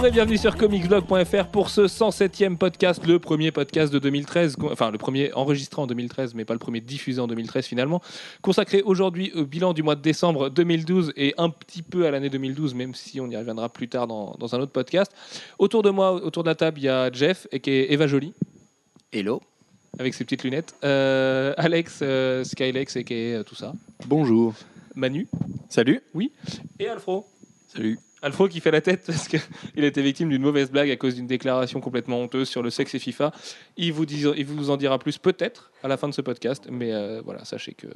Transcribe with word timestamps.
Bonjour 0.00 0.06
et 0.08 0.12
bienvenue 0.12 0.38
sur 0.38 0.56
comicsblog.fr 0.56 1.48
pour 1.52 1.68
ce 1.68 1.82
107e 1.82 2.56
podcast, 2.56 3.04
le 3.06 3.18
premier 3.18 3.50
podcast 3.52 3.92
de 3.92 3.98
2013, 3.98 4.56
co- 4.56 4.72
enfin 4.72 4.90
le 4.90 4.96
premier 4.96 5.30
enregistré 5.34 5.82
en 5.82 5.86
2013, 5.86 6.34
mais 6.34 6.46
pas 6.46 6.54
le 6.54 6.58
premier 6.58 6.80
diffusé 6.80 7.20
en 7.20 7.26
2013 7.26 7.66
finalement, 7.66 8.00
consacré 8.40 8.80
aujourd'hui 8.80 9.30
au 9.34 9.44
bilan 9.44 9.74
du 9.74 9.82
mois 9.82 9.96
de 9.96 10.00
décembre 10.00 10.48
2012 10.48 11.12
et 11.18 11.34
un 11.36 11.50
petit 11.50 11.82
peu 11.82 12.06
à 12.06 12.10
l'année 12.10 12.30
2012, 12.30 12.74
même 12.74 12.94
si 12.94 13.20
on 13.20 13.28
y 13.28 13.36
reviendra 13.36 13.68
plus 13.68 13.88
tard 13.88 14.06
dans, 14.06 14.34
dans 14.38 14.54
un 14.54 14.60
autre 14.60 14.72
podcast. 14.72 15.12
Autour 15.58 15.82
de 15.82 15.90
moi, 15.90 16.12
autour 16.14 16.44
de 16.44 16.48
la 16.48 16.54
table, 16.54 16.78
il 16.80 16.84
y 16.84 16.88
a 16.88 17.12
Jeff 17.12 17.46
et 17.52 17.60
qui 17.60 17.70
est 17.70 17.92
Eva 17.92 18.06
Jolie 18.06 18.32
Hello. 19.12 19.42
avec 19.98 20.14
ses 20.14 20.24
petites 20.24 20.44
lunettes, 20.44 20.74
euh, 20.82 21.52
Alex 21.58 21.98
euh, 22.00 22.42
Skylex 22.42 22.96
et 22.96 23.04
qui 23.04 23.12
est 23.12 23.44
tout 23.44 23.54
ça, 23.54 23.74
Bonjour. 24.06 24.54
Manu 24.94 25.28
Salut. 25.68 26.00
et 26.78 26.88
Alfro. 26.88 27.26
Salut. 27.68 27.98
Alfro 28.22 28.48
qui 28.48 28.60
fait 28.60 28.70
la 28.70 28.80
tête 28.80 29.04
parce 29.06 29.28
qu'il 29.28 29.40
été 29.84 30.02
victime 30.02 30.28
d'une 30.28 30.42
mauvaise 30.42 30.70
blague 30.70 30.90
à 30.90 30.96
cause 30.96 31.14
d'une 31.14 31.26
déclaration 31.26 31.80
complètement 31.80 32.20
honteuse 32.20 32.48
sur 32.48 32.62
le 32.62 32.70
sexe 32.70 32.94
et 32.94 32.98
FIFA. 32.98 33.32
Il 33.76 33.92
vous, 33.92 34.04
il 34.04 34.44
vous 34.44 34.70
en 34.70 34.76
dira 34.76 34.98
plus 34.98 35.18
peut-être 35.18 35.70
à 35.82 35.88
la 35.88 35.96
fin 35.96 36.08
de 36.08 36.14
ce 36.14 36.20
podcast, 36.20 36.68
mais 36.70 36.92
euh, 36.92 37.22
voilà, 37.24 37.44
sachez 37.44 37.72
que 37.72 37.88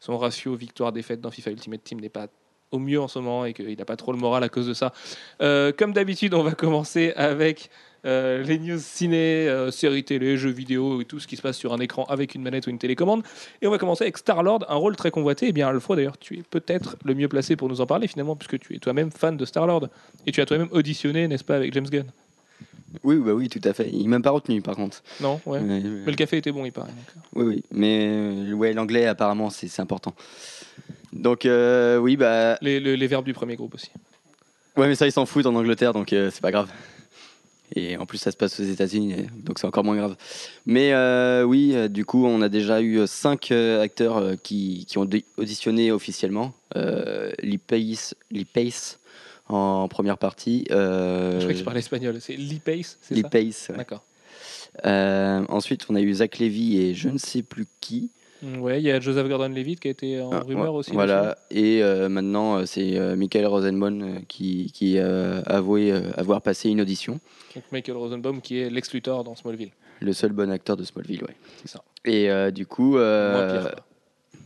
son 0.00 0.16
ratio 0.18 0.54
victoire-défaite 0.54 1.20
dans 1.20 1.30
FIFA 1.30 1.50
Ultimate 1.50 1.84
Team 1.84 2.00
n'est 2.00 2.08
pas 2.08 2.28
au 2.70 2.78
mieux 2.78 3.00
en 3.00 3.08
ce 3.08 3.18
moment 3.18 3.44
et 3.44 3.52
qu'il 3.52 3.76
n'a 3.76 3.84
pas 3.84 3.96
trop 3.96 4.12
le 4.12 4.18
moral 4.18 4.42
à 4.42 4.48
cause 4.48 4.66
de 4.66 4.74
ça. 4.74 4.92
Euh, 5.40 5.72
comme 5.76 5.92
d'habitude, 5.92 6.34
on 6.34 6.42
va 6.42 6.52
commencer 6.52 7.12
avec 7.16 7.70
euh, 8.06 8.42
les 8.42 8.58
news 8.58 8.78
ciné, 8.78 9.48
euh, 9.48 9.70
séries 9.70 10.04
télé, 10.04 10.36
jeux 10.36 10.50
vidéo 10.50 11.00
et 11.00 11.04
tout 11.04 11.18
ce 11.20 11.26
qui 11.26 11.36
se 11.36 11.42
passe 11.42 11.56
sur 11.56 11.72
un 11.72 11.78
écran 11.80 12.04
avec 12.04 12.34
une 12.34 12.42
manette 12.42 12.66
ou 12.66 12.70
une 12.70 12.78
télécommande. 12.78 13.22
Et 13.62 13.66
on 13.66 13.70
va 13.70 13.78
commencer 13.78 14.04
avec 14.04 14.16
Star-Lord, 14.18 14.64
un 14.68 14.76
rôle 14.76 14.96
très 14.96 15.10
convoité. 15.10 15.48
Et 15.48 15.52
bien, 15.52 15.68
Alfro, 15.68 15.96
d'ailleurs, 15.96 16.18
tu 16.18 16.38
es 16.38 16.42
peut-être 16.42 16.96
le 17.04 17.14
mieux 17.14 17.28
placé 17.28 17.56
pour 17.56 17.68
nous 17.68 17.80
en 17.80 17.86
parler 17.86 18.06
finalement, 18.06 18.36
puisque 18.36 18.58
tu 18.58 18.74
es 18.74 18.78
toi-même 18.78 19.10
fan 19.10 19.36
de 19.36 19.44
Star-Lord. 19.44 19.88
Et 20.26 20.32
tu 20.32 20.40
as 20.40 20.46
toi-même 20.46 20.68
auditionné, 20.70 21.26
n'est-ce 21.28 21.44
pas, 21.44 21.56
avec 21.56 21.72
James 21.74 21.88
Gunn? 21.88 22.06
Oui, 23.04 23.16
bah 23.16 23.32
oui, 23.34 23.48
tout 23.48 23.60
à 23.64 23.72
fait. 23.74 23.90
Il 23.92 24.08
m'a 24.08 24.20
pas 24.20 24.30
retenu 24.30 24.62
par 24.62 24.74
contre. 24.76 25.02
Non 25.20 25.40
Ouais. 25.44 25.60
Mais, 25.60 25.80
Mais 25.80 26.10
le 26.10 26.14
café 26.16 26.38
était 26.38 26.52
bon, 26.52 26.64
il 26.64 26.72
paraît. 26.72 26.88
donc. 26.88 27.24
Oui, 27.34 27.44
oui. 27.56 27.64
Mais 27.72 28.06
euh, 28.08 28.52
ouais, 28.52 28.72
l'anglais 28.72 29.06
apparemment 29.06 29.50
c'est 29.50 29.68
c'est 29.68 29.82
important. 29.82 30.14
Donc 31.12 31.44
euh, 31.44 31.98
oui, 31.98 32.16
bah 32.16 32.56
Les, 32.62 32.80
les- 32.80 32.96
les 32.96 33.06
verbes 33.06 33.24
du 33.26 33.34
premier 33.34 33.56
groupe 33.56 33.74
aussi. 33.74 33.90
ouais, 34.76 34.86
mais 34.88 34.94
ça 34.94 35.06
ils 35.06 35.12
s'en 35.12 35.26
foutent 35.26 35.46
en 35.46 35.54
Angleterre, 35.54 35.92
donc 35.92 36.12
euh, 36.12 36.30
c'est 36.32 36.40
pas 36.40 36.52
grave. 36.52 36.70
Et 37.74 37.96
en 37.96 38.06
plus 38.06 38.18
ça 38.18 38.30
se 38.30 38.36
passe 38.36 38.60
aux 38.60 38.64
États-Unis, 38.64 39.26
donc 39.44 39.58
c'est 39.58 39.66
encore 39.66 39.82
moins 39.82 39.96
grave. 39.96 40.16
Mais 40.66 40.92
euh, 40.92 41.42
oui, 41.42 41.72
euh, 41.74 41.88
du 41.88 42.04
coup 42.04 42.24
on 42.24 42.40
a 42.40 42.48
déjà 42.48 42.80
eu 42.80 43.00
euh, 43.00 43.06
cinq 43.06 43.50
euh, 43.50 43.82
acteurs 43.82 44.36
qui, 44.42 44.84
qui 44.86 44.98
ont 44.98 45.08
auditionné 45.36 45.90
officiellement. 45.90 46.54
Euh, 46.76 47.32
Lee 47.42 47.58
Pace, 47.58 48.14
Lee 48.30 48.44
Pace 48.44 49.00
en 49.48 49.88
première 49.88 50.18
partie. 50.18 50.64
Je 50.70 51.38
crois 51.38 51.52
que 51.52 51.58
tu 51.58 51.64
parlais 51.64 51.80
espagnol. 51.80 52.18
C'est 52.20 52.36
Lee 52.36 52.60
Pace, 52.64 52.98
c'est 53.02 53.14
Lee 53.14 53.22
ça? 53.22 53.28
Pace. 53.28 53.66
ouais. 53.70 53.76
D'accord. 53.76 54.04
Ensuite, 54.84 55.86
on 55.88 55.94
a 55.96 56.00
eu 56.00 56.14
Zach 56.14 56.38
Levy 56.38 56.78
et 56.78 56.94
je 56.94 57.08
ne 57.08 57.18
sais 57.18 57.42
plus 57.42 57.66
qui. 57.80 58.10
Ouais, 58.42 58.80
il 58.80 58.84
y 58.84 58.90
a 58.90 59.00
Joseph 59.00 59.28
Gordon-Levitt 59.28 59.80
qui 59.80 59.88
a 59.88 59.90
été 59.90 60.20
en 60.20 60.30
Ah, 60.30 60.40
rumeur 60.40 60.72
ouais, 60.74 60.78
aussi. 60.80 60.92
Voilà. 60.92 61.38
Et 61.50 61.82
euh, 61.82 62.08
maintenant, 62.08 62.56
euh, 62.58 62.66
c'est 62.66 62.96
euh, 62.96 63.16
Michael 63.16 63.46
Rosenbaum 63.46 64.24
qui, 64.28 64.70
qui 64.72 64.98
a 64.98 65.38
avoué 65.46 65.92
avoir 66.16 66.42
passé 66.42 66.68
une 66.68 66.80
audition. 66.80 67.18
Donc 67.54 67.64
Michael 67.72 67.96
Rosenbaum 67.96 68.40
qui 68.40 68.58
est 68.60 68.68
Lex 68.70 68.92
Luthor 68.92 69.24
dans 69.24 69.34
Smallville. 69.34 69.70
Le 70.00 70.12
seul 70.12 70.32
bon 70.32 70.50
acteur 70.50 70.76
de 70.76 70.84
Smallville, 70.84 71.22
ouais. 71.24 71.36
C'est 71.62 71.68
ça. 71.68 71.82
Et 72.04 72.28
du 72.52 72.66
coup, 72.66 72.92
Moins 72.98 73.48
pire. 73.48 73.70
quoi. 73.72 74.42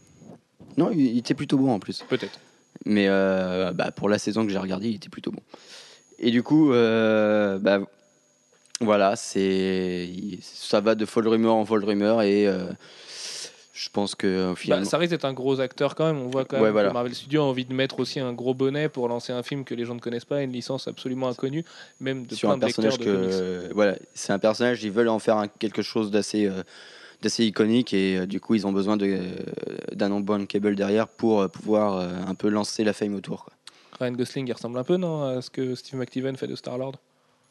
non, 0.76 0.90
il 0.92 1.00
il 1.00 1.18
était 1.18 1.34
plutôt 1.34 1.58
bon 1.58 1.72
en 1.72 1.80
plus. 1.80 2.04
Peut-être. 2.08 2.38
Mais 2.86 3.08
bah, 3.08 3.90
pour 3.90 4.08
la 4.08 4.18
saison 4.18 4.46
que 4.46 4.52
j'ai 4.52 4.58
regardée, 4.58 4.88
il 4.90 4.96
était 4.96 5.08
plutôt 5.08 5.32
bon. 5.32 5.42
Et 6.20 6.30
du 6.30 6.42
coup, 6.44 6.68
bah, 6.70 7.80
voilà, 8.80 9.14
c'est 9.16 10.08
ça 10.40 10.80
va 10.80 10.94
de 10.94 11.04
folle 11.04 11.28
rumeur 11.28 11.54
en 11.54 11.64
folle 11.66 11.84
rumeur 11.84 12.22
et 12.22 12.46
euh, 12.46 12.64
je 13.82 13.88
pense 13.88 14.14
que 14.14 14.26
euh, 14.26 14.48
Bah, 14.50 14.54
finalement, 14.56 14.84
ça 14.84 14.98
risque 14.98 15.10
d'être 15.12 15.24
un 15.24 15.32
gros 15.32 15.58
acteur 15.60 15.94
quand 15.94 16.04
même. 16.04 16.18
On 16.20 16.28
voit 16.28 16.44
quand 16.44 16.60
même 16.60 16.74
Ouais, 16.74 16.82
que. 16.88 16.92
Marvel 16.92 17.14
Studios 17.14 17.40
a 17.42 17.46
envie 17.46 17.64
de 17.64 17.72
mettre 17.72 17.98
aussi 17.98 18.20
un 18.20 18.32
gros 18.34 18.52
bonnet 18.52 18.90
pour 18.90 19.08
lancer 19.08 19.32
un 19.32 19.42
film 19.42 19.64
que 19.64 19.74
les 19.74 19.86
gens 19.86 19.94
ne 19.94 20.00
connaissent 20.00 20.26
pas, 20.26 20.42
une 20.42 20.52
licence 20.52 20.86
absolument 20.86 21.28
inconnue, 21.28 21.64
même 21.98 22.26
de 22.26 22.34
sur 22.34 22.48
plein 22.48 22.54
un 22.54 22.58
de 22.58 22.64
personnage 22.66 22.98
de 22.98 23.70
voilà 23.74 23.96
c'est 24.12 24.32
un 24.34 24.38
personnage 24.38 24.84
ils 24.84 24.90
veulent 24.90 25.08
en 25.08 25.18
faire 25.18 25.38
un- 25.38 25.48
quelque 25.48 25.80
chose 25.80 26.10
d'assez 26.10 26.44
euh, 26.46 26.62
d'assez 27.22 27.44
iconique 27.46 27.94
et 27.94 28.18
euh, 28.18 28.26
du 28.26 28.38
coup 28.40 28.54
ils 28.54 28.66
ont 28.66 28.72
besoin 28.72 28.96
de 28.98 29.06
euh, 29.06 29.30
d'un 29.94 30.44
cable 30.44 30.74
derrière 30.76 31.08
pour 31.08 31.40
euh, 31.40 31.48
pouvoir 31.48 31.94
euh, 31.96 32.08
un 32.26 32.34
peu 32.34 32.48
lancer 32.50 32.84
la 32.84 32.92
fame 32.92 33.14
autour 33.14 33.44
quoi. 33.44 33.54
Ryan 33.98 34.12
Gosling, 34.12 34.46
il 34.48 34.52
ressemble 34.52 34.78
un 34.78 34.84
peu, 34.84 34.96
non, 34.96 35.22
à 35.24 35.42
ce 35.42 35.50
que 35.50 35.74
Steve 35.74 35.98
McTiven 35.98 36.34
fait 36.36 36.46
de 36.46 36.56
Star-Lord? 36.56 36.94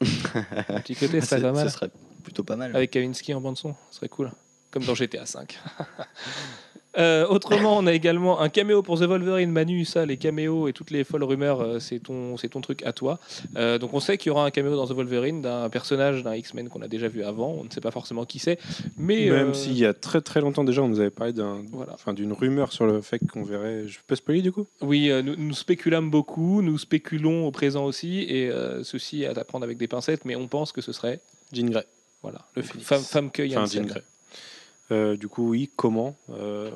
Un 0.00 0.80
petit 0.80 0.96
côté, 0.96 1.20
ça 1.20 1.36
C'est- 1.36 1.42
pas 1.42 1.52
mal. 1.52 1.68
ce 1.68 1.74
serait 1.76 1.90
plutôt 2.24 2.42
pas 2.42 2.56
mal 2.56 2.74
Avec 2.74 2.90
Kavinsky 2.90 3.34
en 3.34 3.40
bande-son, 3.40 3.74
ce 3.90 3.96
serait 3.98 4.08
cool. 4.08 4.32
Comme 4.70 4.84
dans 4.84 4.94
GTA 4.94 5.24
V. 5.24 5.40
Euh, 6.98 7.24
autrement, 7.28 7.78
on 7.78 7.86
a 7.86 7.92
également 7.92 8.40
un 8.40 8.48
caméo 8.48 8.82
pour 8.82 8.98
The 8.98 9.04
Wolverine. 9.04 9.52
Manu, 9.52 9.84
ça, 9.84 10.04
les 10.04 10.16
caméos 10.16 10.66
et 10.66 10.72
toutes 10.72 10.90
les 10.90 11.04
folles 11.04 11.22
rumeurs, 11.22 11.60
euh, 11.60 11.78
c'est 11.78 12.00
ton, 12.00 12.36
c'est 12.36 12.48
ton 12.48 12.60
truc 12.60 12.84
à 12.84 12.92
toi. 12.92 13.20
Euh, 13.54 13.78
donc, 13.78 13.94
on 13.94 14.00
sait 14.00 14.18
qu'il 14.18 14.30
y 14.30 14.30
aura 14.32 14.44
un 14.44 14.50
caméo 14.50 14.74
dans 14.74 14.88
The 14.88 14.92
Wolverine 14.92 15.40
d'un 15.40 15.68
personnage 15.68 16.24
d'un 16.24 16.34
X-Men 16.34 16.68
qu'on 16.68 16.82
a 16.82 16.88
déjà 16.88 17.06
vu 17.06 17.22
avant. 17.22 17.52
On 17.52 17.62
ne 17.62 17.70
sait 17.70 17.80
pas 17.80 17.92
forcément 17.92 18.24
qui 18.24 18.40
c'est. 18.40 18.58
Mais. 18.96 19.30
Même 19.30 19.50
euh, 19.50 19.54
s'il 19.54 19.78
y 19.78 19.86
a 19.86 19.94
très 19.94 20.20
très 20.20 20.40
longtemps 20.40 20.64
déjà, 20.64 20.82
on 20.82 20.88
nous 20.88 20.98
avait 20.98 21.10
parlé 21.10 21.32
d'un, 21.32 21.62
Voilà. 21.70 21.92
enfin 21.94 22.12
d'une 22.12 22.32
rumeur 22.32 22.72
sur 22.72 22.86
le 22.86 23.00
fait 23.02 23.20
qu'on 23.20 23.44
verrait. 23.44 23.86
Je 23.86 24.00
peux 24.04 24.16
spoiler 24.16 24.42
du 24.42 24.50
coup? 24.50 24.66
Oui, 24.80 25.10
euh, 25.12 25.22
nous, 25.22 25.36
nous 25.36 25.54
spéculâmes 25.54 26.10
beaucoup, 26.10 26.60
nous 26.60 26.76
spéculons 26.76 27.46
au 27.46 27.52
présent 27.52 27.84
aussi, 27.84 28.22
et 28.28 28.50
euh, 28.50 28.82
ceci 28.82 29.24
à 29.26 29.30
apprendre 29.30 29.62
avec 29.64 29.78
des 29.78 29.86
pincettes, 29.86 30.24
mais 30.24 30.34
on 30.34 30.48
pense 30.48 30.72
que 30.72 30.80
ce 30.80 30.90
serait. 30.92 31.20
Jean 31.52 31.70
Grey. 31.70 31.86
Voilà. 32.22 32.40
Le 32.56 32.62
Phoenix. 32.62 32.84
Femme, 32.88 33.02
femme 33.02 33.30
que 33.30 33.44
Enfin. 33.48 33.66
Jean 33.66 33.84
Grey. 33.86 34.02
Euh, 34.90 35.16
du 35.16 35.28
coup, 35.28 35.48
oui. 35.50 35.70
Comment 35.76 36.16
Euh, 36.30 36.70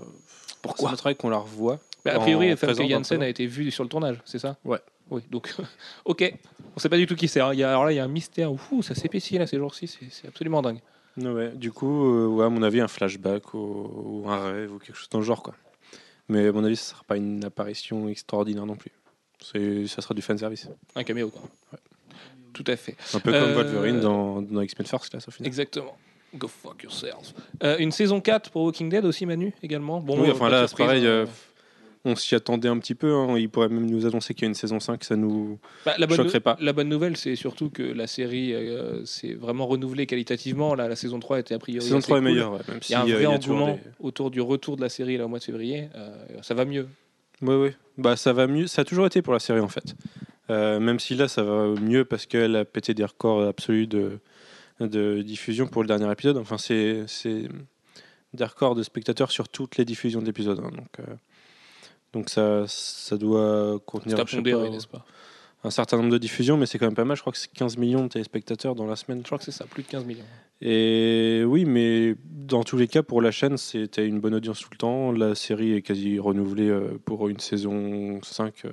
Pourquoi 0.63 0.89
Ça 0.91 0.93
m'étonnerait 0.95 1.15
qu'on 1.15 1.29
la 1.31 1.39
revoie. 1.39 1.81
Bah, 2.05 2.15
a 2.17 2.19
priori, 2.21 2.55
présent, 2.57 2.87
Janssen 2.89 3.23
a 3.23 3.29
été 3.29 3.47
vue 3.47 3.71
sur 3.71 3.83
le 3.83 3.89
tournage, 3.89 4.21
c'est 4.25 4.39
ça? 4.39 4.57
Ouais. 4.65 4.79
Oui, 5.11 5.23
donc, 5.31 5.55
ok. 6.05 6.35
On 6.77 6.81
sait 6.81 6.89
pas 6.89 6.97
du 6.97 7.07
tout 7.07 7.15
qui 7.17 7.29
c'est. 7.29 7.41
hein. 7.41 7.51
Il 7.53 7.59
y 7.59 7.63
a- 7.65 7.71
Alors 7.71 7.85
là, 7.87 7.93
il 7.93 7.97
y 7.97 7.99
a 7.99 8.05
un 8.05 8.09
mystère. 8.09 8.51
Ouh, 8.73 8.83
ça 8.83 8.95
s'épaissit 8.95 9.39
là 9.39 9.47
ces 9.47 9.59
jours-ci, 9.59 9.87
c'est 9.87 10.07
c'est 10.11 10.29
absolument 10.29 10.63
dingue. 10.63 10.81
Ouais, 11.17 11.51
du 11.55 11.71
coup, 11.73 12.07
euh, 12.07 12.27
ouais, 12.27 12.45
à 12.45 12.49
mon 12.49 12.63
avis, 12.63 12.81
un 12.81 12.89
flashback 12.89 13.55
ou, 13.55 14.23
ou 14.25 14.29
un 14.31 14.51
rêve 14.53 14.73
ou 14.73 14.79
quelque 14.79 14.97
chose 14.97 15.09
dans 15.11 15.19
le 15.21 15.25
genre, 15.25 15.43
quoi. 15.43 15.55
Mais 16.29 16.49
à 16.49 16.53
mon 16.53 16.65
avis, 16.65 16.77
ce 16.77 16.91
sera 16.91 17.03
pas 17.05 17.17
une 17.17 17.45
apparition 17.45 18.09
extraordinaire 18.09 18.67
non 18.67 18.77
plus. 18.77 18.91
C'est, 19.41 19.87
ça 19.87 20.01
sera 20.03 20.15
du 20.15 20.23
fan 20.23 20.37
service. 20.39 20.69
Un 20.97 21.05
caméo, 21.05 21.29
quoi. 21.31 21.43
Tout 22.53 22.65
à 22.67 22.77
fait. 22.77 22.97
Un 23.15 23.21
peu 23.21 23.33
Euh, 23.35 23.41
comme 23.41 23.53
Wolverine 23.55 24.01
dans, 24.01 24.41
dans 24.43 24.61
X-Men 24.63 24.87
First 24.87 25.11
Class 25.11 25.29
au 25.29 25.31
final. 25.31 25.47
Exactement. 25.47 25.97
Go 26.37 26.49
fuck 26.49 26.83
yourself. 26.83 27.33
Euh, 27.63 27.77
une 27.79 27.93
saison 27.93 28.21
4 28.21 28.51
pour 28.51 28.63
Walking 28.63 28.89
Dead 28.89 29.05
aussi, 29.05 29.25
Manu, 29.27 29.53
également. 29.63 30.01
Bon, 30.01 30.21
oui, 30.21 30.29
euh, 30.29 30.33
enfin 30.33 30.49
là, 30.49 30.67
c'est 30.67 30.77
pareil. 30.77 31.03
hein. 31.07 31.09
euh, 31.11 31.27
on 32.05 32.17
s'y 32.17 32.35
attendait 32.35 32.69
un 32.69 32.79
petit 32.79 32.95
peu. 32.95 33.15
hein. 33.15 33.39
Il 33.39 33.49
pourrait 33.49 33.69
même 33.69 33.89
nous 33.89 34.05
annoncer 34.05 34.35
qu'il 34.35 34.43
y 34.43 34.47
a 34.47 34.49
une 34.49 34.55
saison 34.55 34.79
5. 34.81 35.03
Ça 35.05 35.17
nous. 35.17 35.59
Bah, 35.87 35.95
la, 35.97 36.07
bonne 36.07 36.17
choquerait 36.17 36.41
pas. 36.41 36.57
la 36.61 36.73
bonne 36.73 36.89
nouvelle, 36.89 37.17
c'est 37.17 37.37
surtout 37.37 37.71
que 37.71 37.83
la 37.83 38.07
série 38.07 38.53
euh, 38.53 39.05
s'est 39.07 39.35
vraiment 39.35 39.67
renouvelée 39.67 40.07
qualitativement. 40.07 40.75
Là, 40.75 40.89
la 40.89 40.97
saison 40.97 41.19
3 41.21 41.39
était 41.39 41.55
a 41.55 41.59
priori. 41.59 41.83
saison 41.85 41.99
assez 41.99 42.07
3 42.09 42.19
est 42.19 42.21
meilleure, 42.21 42.53
ouais, 42.53 42.59
même 42.69 42.81
Il 42.89 42.93
y 42.93 42.95
a 42.95 43.01
un 43.03 43.07
si, 43.07 43.13
vrai 43.13 43.25
a 43.25 43.31
engouement 43.31 43.73
des- 43.75 43.81
autour 44.01 44.31
du 44.31 44.41
retour 44.41 44.77
de 44.77 44.83
la 44.83 44.89
série 44.89 45.17
là, 45.17 45.25
au 45.25 45.29
mois 45.29 45.39
de 45.39 45.45
février. 45.45 45.89
Ça 46.43 46.53
va 46.55 46.65
mieux. 46.65 46.89
Oui, 47.43 47.55
oui. 47.55 47.71
Bah, 47.97 48.17
ça 48.17 48.33
va 48.33 48.47
mieux. 48.49 48.67
Ça 48.67 48.83
a 48.83 48.85
toujours 48.85 49.07
été 49.07 49.23
pour 49.23 49.33
la 49.33 49.39
série 49.41 49.61
en 49.61 49.69
fait. 49.69 49.95
Même 50.51 50.99
si 50.99 51.15
là, 51.15 51.27
ça 51.29 51.43
va 51.43 51.69
mieux 51.81 52.05
parce 52.05 52.27
qu'elle 52.27 52.55
a 52.57 52.65
pété 52.67 52.93
des 52.93 53.05
records 53.05 53.45
absolus 53.45 53.87
de, 53.87 54.19
de 54.81 55.23
diffusion 55.23 55.67
pour 55.67 55.83
le 55.83 55.89
dernier 55.89 56.11
épisode. 56.11 56.37
Enfin, 56.37 56.59
c'est 56.59 57.07
des 58.35 58.45
records 58.45 58.75
de 58.75 58.83
spectateurs 58.83 59.31
sur 59.31 59.49
toutes 59.49 59.77
les 59.77 59.85
diffusions 59.85 60.21
d'épisodes. 60.21 60.61
hein. 60.61 60.71
Donc, 60.75 61.01
euh, 61.01 61.15
donc 62.13 62.31
ça, 62.31 62.65
ça 62.67 63.17
doit 63.17 63.81
contenir 63.87 64.19
à 64.19 64.25
pondérer, 64.25 64.71
pas, 64.91 64.99
pas? 64.99 65.07
un 65.65 65.71
certain 65.71 65.97
nombre 65.97 66.11
de 66.11 66.19
diffusions, 66.19 66.57
mais 66.57 66.67
c'est 66.67 66.79
quand 66.79 66.87
même 66.87 66.95
pas 66.95 67.05
mal. 67.05 67.17
Je 67.17 67.23
crois 67.23 67.33
que 67.33 67.39
c'est 67.39 67.53
15 67.53 67.79
millions 67.79 68.05
de 68.05 68.09
téléspectateurs 68.09 68.75
dans 68.75 68.87
la 68.87 68.97
semaine. 68.97 69.21
Je 69.21 69.27
crois 69.27 69.39
que 69.39 69.45
c'est 69.45 69.53
ça, 69.53 69.65
plus 69.65 69.83
de 69.83 69.89
15 69.89 70.05
millions. 70.05 70.25
Et 70.61 71.43
oui, 71.47 71.65
mais 71.65 72.15
dans 72.25 72.65
tous 72.65 72.77
les 72.77 72.87
cas, 72.87 73.03
pour 73.03 73.21
la 73.23 73.31
chaîne, 73.31 73.57
c'était 73.57 74.07
une 74.07 74.21
bonne 74.21 74.35
audience 74.35 74.61
tout 74.61 74.69
le 74.71 74.77
temps. 74.77 75.13
La 75.13 75.35
série 75.35 75.73
est 75.73 75.83
quasi 75.83 76.19
renouvelée 76.19 76.69
euh, 76.69 76.99
pour 77.05 77.29
une 77.29 77.41
saison 77.41 78.21
5, 78.23 78.65
euh, 78.65 78.71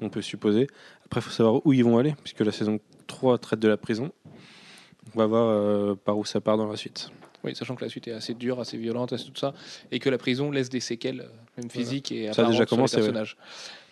on 0.00 0.08
peut 0.08 0.22
supposer. 0.22 0.66
Après, 1.04 1.20
il 1.20 1.22
faut 1.22 1.30
savoir 1.30 1.64
où 1.64 1.72
ils 1.72 1.84
vont 1.84 1.98
aller, 1.98 2.14
puisque 2.22 2.40
la 2.40 2.52
saison 2.52 2.80
3 3.06 3.38
traite 3.38 3.60
de 3.60 3.68
la 3.68 3.76
prison. 3.76 4.10
On 5.14 5.18
va 5.18 5.26
voir 5.26 5.48
euh, 5.48 5.94
par 5.94 6.18
où 6.18 6.24
ça 6.24 6.40
part 6.40 6.56
dans 6.56 6.68
la 6.68 6.76
suite. 6.76 7.10
Oui, 7.44 7.56
sachant 7.56 7.74
que 7.74 7.84
la 7.84 7.90
suite 7.90 8.06
est 8.06 8.12
assez 8.12 8.34
dure, 8.34 8.60
assez 8.60 8.78
violente, 8.78 9.12
assez 9.12 9.24
tout 9.24 9.36
ça, 9.36 9.52
et 9.90 9.98
que 9.98 10.08
la 10.08 10.18
prison 10.18 10.50
laisse 10.52 10.68
des 10.68 10.78
séquelles, 10.78 11.22
euh, 11.22 11.58
même 11.58 11.70
physiques 11.70 12.12
et 12.12 12.32
Ça 12.32 12.46
a 12.46 12.50
déjà 12.50 12.66
sur 12.66 12.76
les 12.76 12.82
ouais. 12.82 12.88
personnages. 12.88 13.36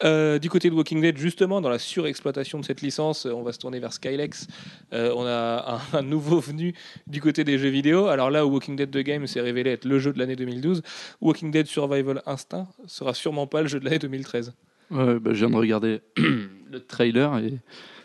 Euh, 0.04 0.38
du 0.38 0.48
côté 0.48 0.70
de 0.70 0.74
Walking 0.74 1.00
Dead, 1.00 1.18
justement, 1.18 1.60
dans 1.60 1.68
la 1.68 1.80
surexploitation 1.80 2.60
de 2.60 2.64
cette 2.64 2.80
licence, 2.80 3.26
on 3.26 3.42
va 3.42 3.52
se 3.52 3.58
tourner 3.58 3.80
vers 3.80 3.92
Skylex. 3.92 4.46
Euh, 4.92 5.12
on 5.16 5.26
a 5.26 5.80
un, 5.92 5.98
un 5.98 6.02
nouveau 6.02 6.38
venu 6.38 6.74
du 7.08 7.20
côté 7.20 7.42
des 7.42 7.58
jeux 7.58 7.70
vidéo. 7.70 8.06
Alors 8.06 8.30
là 8.30 8.46
où 8.46 8.50
Walking 8.50 8.76
Dead 8.76 8.90
The 8.90 8.98
Game 8.98 9.26
s'est 9.26 9.40
révélé 9.40 9.70
être 9.72 9.84
le 9.84 9.98
jeu 9.98 10.12
de 10.12 10.18
l'année 10.18 10.36
2012, 10.36 10.82
Walking 11.20 11.50
Dead 11.50 11.66
Survival 11.66 12.22
Instinct 12.26 12.68
sera 12.86 13.14
sûrement 13.14 13.48
pas 13.48 13.62
le 13.62 13.68
jeu 13.68 13.80
de 13.80 13.84
l'année 13.84 13.98
2013. 13.98 14.54
Ouais, 14.92 15.18
bah, 15.18 15.30
je 15.32 15.38
viens 15.38 15.50
de 15.50 15.56
regarder 15.56 16.00
le 16.16 16.80
trailer 16.80 17.38
et 17.38 17.58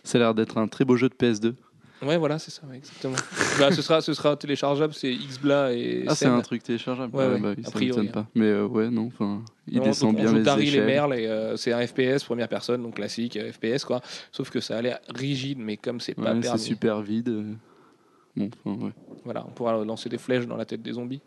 ça 0.04 0.18
a 0.18 0.22
l'air 0.22 0.34
d'être 0.34 0.58
un 0.58 0.68
très 0.68 0.86
beau 0.86 0.98
jeu 0.98 1.10
de 1.10 1.16
PS2. 1.16 1.54
Ouais, 2.02 2.18
voilà, 2.18 2.38
c'est 2.40 2.52
ça, 2.52 2.62
ouais, 2.68 2.78
exactement. 2.78 3.16
bah, 3.60 3.72
ce, 3.72 3.82
sera, 3.82 4.02
ce 4.02 4.14
sera 4.14 4.36
téléchargeable, 4.36 4.94
c'est 4.94 5.14
Xbla 5.16 5.74
et. 5.74 6.04
Ah, 6.08 6.14
c'est 6.16 6.26
un 6.26 6.42
truc 6.42 6.62
téléchargeable. 6.62 7.16
Ouais, 7.16 7.28
ouais, 7.28 7.40
bah 7.40 7.54
ça 7.64 7.72
priori, 7.72 8.08
pas. 8.10 8.28
Mais 8.36 8.46
euh, 8.48 8.66
ouais, 8.68 8.90
non, 8.90 9.08
enfin, 9.08 9.42
il 9.68 9.80
On- 9.80 9.84
descend 9.84 10.12
donc, 10.16 10.22
bien 10.22 10.32
on 10.32 10.36
les 10.36 10.44
Tari 10.44 10.64
les 10.64 10.68
échelles. 10.70 10.86
merles 10.86 11.14
euh, 11.14 11.56
c'est 11.58 11.72
un 11.72 11.86
FPS 11.88 12.24
première 12.26 12.50
personne, 12.50 12.84
donc 12.84 12.96
classique 12.96 13.38
euh, 13.38 13.52
FPS 13.52 13.86
quoi. 13.86 14.02
Sauf 14.32 14.50
que 14.50 14.60
ça 14.60 14.78
a 14.78 14.82
l'air 14.82 15.00
rigide, 15.16 15.58
mais 15.60 15.78
comme 15.78 16.00
c'est 16.02 16.14
pas 16.16 16.34
Ouais, 16.34 16.42
c'est 16.44 16.58
super 16.58 17.02
vide. 17.02 17.56
Bon, 18.36 18.50
enfin, 18.66 18.86
ouais. 18.88 18.92
voilà, 19.24 19.46
on 19.48 19.52
pourra 19.52 19.84
lancer 19.86 20.10
des 20.10 20.18
flèches 20.18 20.46
dans 20.48 20.58
la 20.58 20.66
tête 20.66 20.82
des 20.82 20.92
zombies. 20.94 21.22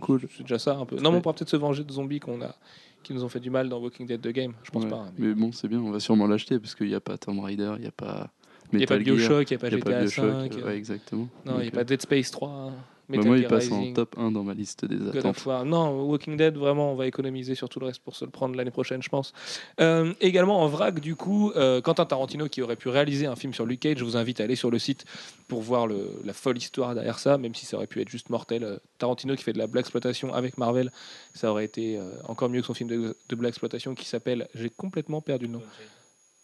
Cool. 0.00 0.22
C'est 0.36 0.42
déjà 0.42 0.58
ça 0.58 0.74
un 0.76 0.84
peu. 0.84 0.96
Non, 0.96 1.12
mais 1.12 1.18
on 1.18 1.20
pourra 1.20 1.34
peut-être 1.36 1.48
se 1.50 1.56
venger 1.56 1.84
de 1.84 1.92
zombies 1.92 2.18
qu'on 2.18 2.42
a, 2.42 2.56
qui 3.04 3.14
nous 3.14 3.22
ont 3.22 3.28
fait 3.28 3.38
du 3.38 3.50
mal 3.50 3.68
dans 3.68 3.78
Walking 3.78 4.06
Dead 4.08 4.20
2 4.20 4.32
Game. 4.32 4.52
Je 4.64 4.70
pense 4.72 4.82
Ouais. 4.84 4.90
pas. 4.90 4.96
hein, 4.96 5.12
mais- 5.16 5.28
Mais 5.28 5.34
bon, 5.34 5.52
c'est 5.52 5.68
bien, 5.68 5.78
on 5.78 5.92
va 5.92 6.00
sûrement 6.00 6.26
l'acheter 6.26 6.58
parce 6.58 6.74
qu'il 6.74 6.88
n'y 6.88 6.94
a 6.96 7.00
pas 7.00 7.16
Tomb 7.16 7.38
Raider, 7.38 7.74
il 7.76 7.82
n'y 7.82 7.86
a 7.86 7.92
pas. 7.92 8.32
Il 8.74 8.78
n'y 8.78 8.84
a 8.84 8.86
pas 8.86 8.98
de 8.98 9.04
Bioshock, 9.04 9.50
il 9.50 9.54
n'y 9.54 9.56
a 9.56 9.58
pas 9.60 9.68
il 9.68 9.72
y 9.72 9.76
a 9.76 9.78
pas 9.84 9.90
GTA 9.90 10.00
Bioshock, 10.00 10.52
5. 10.52 10.58
euh, 10.58 10.66
ouais, 10.66 10.76
exactement. 10.76 11.28
Non, 11.44 11.58
il 11.60 11.62
n'y 11.62 11.68
a 11.68 11.70
pas 11.70 11.80
euh, 11.80 11.84
Dead 11.84 12.02
Space 12.02 12.30
3. 12.30 12.48
hein, 12.48 12.70
bah, 12.70 13.16
Metal 13.18 13.26
moi, 13.26 13.36
il 13.36 13.46
passe 13.46 13.70
en 13.70 13.92
top 13.92 14.14
1 14.18 14.30
dans 14.30 14.42
ma 14.44 14.54
liste 14.54 14.86
des 14.86 14.96
attentes. 15.18 15.66
Non, 15.66 16.04
Walking 16.04 16.38
Dead, 16.38 16.56
vraiment, 16.56 16.90
on 16.92 16.94
va 16.96 17.06
économiser 17.06 17.54
sur 17.54 17.68
tout 17.68 17.78
le 17.78 17.84
reste 17.84 18.00
pour 18.02 18.16
se 18.16 18.24
le 18.24 18.30
prendre 18.30 18.54
l'année 18.56 18.70
prochaine, 18.70 19.02
je 19.02 19.10
pense. 19.10 19.34
Euh, 19.78 20.14
également 20.22 20.62
en 20.62 20.68
vrac, 20.68 21.00
du 21.00 21.14
coup, 21.14 21.52
euh, 21.54 21.82
Quentin 21.82 22.06
Tarantino, 22.06 22.48
qui 22.48 22.62
aurait 22.62 22.76
pu 22.76 22.88
réaliser 22.88 23.26
un 23.26 23.36
film 23.36 23.52
sur 23.52 23.66
Luke 23.66 23.80
Cage, 23.80 23.98
je 23.98 24.04
vous 24.04 24.16
invite 24.16 24.40
à 24.40 24.44
aller 24.44 24.56
sur 24.56 24.70
le 24.70 24.78
site 24.78 25.04
pour 25.48 25.60
voir 25.60 25.86
le- 25.86 26.08
la 26.24 26.32
folle 26.32 26.56
histoire 26.56 26.94
derrière 26.94 27.18
ça, 27.18 27.36
même 27.36 27.54
si 27.54 27.66
ça 27.66 27.76
aurait 27.76 27.86
pu 27.86 28.00
être 28.00 28.08
juste 28.08 28.30
mortel. 28.30 28.64
Euh, 28.64 28.78
Tarantino 28.96 29.36
qui 29.36 29.42
fait 29.42 29.52
de 29.52 29.58
la 29.58 29.66
black 29.66 29.82
exploitation 29.84 30.32
avec 30.32 30.56
Marvel, 30.56 30.90
ça 31.34 31.50
aurait 31.50 31.66
été 31.66 31.98
euh, 31.98 32.04
encore 32.26 32.48
mieux 32.48 32.62
que 32.62 32.66
son 32.66 32.72
film 32.74 32.88
de, 32.88 33.14
de 33.28 33.36
black 33.36 33.50
exploitation 33.50 33.94
qui 33.94 34.06
s'appelle, 34.06 34.48
j'ai 34.54 34.70
complètement 34.70 35.20
perdu 35.20 35.44
le 35.44 35.52
nom. 35.52 35.62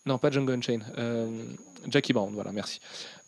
Non, 0.07 0.19
pas 0.19 0.31
Django 0.31 0.53
Unchained. 0.53 0.83
Euh, 0.99 1.29
Jackie 1.89 2.13
Brown, 2.13 2.33
voilà, 2.35 2.53
merci. 2.53 2.81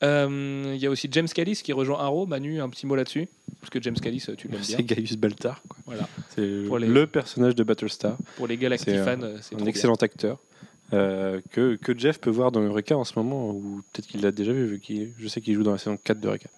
Euh, 0.03 0.73
Il 0.75 0.81
y 0.81 0.87
a 0.87 0.91
aussi 0.91 1.09
James 1.11 1.29
Callis 1.29 1.61
qui 1.63 1.73
rejoint 1.73 1.99
Arrow. 2.01 2.27
Manu, 2.27 2.61
un 2.61 2.69
petit 2.69 2.87
mot 2.87 2.95
là-dessus 2.95 3.29
Parce 3.61 3.71
que 3.71 3.81
James 3.83 3.95
Callis, 3.99 4.25
tu 4.37 4.49
l'aimes 4.49 4.61
bien. 4.61 4.77
C'est 4.79 4.83
Gaius 4.83 5.17
Baltar. 5.17 5.63
quoi. 5.69 5.79
Voilà. 5.87 6.09
C'est 6.35 6.41
les- 6.41 6.87
le 6.87 7.07
personnage 7.07 7.55
de 7.55 7.63
Battlestar. 7.65 8.17
Pour 8.37 8.47
les 8.47 8.57
Galactic 8.57 8.91
C'est 8.91 8.99
un- 8.99 9.05
fans, 9.05 9.23
euh, 9.23 9.39
c'est 9.43 9.61
un 9.61 9.67
excellent 9.67 9.95
acteur 9.97 10.39
euh, 10.95 11.41
que, 11.51 11.77
que 11.77 11.97
Jeff 11.99 12.21
peut 12.21 12.31
voir 12.31 12.53
dans 12.53 12.61
Eureka 12.61 12.97
en 12.97 13.05
ce 13.05 13.19
moment, 13.19 13.51
ou 13.51 13.83
peut-être 13.93 14.07
qu'il 14.09 14.21
l'a 14.23 14.31
déjà 14.33 14.53
vu, 14.53 14.67
vu 14.67 14.81
qu'il 14.81 15.13
je 15.19 15.29
sais 15.29 15.41
qu'il 15.41 15.55
joue 15.55 15.63
dans 15.63 15.73
la 15.73 15.79
saison 15.79 15.97
4 16.03 16.21
d'Eureka. 16.21 16.51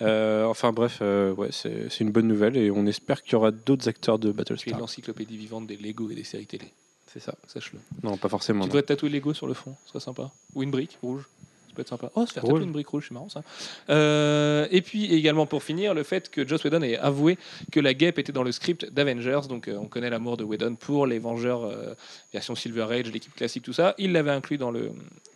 Euh, 0.00 0.44
enfin 0.46 0.72
bref, 0.72 0.98
euh, 1.02 1.32
ouais, 1.34 1.50
c'est 1.52 2.00
une 2.00 2.10
bonne 2.10 2.26
nouvelle 2.26 2.56
et 2.56 2.72
on 2.72 2.86
espère 2.86 3.22
qu'il 3.22 3.34
y 3.34 3.36
aura 3.36 3.52
d'autres 3.52 3.86
acteurs 3.88 4.18
de 4.18 4.32
Battlestar. 4.32 4.78
l'encyclopédie 4.80 5.36
vivante 5.36 5.68
des 5.68 5.76
Lego 5.76 6.10
et 6.10 6.16
des 6.16 6.24
séries 6.24 6.46
télé. 6.46 6.72
C'est 7.12 7.20
ça. 7.20 7.34
Sache-le. 7.46 7.78
Non, 8.02 8.16
pas 8.16 8.28
forcément. 8.28 8.64
Tu 8.64 8.68
devrais 8.68 8.82
te 8.82 8.88
tatouer 8.88 9.10
Lego 9.10 9.34
sur 9.34 9.46
le 9.46 9.54
front, 9.54 9.76
ce 9.84 9.90
serait 9.90 10.00
sympa. 10.00 10.30
Ou 10.54 10.62
une 10.62 10.70
brique 10.70 10.98
rouge. 11.02 11.28
Ça 11.68 11.74
peut 11.76 11.82
être 11.82 11.88
sympa. 11.88 12.10
Oh, 12.14 12.24
se 12.26 12.32
faire 12.32 12.42
tatouer 12.42 12.62
une 12.62 12.72
brique 12.72 12.88
rouge, 12.88 13.06
c'est 13.08 13.14
marrant 13.14 13.28
ça. 13.28 13.42
Euh, 13.90 14.66
et 14.70 14.80
puis 14.80 15.12
également 15.12 15.44
pour 15.46 15.62
finir, 15.62 15.92
le 15.92 16.04
fait 16.04 16.30
que 16.30 16.46
Joss 16.46 16.64
Whedon 16.64 16.82
ait 16.82 16.96
avoué 16.96 17.38
que 17.70 17.80
la 17.80 17.92
guêpe 17.92 18.18
était 18.18 18.32
dans 18.32 18.42
le 18.42 18.52
script 18.52 18.90
d'Avengers. 18.90 19.42
Donc 19.48 19.68
euh, 19.68 19.76
on 19.76 19.86
connaît 19.86 20.08
l'amour 20.08 20.38
de 20.38 20.44
Whedon 20.44 20.74
pour 20.74 21.06
les 21.06 21.18
Vengeurs 21.18 21.64
euh, 21.64 21.94
version 22.32 22.54
Silver 22.54 22.86
Age, 22.90 23.12
l'équipe 23.12 23.34
classique, 23.34 23.62
tout 23.62 23.74
ça. 23.74 23.94
Il 23.98 24.12
l'avait 24.12 24.30
inclus 24.30 24.56
dans 24.56 24.70
le, 24.70 24.92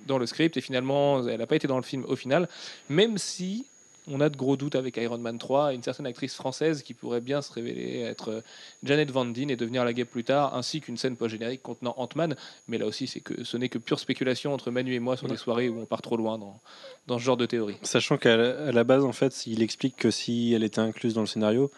dans 0.06 0.19
le 0.19 0.26
script 0.26 0.56
et 0.56 0.62
finalement 0.62 1.26
elle 1.28 1.38
n'a 1.38 1.46
pas 1.46 1.56
été 1.56 1.69
dans 1.69 1.76
le 1.76 1.82
film 1.82 2.05
au 2.08 2.17
final. 2.17 2.49
Même 2.88 3.19
si 3.19 3.67
on 4.08 4.20
a 4.20 4.29
de 4.29 4.37
gros 4.37 4.56
doutes 4.56 4.75
avec 4.76 4.97
Iron 4.99 5.19
Man 5.19 5.38
3 5.38 5.73
et 5.73 5.75
une 5.75 5.82
certaine 5.82 6.06
actrice 6.06 6.35
française 6.35 6.82
qui 6.82 6.94
pourrait 6.94 7.20
bien 7.20 7.43
se 7.43 7.53
révéler 7.53 8.00
être 8.00 8.31
euh, 8.31 8.41
Janet 8.85 9.11
Van 9.11 9.25
Dyne 9.25 9.50
et 9.50 9.56
devenir 9.56 9.85
la 9.85 9.93
guêpe 9.93 10.11
plus 10.11 10.25
tard, 10.25 10.55
ainsi 10.55 10.81
qu'une 10.81 10.97
scène 10.97 11.17
post-générique 11.17 11.62
contenant 11.62 11.94
Ant-Man. 11.97 12.37
Mais 12.69 12.79
là 12.79 12.87
aussi, 12.87 13.06
c'est 13.06 13.20
que 13.20 13.44
ce 13.44 13.56
n'est 13.56 13.69
que 13.69 13.79
pure 13.79 13.99
spéculation 13.99 14.55
entre 14.55 14.70
Manu 14.70 14.94
et 14.94 15.00
moi 15.00 15.17
sur 15.17 15.29
des 15.29 15.37
soirées 15.37 15.69
où 15.69 15.81
on 15.81 15.87
part 15.87 16.03
trop 16.03 16.17
loin 16.17 16.38
dans, 16.38 16.61
dans 17.06 17.19
ce 17.19 17.25
genre 17.25 17.37
de 17.37 17.47
théorie. 17.47 17.76
Sachant 17.82 18.17
qu'à 18.17 18.37
la, 18.37 18.85
base, 18.85 19.05
en 19.05 19.12
fait, 19.12 19.47
il 19.47 19.62
explique 19.62 19.97
que 19.97 20.11
si 20.11 20.52
elle 20.55 20.62
était 20.64 20.81
incluse 20.81 21.14
dans 21.14 21.23
le 21.23 21.26
scénario, 21.26 21.70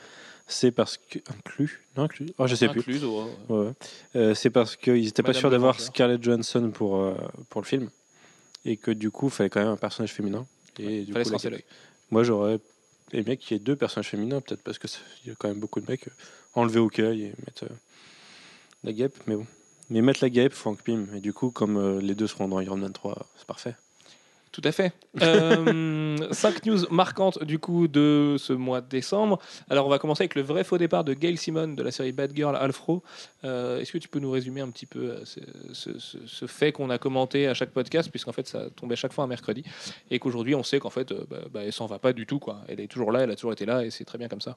c'est 0.46 0.70
parce 0.70 0.96
que. 0.96 1.18
Inclus 1.30 1.80
Non, 1.96 2.04
inclus 2.04 2.26
oh, 2.38 2.46
Je 2.46 2.54
sais 2.54 2.68
plus. 2.68 2.80
Incluse, 2.80 3.04
ouais, 3.04 3.10
ouais. 3.10 3.30
Ouais, 3.48 3.66
ouais. 3.66 3.72
Euh, 4.16 4.34
c'est 4.34 4.50
parce 4.50 4.76
qu'ils 4.76 5.04
n'étaient 5.04 5.22
pas 5.22 5.34
sûrs 5.34 5.50
d'avoir 5.50 5.74
Vengeur. 5.74 5.86
Scarlett 5.86 6.22
Johansson 6.22 6.70
pour, 6.72 6.96
euh, 6.96 7.14
pour 7.50 7.60
le 7.60 7.66
film. 7.66 7.90
Et 8.64 8.76
que 8.76 8.90
du 8.90 9.10
coup, 9.10 9.26
il 9.26 9.32
fallait 9.32 9.50
quand 9.50 9.60
même 9.60 9.68
un 9.68 9.76
personnage 9.76 10.12
féminin. 10.12 10.46
Et 10.78 11.02
du 11.02 11.12
Fallait 11.12 11.24
coup, 11.24 11.28
se 11.28 11.32
la- 11.32 11.34
lancer 11.34 11.50
l'œil. 11.50 11.64
Moi, 12.10 12.22
j'aurais 12.22 12.58
aimé 13.12 13.36
qu'il 13.36 13.56
y 13.56 13.60
ait 13.60 13.62
deux 13.62 13.76
personnages 13.76 14.08
féminins, 14.08 14.40
peut-être 14.40 14.62
parce 14.62 14.78
qu'il 14.78 14.90
y 15.26 15.30
a 15.30 15.34
quand 15.36 15.48
même 15.48 15.60
beaucoup 15.60 15.80
de 15.80 15.90
mecs. 15.90 16.08
enlever 16.54 16.80
au 16.80 16.90
et 16.90 17.32
mettre 17.46 17.64
euh, 17.64 17.76
la 18.84 18.92
guêpe, 18.92 19.14
mais 19.26 19.36
bon. 19.36 19.46
Mais 19.90 20.02
mettre 20.02 20.20
la 20.22 20.30
guêpe, 20.30 20.52
Frank 20.52 20.82
Pym. 20.82 21.08
Et 21.14 21.20
du 21.20 21.32
coup, 21.32 21.50
comme 21.50 21.76
euh, 21.76 22.00
les 22.00 22.14
deux 22.14 22.26
seront 22.26 22.48
dans 22.48 22.60
Iron 22.60 22.76
Man 22.76 22.92
3, 22.92 23.26
c'est 23.36 23.46
parfait. 23.46 23.74
Tout 24.60 24.66
à 24.68 24.72
fait. 24.72 24.92
Euh, 25.22 26.16
cinq 26.32 26.64
news 26.66 26.78
marquantes 26.90 27.42
du 27.44 27.58
coup 27.58 27.86
de 27.88 28.36
ce 28.38 28.52
mois 28.52 28.80
de 28.80 28.88
décembre. 28.88 29.38
Alors 29.70 29.86
on 29.86 29.88
va 29.88 29.98
commencer 29.98 30.22
avec 30.22 30.34
le 30.36 30.42
vrai 30.42 30.62
faux 30.64 30.78
départ 30.78 31.02
de 31.04 31.12
Gail 31.14 31.36
Simon 31.36 31.68
de 31.68 31.82
la 31.82 31.90
série 31.90 32.12
Bad 32.12 32.32
Girl 32.34 32.54
Alfro. 32.56 33.02
Euh, 33.44 33.80
Est-ce 33.80 33.92
que 33.92 33.98
tu 33.98 34.08
peux 34.08 34.18
nous 34.20 34.30
résumer 34.30 34.60
un 34.60 34.70
petit 34.70 34.86
peu 34.86 35.00
euh, 35.10 35.24
ce, 35.24 35.40
ce- 35.72 35.98
ce- 35.98 36.18
ce 36.26 36.46
fait 36.46 36.72
qu'on 36.72 36.90
a 36.90 36.98
commenté 36.98 37.46
à 37.48 37.54
chaque 37.54 37.70
podcast, 37.70 38.10
puisqu'en 38.10 38.32
fait 38.32 38.46
ça 38.48 38.68
tombait 38.76 38.96
chaque 38.96 39.12
fois 39.12 39.24
un 39.24 39.28
mercredi, 39.28 39.64
et 40.10 40.18
qu'aujourd'hui 40.18 40.54
on 40.54 40.62
sait 40.62 40.78
qu'en 40.80 40.90
fait 40.90 41.10
euh, 41.12 41.24
bah, 41.30 41.38
bah, 41.52 41.60
elle 41.64 41.72
s'en 41.72 41.86
va 41.86 41.98
pas 41.98 42.12
du 42.12 42.26
tout. 42.26 42.38
Quoi. 42.38 42.60
Elle 42.68 42.80
est 42.80 42.88
toujours 42.88 43.10
là, 43.12 43.20
elle 43.22 43.30
a 43.30 43.36
toujours 43.36 43.52
été 43.52 43.64
là, 43.66 43.84
et 43.84 43.90
c'est 43.90 44.04
très 44.04 44.18
bien 44.18 44.28
comme 44.28 44.40
ça. 44.40 44.56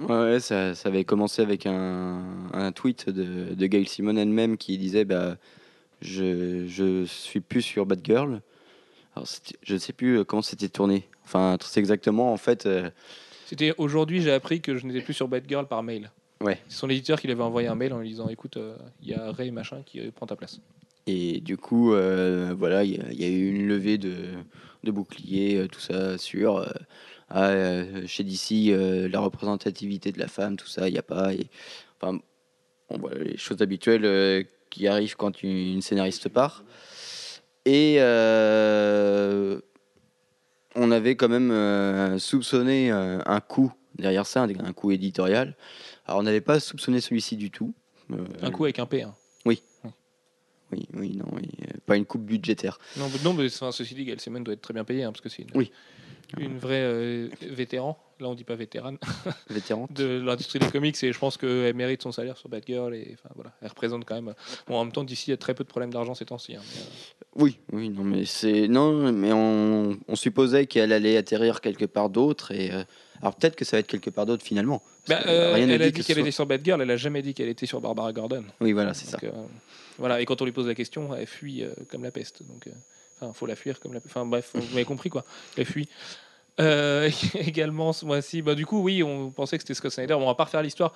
Ouais, 0.00 0.14
ouais, 0.32 0.40
ça, 0.40 0.74
ça 0.74 0.88
avait 0.88 1.04
commencé 1.04 1.40
avec 1.42 1.66
un, 1.66 2.22
un 2.52 2.72
tweet 2.72 3.08
de, 3.10 3.54
de 3.54 3.66
Gail 3.66 3.86
Simon 3.86 4.16
elle-même 4.16 4.56
qui 4.58 4.76
disait 4.78 5.04
bah, 5.04 5.36
je, 6.00 6.66
je 6.66 7.04
suis 7.04 7.40
plus 7.40 7.62
sur 7.62 7.84
Bad 7.86 8.00
Girl. 8.04 8.40
Alors, 9.14 9.26
je 9.62 9.74
ne 9.74 9.78
sais 9.78 9.92
plus 9.92 10.18
euh, 10.18 10.24
comment 10.24 10.42
c'était 10.42 10.68
tourné. 10.68 11.08
Enfin, 11.24 11.56
c'est 11.60 11.80
exactement 11.80 12.32
en 12.32 12.36
fait. 12.36 12.66
euh, 12.66 12.90
C'était 13.46 13.74
aujourd'hui 13.78 14.20
j'ai 14.22 14.32
appris 14.32 14.60
que 14.60 14.76
je 14.76 14.86
n'étais 14.86 15.00
plus 15.00 15.14
sur 15.14 15.28
Bad 15.28 15.44
Girl 15.48 15.66
par 15.66 15.82
mail. 15.82 16.10
Ouais. 16.40 16.58
C'est 16.68 16.76
son 16.78 16.88
éditeur 16.88 17.20
qui 17.20 17.26
lui 17.26 17.32
avait 17.32 17.42
envoyé 17.42 17.66
un 17.68 17.74
mail 17.74 17.92
en 17.92 17.98
lui 17.98 18.08
disant 18.10 18.28
écoute, 18.28 18.56
euh, 18.56 18.76
il 19.02 19.08
y 19.08 19.14
a 19.14 19.32
Ray 19.32 19.50
machin 19.50 19.82
qui 19.84 20.00
prend 20.12 20.26
ta 20.26 20.36
place. 20.36 20.60
Et 21.08 21.40
du 21.40 21.56
coup, 21.56 21.94
euh, 21.94 22.54
voilà, 22.56 22.84
il 22.84 22.92
y, 22.96 23.00
a- 23.00 23.10
il 23.12 23.20
y 23.20 23.24
a 23.24 23.28
eu 23.28 23.48
une 23.48 23.66
levée 23.66 23.96
de, 23.98 24.14
de 24.84 24.90
boucliers, 24.90 25.66
tout 25.72 25.80
ça, 25.80 26.16
sur 26.18 26.70
ah, 27.30 27.82
chez 28.06 28.24
DC, 28.24 29.08
la 29.10 29.18
représentativité 29.20 30.12
de 30.12 30.18
la 30.18 30.28
femme, 30.28 30.56
tout 30.56 30.66
ça, 30.68 30.88
il 30.88 30.92
n'y 30.92 30.98
a 30.98 31.02
pas. 31.02 31.32
Et, 31.34 31.48
enfin, 32.00 32.18
bon, 32.90 32.98
voilà, 32.98 33.24
les 33.24 33.36
choses 33.38 33.60
habituelles 33.62 34.46
qui 34.70 34.86
arrivent 34.86 35.16
quand 35.16 35.42
une, 35.42 35.50
une 35.74 35.82
scénariste 35.82 36.28
part. 36.28 36.62
Et 37.68 37.96
euh, 37.98 39.60
on 40.74 40.90
avait 40.90 41.16
quand 41.16 41.28
même 41.28 41.50
euh, 41.50 42.18
soupçonné 42.18 42.90
euh, 42.90 43.18
un 43.26 43.40
coup 43.40 43.70
derrière 43.98 44.24
ça, 44.26 44.42
un, 44.44 44.48
un 44.64 44.72
coup 44.72 44.90
éditorial. 44.90 45.54
Alors, 46.06 46.20
on 46.20 46.22
n'avait 46.22 46.40
pas 46.40 46.60
soupçonné 46.60 47.02
celui-ci 47.02 47.36
du 47.36 47.50
tout. 47.50 47.74
Un 48.40 48.50
coup 48.50 48.64
avec 48.64 48.78
un 48.78 48.86
P. 48.86 49.02
hein. 49.02 49.14
oui, 49.44 49.60
oui, 50.94 51.16
non, 51.16 51.26
oui, 51.32 51.48
euh, 51.62 51.76
pas 51.84 51.96
une 51.96 52.06
coupe 52.06 52.24
budgétaire. 52.24 52.78
Non, 52.96 53.08
mais- 53.12 53.22
non 53.24 53.32
mais 53.34 53.46
enfin, 53.46 53.70
ceci 53.72 53.94
dit, 53.94 54.04
Gail 54.04 54.18
Simon 54.20 54.40
doit 54.40 54.54
être 54.54 54.60
très 54.62 54.72
bien 54.74 54.84
payée, 54.84 55.02
hein, 55.04 55.12
parce 55.12 55.20
que 55.20 55.28
c'est 55.28 55.42
une, 55.42 55.48
Oui. 55.54 55.70
une 56.38 56.58
vraie 56.58 57.28
vétéran. 57.42 57.98
Là, 58.20 58.26
on 58.28 58.34
dit 58.34 58.42
pas 58.44 58.56
vétérane 58.56 58.98
Vétéran. 59.48 59.86
de 59.94 60.20
l'industrie 60.20 60.58
des 60.58 60.66
comics, 60.66 61.00
et 61.04 61.12
je 61.12 61.18
pense 61.18 61.36
qu'elle 61.36 61.74
mérite 61.74 62.02
son 62.02 62.10
salaire 62.10 62.36
sur 62.36 62.48
Batgirl. 62.48 62.92
Et 62.94 63.14
enfin 63.14 63.32
voilà, 63.36 63.52
elle 63.62 63.68
représente 63.68 64.04
quand 64.04 64.16
même. 64.16 64.34
Bon, 64.66 64.76
en 64.76 64.84
même 64.84 64.92
temps, 64.92 65.04
d'ici, 65.04 65.28
il 65.28 65.30
y 65.30 65.34
a 65.34 65.36
très 65.36 65.54
peu 65.54 65.62
de 65.62 65.68
problèmes 65.68 65.92
d'argent 65.92 66.14
ces 66.14 66.24
temps-ci. 66.24 66.56
hein, 66.56 66.60
euh, 66.76 67.24
Oui, 67.36 67.58
oui, 67.72 67.90
non, 67.90 68.02
mais 68.02 68.24
c'est 68.24 68.66
non, 68.66 69.12
mais 69.12 69.32
on, 69.32 69.96
on 70.08 70.16
supposait 70.16 70.66
qu'elle 70.66 70.92
allait 70.92 71.16
atterrir 71.16 71.60
quelque 71.60 71.84
part 71.84 72.10
d'autre 72.10 72.50
et 72.50 72.72
euh, 72.72 72.82
alors 73.22 73.34
peut-être 73.36 73.54
que 73.56 73.64
ça 73.64 73.76
va 73.76 73.80
être 73.80 73.86
quelque 73.86 74.10
part 74.10 74.26
d'autre 74.26 74.44
finalement. 74.44 74.82
Bah, 75.06 75.20
euh, 75.26 75.54
rien 75.54 75.68
elle 75.68 75.80
a 75.82 75.90
dit 75.90 75.92
qu'elle 76.02 76.16
soit- 76.16 76.20
était 76.22 76.30
sur 76.32 76.46
Batgirl, 76.46 76.82
elle 76.82 76.90
a 76.90 76.96
jamais 76.96 77.22
dit 77.22 77.34
qu'elle 77.34 77.48
était 77.48 77.66
sur 77.66 77.80
Barbara 77.80 78.12
Gordon. 78.12 78.44
Oui, 78.60 78.72
voilà, 78.72 78.94
c'est 78.94 79.06
ça. 79.06 79.18
Voilà, 79.98 80.20
et 80.20 80.24
quand 80.24 80.42
on 80.42 80.44
lui 80.44 80.52
pose 80.52 80.66
la 80.66 80.74
question, 80.74 81.14
elle 81.14 81.26
fuit 81.26 81.64
comme 81.90 82.02
la 82.04 82.10
peste. 82.10 82.42
Donc, 82.42 82.68
enfin, 83.20 83.32
faut 83.32 83.46
la 83.46 83.56
fuir 83.56 83.80
comme 83.80 83.92
la. 83.94 84.00
Enfin, 84.04 84.24
bref, 84.24 84.50
vous 84.54 84.62
m'avez 84.70 84.84
compris 84.84 85.08
quoi. 85.10 85.24
Elle 85.56 85.64
fuit. 85.66 85.88
Euh, 86.60 87.10
également 87.34 87.92
ce 87.92 88.04
mois-ci, 88.04 88.42
bah, 88.42 88.54
du 88.54 88.66
coup, 88.66 88.82
oui, 88.82 89.02
on 89.02 89.30
pensait 89.30 89.56
que 89.56 89.62
c'était 89.62 89.74
Scott 89.74 89.92
Snyder. 89.92 90.14
Bon, 90.14 90.22
on 90.22 90.26
va 90.26 90.34
pas 90.34 90.44
refaire 90.44 90.62
l'histoire 90.62 90.92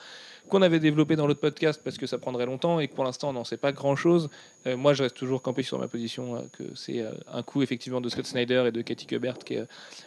qu'on 0.49 0.63
avait 0.63 0.81
développée 0.81 1.17
dans 1.17 1.27
l'autre 1.27 1.41
podcast 1.41 1.81
parce 1.83 1.99
que 1.99 2.07
ça 2.07 2.19
prendrait 2.19 2.47
longtemps 2.47 2.81
et 2.81 2.89
que 2.89 2.95
pour 2.95 3.05
l'instant, 3.05 3.31
on 3.31 3.33
n'en 3.33 3.45
sait 3.45 3.57
pas 3.57 3.73
grand-chose. 3.73 4.29
Euh, 4.67 4.77
moi, 4.77 4.93
je 4.93 5.05
reste 5.05 5.17
toujours 5.17 5.43
campé 5.43 5.63
sur 5.63 5.79
ma 5.79 5.89
position 5.89 6.37
euh, 6.37 6.41
que 6.53 6.65
c'est 6.75 7.05
un 7.33 7.43
coup 7.43 7.63
effectivement 7.63 8.01
de 8.01 8.09
Scott 8.09 8.27
Snyder 8.27 8.65
et 8.69 8.73
de 8.73 8.83
Katie 8.83 9.07
Kubert, 9.07 9.39
qui 9.39 9.55
est 9.55 9.65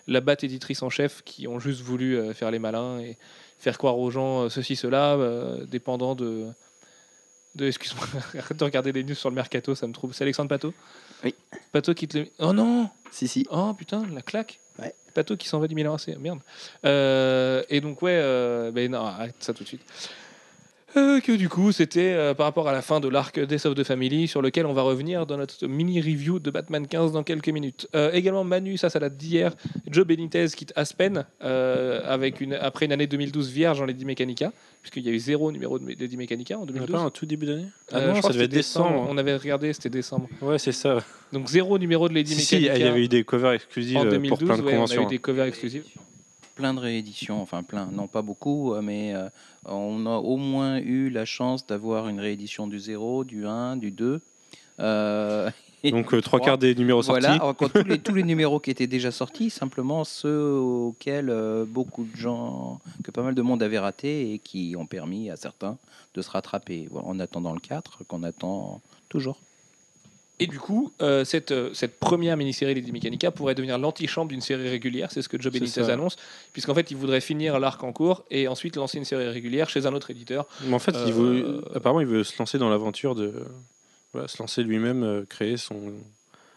la 0.08 0.22
batte 0.22 0.44
éditrice 0.44 0.84
en 0.84 0.90
chef, 0.90 1.24
qui 1.24 1.48
ont 1.48 1.60
juste 1.60 1.82
voulu 1.82 2.34
faire 2.34 2.52
les 2.52 2.60
malins 2.60 3.00
et 3.00 3.18
faire 3.60 3.78
croire 3.78 3.98
aux 3.98 4.12
gens 4.12 4.50
ceci, 4.50 4.76
cela, 4.76 5.18
dépendant 5.68 6.16
de 6.16 6.48
de 7.56 7.68
excuse-moi, 7.68 8.06
arrête 8.38 8.58
de 8.58 8.64
regarder 8.64 8.92
les 8.92 9.04
news 9.04 9.16
sur 9.16 9.30
le 9.30 9.36
mercato, 9.36 9.76
ça 9.76 9.88
me 9.88 9.94
trouble. 9.94 10.14
C'est 10.14 10.24
Alexandre 10.24 10.50
Pato? 10.50 10.74
Oui. 11.24 11.34
Pato 11.72 11.94
qui 11.94 12.08
te 12.08 12.18
le. 12.18 12.28
Oh 12.40 12.54
non 12.54 12.90
Si, 13.12 13.28
si. 13.28 13.48
Oh 13.50 13.74
putain, 13.74 14.06
la 14.14 14.22
claque. 14.22 14.60
Pato 15.16 15.36
qui 15.36 15.48
s'en 15.48 15.60
va 15.60 15.68
du 15.68 15.74
Milan 15.74 15.96
AC, 15.96 16.16
merde. 16.20 16.40
Euh, 16.86 17.64
et 17.70 17.82
donc, 17.82 18.02
ouais, 18.04 18.20
euh, 18.22 18.72
ben 18.72 18.92
non, 18.92 19.06
arrête 19.06 19.36
ça 19.40 19.54
tout 19.54 19.64
de 19.64 19.68
suite. 19.68 19.82
Euh, 20.98 21.20
que 21.20 21.34
du 21.34 21.50
coup, 21.50 21.74
c'était 21.74 22.14
euh, 22.14 22.34
par 22.34 22.46
rapport 22.46 22.70
à 22.70 22.72
la 22.72 22.82
fin 22.82 23.02
de 23.02 23.10
l'arc 23.10 23.38
Death 23.38 23.66
of 23.66 23.76
the 23.76 23.84
Family, 23.84 24.30
sur 24.30 24.42
lequel 24.42 24.66
on 24.66 24.72
va 24.72 24.82
revenir 24.82 25.26
dans 25.26 25.36
notre 25.36 25.68
mini 25.68 26.00
review 26.00 26.40
de 26.40 26.50
Batman 26.52 26.88
15 26.88 27.12
dans 27.12 27.24
quelques 27.24 27.50
minutes. 27.50 27.90
Euh, 27.96 28.12
également, 28.14 28.46
Manu, 28.46 28.78
ça, 28.78 28.90
ça 28.90 29.00
date 29.00 29.18
d'hier. 29.18 29.54
Joe 29.92 30.06
Benitez 30.06 30.48
quitte 30.56 30.72
Aspen 30.78 31.26
euh, 31.44 32.02
avec 32.06 32.40
une, 32.40 32.54
après 32.54 32.86
une 32.86 32.94
année 32.94 33.08
2012 33.08 33.50
vierge 33.50 33.82
en 33.82 33.86
Lady 33.86 34.06
Mechanica, 34.06 34.54
puisqu'il 34.82 35.04
y 35.04 35.10
a 35.10 35.12
eu 35.12 35.20
zéro 35.20 35.52
numéro 35.52 35.80
de 35.80 35.86
Lady 35.86 36.16
Mechanica 36.16 36.58
en 36.58 36.62
On 36.62 36.64
a 36.64 36.68
2012. 36.68 36.92
pas 36.92 37.00
un 37.02 37.10
tout 37.10 37.26
début 37.26 37.46
d'année? 37.46 37.66
Ah 37.92 38.00
non, 38.08 38.22
ça 38.22 38.30
devait 38.30 38.46
être 38.46 38.52
c'était 38.52 38.58
décembre. 38.58 39.08
On 39.10 39.18
avait 39.18 39.36
regardé, 39.36 39.74
c'était 39.74 39.90
décembre. 39.90 40.30
Ouais, 40.42 40.60
c'est 40.60 40.72
ça. 40.72 41.00
Donc 41.34 41.50
zéro 41.50 41.78
numéro 41.78 42.08
de 42.08 42.14
Lady 42.14 42.36
Si, 42.36 42.42
si, 42.42 42.56
il 42.56 42.62
Mechanica 42.62 42.86
y 42.86 42.88
avait 42.88 43.04
eu 43.04 43.08
des 43.10 43.26
covers 43.26 43.52
exclusives 43.52 43.98
en 43.98 44.06
euh, 44.06 44.12
2012. 44.12 44.30
pour 44.30 44.48
plein 44.48 44.58
de 44.58 44.62
ouais, 44.64 44.72
on 44.72 44.76
a 44.76 44.76
conventions. 44.76 45.04
eu 45.04 45.08
des 45.08 45.20
covers 45.20 45.46
exclusifs. 45.46 45.84
plein 46.56 46.74
de 46.74 46.80
rééditions, 46.80 47.42
enfin 47.42 47.64
plein, 47.64 47.90
non 47.92 48.08
pas 48.08 48.22
beaucoup, 48.22 48.74
mais 48.82 49.14
euh, 49.14 49.28
on 49.66 50.06
a 50.06 50.18
au 50.18 50.38
moins 50.38 50.78
eu 50.78 51.10
la 51.10 51.26
chance 51.26 51.66
d'avoir 51.66 52.08
une 52.08 52.20
réédition 52.20 52.68
du 52.68 52.80
0, 52.80 53.24
du 53.24 53.46
1, 53.46 53.78
du 53.78 53.92
2. 53.92 54.22
euh, 54.80 55.50
Donc 55.84 56.14
euh, 56.14 56.22
trois 56.22 56.40
3. 56.40 56.40
quarts 56.40 56.58
des 56.58 56.74
numéros 56.74 57.04
sortis. 57.04 57.26
Voilà, 57.26 57.54
tous 57.54 57.84
les, 57.86 58.00
tous 58.00 58.14
les 58.14 58.24
numéros 58.32 58.60
qui 58.60 58.72
étaient 58.72 58.88
déjà 58.88 59.12
sortis, 59.12 59.50
simplement 59.50 60.04
ceux 60.04 60.54
auxquels 60.54 61.30
euh, 61.30 61.66
beaucoup 61.68 62.04
de 62.06 62.16
gens, 62.16 62.80
que 63.04 63.12
pas 63.12 63.22
mal 63.22 63.36
de 63.36 63.42
monde 63.42 63.62
avait 63.62 63.80
raté 63.80 64.34
et 64.34 64.40
qui 64.40 64.76
ont 64.78 64.88
permis 64.88 65.30
à 65.30 65.36
certains 65.36 65.78
de 66.16 66.22
se 66.22 66.30
rattraper. 66.30 66.88
En 66.94 67.20
attendant 67.20 67.54
le 67.54 67.60
4, 67.60 68.04
qu'on 68.08 68.24
attend 68.24 68.82
toujours. 69.10 69.38
Et 70.40 70.48
du 70.48 70.60
coup, 70.60 70.92
euh, 71.02 71.24
cette, 71.24 71.52
euh, 71.52 71.74
cette 71.74 71.98
première 71.98 72.36
mini-série 72.36 72.74
Lady 72.76 72.92
Mechanica 72.92 73.32
pourrait 73.32 73.56
devenir 73.56 73.78
l'antichambre 73.78 74.30
d'une 74.30 74.42
série 74.42 74.68
régulière, 74.68 75.10
c'est 75.12 75.22
ce 75.22 75.30
que 75.30 75.42
Joe 75.42 75.54
Benitez 75.54 75.90
annonce, 75.90 76.18
puisqu'en 76.52 76.74
fait, 76.74 76.92
il 76.92 76.98
voudrait 76.98 77.22
finir 77.22 77.58
l'arc 77.60 77.82
en 77.84 77.94
cours 77.94 78.26
et 78.30 78.48
ensuite 78.50 78.76
lancer 78.76 78.98
une 78.98 79.06
série 79.06 79.30
régulière 79.30 79.70
chez 79.70 79.86
un 79.86 79.94
autre 79.94 80.12
éditeur. 80.12 80.46
Mais 80.66 80.74
en 80.74 80.80
fait, 80.80 80.96
Euh, 80.96 81.04
il 81.08 81.14
veut, 81.14 81.64
apparemment, 81.74 82.02
il 82.02 82.08
veut 82.08 82.24
se 82.26 82.38
lancer 82.38 82.58
dans 82.58 82.70
l'aventure 82.70 83.16
de 83.16 83.34
voilà, 84.12 84.28
se 84.28 84.38
lancer 84.40 84.64
lui-même, 84.64 85.26
créer 85.30 85.56
son 85.58 85.94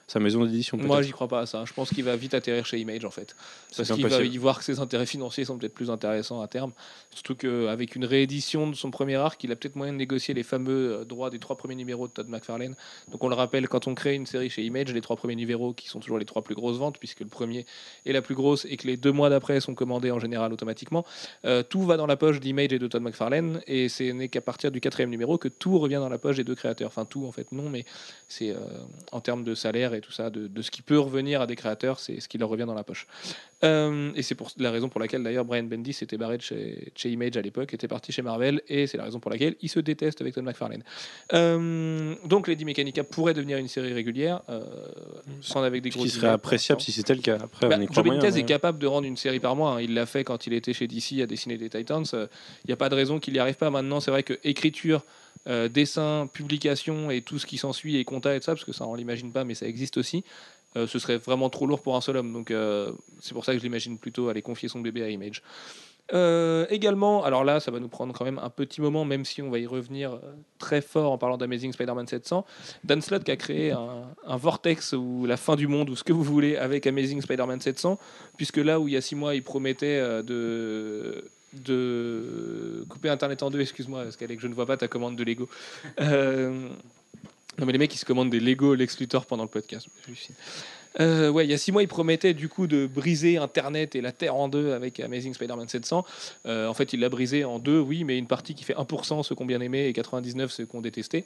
sa 0.08 0.18
maison 0.20 0.44
d'édition. 0.44 0.78
Moi, 0.78 1.02
j'y 1.02 1.12
crois 1.12 1.28
pas 1.28 1.40
à 1.40 1.46
ça. 1.46 1.64
Je 1.66 1.72
pense 1.74 1.90
qu'il 1.90 2.02
va 2.02 2.16
vite 2.16 2.32
atterrir 2.32 2.64
chez 2.64 2.78
Image, 2.78 3.04
en 3.04 3.10
fait. 3.10 3.36
C'est 3.70 3.86
Parce 3.86 3.92
qu'il 3.92 4.06
va 4.06 4.22
y 4.22 4.38
voir 4.38 4.58
que 4.58 4.64
ses 4.64 4.80
intérêts 4.80 5.06
financiers 5.06 5.44
sont 5.44 5.58
peut-être 5.58 5.74
plus 5.74 5.90
intéressants 5.90 6.40
à 6.40 6.48
terme. 6.48 6.72
Surtout 7.14 7.34
qu'avec 7.34 7.94
une 7.94 8.06
réédition 8.06 8.68
de 8.70 8.74
son 8.74 8.90
premier 8.90 9.16
arc, 9.16 9.44
il 9.44 9.52
a 9.52 9.56
peut-être 9.56 9.76
moyen 9.76 9.92
de 9.92 9.98
négocier 9.98 10.32
les 10.32 10.42
fameux 10.42 11.00
euh, 11.00 11.04
droits 11.04 11.28
des 11.28 11.38
trois 11.38 11.56
premiers 11.56 11.74
numéros 11.74 12.08
de 12.08 12.12
Todd 12.12 12.26
McFarlane. 12.28 12.74
Donc 13.12 13.22
on 13.22 13.28
le 13.28 13.34
rappelle, 13.34 13.68
quand 13.68 13.86
on 13.86 13.94
crée 13.94 14.14
une 14.14 14.24
série 14.24 14.48
chez 14.48 14.64
Image, 14.64 14.92
les 14.94 15.00
trois 15.02 15.16
premiers 15.16 15.36
numéros 15.36 15.74
qui 15.74 15.88
sont 15.88 16.00
toujours 16.00 16.18
les 16.18 16.24
trois 16.24 16.42
plus 16.42 16.54
grosses 16.54 16.78
ventes, 16.78 16.98
puisque 16.98 17.20
le 17.20 17.26
premier 17.26 17.66
est 18.06 18.12
la 18.12 18.22
plus 18.22 18.34
grosse 18.34 18.64
et 18.64 18.78
que 18.78 18.86
les 18.86 18.96
deux 18.96 19.12
mois 19.12 19.28
d'après 19.28 19.60
sont 19.60 19.74
commandés 19.74 20.10
en 20.10 20.20
général 20.20 20.54
automatiquement, 20.54 21.04
euh, 21.44 21.62
tout 21.62 21.82
va 21.82 21.98
dans 21.98 22.06
la 22.06 22.16
poche 22.16 22.40
d'Image 22.40 22.72
et 22.72 22.78
de 22.78 22.86
Todd 22.86 23.02
McFarlane. 23.02 23.60
Et 23.66 23.90
ce 23.90 24.04
n'est 24.04 24.28
qu'à 24.28 24.40
partir 24.40 24.70
du 24.70 24.80
quatrième 24.80 25.10
numéro 25.10 25.36
que 25.36 25.48
tout 25.48 25.78
revient 25.78 25.96
dans 25.96 26.08
la 26.08 26.18
poche 26.18 26.36
des 26.36 26.44
deux 26.44 26.54
créateurs. 26.54 26.88
Enfin, 26.88 27.04
tout 27.04 27.26
en 27.26 27.32
fait, 27.32 27.52
non, 27.52 27.68
mais 27.68 27.84
c'est 28.26 28.50
euh, 28.50 28.58
en 29.12 29.20
termes 29.20 29.44
de 29.44 29.54
salaire 29.54 29.92
et 29.92 29.97
tout 30.00 30.12
ça, 30.12 30.30
de, 30.30 30.46
de 30.46 30.62
ce 30.62 30.70
qui 30.70 30.82
peut 30.82 30.98
revenir 30.98 31.40
à 31.40 31.46
des 31.46 31.56
créateurs, 31.56 31.98
c'est 32.00 32.20
ce 32.20 32.28
qui 32.28 32.38
leur 32.38 32.48
revient 32.48 32.64
dans 32.66 32.74
la 32.74 32.84
poche. 32.84 33.06
Euh, 33.64 34.12
et 34.14 34.22
c'est 34.22 34.36
pour 34.36 34.50
la 34.58 34.70
raison 34.70 34.88
pour 34.88 35.00
laquelle 35.00 35.22
d'ailleurs 35.24 35.44
Brian 35.44 35.64
Bendis 35.64 35.92
s'était 35.92 36.16
barré 36.16 36.36
de 36.36 36.42
chez, 36.42 36.92
chez 36.94 37.10
Image 37.10 37.36
à 37.36 37.42
l'époque, 37.42 37.74
était 37.74 37.88
parti 37.88 38.12
chez 38.12 38.22
Marvel, 38.22 38.62
et 38.68 38.86
c'est 38.86 38.96
la 38.98 39.04
raison 39.04 39.18
pour 39.18 39.30
laquelle 39.32 39.56
il 39.62 39.68
se 39.68 39.80
déteste 39.80 40.20
avec 40.20 40.34
Todd 40.34 40.44
McFarlane. 40.44 40.84
Euh, 41.34 42.14
donc 42.24 42.48
Lady 42.48 42.64
Mechanica 42.64 43.04
pourrait 43.04 43.34
devenir 43.34 43.58
une 43.58 43.68
série 43.68 43.92
régulière, 43.92 44.42
euh, 44.48 44.62
sans 45.40 45.62
avec 45.62 45.82
des 45.82 45.90
Ce 45.90 45.96
gros. 45.96 46.04
qui 46.04 46.10
serait 46.10 46.28
appréciable 46.28 46.80
si 46.80 46.92
c'était 46.92 47.14
le 47.14 47.20
cas. 47.20 47.38
Après, 47.42 47.68
Bah, 47.68 47.76
on 47.80 47.92
Joe 47.92 48.04
moyen, 48.04 48.20
mais- 48.22 48.38
est 48.38 48.44
capable 48.44 48.78
de 48.78 48.86
rendre 48.86 49.06
une 49.06 49.16
série 49.16 49.40
par 49.40 49.56
mois. 49.56 49.72
hein. 49.72 49.80
Il 49.80 49.94
l'a 49.94 50.06
fait 50.06 50.24
quand 50.24 50.46
il 50.46 50.52
était 50.52 50.72
chez 50.72 50.86
DC 50.86 51.20
à 51.22 51.26
dessiner 51.26 51.56
des 51.58 51.68
Titans. 51.68 52.04
Il 52.12 52.28
n'y 52.68 52.72
a 52.72 52.76
pas 52.76 52.88
de 52.88 52.94
raison 52.94 53.18
qu'il 53.18 53.34
n'y 53.34 53.40
arrive 53.40 53.56
pas. 53.56 53.70
Maintenant, 53.70 54.00
c'est 54.00 54.10
vrai 54.10 54.22
que 54.22 54.34
écriture, 54.44 55.04
euh, 55.46 55.68
dessin, 55.68 56.28
publication 56.32 57.10
et 57.10 57.22
tout 57.22 57.38
ce 57.38 57.46
qui 57.46 57.58
s'ensuit 57.58 57.96
et 57.96 58.04
compta 58.04 58.34
et 58.34 58.40
tout 58.40 58.44
ça, 58.46 58.52
parce 58.52 58.64
que 58.64 58.72
ça 58.72 58.86
on 58.86 58.94
l'imagine 58.94 59.32
pas, 59.32 59.44
mais 59.44 59.54
ça 59.54 59.66
existe 59.66 59.96
aussi. 59.96 60.24
euh, 60.76 60.86
ce 60.86 60.98
serait 60.98 61.18
vraiment 61.18 61.48
trop 61.50 61.66
lourd 61.66 61.80
pour 61.80 61.96
un 61.96 62.00
seul 62.00 62.16
homme. 62.16 62.32
Donc 62.32 62.50
euh, 62.50 62.92
c'est 63.20 63.32
pour 63.34 63.44
ça 63.44 63.52
que 63.52 63.58
je 63.58 63.64
l'imagine 63.64 63.98
plutôt 63.98 64.28
aller 64.28 64.42
confier 64.42 64.68
son 64.68 64.80
bébé 64.80 65.02
à 65.02 65.08
Image. 65.08 65.42
Euh, 66.14 66.64
également, 66.70 67.22
alors 67.22 67.44
là, 67.44 67.60
ça 67.60 67.70
va 67.70 67.80
nous 67.80 67.88
prendre 67.88 68.14
quand 68.14 68.24
même 68.24 68.38
un 68.38 68.48
petit 68.48 68.80
moment, 68.80 69.04
même 69.04 69.26
si 69.26 69.42
on 69.42 69.50
va 69.50 69.58
y 69.58 69.66
revenir 69.66 70.18
très 70.58 70.80
fort 70.80 71.12
en 71.12 71.18
parlant 71.18 71.36
d'Amazing 71.36 71.72
Spider-Man 71.72 72.06
700. 72.06 72.46
Dan 72.84 73.02
Slott 73.02 73.24
qui 73.24 73.30
a 73.30 73.36
créé 73.36 73.72
un, 73.72 74.04
un 74.26 74.36
vortex 74.38 74.94
ou 74.94 75.26
la 75.26 75.36
fin 75.36 75.54
du 75.54 75.66
monde 75.66 75.90
ou 75.90 75.96
ce 75.96 76.04
que 76.04 76.14
vous 76.14 76.22
voulez 76.24 76.56
avec 76.56 76.86
Amazing 76.86 77.20
Spider-Man 77.20 77.60
700, 77.60 77.98
puisque 78.38 78.56
là 78.56 78.80
où 78.80 78.88
il 78.88 78.94
y 78.94 78.96
a 78.96 79.02
six 79.02 79.16
mois, 79.16 79.34
il 79.34 79.42
promettait 79.42 80.00
de 80.22 81.30
de 81.52 82.84
couper 82.88 83.08
Internet 83.08 83.42
en 83.42 83.50
deux, 83.50 83.60
excuse-moi, 83.60 84.04
parce 84.04 84.16
qu'Alex, 84.16 84.42
je 84.42 84.48
ne 84.48 84.54
vois 84.54 84.66
pas 84.66 84.76
ta 84.76 84.88
commande 84.88 85.16
de 85.16 85.24
Lego. 85.24 85.48
Euh, 86.00 86.68
non, 87.58 87.66
mais 87.66 87.72
les 87.72 87.78
mecs, 87.78 87.94
ils 87.94 87.98
se 87.98 88.04
commandent 88.04 88.30
des 88.30 88.40
Lego 88.40 88.74
Lex 88.74 88.98
Luthor 89.00 89.26
pendant 89.26 89.42
le 89.42 89.48
podcast. 89.48 89.88
Euh, 91.00 91.30
ouais, 91.30 91.44
il 91.44 91.50
y 91.50 91.54
a 91.54 91.58
six 91.58 91.72
mois, 91.72 91.82
il 91.82 91.88
promettait 91.88 92.34
du 92.34 92.48
coup 92.48 92.66
de 92.66 92.86
briser 92.86 93.38
Internet 93.38 93.94
et 93.94 94.00
la 94.00 94.12
Terre 94.12 94.34
en 94.34 94.48
deux 94.48 94.72
avec 94.72 95.00
Amazing 95.00 95.34
Spider-Man 95.34 95.68
700. 95.68 96.04
Euh, 96.46 96.66
en 96.66 96.74
fait, 96.74 96.92
il 96.92 97.00
l'a 97.00 97.08
brisé 97.08 97.44
en 97.44 97.58
deux, 97.58 97.78
oui, 97.78 98.04
mais 98.04 98.18
une 98.18 98.26
partie 98.26 98.54
qui 98.54 98.64
fait 98.64 98.74
1% 98.74 99.22
ceux 99.22 99.34
qui 99.34 99.42
ont 99.42 99.46
bien 99.46 99.60
aimé 99.60 99.86
et 99.86 99.92
99 99.92 100.50
ceux 100.50 100.64
qui 100.66 100.76
ont 100.76 100.80
détesté. 100.80 101.24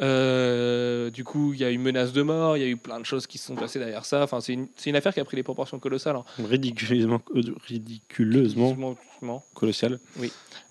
Euh, 0.00 1.10
du 1.10 1.24
coup, 1.24 1.52
il 1.52 1.60
y 1.60 1.64
a 1.64 1.70
eu 1.70 1.78
menace 1.78 2.12
de 2.12 2.22
mort, 2.22 2.56
il 2.56 2.62
y 2.62 2.66
a 2.66 2.68
eu 2.68 2.76
plein 2.76 3.00
de 3.00 3.06
choses 3.06 3.26
qui 3.26 3.38
se 3.38 3.46
sont 3.46 3.54
passées 3.54 3.78
derrière 3.78 4.04
ça. 4.04 4.22
Enfin, 4.22 4.40
c'est 4.40 4.54
une, 4.54 4.96
affaire 4.96 5.14
qui 5.14 5.20
a 5.20 5.24
pris 5.24 5.36
des 5.36 5.42
proportions 5.42 5.78
colossales. 5.78 6.16
hein. 6.16 6.24
ridiculeusement, 6.48 7.20
euh, 7.34 7.42
ridiculeusement 7.66 8.70
Doucement, 8.70 8.96
doucement. 9.20 9.44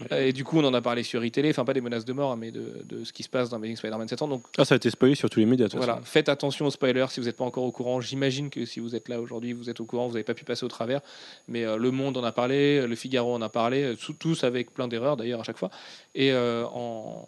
Et 0.10 0.34
du 0.34 0.44
coup, 0.44 0.58
on 0.60 0.64
en 0.64 0.74
a 0.74 0.82
parlé 0.82 1.04
sur 1.04 1.24
iTélé, 1.24 1.50
enfin 1.50 1.66
pas 1.66 1.74
des 1.74 1.82
menaces 1.82 2.06
de 2.06 2.14
mort, 2.14 2.32
hein, 2.32 2.38
mais 2.40 2.52
de, 2.52 2.84
de 2.86 3.04
ce 3.04 3.14
qui 3.14 3.24
se 3.24 3.30
passe 3.30 3.50
dans 3.50 3.58
Amazing 3.58 3.76
Spider-Man 3.76 4.08
700. 4.08 4.28
Donc 4.28 4.44
Ah, 4.58 4.66
ça 4.66 4.76
a 4.76 4.78
été 4.78 4.90
spoilé 4.90 5.16
sur 5.16 5.30
tous 5.30 5.40
les 5.40 5.46
médias. 5.46 5.68
voilà, 5.74 5.94
façon. 5.96 6.06
faites 6.06 6.30
attention 6.30 6.66
aux 6.66 6.72
spoilers 6.72 7.06
si 7.10 7.20
vous 7.20 7.26
n'êtes 7.28 7.38
pas 7.38 7.46
encore 7.46 7.64
au 7.64 7.72
courant. 7.72 8.02
J'imagine 8.02 8.50
que 8.50 8.66
si 8.66 8.80
vous 8.80 8.96
êtes 8.96 9.10
là 9.10 9.20
aujourd'hui, 9.22 9.54
vous 9.54 9.70
êtes 9.70 9.80
au 9.80 9.86
courant, 9.86 10.08
vous 10.08 10.14
n'avez 10.14 10.24
pas 10.24 10.34
pu 10.34 10.44
passer 10.46 10.66
au 10.66 10.70
travers. 10.70 11.02
Mais 11.48 11.66
euh, 11.66 11.78
Le 11.78 11.92
Monde 11.92 12.18
en 12.18 12.24
a 12.24 12.32
parlé, 12.32 12.86
Le 12.86 12.96
Figaro 12.96 13.34
en 13.34 13.42
a 13.42 13.50
parlé, 13.50 13.84
euh, 13.84 13.96
tous 14.20 14.44
avec 14.44 14.74
plein 14.74 14.88
d'erreurs 14.88 15.18
d'ailleurs 15.18 15.40
à 15.40 15.44
chaque 15.44 15.58
fois. 15.58 15.70
Et 16.16 16.32
euh, 16.32 16.66
en, 16.74 17.26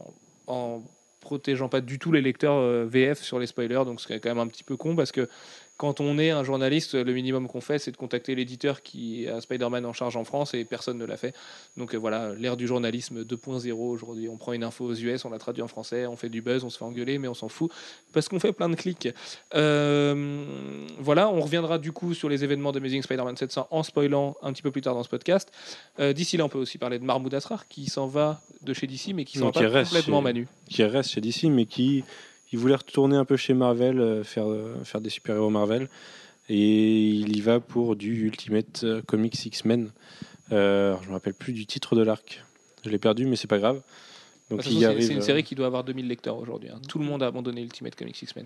en 0.47 0.81
protégeant 1.21 1.69
pas 1.69 1.79
du 1.79 1.99
tout 1.99 2.11
les 2.11 2.21
lecteurs 2.21 2.85
VF 2.85 3.21
sur 3.21 3.39
les 3.39 3.47
spoilers, 3.47 3.83
donc 3.85 4.01
c'est 4.01 4.19
quand 4.19 4.29
même 4.29 4.39
un 4.39 4.47
petit 4.47 4.63
peu 4.65 4.75
con 4.75 4.93
parce 4.93 5.13
que 5.13 5.29
quand 5.77 5.99
on 5.99 6.17
est 6.19 6.29
un 6.29 6.43
journaliste, 6.43 6.93
le 6.93 7.13
minimum 7.13 7.47
qu'on 7.47 7.59
fait, 7.61 7.79
c'est 7.79 7.91
de 7.91 7.97
contacter 7.97 8.35
l'éditeur 8.35 8.81
qui 8.83 9.27
a 9.27 9.41
Spider-Man 9.41 9.85
en 9.85 9.93
charge 9.93 10.15
en 10.15 10.23
France 10.23 10.53
et 10.53 10.65
personne 10.65 10.97
ne 10.97 11.05
l'a 11.05 11.17
fait. 11.17 11.33
Donc 11.77 11.93
euh, 11.95 11.97
voilà, 11.97 12.33
l'ère 12.35 12.55
du 12.57 12.67
journalisme 12.67 13.23
2.0 13.23 13.71
aujourd'hui. 13.73 14.29
On 14.29 14.37
prend 14.37 14.53
une 14.53 14.63
info 14.63 14.85
aux 14.85 14.93
US, 14.93 15.25
on 15.25 15.29
la 15.31 15.39
traduit 15.39 15.63
en 15.63 15.67
français, 15.67 16.05
on 16.05 16.15
fait 16.15 16.29
du 16.29 16.41
buzz, 16.41 16.63
on 16.63 16.69
se 16.69 16.77
fait 16.77 16.85
engueuler, 16.85 17.17
mais 17.17 17.27
on 17.27 17.33
s'en 17.33 17.49
fout 17.49 17.71
parce 18.13 18.29
qu'on 18.29 18.39
fait 18.39 18.53
plein 18.53 18.69
de 18.69 18.75
clics. 18.75 19.09
Euh, 19.55 20.45
voilà, 20.99 21.29
on 21.29 21.41
reviendra 21.41 21.77
du 21.79 21.91
coup 21.91 22.13
sur 22.13 22.29
les 22.29 22.43
événements 22.43 22.71
d'Amazing 22.71 23.01
Spider-Man 23.01 23.37
700 23.37 23.67
en 23.71 23.83
spoilant 23.83 24.35
un 24.41 24.53
petit 24.53 24.61
peu 24.61 24.71
plus 24.71 24.81
tard 24.81 24.93
dans 24.93 25.03
ce 25.03 25.09
podcast. 25.09 25.51
Euh, 25.99 26.13
D'ici 26.13 26.37
là, 26.37 26.45
on 26.45 26.49
peut 26.49 26.59
aussi 26.59 26.77
parler 26.77 26.99
de 26.99 27.03
Mahmoud 27.03 27.33
Asrar 27.33 27.67
qui 27.67 27.87
s'en 27.87 28.07
va 28.07 28.41
de 28.61 28.73
chez 28.73 28.87
DC, 28.87 29.13
mais 29.13 29.25
qui 29.25 29.39
s'en 29.39 29.49
va 29.49 29.51
complètement 29.83 30.19
chez- 30.19 30.23
Manu. 30.23 30.47
Qui 30.69 30.83
reste 30.83 31.09
chez 31.11 31.21
DC, 31.21 31.45
mais 31.45 31.65
qui 31.65 32.03
il 32.53 32.59
voulait 32.59 32.75
retourner 32.75 33.17
un 33.17 33.25
peu 33.25 33.35
chez 33.35 33.53
Marvel, 33.53 33.99
euh, 33.99 34.23
faire, 34.23 34.47
euh, 34.49 34.75
faire 34.85 35.01
des 35.01 35.09
super-héros 35.09 35.49
Marvel. 35.49 35.89
Et 36.49 37.09
il 37.09 37.35
y 37.35 37.41
va 37.41 37.59
pour 37.59 37.95
du 37.95 38.25
Ultimate 38.27 38.81
euh, 38.83 39.01
Comics 39.01 39.45
X-Men. 39.45 39.89
Euh, 40.51 40.95
je 41.03 41.07
me 41.07 41.13
rappelle 41.13 41.33
plus 41.33 41.53
du 41.53 41.65
titre 41.65 41.95
de 41.95 42.01
l'arc. 42.03 42.43
Je 42.85 42.89
l'ai 42.89 42.97
perdu, 42.99 43.25
mais 43.25 43.35
c'est 43.35 43.47
pas 43.47 43.59
grave. 43.59 43.81
Donc 44.51 44.65
il 44.67 44.79
c'est- 44.79 44.85
arrive. 44.85 45.01
C'est 45.07 45.13
une 45.13 45.21
série 45.21 45.43
qui 45.43 45.55
doit 45.55 45.67
avoir 45.67 45.83
2000 45.83 46.07
lecteurs 46.07 46.37
aujourd'hui. 46.37 46.69
hein. 46.69 46.79
Tout 46.87 46.99
le 46.99 47.05
monde 47.05 47.23
a 47.23 47.27
abandonné 47.27 47.61
Ultimate 47.61 47.95
Comics 47.95 48.21
X-Men. 48.21 48.45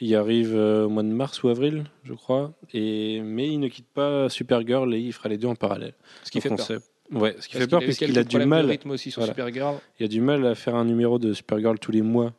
Il 0.00 0.14
arrive 0.16 0.54
au 0.54 0.88
mois 0.90 1.02
de 1.04 1.08
mars 1.08 1.42
ou 1.42 1.48
avril, 1.48 1.84
je 2.04 2.12
crois. 2.12 2.52
Et 2.74 3.20
mais 3.22 3.48
il 3.48 3.58
ne 3.60 3.68
quitte 3.68 3.86
pas 3.94 4.28
Supergirl 4.28 4.92
et 4.94 4.98
il 4.98 5.12
fera 5.12 5.28
les 5.30 5.38
deux 5.38 5.48
en 5.48 5.54
parallèle. 5.54 5.94
Ce 6.24 6.30
qui 6.30 6.40
fait 6.40 6.48
peur. 6.50 6.60
sait- 6.60 6.78
Ouais, 7.12 7.36
ce 7.38 7.46
qui 7.46 7.52
Parce 7.54 7.64
fait 7.64 7.70
peur 7.70 7.78
qu'il 7.78 7.84
a 7.84 7.84
eu 7.84 7.86
parce 7.86 7.98
qu'il 7.98 8.06
quelques 8.14 8.34
a 8.34 8.38
du 8.40 8.44
mal. 8.46 8.66
rythme 8.66 8.90
aussi 8.90 9.12
sur 9.12 9.20
Voilà. 9.20 9.32
Supergirl. 9.32 9.76
Il 10.00 10.04
a 10.04 10.08
du 10.08 10.20
mal 10.20 10.44
à 10.44 10.56
faire 10.56 10.74
un 10.74 10.84
numéro 10.84 11.20
de 11.20 11.32
Supergirl 11.32 11.78
tous 11.78 11.92
les 11.92 12.02
mois 12.02 12.32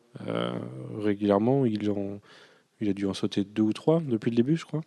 régulièrement. 0.97 1.65
Il, 1.65 1.89
en- 1.89 2.19
il 2.81 2.89
a 2.89 2.93
dû 2.93 3.05
en 3.05 3.13
sauter 3.13 3.43
deux 3.43 3.63
ou 3.63 3.73
trois 3.73 4.01
depuis 4.05 4.29
le 4.31 4.35
début, 4.35 4.57
je 4.57 4.65
crois. 4.65 4.81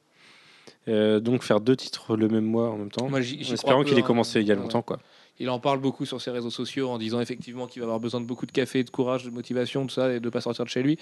Euh, 0.89 1.21
donc 1.21 1.43
faire 1.43 1.61
deux 1.61 1.77
titres 1.77 2.17
le 2.17 2.29
même 2.29 2.45
mois 2.45 2.71
en 2.71 2.77
même 2.79 2.91
temps. 2.91 3.09
Moi, 3.09 3.19
en 3.19 3.23
espérant 3.23 3.85
qu'il 3.85 3.99
ait 3.99 4.01
hein. 4.03 4.07
commencé 4.07 4.41
il 4.41 4.47
y 4.47 4.53
a 4.53 4.55
Ouais. 4.55 4.61
longtemps, 4.63 4.83
quoi. 4.83 4.99
Il 5.39 5.49
en 5.49 5.59
parle 5.59 5.81
beaucoup 5.81 6.05
sur 6.05 6.21
ses 6.21 6.31
réseaux 6.31 6.51
sociaux 6.51 6.91
en 6.91 6.99
disant 6.99 7.21
effectivement 7.21 7.67
qu'il 7.67 7.81
va 7.81 7.85
avoir 7.87 8.01
besoin 8.01 8.21
de 8.21 8.27
beaucoup 8.27 8.45
de 8.47 8.53
café, 8.53 8.85
de 8.85 8.91
courage, 8.91 9.25
de 9.25 9.31
motivation, 9.31 9.85
tout 9.87 9.95
ça, 9.95 10.13
et 10.13 10.21
de 10.21 10.29
pas 10.29 10.41
sortir 10.43 10.65
de 10.67 10.71
chez 10.71 10.83
lui. 10.83 10.99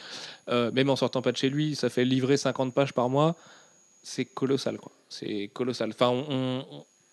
Euh, 0.49 0.70
même 0.73 0.90
en 0.90 0.97
sortant 0.97 1.23
pas 1.23 1.32
de 1.32 1.37
chez 1.37 1.50
lui, 1.50 1.75
ça 1.75 1.90
fait 1.90 2.04
livrer 2.04 2.37
50 2.37 2.73
pages 2.73 2.92
par 2.92 3.08
mois. 3.08 3.35
C'est 4.04 4.25
colossal, 4.25 4.78
quoi. 4.78 4.92
C'est 5.08 5.50
colossal. 5.52 5.90
Enfin, 5.90 6.08
on- 6.11 6.64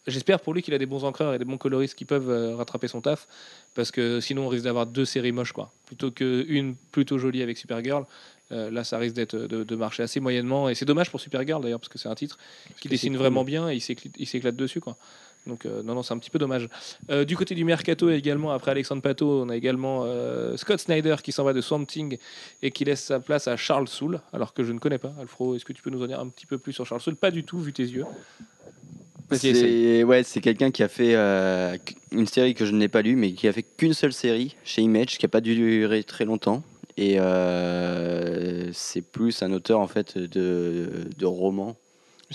J'espère 0.07 0.39
pour 0.39 0.53
lui 0.53 0.61
qu'il 0.61 0.73
a 0.73 0.77
des 0.77 0.85
bons 0.85 1.03
encreurs 1.03 1.33
et 1.33 1.39
des 1.39 1.45
bons 1.45 1.57
coloristes 1.57 1.95
qui 1.95 2.05
peuvent 2.05 2.29
euh, 2.29 2.55
rattraper 2.55 2.87
son 2.87 3.01
taf, 3.01 3.27
parce 3.73 3.91
que 3.91 4.19
sinon 4.19 4.45
on 4.45 4.47
risque 4.49 4.65
d'avoir 4.65 4.85
deux 4.85 5.05
séries 5.05 5.31
moches, 5.31 5.51
quoi. 5.51 5.71
Plutôt 5.87 6.11
qu'une 6.11 6.75
plutôt 6.91 7.17
jolie 7.17 7.41
avec 7.41 7.57
Supergirl, 7.57 8.05
euh, 8.51 8.69
là 8.69 8.83
ça 8.83 8.97
risque 8.99 9.15
d'être 9.15 9.35
de, 9.35 9.63
de 9.63 9.75
marcher 9.75 10.03
assez 10.03 10.19
moyennement. 10.19 10.69
Et 10.69 10.75
c'est 10.75 10.85
dommage 10.85 11.09
pour 11.09 11.19
Supergirl 11.19 11.61
d'ailleurs, 11.61 11.79
parce 11.79 11.89
que 11.89 11.97
c'est 11.97 12.09
un 12.09 12.15
titre 12.15 12.37
qui 12.79 12.87
dessine 12.87 13.17
vraiment 13.17 13.43
bien 13.43 13.69
et 13.69 13.75
il 13.75 13.81
s'éclate 13.81 14.13
il 14.17 14.27
s'éclate 14.27 14.55
dessus, 14.55 14.79
quoi. 14.79 14.95
Donc 15.47 15.65
euh, 15.65 15.83
non, 15.83 15.93
non, 15.93 16.03
c'est 16.03 16.13
un 16.13 16.17
petit 16.17 16.29
peu 16.31 16.39
dommage. 16.39 16.69
Euh, 17.09 17.23
du 17.23 17.37
côté 17.37 17.53
du 17.55 17.63
mercato 17.63 18.09
également, 18.09 18.51
après 18.51 18.71
Alexandre 18.71 19.01
Pato, 19.01 19.43
on 19.43 19.49
a 19.49 19.55
également 19.55 20.03
euh, 20.05 20.57
Scott 20.57 20.79
Snyder 20.79 21.17
qui 21.21 21.31
s'en 21.31 21.43
va 21.43 21.53
de 21.53 21.61
Swamp 21.61 21.85
Thing 21.85 22.17
et 22.61 22.71
qui 22.71 22.83
laisse 22.83 23.03
sa 23.03 23.19
place 23.19 23.47
à 23.47 23.55
Charles 23.55 23.87
Soule, 23.87 24.21
alors 24.33 24.53
que 24.53 24.63
je 24.63 24.71
ne 24.71 24.79
connais 24.79 24.97
pas. 24.97 25.13
Alfro, 25.19 25.55
est-ce 25.55 25.65
que 25.65 25.73
tu 25.73 25.83
peux 25.83 25.91
nous 25.91 26.03
en 26.03 26.07
dire 26.07 26.19
un 26.19 26.29
petit 26.29 26.45
peu 26.45 26.57
plus 26.57 26.73
sur 26.73 26.85
Charles 26.85 27.01
Soule? 27.01 27.15
Pas 27.15 27.31
du 27.31 27.43
tout, 27.43 27.59
vu 27.59 27.73
tes 27.73 27.83
yeux. 27.83 28.05
C'est 29.31 30.03
ouais, 30.03 30.23
c'est 30.23 30.41
quelqu'un 30.41 30.71
qui 30.71 30.83
a 30.83 30.87
fait 30.87 31.15
euh, 31.15 31.77
une 32.11 32.27
série 32.27 32.53
que 32.53 32.65
je 32.65 32.71
n'ai 32.73 32.87
pas 32.87 33.01
lue, 33.01 33.15
mais 33.15 33.31
qui 33.33 33.47
a 33.47 33.53
fait 33.53 33.63
qu'une 33.63 33.93
seule 33.93 34.13
série 34.13 34.55
chez 34.63 34.81
Image, 34.81 35.17
qui 35.17 35.25
a 35.25 35.29
pas 35.29 35.41
duré 35.41 36.03
très 36.03 36.25
longtemps. 36.25 36.63
Et 36.97 37.19
euh, 37.19 38.69
c'est 38.73 39.01
plus 39.01 39.41
un 39.43 39.51
auteur 39.51 39.79
en 39.79 39.87
fait 39.87 40.17
de, 40.17 40.89
de 41.17 41.25
romans. 41.25 41.75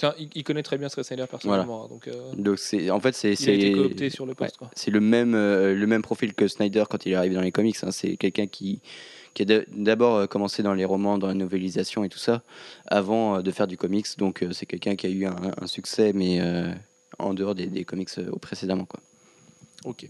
Un- 0.03 0.15
il, 0.35 0.45
connaît 0.45 0.63
très 0.63 0.79
bien 0.79 0.89
Snyder 0.89 1.25
personnellement, 1.29 1.85
hein, 1.85 1.89
donc 1.89 2.07
euh, 2.07 2.13
Donc 2.37 2.59
c'est 2.59 2.91
en 2.91 3.01
fait 3.01 3.13
c'est 3.15 3.33
il 3.35 3.51
a 3.51 3.53
été 3.55 3.67
c'est 3.69 3.73
coopté 3.73 4.11
sur 4.11 4.25
le 4.25 4.35
poste. 4.35 4.57
quoi. 4.57 4.71
c'est 4.77 4.91
le 4.93 5.01
même 5.01 5.35
euh, 5.35 5.75
le 5.75 5.87
même 5.87 6.03
profil 6.03 6.33
que 6.35 6.47
Snyder 6.47 6.85
quand 6.89 7.07
il 7.07 7.13
est 7.13 7.17
arrivé 7.17 7.35
dans 7.35 7.41
les 7.41 7.51
comics. 7.51 7.77
hein. 7.83 7.91
C'est 7.91 8.17
quelqu'un 8.17 8.47
qui 8.47 8.81
qui 9.35 9.43
a 9.43 9.61
d'abord 9.69 10.17
euh, 10.17 10.27
commencé 10.27 10.63
dans 10.63 10.75
les 10.75 10.85
romans, 10.85 11.19
dans 11.19 11.29
la 11.29 11.35
novélisation 11.35 12.05
et 12.05 12.09
tout 12.09 12.19
ça, 12.19 12.43
avant 12.87 13.37
euh, 13.37 13.43
de 13.43 13.51
faire 13.51 13.67
du 13.67 13.77
comics. 13.77 14.07
Donc 14.19 14.43
euh, 14.43 14.53
c'est 14.53 14.67
quelqu'un 14.67 14.97
qui 14.97 15.07
a 15.07 15.11
eu 15.11 15.27
un, 15.27 15.67
succès, 15.67 16.13
mais 16.13 16.41
en 17.19 17.35
dehors 17.35 17.55
des, 17.55 17.85
comics 17.85 18.09
précédemment. 18.41 18.87
Ok. 19.85 20.07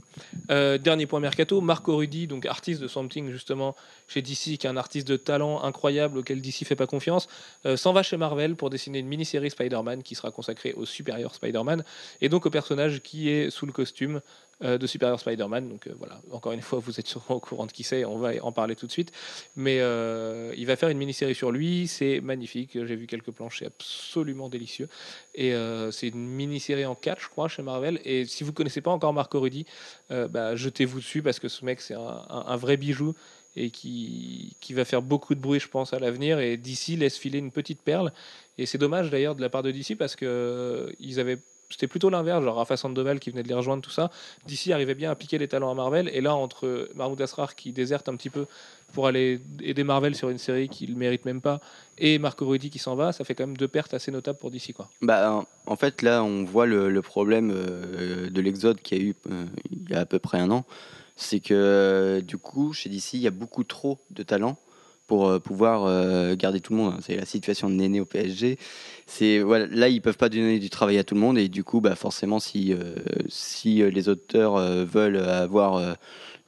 Dernier 0.48 1.06
point 1.06 1.20
mercato, 1.20 1.60
Marco 1.60 1.96
Rudy, 1.96 2.26
donc 2.26 2.46
artiste 2.46 2.80
de 2.80 2.88
Something 2.88 3.30
justement 3.30 3.76
chez 4.08 4.22
DC, 4.22 4.58
qui 4.58 4.66
est 4.66 4.66
un 4.66 4.76
artiste 4.76 5.06
de 5.06 5.16
talent 5.16 5.62
incroyable 5.62 6.18
auquel 6.18 6.40
DC 6.40 6.64
fait 6.64 6.76
pas 6.76 6.86
confiance, 6.86 7.28
s'en 7.76 7.92
va 7.92 8.02
chez 8.02 8.16
Marvel 8.16 8.56
pour 8.56 8.70
dessiner 8.70 9.00
une 9.00 9.06
mini-série 9.06 9.50
Spider-Man 9.50 10.02
qui 10.02 10.14
sera 10.14 10.30
consacrée 10.30 10.72
au 10.72 10.86
supérieur 10.86 11.34
Spider-Man 11.34 11.84
et 12.20 12.28
donc 12.28 12.46
au 12.46 12.50
personnage 12.50 13.00
qui 13.00 13.28
est 13.28 13.50
sous 13.50 13.66
le 13.66 13.72
costume 13.72 14.20
de 14.62 14.86
supérieur 14.86 15.18
Spider-Man. 15.18 15.68
Donc 15.68 15.86
euh, 15.86 15.94
voilà, 15.98 16.20
encore 16.32 16.52
une 16.52 16.60
fois, 16.60 16.78
vous 16.78 16.98
êtes 17.00 17.06
sûrement 17.06 17.36
au 17.36 17.40
courant 17.40 17.66
de 17.66 17.72
qui 17.72 17.82
c'est, 17.82 18.04
on 18.04 18.18
va 18.18 18.32
en 18.42 18.52
parler 18.52 18.76
tout 18.76 18.86
de 18.86 18.92
suite. 18.92 19.12
Mais 19.56 19.78
euh, 19.80 20.52
il 20.56 20.66
va 20.66 20.76
faire 20.76 20.88
une 20.88 20.98
mini-série 20.98 21.34
sur 21.34 21.50
lui, 21.50 21.88
c'est 21.88 22.20
magnifique. 22.20 22.72
J'ai 22.72 22.96
vu 22.96 23.06
quelques 23.06 23.30
planches, 23.30 23.60
c'est 23.60 23.66
absolument 23.66 24.48
délicieux. 24.48 24.88
Et 25.34 25.54
euh, 25.54 25.90
c'est 25.90 26.08
une 26.08 26.28
mini-série 26.28 26.84
en 26.84 26.94
4, 26.94 27.20
je 27.20 27.28
crois, 27.28 27.48
chez 27.48 27.62
Marvel. 27.62 28.00
Et 28.04 28.24
si 28.26 28.44
vous 28.44 28.52
connaissez 28.52 28.80
pas 28.80 28.90
encore 28.90 29.12
Marco 29.12 29.40
Rudy, 29.40 29.66
euh, 30.10 30.28
bah, 30.28 30.56
jetez-vous 30.56 30.98
dessus 30.98 31.22
parce 31.22 31.38
que 31.38 31.48
ce 31.48 31.64
mec, 31.64 31.80
c'est 31.80 31.94
un, 31.94 32.56
vrai 32.56 32.76
bijou 32.76 33.14
et 33.56 33.70
qui, 33.70 34.56
qui 34.60 34.74
va 34.74 34.84
faire 34.84 35.02
beaucoup 35.02 35.34
de 35.34 35.40
bruit, 35.40 35.60
je 35.60 35.68
pense, 35.68 35.92
à 35.92 35.98
l'avenir. 35.98 36.38
Et 36.38 36.56
DC 36.56 36.98
laisse 36.98 37.16
filer 37.16 37.38
une 37.38 37.50
petite 37.50 37.80
perle. 37.82 38.12
Et 38.58 38.66
c'est 38.66 38.78
dommage 38.78 39.10
d'ailleurs 39.10 39.34
de 39.34 39.40
la 39.40 39.48
part 39.48 39.62
de 39.62 39.70
DC 39.70 39.96
parce 39.96 40.16
que 40.16 40.26
euh, 40.26 41.20
avaient. 41.20 41.38
C'était 41.70 41.86
plutôt 41.86 42.10
l'inverse, 42.10 42.42
genre 42.44 42.56
Rafa 42.56 42.76
Sandoval 42.76 43.20
qui 43.20 43.30
venait 43.30 43.42
de 43.42 43.48
les 43.48 43.54
rejoindre, 43.54 43.82
tout 43.82 43.90
ça. 43.90 44.10
DC 44.46 44.70
arrivait 44.72 44.94
bien 44.94 45.10
à 45.10 45.14
piquer 45.14 45.38
les 45.38 45.48
talents 45.48 45.70
à 45.70 45.74
Marvel. 45.74 46.10
Et 46.12 46.20
là, 46.20 46.34
entre 46.34 46.88
Mahmoud 46.96 47.20
Asrar 47.22 47.54
qui 47.54 47.72
déserte 47.72 48.08
un 48.08 48.16
petit 48.16 48.28
peu 48.30 48.46
pour 48.92 49.06
aller 49.06 49.40
aider 49.62 49.84
Marvel 49.84 50.16
sur 50.16 50.30
une 50.30 50.38
série 50.38 50.68
qu'il 50.68 50.94
ne 50.94 50.98
mérite 50.98 51.24
même 51.24 51.40
pas, 51.40 51.60
et 51.96 52.18
Marco 52.18 52.44
Rudy 52.46 52.70
qui 52.70 52.80
s'en 52.80 52.96
va, 52.96 53.12
ça 53.12 53.24
fait 53.24 53.36
quand 53.36 53.46
même 53.46 53.56
deux 53.56 53.68
pertes 53.68 53.94
assez 53.94 54.10
notables 54.10 54.38
pour 54.38 54.50
DC. 54.50 54.72
Quoi. 54.74 54.90
Bah, 55.00 55.44
en- 55.66 55.76
fait, 55.76 56.02
là, 56.02 56.24
on 56.24 56.44
voit 56.44 56.66
le, 56.66 56.90
le 56.90 57.02
problème 57.02 57.52
euh, 57.54 58.28
de 58.30 58.40
l'exode 58.40 58.80
qu'il 58.80 58.98
y 58.98 59.00
a 59.00 59.04
eu 59.04 59.14
euh, 59.30 59.44
il 59.70 59.90
y 59.90 59.94
a 59.94 60.00
à 60.00 60.06
peu 60.06 60.18
près 60.18 60.38
un 60.40 60.50
an. 60.50 60.64
C'est 61.14 61.38
que, 61.40 61.54
euh, 61.54 62.20
du 62.20 62.36
coup, 62.36 62.72
chez 62.72 62.88
DC, 62.88 63.14
il 63.14 63.20
y 63.20 63.26
a 63.28 63.30
beaucoup 63.30 63.62
trop 63.62 63.98
de 64.10 64.22
talents 64.24 64.58
pour 65.10 65.26
euh, 65.26 65.40
pouvoir 65.40 65.86
euh, 65.86 66.36
garder 66.36 66.60
tout 66.60 66.72
le 66.72 66.78
monde. 66.78 66.94
C'est 67.02 67.16
la 67.16 67.24
situation 67.24 67.68
de 67.68 67.74
Néné 67.74 67.98
au 67.98 68.04
PSG. 68.04 68.58
C'est 69.08 69.40
voilà, 69.40 69.66
là, 69.66 69.88
ils 69.88 70.00
peuvent 70.00 70.16
pas 70.16 70.28
donner 70.28 70.60
du 70.60 70.70
travail 70.70 70.98
à 70.98 71.02
tout 71.02 71.16
le 71.16 71.20
monde 71.20 71.36
et 71.36 71.48
du 71.48 71.64
coup, 71.64 71.80
bah, 71.80 71.96
forcément, 71.96 72.38
si 72.38 72.72
euh, 72.72 72.94
si 73.28 73.82
les 73.90 74.08
auteurs 74.08 74.54
veulent 74.86 75.16
avoir 75.16 75.96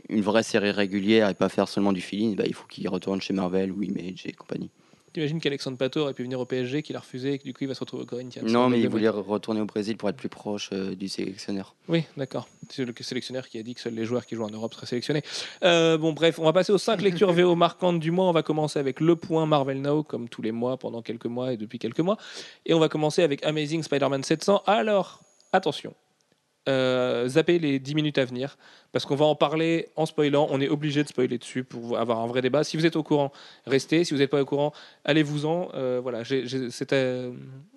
une 0.09 0.21
vraie 0.21 0.45
série 0.45 0.71
régulière 0.71 1.29
et 1.29 1.35
pas 1.35 1.49
faire 1.49 1.67
seulement 1.67 1.93
du 1.93 2.01
feeling, 2.01 2.37
bah, 2.37 2.45
il 2.47 2.55
faut 2.55 2.69
qu'ils 2.69 2.89
retournent 2.89 3.21
chez 3.21 3.33
Marvel 3.33 3.73
ou 3.73 3.83
Image 3.83 4.27
et 4.27 4.33
compagnie. 4.33 4.71
T'imagines 5.13 5.41
qu'Alexandre 5.41 5.77
Pato 5.77 6.01
aurait 6.01 6.15
pu 6.15 6.23
venir 6.23 6.41
au 6.41 6.47
PSG, 6.47 6.83
qu'il 6.83 6.97
a 6.97 7.01
refusé 7.01 7.35
et 7.35 7.39
que 7.39 7.45
du 7.45 7.53
coup 7.53 7.65
il 7.65 7.67
va 7.67 7.75
se 7.75 7.81
retrouver 7.81 8.05
au 8.05 8.07
Corinthians 8.07 8.43
Non, 8.47 8.69
mais 8.71 8.81
il 8.81 8.89
voulait 8.89 9.11
retourner 9.11 9.61
au 9.61 9.67
Brésil 9.67 9.97
pour 9.97 10.09
être 10.09 10.17
plus 10.17 10.31
proche 10.31 10.71
euh, 10.73 10.95
du 10.95 11.09
sélectionneur. 11.09 11.75
Oui, 11.89 12.05
d'accord. 12.17 12.49
C'est 12.71 12.85
le 12.85 12.95
sélectionneur 12.99 13.49
qui 13.49 13.59
a 13.59 13.63
dit 13.63 13.75
que 13.75 13.81
seuls 13.81 13.95
les 13.95 14.07
joueurs 14.07 14.25
qui 14.25 14.37
jouent 14.37 14.45
en 14.45 14.51
Europe 14.51 14.73
seraient 14.75 14.87
sélectionnés. 14.87 15.23
Euh, 15.65 15.99
bon, 15.99 16.13
bref, 16.13 16.39
on 16.39 16.45
va 16.45 16.53
passer 16.53 16.73
aux 16.73 16.79
5 16.79 17.01
lectures 17.03 17.33
VO 17.33 17.55
marquantes 17.55 18.01
du 18.01 18.11
mois. 18.11 18.27
On 18.29 18.33
va 18.33 18.43
commencer 18.43 18.79
avec 18.79 19.01
le 19.01 19.17
point 19.17 19.45
Marvel 19.45 19.83
Now, 19.83 20.03
comme 20.03 20.29
tous 20.29 20.41
les 20.41 20.53
mois, 20.53 20.79
pendant 20.79 21.03
quelques 21.03 21.27
mois 21.27 21.53
et 21.53 21.57
depuis 21.59 21.79
quelques 21.79 22.01
mois. 22.01 22.17
Et 22.65 22.73
on 22.73 22.79
va 22.79 22.89
commencer 22.89 23.23
avec 23.23 23.45
Amazing 23.45 23.83
Spider-Man 23.83 24.23
700. 24.23 24.63
Alors, 24.67 25.21
attention, 25.53 25.95
euh, 26.69 27.29
zappez 27.29 27.59
les 27.59 27.79
10 27.79 27.95
minutes 27.95 28.19
à 28.19 28.25
venir, 28.25 28.57
parce 28.93 29.05
qu'on 29.05 29.17
va 29.17 29.25
en 29.25 29.35
parler 29.35 29.89
en 29.97 30.07
spoilant. 30.07 30.47
On 30.51 30.61
est 30.61 30.69
obligé 30.69 31.03
de 31.03 31.09
spoiler 31.09 31.39
dessus 31.39 31.65
pour 31.65 31.99
avoir 31.99 32.21
un 32.21 32.27
vrai 32.27 32.41
débat. 32.41 32.63
Si 32.63 32.77
vous 32.77 32.87
êtes 32.87 32.95
au 32.95 33.03
courant, 33.03 33.33
restez. 33.67 34.05
Si 34.05 34.15
vous 34.15 34.21
n'êtes 34.21 34.31
pas 34.31 34.41
au 34.41 34.45
courant, 34.45 34.73
allez-vous-en. 35.05 35.71
Euh, 35.75 36.01
voilà, 36.03 36.23
euh, 36.31 37.33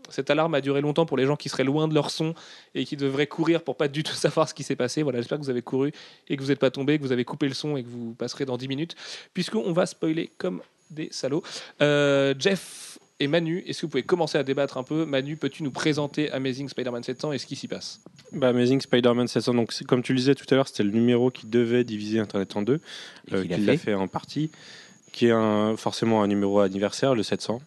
cette 0.10 0.30
alarme 0.30 0.54
a 0.54 0.62
duré 0.62 0.82
longtemps 0.82 1.06
pour 1.06 1.17
les 1.17 1.26
gens 1.26 1.36
qui 1.36 1.50
seraient 1.50 1.63
loin 1.63 1.88
de 1.88 1.95
leur 1.95 2.12
son 2.12 2.36
et 2.76 2.86
qui 2.86 2.95
devraient 2.95 3.28
courir 3.28 3.63
pour 3.63 3.76
pas 3.76 3.88
du 3.88 4.04
tout 4.04 4.13
savoir 4.15 4.48
ce 4.48 4.54
qui 4.54 4.63
s'est 4.63 4.76
passé. 4.76 5.02
Voilà, 5.02 5.19
j'espère 5.19 5.39
que 5.39 5.43
vous 5.43 5.50
avez 5.50 5.63
couru 5.63 5.91
et 6.28 6.38
que 6.38 6.43
vous 6.43 6.50
n'êtes 6.50 6.60
pas 6.60 6.71
tombé, 6.71 6.98
que 7.00 7.04
vous 7.04 7.12
avez 7.12 7.26
coupé 7.26 7.48
le 7.48 7.56
son 7.56 7.78
et 7.78 7.84
que 7.84 7.89
vous 7.89 8.13
passerez 8.13 8.45
dans 8.45 8.58
10 8.58 8.67
minutes, 8.67 8.95
puisqu'on 9.34 9.71
va 9.71 9.86
spoiler 9.88 10.30
comme 10.38 10.62
des 10.91 11.10
salauds. 11.12 11.43
Jeff 11.80 12.95
et 13.19 13.28
Manu, 13.28 13.63
est-ce 13.65 13.82
que 13.82 13.86
vous 13.86 13.91
pouvez 13.91 14.04
commencer 14.04 14.38
à 14.38 14.43
débattre 14.43 14.78
un 14.78 14.84
peu 14.84 15.06
Manu, 15.06 15.38
peux-tu 15.38 15.63
nous 15.63 15.71
présenter 15.71 16.30
Amazing 16.32 16.67
Spider-Man 16.67 17.04
700 17.04 17.32
et 17.32 17.38
ce 17.38 17.45
qui 17.45 17.56
s'y 17.56 17.67
passe? 17.67 18.01
Bah, 18.34 18.49
Amazing 18.49 18.82
Spider-Man 18.82 19.28
700, 19.28 19.54
donc 19.54 19.73
comme 19.88 20.04
tu 20.04 20.12
le 20.13 20.19
disais 20.19 20.36
tout 20.36 20.45
à 20.49 20.56
l'heure, 20.56 20.67
c'était 20.67 20.84
le 20.84 20.91
numéro 20.91 21.32
qui 21.32 21.47
devait 21.47 21.84
diviser 21.84 22.19
Internet 22.19 22.56
en 22.58 22.62
deux, 22.62 22.82
Et 23.30 23.36
euh, 23.36 23.41
qu'il 23.45 23.65
l'a 23.65 23.73
fait. 23.73 23.78
fait 23.78 23.93
en 23.93 24.08
partie, 24.08 24.51
qui 25.13 25.28
est 25.28 25.32
un, 25.32 25.78
forcément 25.78 26.23
un 26.23 26.28
numéro 26.28 26.60
anniversaire, 26.60 27.15
le 27.15 27.23
700. 27.23 27.62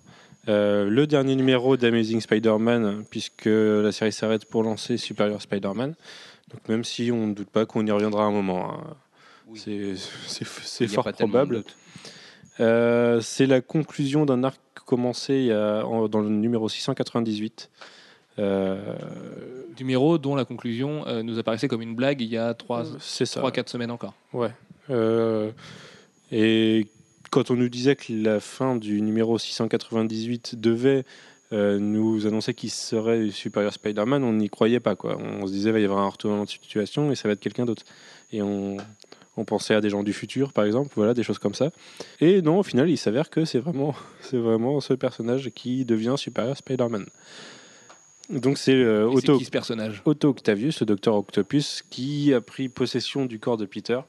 Euh, 0.48 0.88
le 0.88 1.06
dernier 1.06 1.34
numéro 1.34 1.76
d'Amazing 1.76 2.20
Spider-Man, 2.20 3.04
puisque 3.10 3.46
la 3.46 3.92
série 3.92 4.12
s'arrête 4.12 4.44
pour 4.44 4.62
lancer 4.62 4.96
Superior 4.96 5.40
Spider-Man. 5.40 5.94
Donc 6.50 6.68
même 6.68 6.84
si 6.84 7.10
on 7.12 7.26
ne 7.26 7.34
doute 7.34 7.50
pas 7.50 7.66
qu'on 7.66 7.86
y 7.86 7.90
reviendra 7.90 8.24
un 8.24 8.30
moment, 8.30 8.72
hein. 8.72 8.96
Oui. 9.46 9.62
c'est 10.26 10.86
fort 10.88 11.04
de 11.06 11.12
probable. 11.12 11.64
Euh, 12.60 13.20
c'est 13.20 13.46
la 13.46 13.60
conclusion 13.60 14.26
d'un 14.26 14.42
arc 14.44 14.58
commencé 14.86 15.34
il 15.34 15.44
y 15.46 15.52
a- 15.52 15.84
en- 15.86 16.08
dans 16.08 16.20
le 16.20 16.28
numéro 16.28 16.68
698. 16.68 17.70
Euh, 18.38 18.94
Numéro 19.80 20.18
dont 20.18 20.34
la 20.36 20.44
conclusion 20.44 21.06
euh, 21.06 21.22
nous 21.22 21.38
apparaissait 21.38 21.68
comme 21.68 21.82
une 21.82 21.94
blague 21.94 22.20
il 22.20 22.28
y 22.28 22.36
a 22.36 22.54
3 22.54 22.84
c'est 23.00 23.26
ça. 23.26 23.40
3-4 23.40 23.68
semaines 23.68 23.90
encore. 23.90 24.14
Ouais. 24.32 24.50
Euh, 24.90 25.50
et 26.32 26.86
quand 27.30 27.50
on 27.50 27.54
nous 27.54 27.68
disait 27.68 27.94
que 27.96 28.12
la 28.12 28.40
fin 28.40 28.76
du 28.76 29.00
numéro 29.02 29.38
698 29.38 30.54
devait 30.60 31.04
euh, 31.52 31.78
nous 31.78 32.26
annoncer 32.26 32.54
qu'il 32.54 32.70
serait 32.70 33.30
supérieur 33.30 33.72
Spider-Man, 33.72 34.22
on 34.24 34.32
n'y 34.34 34.48
croyait 34.50 34.80
pas. 34.80 34.94
Quoi. 34.96 35.16
On 35.16 35.46
se 35.46 35.52
disait 35.52 35.68
qu'il 35.70 35.72
va 35.74 35.80
y 35.80 35.84
avoir 35.84 36.00
un 36.00 36.08
retournement 36.08 36.44
de 36.44 36.48
situation 36.50 37.10
et 37.10 37.14
ça 37.14 37.28
va 37.28 37.32
être 37.34 37.40
quelqu'un 37.40 37.64
d'autre. 37.64 37.84
Et 38.32 38.42
on, 38.42 38.76
on 39.38 39.44
pensait 39.44 39.74
à 39.74 39.80
des 39.80 39.88
gens 39.88 40.02
du 40.02 40.12
futur, 40.12 40.52
par 40.52 40.64
exemple, 40.64 40.90
voilà, 40.96 41.14
des 41.14 41.22
choses 41.22 41.38
comme 41.38 41.54
ça. 41.54 41.70
Et 42.20 42.42
non, 42.42 42.58
au 42.58 42.62
final, 42.62 42.90
il 42.90 42.96
s'avère 42.98 43.30
que 43.30 43.44
c'est 43.44 43.58
vraiment, 43.60 43.94
c'est 44.20 44.36
vraiment 44.38 44.80
ce 44.80 44.92
personnage 44.94 45.50
qui 45.54 45.84
devient 45.84 46.14
supérieur 46.18 46.56
Spider-Man. 46.56 47.06
Donc 48.30 48.58
c'est 48.58 48.74
euh, 48.74 49.08
Otto 49.08 49.38
qui 49.38 49.46
ce 49.46 49.50
personnage? 49.50 50.02
Otto 50.04 50.28
Octavius, 50.28 50.80
le 50.80 50.86
docteur 50.86 51.14
Octopus, 51.14 51.82
qui 51.88 52.34
a 52.34 52.40
pris 52.42 52.68
possession 52.68 53.24
du 53.24 53.38
corps 53.38 53.56
de 53.56 53.64
Peter. 53.64 54.00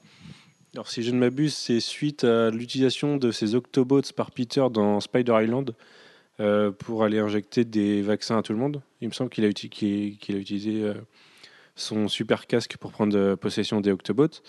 Alors, 0.75 0.89
si 0.89 1.01
je 1.03 1.11
ne 1.11 1.17
m'abuse, 1.17 1.55
c'est 1.55 1.79
suite 1.79 2.23
à 2.25 2.49
l'utilisation 2.51 3.17
de 3.17 3.31
ces 3.31 3.55
Octobots 3.55 4.01
par 4.15 4.31
Peter 4.31 4.65
dans 4.71 4.99
Spider 4.99 5.33
Island 5.41 5.73
euh, 6.41 6.71
pour 6.71 7.03
aller 7.03 7.19
injecter 7.19 7.63
des 7.65 8.01
vaccins 8.01 8.37
à 8.37 8.41
tout 8.43 8.53
le 8.53 8.59
monde. 8.59 8.81
Il 9.01 9.07
me 9.07 9.13
semble 9.13 9.29
qu'il 9.29 9.45
a, 9.45 9.49
uti- 9.49 9.69
qu'il- 9.69 10.17
qu'il 10.17 10.35
a 10.35 10.39
utilisé 10.39 10.83
euh, 10.83 10.93
son 11.75 12.07
super 12.09 12.45
casque 12.45 12.75
pour 12.77 12.91
prendre 12.91 13.17
euh, 13.17 13.35
possession 13.37 13.79
des 13.81 13.91
Octobots. 13.91 14.41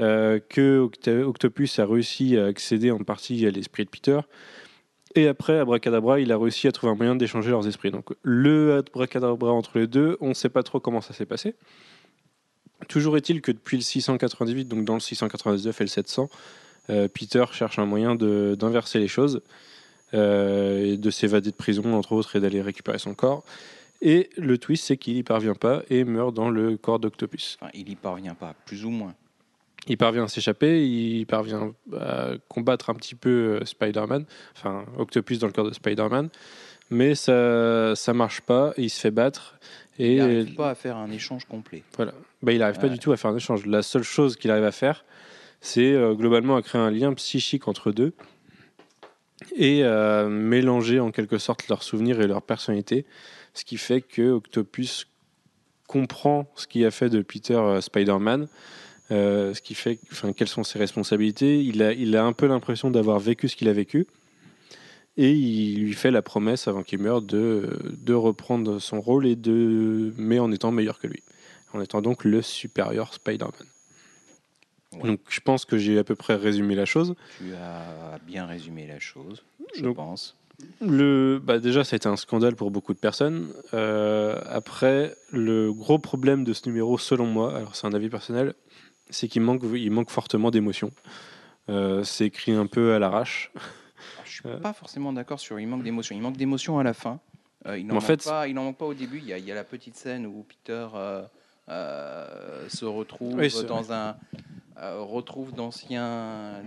Euh, 0.00 0.40
que 0.48 0.78
Octopus 0.78 1.78
a 1.78 1.84
réussi 1.84 2.38
à 2.38 2.46
accéder 2.46 2.90
en 2.90 2.98
partie 2.98 3.44
à 3.46 3.50
l'esprit 3.50 3.84
de 3.84 3.90
Peter. 3.90 4.20
Et 5.14 5.26
après, 5.26 5.58
Abracadabra, 5.58 6.20
il 6.20 6.32
a 6.32 6.38
réussi 6.38 6.68
à 6.68 6.72
trouver 6.72 6.92
un 6.92 6.96
moyen 6.96 7.16
d'échanger 7.16 7.50
leurs 7.50 7.66
esprits. 7.66 7.90
Donc, 7.90 8.10
le 8.22 8.76
Abracadabra 8.76 9.52
entre 9.52 9.78
les 9.78 9.86
deux, 9.86 10.16
on 10.20 10.28
ne 10.28 10.34
sait 10.34 10.48
pas 10.48 10.62
trop 10.62 10.80
comment 10.80 11.00
ça 11.00 11.12
s'est 11.12 11.26
passé. 11.26 11.54
Toujours 12.88 13.16
est-il 13.16 13.42
que 13.42 13.52
depuis 13.52 13.76
le 13.76 13.82
698, 13.82 14.66
donc 14.66 14.84
dans 14.84 14.94
le 14.94 15.00
699 15.00 15.80
et 15.80 15.84
le 15.84 15.88
700, 15.88 16.30
euh, 16.88 17.08
Peter 17.08 17.44
cherche 17.52 17.78
un 17.78 17.84
moyen 17.84 18.14
d'inverser 18.14 19.00
les 19.00 19.08
choses, 19.08 19.42
euh, 20.14 20.92
et 20.92 20.96
de 20.96 21.10
s'évader 21.10 21.50
de 21.50 21.56
prison, 21.56 21.92
entre 21.94 22.12
autres, 22.12 22.36
et 22.36 22.40
d'aller 22.40 22.62
récupérer 22.62 22.98
son 22.98 23.14
corps. 23.14 23.44
Et 24.00 24.30
le 24.38 24.56
twist, 24.56 24.86
c'est 24.86 24.96
qu'il 24.96 25.14
n'y 25.14 25.22
parvient 25.22 25.54
pas 25.54 25.82
et 25.90 26.04
meurt 26.04 26.32
dans 26.32 26.48
le 26.48 26.78
corps 26.78 27.00
d'Octopus. 27.00 27.58
Il 27.74 27.90
y 27.90 27.96
parvient 27.96 28.34
pas, 28.34 28.54
plus 28.64 28.86
ou 28.86 28.90
moins. 28.90 29.14
Il 29.86 29.96
parvient 29.96 30.24
à 30.24 30.28
s'échapper, 30.28 30.86
il 30.86 31.26
parvient 31.26 31.72
à 31.98 32.32
combattre 32.48 32.90
un 32.90 32.94
petit 32.94 33.14
peu 33.14 33.60
euh, 33.60 33.64
Spider-Man, 33.64 34.24
enfin 34.56 34.84
Octopus 34.98 35.38
dans 35.38 35.46
le 35.46 35.52
corps 35.52 35.68
de 35.68 35.74
Spider-Man, 35.74 36.28
mais 36.90 37.14
ça 37.14 37.94
ça 37.96 38.12
marche 38.12 38.42
pas, 38.42 38.72
et 38.76 38.82
il 38.84 38.90
se 38.90 39.00
fait 39.00 39.10
battre 39.10 39.58
Et 39.98 40.14
Il 40.14 40.18
n'arrive 40.18 40.54
pas 40.54 40.70
à 40.70 40.74
faire 40.74 40.96
un 40.96 41.10
échange 41.10 41.44
complet. 41.46 41.82
Voilà. 41.96 42.12
Bah, 42.42 42.52
il 42.52 42.58
n'arrive 42.58 42.78
pas 42.78 42.88
du 42.88 42.98
tout 42.98 43.12
à 43.12 43.16
faire 43.16 43.30
un 43.30 43.36
échange. 43.36 43.66
La 43.66 43.82
seule 43.82 44.02
chose 44.02 44.36
qu'il 44.36 44.50
arrive 44.50 44.64
à 44.64 44.72
faire, 44.72 45.04
c'est 45.60 45.92
euh, 45.92 46.14
globalement 46.14 46.56
à 46.56 46.62
créer 46.62 46.80
un 46.80 46.90
lien 46.90 47.12
psychique 47.14 47.68
entre 47.68 47.92
deux 47.92 48.12
et 49.56 49.84
euh, 49.84 50.28
mélanger 50.28 51.00
en 51.00 51.10
quelque 51.10 51.38
sorte 51.38 51.68
leurs 51.68 51.82
souvenirs 51.82 52.20
et 52.20 52.26
leur 52.26 52.42
personnalité. 52.42 53.06
Ce 53.54 53.64
qui 53.64 53.76
fait 53.76 54.00
que 54.00 54.32
Octopus 54.32 55.06
comprend 55.86 56.50
ce 56.54 56.66
qui 56.66 56.84
a 56.84 56.90
fait 56.90 57.10
de 57.10 57.20
Peter 57.22 57.54
euh, 57.54 57.80
Spider-Man. 57.80 58.48
Euh, 59.10 59.54
ce 59.54 59.60
qui 59.60 59.74
fait, 59.74 59.98
enfin, 60.12 60.32
quelles 60.32 60.48
sont 60.48 60.64
ses 60.64 60.78
responsabilités? 60.78 61.60
Il 61.62 61.82
a, 61.82 61.92
il 61.92 62.16
a 62.16 62.24
un 62.24 62.32
peu 62.32 62.46
l'impression 62.46 62.90
d'avoir 62.90 63.18
vécu 63.18 63.48
ce 63.48 63.56
qu'il 63.56 63.68
a 63.68 63.72
vécu. 63.72 64.06
Et 65.16 65.32
il 65.32 65.80
lui 65.84 65.92
fait 65.92 66.10
la 66.10 66.22
promesse, 66.22 66.68
avant 66.68 66.82
qu'il 66.82 67.00
meure, 67.00 67.20
de, 67.20 67.78
de 67.98 68.14
reprendre 68.14 68.78
son 68.78 69.00
rôle, 69.00 69.26
et 69.26 69.36
de, 69.36 70.14
mais 70.16 70.38
en 70.38 70.50
étant 70.52 70.70
meilleur 70.70 70.98
que 70.98 71.06
lui 71.06 71.22
en 71.72 71.80
étant 71.80 72.02
donc 72.02 72.24
le 72.24 72.42
supérieur 72.42 73.14
Spider-Man. 73.14 73.68
Ouais. 74.94 75.08
Donc 75.08 75.20
je 75.28 75.40
pense 75.40 75.64
que 75.64 75.78
j'ai 75.78 75.98
à 75.98 76.04
peu 76.04 76.16
près 76.16 76.34
résumé 76.34 76.74
la 76.74 76.84
chose. 76.84 77.14
Tu 77.38 77.54
as 77.54 78.18
bien 78.26 78.46
résumé 78.46 78.86
la 78.86 78.98
chose, 78.98 79.44
je 79.76 79.82
Donc, 79.82 79.96
pense. 79.96 80.36
Le, 80.80 81.40
bah 81.42 81.58
déjà, 81.58 81.84
ça 81.84 81.94
a 81.94 81.96
été 81.96 82.08
un 82.08 82.16
scandale 82.16 82.54
pour 82.54 82.70
beaucoup 82.70 82.92
de 82.92 82.98
personnes. 82.98 83.48
Euh, 83.72 84.38
après, 84.46 85.14
le 85.30 85.72
gros 85.72 85.98
problème 85.98 86.44
de 86.44 86.52
ce 86.52 86.68
numéro, 86.68 86.98
selon 86.98 87.24
moi, 87.24 87.56
alors 87.56 87.76
c'est 87.76 87.86
un 87.86 87.94
avis 87.94 88.10
personnel, 88.10 88.54
c'est 89.10 89.28
qu'il 89.28 89.42
manque, 89.42 89.62
il 89.74 89.90
manque 89.90 90.10
fortement 90.10 90.50
d'émotion. 90.50 90.90
Euh, 91.68 92.02
c'est 92.04 92.26
écrit 92.26 92.52
un 92.52 92.66
peu 92.66 92.94
à 92.94 92.98
l'arrache. 92.98 93.52
Je 94.24 94.30
suis 94.30 94.42
Euh. 94.46 94.58
pas 94.58 94.72
forcément 94.72 95.12
d'accord 95.12 95.38
sur 95.40 95.60
il 95.60 95.66
manque 95.66 95.82
d'émotion. 95.82 96.16
Il 96.16 96.22
manque 96.22 96.36
d'émotion 96.36 96.78
à 96.78 96.82
la 96.82 96.94
fin. 96.94 97.20
Euh, 97.66 97.78
il 97.78 97.86
n'en 97.86 97.92
En 97.92 97.94
manque, 97.96 98.04
fait, 98.04 98.26
manque 98.54 98.78
pas 98.78 98.86
au 98.86 98.94
début. 98.94 99.18
Il 99.18 99.26
y, 99.26 99.32
a, 99.32 99.38
il 99.38 99.44
y 99.44 99.52
a 99.52 99.54
la 99.54 99.64
petite 99.64 99.96
scène 99.96 100.26
où 100.26 100.44
Peter 100.48 100.86
euh, 101.68 102.68
se 102.68 102.84
retrouve 102.86 103.34
Oui, 103.34 103.52
dans 103.68 103.92
un 103.92 104.16
retrouve 104.76 105.52
d'anciens 105.52 106.62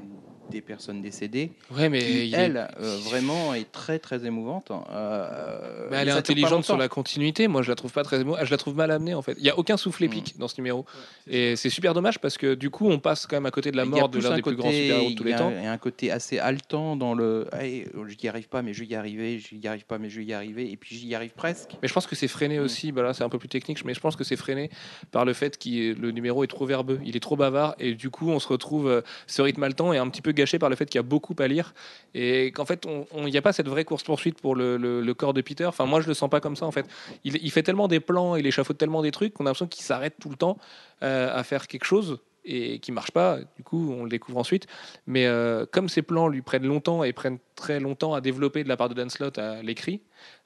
des 0.50 0.62
personnes 0.62 1.02
décédées. 1.02 1.52
Ouais, 1.72 1.88
mais 1.90 2.00
qui, 2.00 2.28
il 2.28 2.36
est- 2.36 2.38
elle, 2.38 2.68
euh, 2.80 2.98
vraiment, 3.06 3.54
est 3.54 3.72
très 3.72 3.98
très 3.98 4.26
émouvante. 4.26 4.72
Euh, 4.92 5.90
Bah, 5.90 5.98
elle 6.02 6.10
est 6.10 6.12
intelligente 6.12 6.66
sur 6.66 6.78
la 6.78 6.88
continuité. 6.90 7.48
Moi, 7.48 7.62
je 7.62 7.70
la 7.70 7.76
trouve 7.76 7.92
pas 7.94 8.04
très 8.04 8.22
émo- 8.22 8.38
Je 8.44 8.52
la 8.52 8.58
trouve 8.58 8.76
mal 8.76 8.92
amenée 8.92 9.14
en 9.14 9.22
fait. 9.22 9.36
Il 9.40 9.46
y 9.46 9.50
a 9.50 9.58
aucun 9.58 9.78
souffle 9.78 10.04
épique 10.04 10.38
dans 10.38 10.48
ce 10.48 10.56
numéro, 10.60 10.86
et 11.28 11.56
c'est 11.56 11.70
super 11.70 11.94
dommage 11.94 12.20
parce 12.20 12.38
que 12.38 12.56
du 12.56 12.70
coup, 12.70 12.88
on 12.90 13.00
passe 13.00 13.26
quand 13.26 13.36
même 13.38 13.46
à 13.46 13.52
côté 13.52 13.72
de 13.72 13.78
la 13.78 13.86
mort 13.86 14.10
de 14.10 14.18
plus 14.20 14.24
l'un 14.28 14.34
un 14.34 14.36
des 14.36 14.42
plus 14.42 14.52
côté- 14.56 14.58
grands 14.58 14.72
super-héros 14.72 15.10
de 15.10 15.16
tous 15.16 15.24
il 15.24 15.28
y 15.28 15.30
les 15.30 15.34
a 15.34 15.38
temps. 15.38 15.48
un- 15.48 15.52
Il 15.60 15.64
y 15.64 15.68
a 15.68 15.72
un 15.72 15.78
côté 15.78 16.12
assez 16.12 16.40
haletant 16.40 16.96
dans 16.98 17.14
le. 17.14 17.48
Hey, 17.54 17.86
je 17.94 18.16
n'y 18.22 18.30
arrive 18.30 18.50
pas, 18.50 18.62
mais 18.62 18.74
je 18.74 18.82
vais 18.82 18.88
y 18.88 18.96
arriver. 18.96 19.40
Je 19.40 19.56
n'y 19.56 19.68
arrive 19.68 19.86
pas, 19.86 19.98
mais 19.98 20.10
je 20.10 20.20
vais 20.20 20.26
y 20.26 20.34
arriver. 20.34 20.70
Et 20.72 20.78
puis 20.78 20.96
j'y 20.96 21.16
arrive 21.16 21.32
presque. 21.32 21.72
Mais 21.82 21.88
je 21.88 21.94
pense 21.94 22.06
que 22.06 22.16
c'est 22.16 22.28
freiné 22.28 22.60
Mm. 22.60 22.64
aussi, 22.64 22.92
bah 22.92 23.02
là 23.02 23.14
c'est 23.14 23.24
un 23.24 23.30
peu 23.30 23.40
plus 23.40 23.50
technique, 23.50 23.84
mais 23.86 23.94
je 23.94 24.00
pense 24.02 24.16
que 24.16 24.24
c'est 24.24 24.36
freiné 24.36 24.70
par 25.12 25.24
le 25.26 25.34
fait 25.34 25.58
que 25.58 25.94
le 26.00 26.12
numéro 26.12 26.44
est 26.44 26.48
trop 26.48 26.66
verbeux, 26.66 27.00
il 27.06 27.16
est 27.16 27.20
trop 27.22 27.36
bavard, 27.38 27.76
et 27.80 27.93
du 27.96 28.10
coup 28.10 28.30
on 28.30 28.40
se 28.40 28.48
retrouve, 28.48 28.88
euh, 28.88 29.02
ce 29.28 29.42
rythme 29.42 29.64
haletant 29.64 29.94
est 29.94 29.98
un 29.98 30.08
petit 30.10 30.22
peu 30.22 30.32
gâché 30.32 30.60
par 30.60 30.70
le 30.70 30.76
fait 30.76 30.86
qu'il 30.86 30.98
y 30.98 31.00
a 31.00 31.04
beaucoup 31.04 31.36
à 31.40 31.48
lire, 31.48 31.74
et 32.14 32.52
qu'en 32.52 32.66
fait 32.66 32.88
il 33.16 33.26
n'y 33.26 33.38
a 33.38 33.42
pas 33.42 33.54
cette 33.54 33.68
vraie 33.68 33.86
course-poursuite 33.86 34.42
pour 34.42 34.56
le, 34.56 35.14
corps 35.14 35.34
de 35.34 35.42
Peter, 35.42 35.66
enfin 35.66 35.86
moi 35.86 36.02
je 36.02 36.08
le 36.08 36.14
sens 36.14 36.30
pas 36.30 36.40
comme 36.40 36.56
ça 36.56 36.66
en 36.66 36.72
fait. 36.72 36.86
Il, 37.24 37.52
fait 37.52 37.64
tellement 37.64 37.88
des 37.88 38.00
plans, 38.00 38.36
il 38.36 38.46
échafaude 38.48 38.78
tellement 38.78 39.02
des 39.02 39.12
trucs 39.12 39.34
qu'on 39.34 39.46
a 39.46 39.50
l'impression 39.50 39.68
qu'il 39.68 39.84
s'arrête 39.84 40.16
tout 40.20 40.30
le 40.30 40.36
temps 40.36 40.58
euh, 41.04 41.30
à 41.34 41.44
faire 41.44 41.68
quelque 41.68 41.86
chose 41.86 42.20
et 42.46 42.80
qui 42.80 42.92
marche 42.92 43.12
pas, 43.12 43.40
du 43.56 43.64
coup 43.64 43.94
on 43.98 44.04
le 44.04 44.10
découvre 44.10 44.38
ensuite. 44.38 44.68
Mais 45.08 45.28
euh, 45.28 45.66
comme 45.72 45.88
ces 45.88 46.02
plans 46.02 46.28
lui 46.28 46.42
prennent 46.42 46.66
longtemps 46.66 47.04
et 47.04 47.14
prennent 47.14 47.40
très 47.56 47.80
longtemps 47.80 48.14
à 48.14 48.22
développer 48.22 48.64
de 48.64 48.70
la 48.70 48.78
part 48.78 48.90
de 48.90 48.96
Dan 48.96 49.10
Slott 49.10 49.38
à 49.38 49.62
l'écrit, 49.62 50.02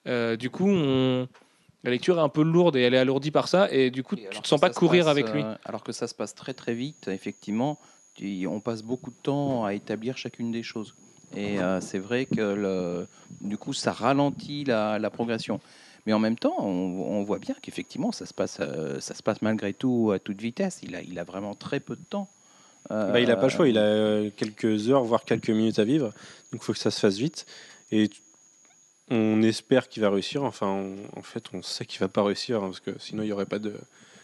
du 0.05 0.49
coup 0.49 0.69
on, 0.69 1.27
la 1.83 1.91
lecture 1.91 2.17
est 2.17 2.21
un 2.21 2.29
peu 2.29 2.41
lourde 2.43 2.75
et 2.75 2.81
elle 2.81 2.93
est 2.93 2.97
alourdie 2.99 3.31
par 3.31 3.47
ça 3.47 3.71
et 3.71 3.91
du 3.91 4.03
coup 4.03 4.15
Et 4.15 4.21
tu 4.21 4.27
alors 4.27 4.41
te 4.41 4.47
sens 4.47 4.59
pas 4.59 4.69
courir 4.69 5.05
passe, 5.05 5.11
avec 5.11 5.31
lui. 5.31 5.41
euh, 5.43 5.55
alors 5.65 5.83
que 5.83 5.91
ça 5.91 6.07
se 6.07 6.15
passe 6.15 6.33
très 6.35 6.53
très 6.53 6.73
vite, 6.73 7.07
effectivement, 7.07 7.77
tu- 8.15 8.47
on 8.47 8.59
passe 8.59 8.81
beaucoup 8.83 9.11
de 9.11 9.15
temps 9.23 9.65
à 9.65 9.73
établir 9.73 10.17
chacune 10.17 10.51
des 10.51 10.63
choses. 10.63 10.95
Et 11.35 11.59
euh, 11.59 11.81
c'est 11.81 11.99
vrai 11.99 12.25
que 12.25 12.41
le, 12.41 13.07
du 13.41 13.57
coup, 13.57 13.73
ça 13.73 13.91
ralentit 13.91 14.63
la, 14.63 14.97
la 14.97 15.09
progression. 15.09 15.59
Mais 16.05 16.13
en 16.13 16.19
même 16.19 16.37
temps, 16.37 16.55
on, 16.59 16.65
on 16.65 17.23
voit 17.23 17.37
bien 17.37 17.53
qu'effectivement, 17.61 18.13
ça 18.13 18.25
se 18.25 18.33
passe, 18.33 18.59
euh, 18.61 18.99
ça 19.01 19.13
se 19.13 19.21
passe 19.21 19.41
malgré 19.41 19.73
tout 19.73 20.11
à 20.13 20.19
toute 20.19 20.39
vitesse. 20.41 20.79
Il 20.83 20.95
a, 20.95 21.01
il 21.01 21.19
a 21.19 21.25
vraiment 21.25 21.53
très 21.53 21.81
peu 21.81 21.95
de 21.97 22.03
temps. 22.09 22.29
Euh, 22.91 23.11
Bah, 23.11 23.19
il 23.19 23.27
n'a 23.27 23.35
pas 23.35 23.43
le 23.43 23.49
choix, 23.49 23.67
il 23.67 23.77
a 23.77 24.29
quelques 24.31 24.89
heures, 24.89 25.03
voire 25.03 25.25
quelques 25.25 25.49
minutes 25.49 25.79
à 25.79 25.83
vivre, 25.83 26.07
donc 26.51 26.61
il 26.61 26.63
faut 26.63 26.71
que 26.71 26.79
ça 26.79 26.91
se 26.91 26.99
fasse 27.01 27.17
vite. 27.17 27.45
Et 27.91 28.09
on 29.09 29.41
espère 29.41 29.87
qu'il 29.89 30.01
va 30.01 30.09
réussir, 30.09 30.43
enfin 30.43 30.67
on- 30.67 31.19
en 31.19 31.21
fait 31.21 31.43
on 31.53 31.61
sait 31.61 31.85
qu'il 31.85 31.99
va 31.99 32.07
pas 32.09 32.23
réussir, 32.23 32.57
hein, 32.63 32.67
parce 32.67 32.79
que 32.79 32.91
sinon 32.99 33.23
il 33.23 33.27
n'y 33.27 33.31
aurait 33.31 33.45
pas 33.45 33.59
de- 33.59 33.75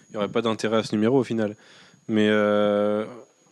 il 0.10 0.13
y 0.13 0.17
aurait 0.17 0.28
pas 0.32 0.41
d'intérêt 0.41 0.78
à 0.78 0.84
ce 0.84 0.93
numéro 0.96 1.17
au 1.19 1.24
final. 1.24 1.56
Mais 2.08 2.28
euh, 2.30 3.06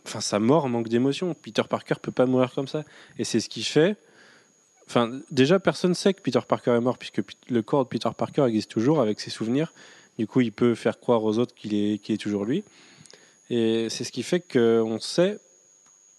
enfin 0.06 0.20
sa 0.20 0.38
mort 0.38 0.68
manque 0.68 0.88
d'émotion, 0.88 1.34
Peter 1.34 1.62
Parker 1.68 1.94
peut 2.02 2.12
pas 2.12 2.26
mourir 2.26 2.52
comme 2.54 2.68
ça, 2.68 2.84
et 3.18 3.24
c'est 3.24 3.40
ce 3.40 3.48
qui 3.48 3.62
fait... 3.64 3.96
Enfin, 4.88 5.20
déjà, 5.30 5.58
personne 5.58 5.94
sait 5.94 6.12
que 6.12 6.20
Peter 6.20 6.40
Parker 6.46 6.72
est 6.72 6.80
mort, 6.80 6.98
puisque 6.98 7.22
le 7.48 7.62
corps 7.62 7.84
de 7.84 7.88
Peter 7.88 8.10
Parker 8.14 8.44
existe 8.46 8.70
toujours 8.70 9.00
avec 9.00 9.20
ses 9.20 9.30
souvenirs. 9.30 9.72
Du 10.18 10.26
coup, 10.26 10.42
il 10.42 10.52
peut 10.52 10.74
faire 10.74 11.00
croire 11.00 11.24
aux 11.24 11.38
autres 11.38 11.54
qu'il 11.54 11.72
est, 11.74 11.98
qu'il 11.98 12.14
est 12.14 12.18
toujours 12.18 12.44
lui. 12.44 12.62
Et 13.48 13.88
c'est 13.88 14.04
ce 14.04 14.12
qui 14.12 14.22
fait 14.22 14.40
qu'on 14.40 14.98
sait 15.00 15.38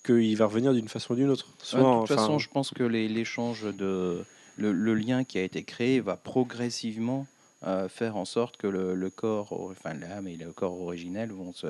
qu'il 0.04 0.36
va 0.38 0.46
revenir 0.46 0.74
d'une 0.74 0.88
façon 0.88 1.14
ou 1.14 1.16
d'une 1.18 1.30
autre. 1.30 1.46
Ouais, 1.74 1.80
de 1.82 2.00
toute 2.00 2.08
façon, 2.18 2.40
je 2.40 2.50
pense 2.50 2.72
que 2.72 2.84
les- 2.84 3.08
l'échange 3.08 3.64
de 3.78 4.24
le, 4.58 4.94
lien 4.94 5.24
qui 5.24 5.38
a 5.38 5.44
été 5.44 5.64
créé 5.64 6.00
va 6.00 6.16
progressivement 6.16 7.28
euh, 7.64 7.90
faire 7.90 8.16
en 8.16 8.26
sorte 8.26 8.58
que 8.58 8.68
le, 8.68 9.10
corps, 9.10 9.54
enfin 9.72 9.94
l'âme 9.94 10.28
et 10.28 10.36
le 10.36 10.52
corps 10.52 10.80
originel 10.82 11.32
vont 11.32 11.54
se 11.54 11.68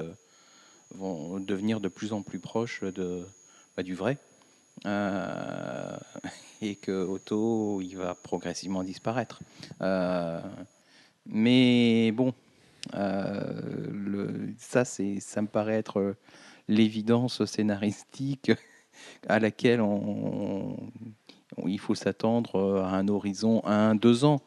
vont 0.96 1.40
devenir 1.40 1.80
de 1.80 1.88
plus 1.88 2.14
en 2.14 2.22
plus 2.22 2.40
proches 2.40 2.84
de 2.84 3.26
bah, 3.76 3.84
du 3.84 3.96
vrai. 3.96 4.18
Euh, 4.86 5.98
et 6.62 6.76
que 6.76 6.92
Otto 6.92 7.82
il 7.82 7.96
va 7.96 8.16
progressivement 8.16 8.84
disparaître. 8.84 9.42
Euh, 9.82 10.42
mais 11.26 12.12
bon, 12.12 12.34
ça 12.92 14.84
ça 14.86 15.42
me 15.42 15.48
paraît 15.48 15.76
être 15.76 16.16
l'évidence 16.68 17.46
scénaristique 17.46 18.52
à 19.28 19.40
laquelle 19.40 19.82
on- 19.82 20.78
il 21.68 21.80
faut 21.80 21.96
s'attendre 21.96 22.82
à 22.86 22.96
un 22.98 23.08
horizon 23.08 23.62
un 23.66 23.96
deux 23.96 24.26
ans. 24.26 24.42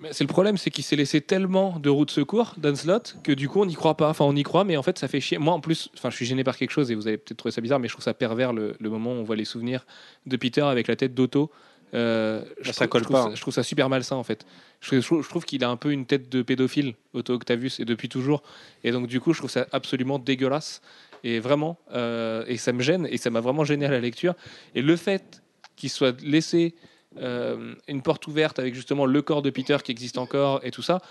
Mais 0.00 0.12
C'est 0.12 0.24
le 0.24 0.28
problème, 0.28 0.56
c'est 0.56 0.70
qu'il 0.70 0.82
s'est 0.82 0.96
laissé 0.96 1.20
tellement 1.20 1.78
de 1.78 1.88
routes 1.88 2.08
de 2.08 2.12
secours, 2.12 2.54
Dan 2.58 2.74
Slott, 2.74 3.16
que 3.22 3.30
du 3.32 3.48
coup 3.48 3.60
on 3.60 3.66
n'y 3.66 3.74
croit 3.74 3.96
pas. 3.96 4.08
Enfin, 4.08 4.24
on 4.24 4.34
y 4.34 4.42
croit, 4.42 4.64
mais 4.64 4.76
en 4.76 4.82
fait 4.82 4.98
ça 4.98 5.06
fait 5.06 5.20
chier. 5.20 5.38
Moi 5.38 5.54
en 5.54 5.60
plus, 5.60 5.90
enfin, 5.96 6.10
je 6.10 6.16
suis 6.16 6.26
gêné 6.26 6.42
par 6.42 6.56
quelque 6.56 6.70
chose 6.72 6.90
et 6.90 6.94
vous 6.96 7.06
avez 7.06 7.18
peut-être 7.18 7.36
trouvé 7.38 7.52
ça 7.52 7.60
bizarre, 7.60 7.78
mais 7.78 7.86
je 7.88 7.92
trouve 7.94 8.04
ça 8.04 8.14
pervers 8.14 8.52
le, 8.52 8.74
le 8.80 8.90
moment 8.90 9.10
où 9.12 9.16
on 9.16 9.22
voit 9.22 9.36
les 9.36 9.44
souvenirs 9.44 9.86
de 10.26 10.36
Peter 10.36 10.62
avec 10.62 10.88
la 10.88 10.96
tête 10.96 11.14
d'Otto. 11.14 11.50
Euh, 11.94 12.42
je, 12.62 12.72
ça 12.72 12.86
trouve, 12.86 12.88
colle 12.88 13.00
je 13.02 13.04
trouve 13.04 13.16
pas, 13.16 13.22
ça- 13.24 13.28
hein. 13.28 13.34
je 13.34 13.40
trouve 13.42 13.54
ça 13.54 13.62
super 13.62 13.88
malsain 13.90 14.16
en 14.16 14.22
fait. 14.24 14.44
Je, 14.80 14.98
trouve- 15.00 15.22
je 15.22 15.28
trouve 15.28 15.44
qu'il 15.44 15.62
a 15.62 15.68
un 15.70 15.76
peu 15.76 15.92
une 15.92 16.06
tête 16.06 16.28
de 16.30 16.42
pédophile, 16.42 16.94
Otto 17.14 17.34
Octavius, 17.34 17.78
et 17.80 17.84
depuis 17.84 18.08
toujours. 18.08 18.42
Et 18.82 18.90
donc 18.92 19.06
du 19.06 19.20
coup, 19.20 19.32
je 19.34 19.38
trouve 19.38 19.50
ça 19.50 19.66
absolument 19.72 20.18
dégueulasse. 20.18 20.80
Et 21.24 21.38
vraiment, 21.38 21.78
euh, 21.92 22.42
et 22.48 22.56
ça 22.56 22.72
me 22.72 22.82
gêne, 22.82 23.06
et 23.08 23.16
ça 23.18 23.30
m'a 23.30 23.38
vraiment 23.40 23.62
gêné 23.62 23.86
à 23.86 23.90
la 23.90 24.00
lecture. 24.00 24.34
Et 24.74 24.82
le 24.82 24.96
fait 24.96 25.41
qu'il 25.82 25.90
soit 25.90 26.20
laissé 26.22 26.76
euh, 27.18 27.74
une 27.88 28.02
porte 28.02 28.24
ouverte 28.28 28.60
avec 28.60 28.72
justement 28.72 29.04
le 29.04 29.20
corps 29.20 29.42
de 29.42 29.50
Peter 29.50 29.76
qui 29.82 29.90
existe 29.90 30.16
encore 30.16 30.60
et 30.62 30.70
tout 30.70 30.80
ça, 30.80 31.02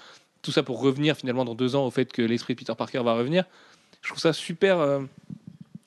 tout 0.41 0.51
ça 0.53 0.63
pour 0.63 0.79
revenir 0.79 1.17
finalement 1.17 1.43
dans 1.43 1.55
deux 1.55 1.75
ans 1.75 1.85
au 1.85 1.91
fait 1.91 2.09
que 2.09 2.21
l'esprit 2.21 2.55
de 2.55 2.59
Peter 2.59 2.73
Parker 2.77 3.03
va 3.03 3.13
revenir, 3.15 3.43
je 4.01 4.07
trouve 4.07 4.19
ça 4.21 4.31
super, 4.31 4.79
euh, 4.79 5.01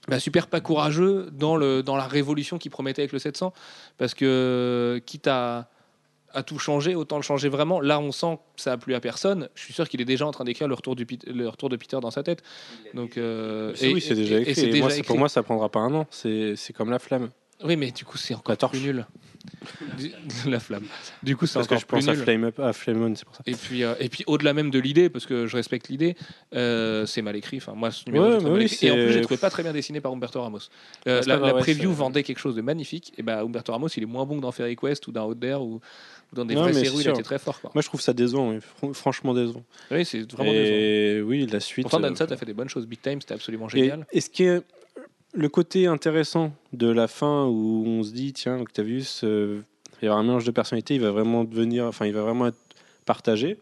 bah, 0.06 0.20
super 0.20 0.48
pas 0.48 0.60
courageux 0.60 1.30
dans, 1.32 1.56
le, 1.56 1.82
dans 1.82 1.96
la 1.96 2.06
révolution 2.06 2.58
qu'il 2.58 2.70
promettait 2.70 3.00
avec 3.00 3.12
le 3.12 3.18
700, 3.18 3.54
parce 3.96 4.12
que 4.12 5.00
quitte 5.06 5.28
à, 5.28 5.70
à 6.34 6.42
tout 6.42 6.58
changer, 6.58 6.94
autant 6.94 7.16
le 7.16 7.22
changer 7.22 7.48
vraiment. 7.48 7.80
Là, 7.80 7.98
on 7.98 8.12
sent 8.12 8.38
que 8.54 8.60
ça 8.60 8.72
a 8.72 8.76
plu 8.76 8.94
à 8.94 9.00
personne. 9.00 9.48
Je 9.54 9.62
suis 9.62 9.72
sûr 9.72 9.88
qu'il 9.88 10.02
est 10.02 10.04
déjà 10.04 10.26
en 10.26 10.30
train 10.30 10.44
d'écrire 10.44 10.68
le 10.68 10.74
retour, 10.74 10.94
du, 10.94 11.06
Pit- 11.06 11.24
le 11.26 11.48
retour 11.48 11.70
de 11.70 11.76
Peter 11.76 11.96
dans 12.02 12.10
sa 12.10 12.22
tête. 12.22 12.42
Donc, 12.92 13.16
euh, 13.16 13.72
c'est- 13.76 13.90
oui, 13.94 14.00
c'est 14.02 14.14
déjà 14.14 14.34
et- 14.34 14.38
et 14.38 14.40
écrit. 14.42 14.54
c'est 14.56 14.60
Et 14.62 14.66
moi, 14.66 14.88
déjà 14.88 14.90
c'est- 14.90 15.02
pour 15.04 15.14
écrit. 15.14 15.18
moi, 15.20 15.28
ça 15.30 15.42
prendra 15.42 15.68
pas 15.70 15.80
un 15.80 15.94
an. 15.94 16.06
C'est 16.10 16.54
c'est 16.56 16.72
comme 16.72 16.90
la 16.90 16.98
flamme. 17.00 17.30
Oui, 17.64 17.76
mais 17.76 17.90
du 17.90 18.04
coup, 18.04 18.18
c'est 18.18 18.34
encore 18.34 18.70
plus 18.70 18.80
nul. 18.80 19.06
Du- 19.98 20.10
la 20.50 20.58
flamme. 20.58 20.84
Du 21.22 21.36
coup, 21.36 21.46
c'est 21.46 21.54
Parce 21.54 21.66
que 21.66 21.74
encore 21.74 21.80
je 21.82 21.86
plus 21.86 22.06
pense 22.06 22.18
à. 22.18 22.22
Flame 22.22 22.44
Up, 22.44 22.58
à 22.60 22.72
Flame 22.72 23.02
On, 23.02 23.14
c'est 23.14 23.24
pour 23.26 23.34
ça. 23.36 23.42
Et 23.46 23.52
puis, 23.54 23.84
euh, 23.84 23.94
et 24.00 24.08
puis 24.08 24.24
au-delà 24.26 24.54
même 24.54 24.70
de 24.70 24.78
l'idée, 24.78 25.10
parce 25.10 25.26
que 25.26 25.46
je 25.46 25.56
respecte 25.56 25.88
l'idée, 25.88 26.16
euh, 26.54 27.04
c'est 27.06 27.20
mal 27.22 27.36
écrit. 27.36 27.58
Enfin, 27.58 27.72
moi, 27.74 27.90
ce 27.90 28.04
numéro, 28.06 28.24
Ouais, 28.26 28.40
mal 28.40 28.52
oui, 28.52 28.64
écrit. 28.64 28.86
Et 28.86 28.90
en 28.90 28.94
plus, 28.94 29.12
j'ai 29.12 29.20
trouvé 29.20 29.36
pas 29.38 29.50
très 29.50 29.62
bien 29.62 29.72
dessiné 29.72 30.00
par 30.00 30.12
Humberto 30.12 30.40
Ramos. 30.40 30.58
Euh, 31.06 31.20
Ah, 31.24 31.26
la, 31.38 31.54
preview 31.54 31.92
vendait 31.92 32.22
quelque 32.22 32.38
chose 32.38 32.56
de 32.56 32.62
magnifique. 32.62 33.12
Et 33.18 33.22
bah, 33.22 33.40
Humberto 33.42 33.72
Ramos, 33.72 33.88
il 33.96 34.02
est 34.02 34.06
moins 34.06 34.24
bon 34.24 34.36
que 34.36 34.42
dans 34.42 34.52
Fairy 34.52 34.76
Quest 34.76 35.06
ou 35.08 35.12
dans 35.12 35.28
Out 35.28 35.38
There 35.40 35.56
ou, 35.60 35.74
ou 35.74 35.80
dans 36.34 36.44
des 36.46 36.54
Non, 36.54 36.62
vraies 36.62 36.72
séries 36.72 36.96
il 37.04 37.08
était 37.10 37.22
très 37.22 37.38
fort. 37.38 37.60
Quoi. 37.60 37.70
Moi, 37.74 37.82
je 37.82 37.88
trouve 37.88 38.00
ça 38.00 38.12
décevant, 38.14 38.50
oui, 38.50 38.58
fr- 38.82 38.94
franchement 38.94 39.34
décevant. 39.34 39.62
Oui, 39.90 40.04
c'est 40.06 40.20
vraiment 40.32 40.52
décevant. 40.52 40.76
Et 40.76 41.22
oui, 41.22 41.46
la 41.46 41.60
suite. 41.60 41.84
Pourtant, 41.84 42.00
Dan 42.00 42.14
a 42.18 42.36
fait 42.36 42.46
des 42.46 42.54
bonnes 42.54 42.68
choses. 42.70 42.86
Big 42.86 43.00
Time, 43.02 43.20
c'était 43.20 43.34
absolument 43.34 43.66
Et, 43.68 43.78
génial. 43.78 44.06
et 44.10 44.20
ce 44.20 44.30
qui 44.30 44.44
est 44.44 44.62
le 45.34 45.48
côté 45.48 45.86
intéressant 45.86 46.52
de 46.72 46.88
la 46.88 47.08
fin 47.08 47.44
où 47.46 47.84
on 47.86 48.02
se 48.02 48.12
dit 48.12 48.32
tiens 48.32 48.58
Octavius 48.60 49.22
euh, 49.24 49.60
il 50.00 50.04
y 50.04 50.08
avoir 50.08 50.20
un 50.20 50.22
mélange 50.22 50.44
de 50.44 50.50
personnalités 50.50 50.94
il 50.94 51.00
va 51.00 51.10
vraiment 51.10 51.44
devenir 51.44 51.86
enfin 51.86 52.06
il 52.06 52.14
va 52.14 52.22
vraiment 52.22 52.46
être 52.46 52.58
partagé 53.04 53.58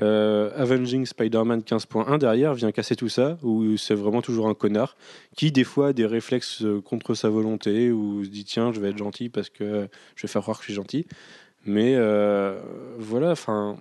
Euh, 0.00 0.50
Avenging 0.56 1.06
Spider-Man 1.06 1.60
15.1 1.60 2.18
derrière 2.18 2.52
vient 2.52 2.72
casser 2.72 2.96
tout 2.96 3.08
ça, 3.08 3.38
où 3.44 3.76
c'est 3.76 3.94
vraiment 3.94 4.22
toujours 4.22 4.48
un 4.48 4.54
connard 4.54 4.96
qui, 5.36 5.52
des 5.52 5.62
fois, 5.62 5.90
a 5.90 5.92
des 5.92 6.04
réflexes 6.04 6.62
euh, 6.62 6.80
contre 6.80 7.14
sa 7.14 7.28
volonté, 7.28 7.92
ou 7.92 8.24
se 8.24 8.28
dit 8.28 8.42
tiens, 8.44 8.72
je 8.72 8.80
vais 8.80 8.90
être 8.90 8.98
gentil 8.98 9.28
parce 9.28 9.50
que 9.50 9.86
je 10.16 10.22
vais 10.22 10.28
faire 10.28 10.42
croire 10.42 10.58
que 10.58 10.64
je 10.64 10.72
suis 10.72 10.74
gentil. 10.74 11.06
Mais 11.64 11.94
voilà, 12.98 13.30
enfin, 13.30 13.76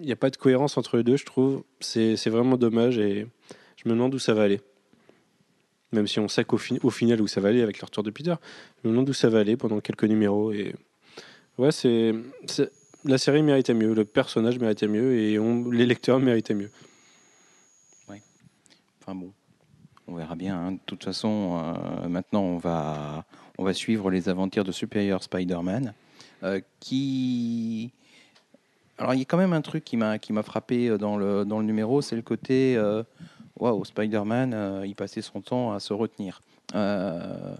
il 0.00 0.06
n'y 0.06 0.12
a 0.12 0.16
pas 0.16 0.30
de 0.30 0.36
cohérence 0.36 0.76
entre 0.76 0.96
les 0.96 1.04
deux, 1.04 1.16
je 1.16 1.24
trouve. 1.24 1.62
C'est 1.78 2.28
vraiment 2.28 2.56
dommage 2.56 2.98
et 2.98 3.28
je 3.76 3.88
me 3.88 3.94
demande 3.94 4.12
où 4.16 4.18
ça 4.18 4.34
va 4.34 4.42
aller. 4.42 4.60
Même 5.92 6.06
si 6.06 6.18
on 6.20 6.28
sait 6.28 6.44
qu'au 6.44 6.56
fin- 6.56 6.78
au 6.82 6.90
final 6.90 7.20
où 7.20 7.26
ça 7.26 7.40
va 7.40 7.50
aller 7.50 7.62
avec 7.62 7.78
le 7.80 7.84
retour 7.84 8.02
de 8.02 8.10
Peter, 8.10 8.34
je 8.82 8.88
me 8.88 8.92
demande 8.94 9.08
où 9.10 9.12
ça 9.12 9.28
va 9.28 9.40
aller 9.40 9.56
pendant 9.56 9.80
quelques 9.80 10.04
numéros. 10.04 10.50
Et 10.52 10.74
ouais, 11.58 11.70
c'est 11.70 12.14
la 13.04 13.18
série 13.18 13.42
méritait 13.42 13.74
mieux, 13.74 13.94
le 13.94 14.04
personnage 14.04 14.58
méritait 14.58 14.86
mieux 14.86 15.18
et 15.18 15.38
on, 15.38 15.70
les 15.70 15.84
lecteurs 15.86 16.18
méritaient 16.18 16.54
mieux. 16.54 16.70
Enfin 19.02 19.14
bon, 19.16 19.32
on 20.06 20.14
verra 20.14 20.36
bien. 20.36 20.56
hein. 20.56 20.72
De 20.72 20.78
toute 20.86 21.02
façon, 21.02 21.60
euh, 22.04 22.08
maintenant, 22.08 22.42
on 22.42 22.58
va, 22.58 23.24
on 23.58 23.64
va 23.64 23.74
suivre 23.74 24.10
les 24.10 24.28
aventures 24.28 24.62
de 24.64 24.70
Superior 24.72 25.22
Spider-Man, 25.22 25.92
euh, 26.44 26.60
qui... 26.78 27.90
Alors, 28.98 29.14
il 29.14 29.18
y 29.18 29.22
a 29.22 29.24
quand 29.24 29.38
même 29.38 29.52
un 29.52 29.62
truc 29.62 29.84
qui 29.84 29.96
m'a 29.96 30.18
qui 30.20 30.32
m'a 30.32 30.44
frappé 30.44 30.88
euh, 30.88 30.98
dans 30.98 31.16
le, 31.16 31.44
dans 31.44 31.58
le 31.58 31.66
numéro, 31.66 32.00
c'est 32.00 32.14
le 32.16 32.22
côté... 32.22 32.80
Waouh, 33.62 33.84
Spider-Man, 33.84 34.52
euh, 34.54 34.82
il 34.86 34.94
passait 34.96 35.22
son 35.22 35.40
temps 35.40 35.72
à 35.72 35.78
se 35.80 35.92
retenir. 35.92 36.40
Euh, 36.74 37.54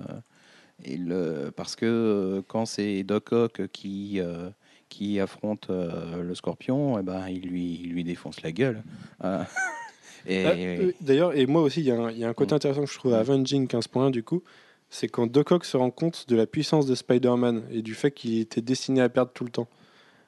et 0.84 0.96
le, 0.96 1.52
parce 1.54 1.76
que 1.76 1.86
euh, 1.86 2.42
quand 2.48 2.66
c'est 2.66 3.04
Doc 3.04 3.30
Ock 3.32 3.62
qui, 3.72 4.18
euh, 4.18 4.50
qui 4.88 5.20
affronte 5.20 5.70
euh, 5.70 6.22
le 6.22 6.34
Scorpion, 6.34 6.98
eh 6.98 7.02
ben, 7.02 7.28
il, 7.28 7.42
lui, 7.42 7.80
il 7.84 7.90
lui 7.92 8.02
défonce 8.04 8.42
la 8.42 8.50
gueule. 8.50 8.82
Euh, 9.22 9.44
et, 10.26 10.44
Ah, 10.44 10.84
D'ailleurs, 11.00 11.36
et 11.36 11.46
moi 11.46 11.62
aussi, 11.62 11.80
il 11.80 11.86
y, 11.86 11.90
a 11.92 11.96
un- 12.00 12.10
il 12.10 12.18
y 12.18 12.24
a 12.24 12.28
un 12.28 12.34
côté 12.34 12.52
Mm. 12.52 12.56
intéressant 12.56 12.84
que 12.84 12.90
je 12.90 12.98
trouve 12.98 13.14
à 13.14 13.20
Avenging 13.20 13.68
15.1 13.68 14.10
du 14.10 14.24
coup, 14.24 14.42
c'est 14.90 15.06
quand 15.08 15.26
Doc 15.30 15.52
Ock 15.52 15.64
se 15.64 15.76
rend 15.76 15.90
compte 15.92 16.28
de 16.28 16.34
la 16.36 16.46
puissance 16.46 16.86
de 16.86 16.94
Spider-Man 16.96 17.62
et 17.70 17.80
du 17.82 17.94
fait 17.94 18.10
qu'il 18.10 18.40
était 18.40 18.60
destiné 18.60 19.00
à 19.02 19.08
perdre 19.08 19.30
tout 19.32 19.44
le 19.44 19.50
temps. 19.50 19.68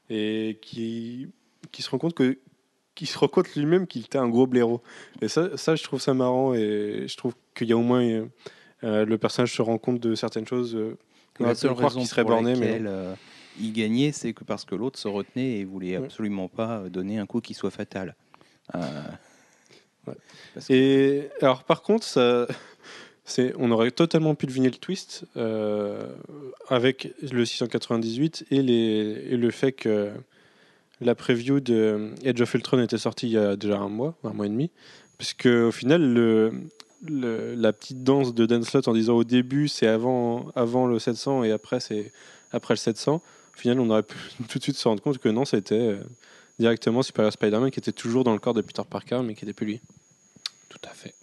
Et 0.08 0.58
qui, 0.62 1.26
qui 1.72 1.82
se 1.82 1.90
rend 1.90 1.98
compte 1.98 2.14
que 2.14 2.38
qu'il 2.94 3.07
se 3.09 3.18
rend 3.18 3.28
compte 3.28 3.54
lui-même 3.57 3.87
qu'il 3.87 4.02
était 4.04 4.18
un 4.18 4.28
gros 4.28 4.46
blaireau. 4.46 4.80
Et 5.20 5.28
ça, 5.28 5.57
ça, 5.57 5.74
je 5.76 5.83
trouve 5.83 6.00
ça 6.00 6.14
marrant 6.14 6.54
et 6.54 7.04
je 7.09 7.16
trouve 7.16 7.35
qu'il 7.54 7.68
y 7.68 7.72
a 7.72 7.76
au 7.76 7.83
moins 7.83 8.02
euh, 8.04 8.24
euh, 8.85 9.04
le 9.04 9.18
personnage 9.18 9.52
se 9.54 9.62
rend 9.62 9.78
compte 9.78 10.00
de 10.00 10.14
certaines 10.14 10.46
choses. 10.46 10.74
euh, 10.76 10.96
la 11.40 11.54
seule 11.54 11.72
raison 11.72 11.98
qu'il 11.98 12.07
serait 12.09 12.22
pour 12.22 12.30
borné, 12.33 12.54
mais 12.54 12.78
euh, 12.87 13.12
il 13.59 13.72
gagnait, 13.72 14.12
c'est 14.12 14.33
que 14.33 14.44
parce 14.44 14.64
que 14.64 14.74
l'autre 14.76 14.98
se 14.98 15.09
retenait 15.09 15.59
et 15.59 15.64
voulait 15.64 15.98
Ouais. 15.98 16.04
absolument 16.04 16.48
pas 16.48 16.88
donner 16.88 17.18
un 17.18 17.26
coup 17.26 17.40
qui 17.40 17.54
soit 17.54 17.70
fatal. 17.72 18.14
Ouais. 20.07 20.14
parce 20.54 20.68
que- 20.68 20.72
Et 20.72 21.30
alors, 21.40 21.64
par 21.64 21.83
contre, 21.83 22.04
ça, 22.07 22.46
on 23.59 23.70
aurait 23.72 23.90
totalement 23.90 24.35
pu 24.37 24.46
deviner 24.46 24.68
le 24.70 24.76
twist 24.76 25.24
avec 26.68 27.12
le 27.22 27.44
698 27.44 28.46
et, 28.50 28.62
les, 28.62 29.26
et 29.30 29.37
le 29.37 29.50
fait 29.50 29.72
que 29.72 30.11
la 31.00 31.14
preview 31.14 31.61
de 31.61 32.11
Edge 32.22 32.40
of 32.40 32.54
Ultron 32.54 32.80
était 32.80 32.98
sortie 32.98 33.26
il 33.26 33.33
y 33.33 33.38
a 33.38 33.57
déjà 33.57 33.78
un 33.78 33.88
mois, 33.88 34.14
un 34.24 34.33
mois 34.33 34.46
et 34.46 34.50
demi, 34.50 34.70
puisque 35.18 35.46
au 35.46 35.72
final, 35.72 36.52
la 37.07 37.72
petite 37.72 38.02
danse 38.02 38.35
de 38.35 38.46
Dan 38.46 38.62
Slott 38.62 38.88
en 38.88 38.92
disant 38.92 39.14
au 39.14 39.24
début 39.24 39.68
c'est 39.68 39.87
avant, 39.87 40.46
avant 40.54 40.87
le 40.87 40.98
700 40.98 41.44
et 41.44 41.52
après 41.52 41.80
c'est 41.80 42.12
après 42.52 42.74
le 42.74 42.78
700, 42.78 43.20
au 43.54 43.59
final, 43.59 43.80
on 43.80 43.90
aurait 43.90 44.02
pu 44.02 44.16
tout 44.48 44.59
de 44.59 44.62
suite 44.62 44.76
se 44.76 44.88
rendre 44.88 45.02
compte 45.02 45.18
que 45.18 45.28
non, 45.28 45.44
c'était 45.44 45.74
euh, 45.74 46.02
directement 46.59 47.02
Superior 47.02 47.33
Spider-Man 47.33 47.70
qui 47.70 47.80
était 47.80 47.92
toujours 47.92 48.24
dans 48.24 48.33
le 48.33 48.38
corps 48.38 48.54
de 48.54 48.62
Peter 48.62 48.83
Parker, 48.88 49.20
mais 49.24 49.35
qui 49.35 49.44
n'était 49.44 49.54
plus 49.54 49.66
lui. 49.66 49.80
Tout 50.68 50.78
à 50.85 50.94
fait. 50.94 51.14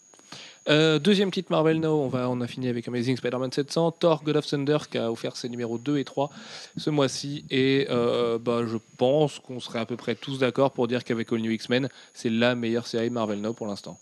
Euh, 0.70 1.00
deuxième 1.00 1.30
petite 1.30 1.50
Marvel 1.50 1.80
Now, 1.80 2.04
on, 2.04 2.08
va, 2.08 2.28
a 2.28 2.48
fini 2.48 2.68
avec 2.68 2.88
Amazing 2.88 3.18
Spider-Man 3.18 3.52
700, 3.52 3.94
Thor 3.94 4.24
God 4.24 4.38
of 4.38 4.46
Thunder 4.46 4.78
qui 4.90 5.00
a 5.00 5.12
offert 5.12 5.36
ses 5.36 5.50
numéros 5.50 5.80
2 5.80 5.98
et 5.98 6.04
3 6.04 6.30
ce 6.78 6.92
mois-ci 6.92 7.46
et 7.50 7.88
euh, 7.90 8.38
bah, 8.38 8.62
je 8.68 8.78
pense 8.98 9.40
qu'on 9.40 9.60
serait 9.60 9.80
à 9.80 9.88
peu 9.88 9.98
près 9.98 10.14
tous 10.14 10.38
d'accord 10.38 10.72
pour 10.72 10.88
dire 10.88 11.04
qu'avec 11.04 11.34
All 11.34 11.40
New 11.40 11.52
X-Men 11.52 11.90
c'est 12.14 12.30
la 12.30 12.54
meilleure 12.54 12.86
série 12.86 13.10
Marvel 13.10 13.42
Now 13.42 13.54
pour 13.54 13.66
l'instant. 13.66 14.00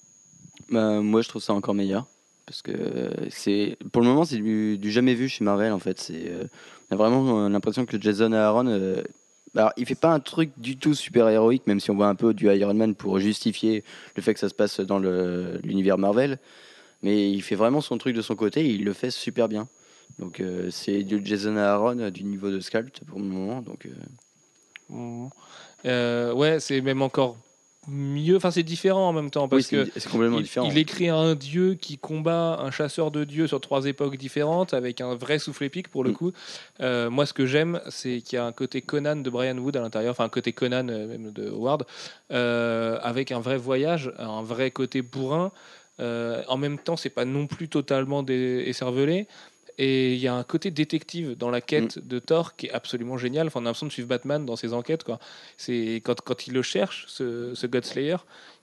Bah, 0.70 1.00
moi, 1.00 1.22
je 1.22 1.30
trouve 1.30 1.42
ça 1.42 1.54
encore 1.54 1.74
meilleur. 1.74 2.06
Parce 2.46 2.62
que 2.62 2.72
euh, 2.72 3.12
c'est 3.30 3.78
pour 3.92 4.02
le 4.02 4.08
moment, 4.08 4.26
c'est 4.26 4.38
du, 4.38 4.92
jamais 4.92 5.14
vu 5.14 5.30
chez 5.30 5.44
Marvel. 5.44 5.72
En 5.72 5.80
fait, 5.80 6.00
c'est 6.00 6.32
on 6.90 6.96
a 6.96 6.98
vraiment 6.98 7.48
l'impression 7.48 7.86
que 7.86 8.02
Jason 8.02 8.34
Aaron, 8.34 8.66
alors, 9.56 9.72
il 9.78 9.86
fait 9.86 9.96
pas 9.96 10.14
un 10.14 10.20
truc 10.20 10.52
du 10.58 10.78
tout 10.78 10.94
super 10.94 11.28
héroïque, 11.28 11.66
même 11.66 11.80
si 11.80 11.90
on 11.92 11.96
voit 11.96 12.08
un 12.08 12.16
peu 12.16 12.34
du 12.34 12.48
Iron 12.54 12.74
Man 12.74 12.96
pour 12.96 13.20
justifier 13.20 13.84
le 14.16 14.22
fait 14.22 14.34
que 14.34 14.40
ça 14.40 14.50
se 14.50 14.54
passe 14.54 14.80
dans 14.80 15.00
l'univers 15.00 15.98
Marvel. 15.98 16.38
Mais 17.02 17.32
il 17.32 17.42
fait 17.42 17.56
vraiment 17.56 17.82
son 17.82 17.98
truc 17.98 18.16
de 18.16 18.22
son 18.22 18.36
côté. 18.36 18.62
Et 18.62 18.70
il 18.70 18.84
le 18.84 18.94
fait 18.94 19.12
super 19.12 19.48
bien. 19.48 19.68
Donc, 20.18 20.40
euh, 20.40 20.70
c'est 20.72 21.04
du 21.04 21.22
Jason 21.24 21.56
Aaron 21.56 22.00
euh, 22.00 22.10
du 22.10 22.24
niveau 22.24 22.50
de 22.50 22.60
Sculpt 22.60 23.02
pour 23.06 23.20
le 23.20 23.26
moment. 23.26 23.62
Donc, 23.62 23.86
euh, 23.86 25.28
Euh, 25.86 26.34
ouais, 26.34 26.60
c'est 26.60 26.82
même 26.82 27.02
encore 27.02 27.38
mieux, 27.88 28.36
enfin 28.36 28.52
c'est 28.52 28.64
différent 28.64 29.08
en 29.10 29.14
même 29.14 29.32
temps 29.32 29.44
oui, 29.46 29.50
parce 29.50 29.68
que 29.68 30.10
complètement 30.10 30.38
il, 30.40 30.44
différent. 30.44 30.70
il 30.70 30.78
écrit 30.78 31.08
un 31.10 31.34
dieu 31.34 31.76
qui 31.76 31.98
combat 31.98 32.60
un 32.60 32.72
chasseur 32.72 33.10
de 33.10 33.24
dieux 33.24 33.48
sur 33.48 33.62
trois 33.62 33.86
époques 33.86 34.18
différentes 34.18 34.74
avec 34.74 35.02
un 35.02 35.16
vrai 35.16 35.40
souffle 35.40 35.64
épique 35.64 35.88
pour 35.88 36.04
le 36.04 36.12
Mm. 36.12 36.14
coup. 36.14 36.32
Euh, 36.82 37.10
moi, 37.10 37.26
ce 37.26 37.34
que 37.34 37.46
j'aime, 37.46 37.80
c'est 37.90 38.22
qu'il 38.22 38.36
y 38.36 38.40
a 38.40 38.46
un 38.46 38.52
côté 38.52 38.82
Conan 38.82 39.16
de 39.16 39.30
Brian 39.30 39.58
Wood 39.58 39.78
à 39.78 39.82
l'intérieur, 39.82 40.12
enfin 40.12 40.26
un 40.26 40.30
côté 40.30 40.52
Conan 40.54 40.88
euh, 40.90 41.08
même 41.08 41.32
de 41.32 41.50
Howard, 41.50 41.86
euh, 42.32 43.00
avec 43.02 43.32
un 43.32 43.40
vrai 43.40 43.58
voyage, 43.58 44.12
un 44.20 44.42
vrai 44.44 44.72
côté 44.72 45.02
bourrin. 45.02 45.52
En 46.02 46.56
même 46.58 46.78
temps, 46.80 46.96
c'est 46.96 47.10
pas 47.10 47.26
non 47.26 47.46
plus 47.46 47.68
totalement 47.68 48.24
dé- 48.24 48.64
écervelé. 48.68 49.28
Et 49.82 50.14
il 50.14 50.20
y 50.20 50.28
a 50.28 50.36
un 50.36 50.44
côté 50.44 50.72
détective 50.72 51.38
dans 51.38 51.50
la 51.50 51.62
quête 51.62 52.06
de 52.06 52.20
Thor 52.20 52.58
qui 52.58 52.66
est 52.66 52.72
absolument 52.72 53.18
génial. 53.18 53.48
Enfin, 53.48 53.62
on 53.62 53.64
a 53.64 53.66
l'impression 53.70 53.88
de 53.88 53.92
suivre 53.94 54.10
Batman 54.10 54.46
dans 54.46 54.58
ses 54.58 54.74
enquêtes. 54.74 55.06
Quoi. 55.06 55.20
C'est 55.56 56.02
quand, 56.04 56.20
quand 56.20 56.48
il 56.48 56.54
le 56.54 56.62
cherche, 56.62 57.06
ce, 57.08 57.56
ce 57.56 57.66
Godslayer, 57.66 58.18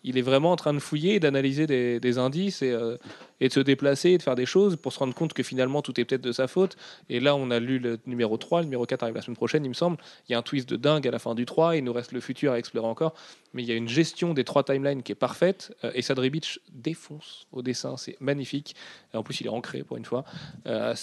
il 0.06 0.16
est 0.16 0.22
vraiment 0.22 0.52
en 0.52 0.56
train 0.56 0.72
de 0.72 0.78
fouiller, 0.78 1.18
d'analyser 1.18 1.66
des, 1.66 2.18
indices 2.18 2.62
et, 2.62 2.70
euh, 2.70 2.96
et 3.40 3.48
de 3.48 3.52
se 3.52 3.58
déplacer 3.58 4.10
et 4.10 4.18
de 4.18 4.22
faire 4.22 4.36
des 4.36 4.46
choses 4.46 4.76
pour 4.76 4.92
se 4.92 5.00
rendre 5.00 5.14
compte 5.14 5.32
que 5.32 5.42
finalement 5.42 5.82
tout 5.82 6.00
est 6.00 6.04
peut-être 6.04 6.22
de 6.22 6.30
sa 6.30 6.46
faute. 6.46 6.76
Et 7.08 7.18
là, 7.18 7.34
on 7.34 7.50
a 7.50 7.58
lu 7.58 7.80
le 7.80 7.98
numéro 8.06 8.36
3, 8.36 8.60
le 8.60 8.66
numéro 8.66 8.86
4 8.86 9.02
arrive 9.02 9.16
la 9.16 9.22
semaine 9.22 9.36
prochaine, 9.36 9.64
il 9.64 9.68
me 9.68 9.74
semble. 9.74 9.98
Il 10.28 10.32
y 10.32 10.34
a 10.36 10.38
un 10.38 10.42
twist 10.42 10.68
de 10.68 10.76
dingue 10.76 11.06
à 11.08 11.10
la 11.10 11.18
fin 11.18 11.34
du 11.34 11.44
3, 11.44 11.76
il 11.76 11.82
nous 11.82 11.92
reste 11.92 12.12
le 12.12 12.20
futur 12.20 12.52
à 12.52 12.58
explorer 12.58 12.86
encore. 12.86 13.14
Mais 13.52 13.64
il 13.64 13.68
y 13.68 13.72
a 13.72 13.74
une 13.74 13.88
gestion 13.88 14.32
des 14.32 14.44
trois 14.44 14.62
timelines 14.62 15.02
qui 15.02 15.10
est 15.10 15.16
parfaite. 15.16 15.74
euh, 15.82 15.90
et 15.94 16.02
Sadri 16.02 16.30
Beach 16.30 16.60
défonce 16.72 17.48
au 17.50 17.62
dessin, 17.62 17.96
c'est 17.96 18.16
magnifique. 18.20 18.76
En 19.12 19.24
plus, 19.24 19.40
il 19.40 19.46
est 19.46 19.50
ancré 19.50 19.82
pour 19.82 19.96
une 19.96 20.04
fois. 20.04 20.24
Euh, 20.66 20.94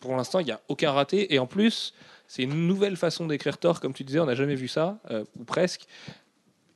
pour 0.00 0.16
l'instant, 0.16 0.40
il 0.40 0.46
n'y 0.46 0.52
a 0.52 0.60
aucun 0.68 0.92
raté. 0.92 1.32
Et 1.32 1.38
en 1.38 1.46
plus, 1.46 1.94
c'est 2.26 2.42
une 2.42 2.66
nouvelle 2.66 2.96
façon 2.96 3.26
d'écrire 3.26 3.56
Thor, 3.56 3.80
comme 3.80 3.94
tu 3.94 4.04
disais, 4.04 4.18
on 4.18 4.26
n'a 4.26 4.34
jamais 4.34 4.56
vu 4.56 4.66
ça, 4.66 4.98
ou 5.38 5.44
presque. 5.44 5.86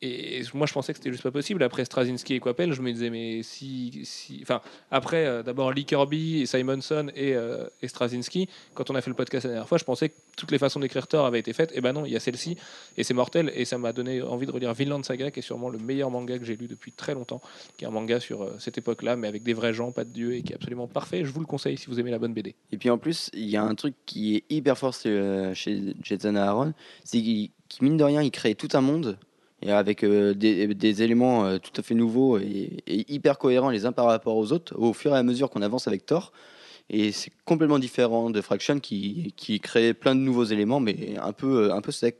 Et 0.02 0.42
moi, 0.54 0.66
je 0.66 0.72
pensais 0.72 0.92
que 0.92 0.98
c'était 0.98 1.10
juste 1.10 1.22
pas 1.22 1.30
possible. 1.30 1.62
Après 1.62 1.84
Straczynski 1.84 2.34
et 2.34 2.40
Coppel, 2.40 2.72
je 2.72 2.82
me 2.82 2.92
disais, 2.92 3.10
mais 3.10 3.42
si. 3.42 4.00
si... 4.04 4.40
Enfin, 4.42 4.60
après, 4.90 5.26
euh, 5.26 5.42
d'abord 5.42 5.72
Lee 5.72 5.84
Kirby 5.84 6.42
et 6.42 6.46
Simonson 6.46 7.08
et, 7.14 7.34
euh, 7.34 7.66
et 7.82 7.88
Straczynski, 7.88 8.48
quand 8.74 8.90
on 8.90 8.94
a 8.94 9.00
fait 9.00 9.10
le 9.10 9.16
podcast 9.16 9.44
la 9.44 9.52
dernière 9.52 9.68
fois, 9.68 9.78
je 9.78 9.84
pensais 9.84 10.10
que 10.10 10.14
toutes 10.36 10.50
les 10.50 10.58
façons 10.58 10.80
d'écrire 10.80 11.06
Thor 11.06 11.24
avaient 11.26 11.38
été 11.38 11.52
faites. 11.52 11.72
Et 11.74 11.80
ben 11.80 11.92
non, 11.92 12.04
il 12.04 12.12
y 12.12 12.16
a 12.16 12.20
celle-ci, 12.20 12.56
et 12.96 13.04
c'est 13.04 13.14
mortel. 13.14 13.50
Et 13.54 13.64
ça 13.64 13.78
m'a 13.78 13.92
donné 13.92 14.22
envie 14.22 14.46
de 14.46 14.52
relire 14.52 14.74
Vinland 14.74 15.02
Saga, 15.02 15.30
qui 15.30 15.40
est 15.40 15.42
sûrement 15.42 15.70
le 15.70 15.78
meilleur 15.78 16.10
manga 16.10 16.38
que 16.38 16.44
j'ai 16.44 16.56
lu 16.56 16.66
depuis 16.66 16.92
très 16.92 17.14
longtemps, 17.14 17.40
qui 17.76 17.84
est 17.84 17.88
un 17.88 17.90
manga 17.90 18.20
sur 18.20 18.42
euh, 18.42 18.56
cette 18.58 18.78
époque-là, 18.78 19.16
mais 19.16 19.28
avec 19.28 19.42
des 19.42 19.54
vrais 19.54 19.72
gens, 19.72 19.92
pas 19.92 20.04
de 20.04 20.10
dieux, 20.10 20.34
et 20.34 20.42
qui 20.42 20.52
est 20.52 20.56
absolument 20.56 20.86
parfait. 20.86 21.24
Je 21.24 21.30
vous 21.30 21.40
le 21.40 21.46
conseille 21.46 21.78
si 21.78 21.86
vous 21.86 21.98
aimez 21.98 22.10
la 22.10 22.18
bonne 22.18 22.34
BD. 22.34 22.54
Et 22.72 22.76
puis 22.76 22.90
en 22.90 22.98
plus, 22.98 23.30
il 23.32 23.48
y 23.48 23.56
a 23.56 23.62
un 23.62 23.74
truc 23.74 23.94
qui 24.04 24.36
est 24.36 24.44
hyper 24.50 24.76
fort 24.76 24.94
euh, 25.06 25.54
chez 25.54 25.94
Jason 26.02 26.36
Aaron, 26.36 26.74
c'est 27.04 27.20
qu'il, 27.20 27.50
mine 27.80 27.96
de 27.96 28.04
rien, 28.04 28.22
il 28.22 28.30
crée 28.30 28.54
tout 28.54 28.68
un 28.74 28.80
monde 28.80 29.18
et 29.62 29.70
avec 29.70 30.04
euh, 30.04 30.34
des, 30.34 31.02
éléments 31.02 31.44
euh, 31.46 31.58
tout 31.58 31.72
à 31.76 31.82
fait 31.82 31.94
nouveaux 31.94 32.38
et, 32.38 32.82
hyper 32.86 33.38
cohérents 33.38 33.70
les 33.70 33.86
uns 33.86 33.92
par 33.92 34.06
rapport 34.06 34.36
aux 34.36 34.52
autres 34.52 34.74
au 34.78 34.92
fur 34.92 35.14
et 35.14 35.18
à 35.18 35.22
mesure 35.22 35.50
qu'on 35.50 35.62
avance 35.62 35.88
avec 35.88 36.06
Thor. 36.06 36.32
Et 36.88 37.10
c'est 37.10 37.32
complètement 37.44 37.80
différent 37.80 38.30
de 38.30 38.40
Fraction 38.40 38.78
qui, 38.78 39.34
qui 39.36 39.58
crée 39.58 39.92
plein 39.92 40.14
de 40.14 40.20
nouveaux 40.20 40.44
éléments, 40.44 40.78
mais 40.78 41.16
un 41.20 41.32
peu, 41.32 41.72
un 41.72 41.80
peu 41.80 41.90
sec, 41.90 42.18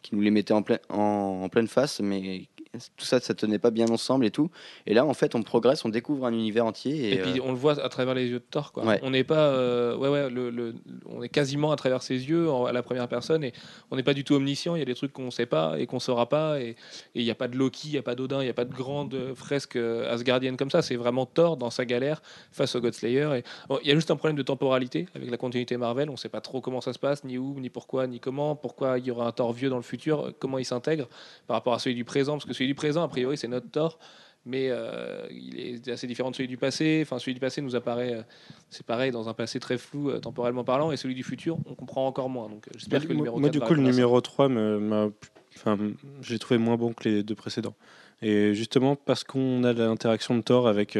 qui 0.00 0.14
nous 0.14 0.22
les 0.22 0.30
mettait 0.30 0.54
en, 0.54 0.62
plein, 0.62 0.78
en 0.88 1.50
pleine 1.50 1.68
face, 1.68 2.00
mais 2.00 2.48
tout 2.72 3.04
ça, 3.04 3.18
ça 3.18 3.34
tenait 3.34 3.58
pas 3.58 3.70
bien 3.72 3.88
ensemble 3.88 4.24
et 4.24 4.30
tout. 4.30 4.48
Et 4.86 4.94
là, 4.94 5.04
en 5.04 5.12
fait, 5.12 5.34
on 5.34 5.42
progresse, 5.42 5.84
on 5.84 5.88
découvre 5.88 6.24
un 6.26 6.32
univers 6.32 6.64
entier. 6.66 7.08
Et, 7.08 7.14
Et, 7.14 7.18
puis 7.18 7.40
euh, 7.40 7.42
on 7.44 7.50
le 7.50 7.56
voit 7.58 7.80
à 7.82 7.88
travers 7.88 8.14
les 8.14 8.26
yeux 8.26 8.38
de 8.38 8.44
Thor. 8.48 8.70
Quoi. 8.72 8.84
Ouais. 8.84 9.00
On 9.02 9.10
n'est 9.10 9.24
pas, 9.24 9.48
euh, 9.48 9.96
ouais, 9.96 10.08
ouais, 10.08 10.30
le, 10.30 10.50
le- 10.50 10.74
on 11.06 11.20
est 11.22 11.28
quasiment 11.28 11.72
à 11.72 11.76
travers 11.76 12.02
ses 12.02 12.14
yeux 12.28 12.48
en- 12.48 12.66
à 12.66 12.72
la 12.72 12.82
première 12.84 13.08
personne 13.08 13.42
et 13.42 13.52
on 13.90 13.96
n'est 13.96 14.04
pas 14.04 14.14
du 14.14 14.22
tout 14.22 14.34
omniscient. 14.34 14.76
Il 14.76 14.78
y 14.78 14.82
a 14.82 14.84
des 14.84 14.94
trucs 14.94 15.12
qu'on 15.12 15.24
ne 15.26 15.30
sait 15.30 15.46
pas 15.46 15.78
et 15.80 15.86
qu'on 15.86 15.96
ne 15.96 16.00
saura 16.00 16.28
pas. 16.28 16.60
Et 16.60 16.76
il 17.16 17.24
n'y 17.24 17.30
a 17.30 17.34
pas 17.34 17.48
de 17.48 17.56
Loki, 17.56 17.88
il 17.88 17.92
n'y 17.92 17.98
a 17.98 18.02
pas 18.02 18.14
d'Odin, 18.14 18.40
il 18.40 18.44
n'y 18.44 18.50
a 18.50 18.54
pas 18.54 18.64
de 18.64 18.72
grande 18.72 19.34
fresque 19.34 19.74
euh, 19.74 20.12
asgardienne 20.12 20.56
comme 20.56 20.70
ça. 20.70 20.80
C'est 20.80 20.96
vraiment 20.96 21.26
Thor 21.26 21.56
dans 21.56 21.70
sa 21.70 21.84
galère 21.84 22.22
face 22.52 22.76
au 22.76 22.80
Godslayer. 22.80 23.38
Et 23.38 23.42
bon, 23.68 23.78
il 23.82 23.88
y 23.88 23.90
a 23.90 23.94
juste 23.96 24.12
un 24.12 24.16
problème 24.16 24.36
de 24.36 24.42
temporalité 24.42 25.06
avec 25.16 25.28
la 25.28 25.36
continuité 25.36 25.76
Marvel. 25.76 26.08
On 26.08 26.12
ne 26.12 26.16
sait 26.18 26.28
pas 26.28 26.40
trop 26.40 26.60
comment 26.60 26.80
ça 26.80 26.92
se 26.92 27.00
passe, 27.00 27.24
ni 27.24 27.36
où, 27.36 27.58
ni 27.58 27.68
pourquoi, 27.68 28.06
ni 28.06 28.20
comment. 28.20 28.54
Pourquoi 28.54 28.98
il 29.00 29.06
y 29.06 29.10
aura 29.10 29.26
un 29.26 29.32
Thor 29.32 29.52
vieux 29.52 29.70
dans 29.70 29.76
le 29.76 29.82
futur, 29.82 30.32
comment 30.38 30.58
il 30.58 30.64
s'intègre 30.64 31.08
par 31.48 31.56
rapport 31.56 31.74
à 31.74 31.78
celui 31.80 31.96
du 31.96 32.04
présent, 32.04 32.34
parce 32.34 32.44
que 32.44 32.59
celui 32.60 32.68
du 32.68 32.74
présent, 32.74 33.02
a 33.02 33.08
priori, 33.08 33.36
c'est 33.36 33.48
notre 33.48 33.70
Thor 33.70 33.98
mais 34.46 34.68
euh, 34.70 35.26
il 35.30 35.60
est 35.60 35.88
assez 35.90 36.06
différent 36.06 36.30
de 36.30 36.34
celui 36.34 36.48
du 36.48 36.56
passé. 36.56 37.00
Enfin, 37.02 37.18
celui 37.18 37.34
du 37.34 37.40
passé 37.40 37.60
nous 37.60 37.76
apparaît, 37.76 38.14
euh, 38.14 38.22
c'est 38.70 38.86
pareil, 38.86 39.10
dans 39.10 39.28
un 39.28 39.34
passé 39.34 39.60
très 39.60 39.76
flou, 39.76 40.08
euh, 40.08 40.18
temporellement 40.18 40.64
parlant, 40.64 40.90
et 40.92 40.96
celui 40.96 41.14
du 41.14 41.22
futur, 41.22 41.58
on 41.66 41.74
comprend 41.74 42.06
encore 42.06 42.30
moins. 42.30 42.48
Donc, 42.48 42.64
j'espère 42.74 43.00
que 43.02 43.08
le 43.08 43.16
numéro 43.16 43.38
moi, 43.38 43.50
4 43.50 43.52
du 43.52 43.60
coup, 43.60 43.74
le 43.74 43.82
numéro 43.82 44.18
3, 44.22 44.48
me- 44.48 45.12
enfin, 45.56 45.78
j'ai 46.22 46.38
trouvé 46.38 46.56
moins 46.56 46.78
bon 46.78 46.94
que 46.94 47.06
les 47.06 47.22
deux 47.22 47.34
précédents. 47.34 47.74
Et 48.22 48.54
justement, 48.54 48.96
parce 48.96 49.24
qu'on 49.24 49.62
a 49.62 49.74
l'interaction 49.74 50.34
de 50.34 50.40
Thor 50.40 50.66
avec, 50.68 50.96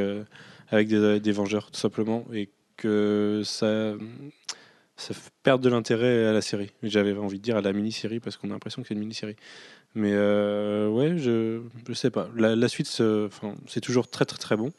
avec 0.69 0.89
des, 0.89 1.19
des 1.19 1.33
Vengeurs, 1.33 1.71
tout 1.71 1.81
simplement, 1.81 2.27
et 2.35 2.51
que 2.77 3.41
ça, 3.43 3.95
ça 4.97 5.15
perd 5.43 5.63
de 5.63 5.71
l'intérêt 5.71 6.27
à 6.27 6.33
la 6.35 6.43
série. 6.43 6.73
J'avais 6.83 7.17
envie 7.17 7.39
de 7.39 7.43
dire 7.43 7.57
à 7.57 7.63
la 7.63 7.73
mini-série, 7.73 8.21
parce 8.21 8.37
qu'on 8.37 8.51
a 8.51 8.53
l'impression 8.53 8.83
que 8.83 8.89
c'est 8.89 8.95
une 8.95 9.01
mini-série. 9.01 9.37
Mais 9.95 10.13
euh, 10.13 10.89
ouais, 10.89 11.19
je, 11.19 11.61
je 11.89 11.93
sais 11.93 12.11
pas. 12.11 12.29
La, 12.37 12.55
la 12.55 12.69
suite, 12.69 12.89
enfin, 13.01 13.55
c'est 13.67 13.81
toujours 13.81 14.09
très 14.09 14.25
très 14.25 14.39
très 14.39 14.57
bon. 14.57 14.73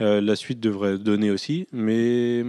Euh, 0.00 0.20
la 0.20 0.36
suite 0.36 0.60
devrait 0.60 0.98
donner 0.98 1.30
aussi, 1.30 1.66
mais 1.72 2.42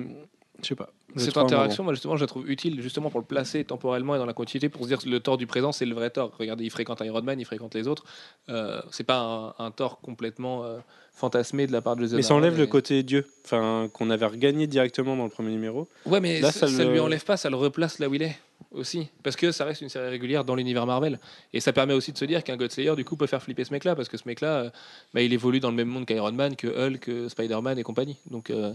je 0.62 0.68
sais 0.68 0.76
pas. 0.76 0.90
Je 1.16 1.22
Cette 1.24 1.38
interaction, 1.38 1.84
moi 1.86 1.94
justement, 1.94 2.16
je 2.18 2.22
la 2.22 2.28
trouve 2.28 2.48
utile 2.52 2.80
justement 2.82 3.10
pour 3.10 3.20
le 3.22 3.26
placer 3.26 3.64
temporellement 3.64 4.14
et 4.16 4.18
dans 4.20 4.26
la 4.26 4.34
continuité 4.34 4.70
pour 4.70 4.84
se 4.84 4.88
dire 4.90 5.00
que 5.00 5.10
le 5.10 5.20
Thor 5.22 5.38
du 5.38 5.48
présent, 5.48 5.72
c'est 5.72 5.86
le 5.86 5.96
vrai 5.96 6.10
Thor. 6.12 6.32
Regardez, 6.38 6.66
il 6.66 6.70
fréquente 6.70 7.02
Iron 7.04 7.22
Man, 7.24 7.40
il 7.40 7.46
fréquente 7.46 7.74
les 7.74 7.88
autres. 7.88 8.04
Euh, 8.50 8.82
c'est 8.92 9.06
pas 9.06 9.54
un, 9.58 9.66
un 9.66 9.72
Thor 9.72 10.00
complètement 10.02 10.66
euh, 10.66 10.78
fantasmé 11.14 11.66
de 11.66 11.72
la 11.72 11.82
part 11.82 11.96
de 11.96 12.02
Jason 12.02 12.18
Mais 12.18 12.22
ça 12.22 12.36
enlève 12.36 12.58
le 12.58 12.68
côté 12.68 13.02
Dieu, 13.02 13.26
enfin 13.46 13.90
qu'on 13.94 14.10
avait 14.12 14.26
regagné 14.28 14.68
directement 14.68 15.16
dans 15.16 15.24
le 15.24 15.30
premier 15.32 15.52
numéro. 15.52 15.88
Ouais, 16.06 16.20
mais 16.20 16.42
Là, 16.42 16.52
ça, 16.52 16.68
ça 16.68 16.68
ça 16.68 16.84
le- 16.84 16.92
lui 16.92 17.00
enlève 17.00 17.24
pas, 17.24 17.38
ça 17.38 17.50
le 17.50 17.56
replace 17.56 17.98
là 18.00 18.10
où 18.10 18.14
il 18.14 18.22
est 18.22 18.38
aussi. 18.72 19.10
Parce 19.24 19.36
que 19.36 19.52
ça 19.52 19.66
reste 19.66 19.82
une 19.82 19.90
série 19.90 20.10
régulière 20.10 20.44
dans 20.44 20.56
l'univers 20.56 20.86
Marvel. 20.86 21.20
Et 21.54 21.60
ça 21.60 21.74
permet 21.74 21.94
aussi 21.94 22.12
de 22.12 22.18
se 22.18 22.26
dire 22.26 22.44
qu'un 22.44 22.58
Godslayer, 22.58 22.96
du 22.96 23.06
coup, 23.06 23.16
peut 23.16 23.28
faire 23.28 23.42
flipper 23.42 23.64
ce 23.64 23.74
mec-là. 23.74 23.96
Parce 23.96 24.10
que 24.10 24.18
ce 24.18 24.28
mec-là, 24.28 24.64
euh, 24.64 24.70
bah, 25.14 25.22
il 25.22 25.34
évolue 25.34 25.60
dans 25.60 25.70
le 25.70 25.76
même 25.76 25.88
monde 25.88 26.06
qu'Iron 26.06 26.32
Man, 26.32 26.56
que 26.56 26.68
Hulk, 26.68 27.00
que 27.00 27.30
Spider-Man 27.30 27.80
et 27.80 27.84
compagnie. 27.84 28.18
Donc, 28.30 28.50
euh, 28.50 28.74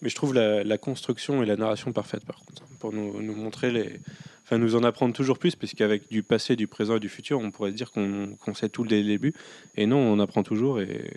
Mais 0.00 0.08
je 0.08 0.14
trouve 0.14 0.34
la, 0.34 0.78
construction 0.78 1.42
et 1.42 1.46
la 1.46 1.56
narration 1.56 1.92
parfaite 1.92 2.24
par 2.24 2.36
contre, 2.36 2.64
pour 2.78 2.92
nous, 2.92 3.34
montrer 3.34 3.70
les, 3.70 4.00
enfin 4.44 4.58
nous 4.58 4.74
en 4.74 4.84
apprendre 4.84 5.14
toujours 5.14 5.38
plus, 5.38 5.56
parce 5.56 5.72
qu'avec 5.72 6.10
du 6.10 6.22
passé, 6.22 6.56
du 6.56 6.66
présent 6.66 6.96
et 6.96 7.00
du 7.00 7.08
futur, 7.08 7.40
on 7.40 7.50
pourrait 7.50 7.72
dire 7.72 7.90
qu'on 7.90 8.54
sait 8.54 8.68
tout 8.68 8.84
dès 8.84 9.00
le 9.00 9.08
début, 9.08 9.32
et 9.76 9.86
non, 9.86 9.98
on 9.98 10.18
apprend 10.18 10.42
toujours, 10.42 10.80
et 10.80 11.08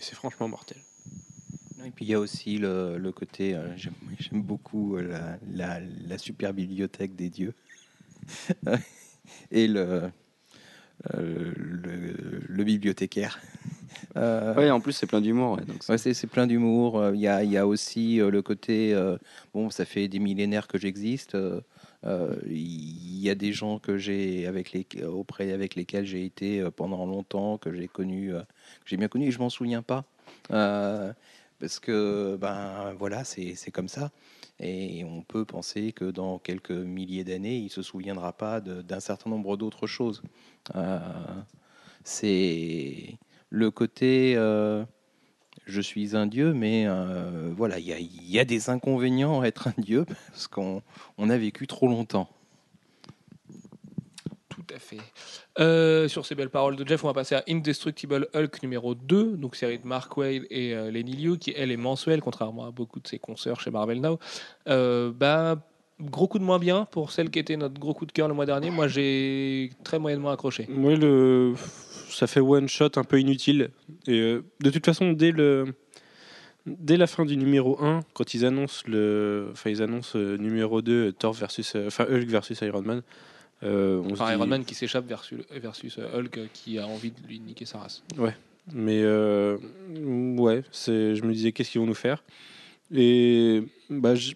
c'est 0.00 0.14
franchement 0.14 0.48
mortel. 0.48 0.78
Et 1.86 1.90
puis 1.90 2.04
il 2.06 2.08
y 2.08 2.14
a 2.14 2.20
aussi 2.20 2.58
le, 2.58 2.96
le 2.98 3.12
côté, 3.12 3.54
euh, 3.54 3.76
j'aime 3.76 4.42
beaucoup 4.42 4.96
euh, 4.96 5.02
la, 5.02 5.38
la- 5.78 5.86
la 6.08 6.18
super 6.18 6.54
bibliothèque 6.54 7.14
des 7.14 7.28
dieux 7.30 7.54
et 9.50 9.66
le, 9.68 10.10
euh, 11.14 11.52
le, 11.56 12.40
le 12.48 12.64
bibliothécaire. 12.64 13.38
Euh, 14.16 14.54
Ouais, 14.54 14.70
en 14.70 14.80
plus, 14.80 14.92
c'est 14.92 15.06
plein 15.06 15.20
d'humour. 15.20 15.56
ouais, 15.56 15.64
donc 15.64 15.82
c'est- 15.82 15.92
Ouais, 15.92 15.98
plein 16.28 16.46
d'humour. 16.46 17.10
Il 17.14 17.20
y, 17.20 17.26
a, 17.28 17.42
il 17.44 17.50
y 17.50 17.56
a 17.56 17.66
aussi 17.66 18.16
le 18.18 18.42
côté, 18.42 18.94
bon, 19.52 19.70
ça 19.70 19.84
fait 19.84 20.08
des 20.08 20.18
millénaires 20.18 20.66
que 20.68 20.78
j'existe. 20.78 21.36
Il 22.04 23.18
y 23.20 23.30
a 23.30 23.34
des 23.34 23.52
gens 23.52 23.78
que 23.78 23.96
j'ai 23.96 24.46
avec 24.46 24.72
les, 24.72 24.86
auprès 25.04 25.52
avec 25.52 25.74
lesquels 25.74 26.06
j'ai 26.06 26.24
été 26.24 26.64
pendant 26.76 27.06
longtemps, 27.06 27.56
que 27.58 27.72
j'ai 27.72 27.88
connu, 27.88 28.30
que 28.30 28.86
j'ai 28.86 28.96
bien 28.96 29.08
connu, 29.08 29.26
et 29.26 29.30
je 29.30 29.38
m'en 29.38 29.50
souviens 29.50 29.82
pas, 29.82 30.04
Euh, 30.52 31.12
parce 31.58 31.80
que 31.80 32.36
ben 32.40 32.94
voilà, 32.98 33.24
c'est 33.24 33.70
comme 33.72 33.88
ça. 33.88 34.10
Et 34.60 35.04
on 35.04 35.22
peut 35.22 35.44
penser 35.44 35.92
que 35.92 36.04
dans 36.04 36.38
quelques 36.38 36.70
milliers 36.70 37.24
d'années, 37.24 37.56
il 37.56 37.70
se 37.70 37.82
souviendra 37.82 38.32
pas 38.32 38.60
d'un 38.60 39.00
certain 39.00 39.30
nombre 39.30 39.56
d'autres 39.56 39.86
choses. 39.86 40.22
Euh, 40.76 40.98
c'est 42.04 43.18
le 43.50 43.70
côté 43.70 44.34
euh, 44.36 44.84
je 45.66 45.80
suis 45.80 46.16
un 46.16 46.26
dieu, 46.26 46.52
mais 46.52 46.84
euh, 46.86 47.52
voilà, 47.56 47.78
il 47.78 47.86
y 47.86 47.92
a, 47.92 47.98
il 47.98 48.30
y 48.30 48.38
a 48.38 48.44
des 48.44 48.70
inconvénients 48.70 49.40
à 49.40 49.46
être 49.46 49.68
un 49.68 49.74
dieu 49.78 50.04
parce 50.28 50.46
qu'on 50.46 50.82
on 51.18 51.30
a 51.30 51.36
vécu 51.36 51.66
trop 51.66 51.88
longtemps. 51.88 52.28
Tout 54.66 54.74
à 54.74 54.78
fait. 54.78 54.98
Euh, 55.58 56.08
sur 56.08 56.24
ces 56.24 56.34
belles 56.34 56.50
paroles 56.50 56.76
de 56.76 56.86
Jeff, 56.86 57.04
on 57.04 57.08
va 57.08 57.14
passer 57.14 57.34
à 57.34 57.44
Indestructible 57.48 58.28
Hulk 58.34 58.62
numéro 58.62 58.94
2, 58.94 59.36
donc 59.36 59.56
série 59.56 59.78
de 59.78 59.86
Mark 59.86 60.16
Wade 60.16 60.44
et 60.50 60.74
euh, 60.74 60.90
Lenny 60.90 61.16
Liu, 61.16 61.38
qui 61.38 61.52
elle 61.56 61.70
est 61.70 61.76
mensuelle, 61.76 62.20
contrairement 62.20 62.66
à 62.66 62.70
beaucoup 62.70 63.00
de 63.00 63.06
ses 63.06 63.18
consoeurs 63.18 63.60
chez 63.60 63.70
Marvel 63.70 64.00
Now. 64.00 64.18
Euh, 64.68 65.12
bah, 65.12 65.56
gros 66.00 66.28
coup 66.28 66.38
de 66.38 66.44
moins 66.44 66.58
bien 66.58 66.86
pour 66.86 67.12
celle 67.12 67.30
qui 67.30 67.38
était 67.38 67.56
notre 67.56 67.78
gros 67.78 67.94
coup 67.94 68.06
de 68.06 68.12
cœur 68.12 68.28
le 68.28 68.34
mois 68.34 68.46
dernier. 68.46 68.70
Moi, 68.70 68.88
j'ai 68.88 69.70
très 69.84 69.98
moyennement 69.98 70.30
accroché. 70.30 70.66
Moi, 70.68 70.94
le, 70.94 71.54
ça 72.08 72.26
fait 72.26 72.40
one 72.40 72.68
shot 72.68 72.90
un 72.96 73.04
peu 73.04 73.20
inutile, 73.20 73.70
et 74.06 74.20
euh, 74.20 74.44
de 74.60 74.70
toute 74.70 74.86
façon, 74.86 75.12
dès 75.12 75.30
le, 75.30 75.74
dès 76.66 76.96
la 76.96 77.06
fin 77.06 77.24
du 77.24 77.36
numéro 77.36 77.82
1, 77.82 78.00
quand 78.14 78.34
ils 78.34 78.46
annoncent 78.46 78.82
le, 78.86 79.48
enfin 79.52 79.70
ils 79.70 79.82
annoncent 79.82 80.18
euh, 80.18 80.36
numéro 80.36 80.80
2, 80.80 81.12
Thor 81.12 81.34
versus, 81.34 81.76
enfin 81.86 82.06
Hulk 82.08 82.28
versus 82.28 82.60
Iron 82.62 82.82
Man. 82.82 83.02
Euh, 83.62 84.00
on 84.04 84.08
se 84.10 84.12
Enfin, 84.14 84.26
dit- 84.26 84.32
Iron 84.34 84.46
Man 84.46 84.64
qui 84.64 84.74
s'échappe 84.74 85.06
versus, 85.06 85.40
versus 85.50 85.98
euh, 85.98 86.18
Hulk 86.20 86.40
qui 86.52 86.78
a 86.78 86.86
envie 86.86 87.10
de 87.10 87.26
lui 87.26 87.38
niquer 87.40 87.64
sa 87.64 87.78
race. 87.78 88.02
Mais 88.72 89.02
euh, 89.02 89.58
ouais, 90.36 90.62
je 90.72 91.22
me 91.24 91.32
disais 91.32 91.52
qu'est-ce 91.52 91.70
qu'ils 91.70 91.80
vont 91.80 91.86
nous 91.86 91.94
faire? 91.94 92.24
Et 92.94 93.62
bah, 93.90 94.14
j'ai 94.14 94.34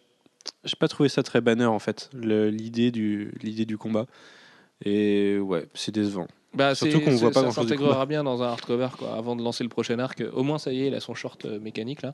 pas 0.78 0.88
trouvé 0.88 1.09
ça 1.09 1.22
très 1.22 1.40
banner 1.40 1.64
en 1.66 1.78
fait, 1.78 2.11
l'idée 2.14 2.90
du, 2.90 3.33
l'idée 3.42 3.64
du 3.64 3.76
combat. 3.78 4.07
Et 4.85 5.38
ouais, 5.38 5.66
c'est 5.74 5.92
décevant. 5.94 6.28
Bah, 6.59 6.75
Surtout 6.75 7.01
qu'on 7.01 7.12
voit 7.12 7.31
pas 7.31 7.35
ça 7.35 7.42
grand-chose 7.42 7.66
du 7.66 7.73
s'intégrera 7.73 8.05
bien 8.05 8.25
dans 8.25 8.42
un 8.42 8.49
hardcover 8.49 8.88
quoi, 8.99 9.14
avant 9.14 9.37
de 9.37 9.44
lancer 9.44 9.62
le 9.62 9.71
prochain 9.71 9.97
arc. 10.01 10.25
Au 10.33 10.42
moins, 10.42 10.59
ça 10.59 10.73
y 10.73 10.83
est, 10.83 10.88
il 10.88 10.94
a 10.97 10.99
son 10.99 11.14
short 11.14 11.44
euh, 11.44 11.61
mécanique 11.61 12.03
là. 12.03 12.12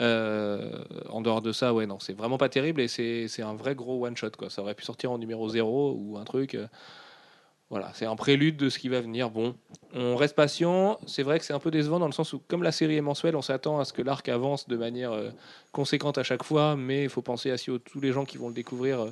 Euh, 0.00 0.82
en 1.10 1.20
dehors 1.20 1.42
de 1.42 1.52
ça, 1.52 1.72
ouais, 1.72 1.86
non, 1.86 2.00
c'est 2.00 2.12
vraiment 2.12 2.36
pas 2.36 2.48
terrible 2.48 2.80
et 2.80 2.88
c'est 2.88 3.42
un 3.42 3.54
vrai 3.54 3.76
gros 3.76 4.04
one 4.04 4.16
shot 4.16 4.32
quoi. 4.36 4.50
Ça 4.50 4.62
aurait 4.62 4.74
pu 4.74 4.84
sortir 4.84 5.12
en 5.12 5.18
numéro 5.18 5.48
0 5.48 5.96
ou 5.96 6.18
un 6.18 6.24
truc. 6.24 6.56
euh, 6.56 6.66
voilà, 7.70 7.92
c'est 7.94 8.04
un 8.04 8.16
prélude 8.16 8.56
de 8.56 8.68
ce 8.68 8.80
qui 8.80 8.88
va 8.88 9.00
venir. 9.00 9.30
Bon, 9.30 9.54
on 9.94 10.16
reste 10.16 10.34
patient. 10.34 10.98
C'est 11.06 11.22
vrai 11.22 11.38
que 11.38 11.44
c'est 11.44 11.54
un 11.54 11.60
peu 11.60 11.70
décevant 11.70 12.00
dans 12.00 12.06
le 12.06 12.12
sens 12.12 12.32
où, 12.32 12.42
comme 12.48 12.64
la 12.64 12.72
série 12.72 12.96
est 12.96 13.00
mensuelle, 13.00 13.36
on 13.36 13.42
s'attend 13.42 13.78
à 13.78 13.84
ce 13.84 13.92
que 13.92 14.02
l'arc 14.02 14.28
avance 14.28 14.66
de 14.66 14.76
manière 14.76 15.12
conséquente 15.70 16.18
à 16.18 16.24
chaque 16.24 16.42
fois, 16.42 16.74
mais 16.74 17.04
il 17.04 17.08
faut 17.08 17.22
penser 17.22 17.52
à 17.52 17.56
tous 17.56 18.00
les 18.00 18.10
gens 18.10 18.24
qui 18.24 18.38
vont 18.38 18.48
le 18.48 18.54
découvrir. 18.54 19.06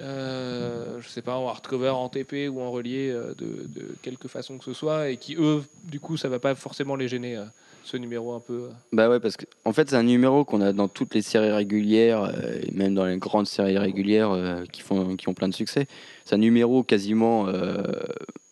Euh, 0.00 1.00
je 1.00 1.08
sais 1.08 1.22
pas, 1.22 1.36
en 1.36 1.48
hardcover, 1.48 1.90
en 1.90 2.08
TP 2.08 2.48
ou 2.48 2.60
en 2.60 2.70
relié 2.70 3.10
euh, 3.10 3.34
de, 3.36 3.94
quelque 4.02 4.28
façon 4.28 4.58
que 4.58 4.64
ce 4.64 4.72
soit, 4.72 5.10
et 5.10 5.16
qui 5.16 5.36
eux, 5.36 5.62
du 5.84 6.00
coup, 6.00 6.16
ça 6.16 6.28
va 6.28 6.38
pas 6.38 6.54
forcément 6.54 6.96
les 6.96 7.08
gêner, 7.08 7.36
euh, 7.36 7.44
ce 7.84 7.96
numéro 7.96 8.32
un 8.32 8.40
peu. 8.40 8.54
euh. 8.54 8.68
Bah 8.92 9.08
ouais, 9.08 9.20
parce 9.20 9.36
que 9.36 9.44
en 9.64 9.72
fait, 9.72 9.90
c'est 9.90 9.96
un 9.96 10.02
numéro 10.02 10.44
qu'on 10.44 10.60
a 10.60 10.72
dans 10.72 10.88
toutes 10.88 11.14
les 11.14 11.22
séries 11.22 11.50
régulières, 11.50 12.32
et 12.62 12.70
même 12.72 12.94
dans 12.94 13.04
les 13.04 13.18
grandes 13.18 13.46
séries 13.46 13.78
régulières 13.78 14.62
qui, 14.72 14.80
font, 14.80 15.16
qui 15.16 15.28
ont 15.28 15.34
plein 15.34 15.48
de 15.48 15.54
succès. 15.54 15.86
C'est 16.24 16.34
un 16.34 16.38
numéro 16.38 16.82
quasiment 16.82 17.48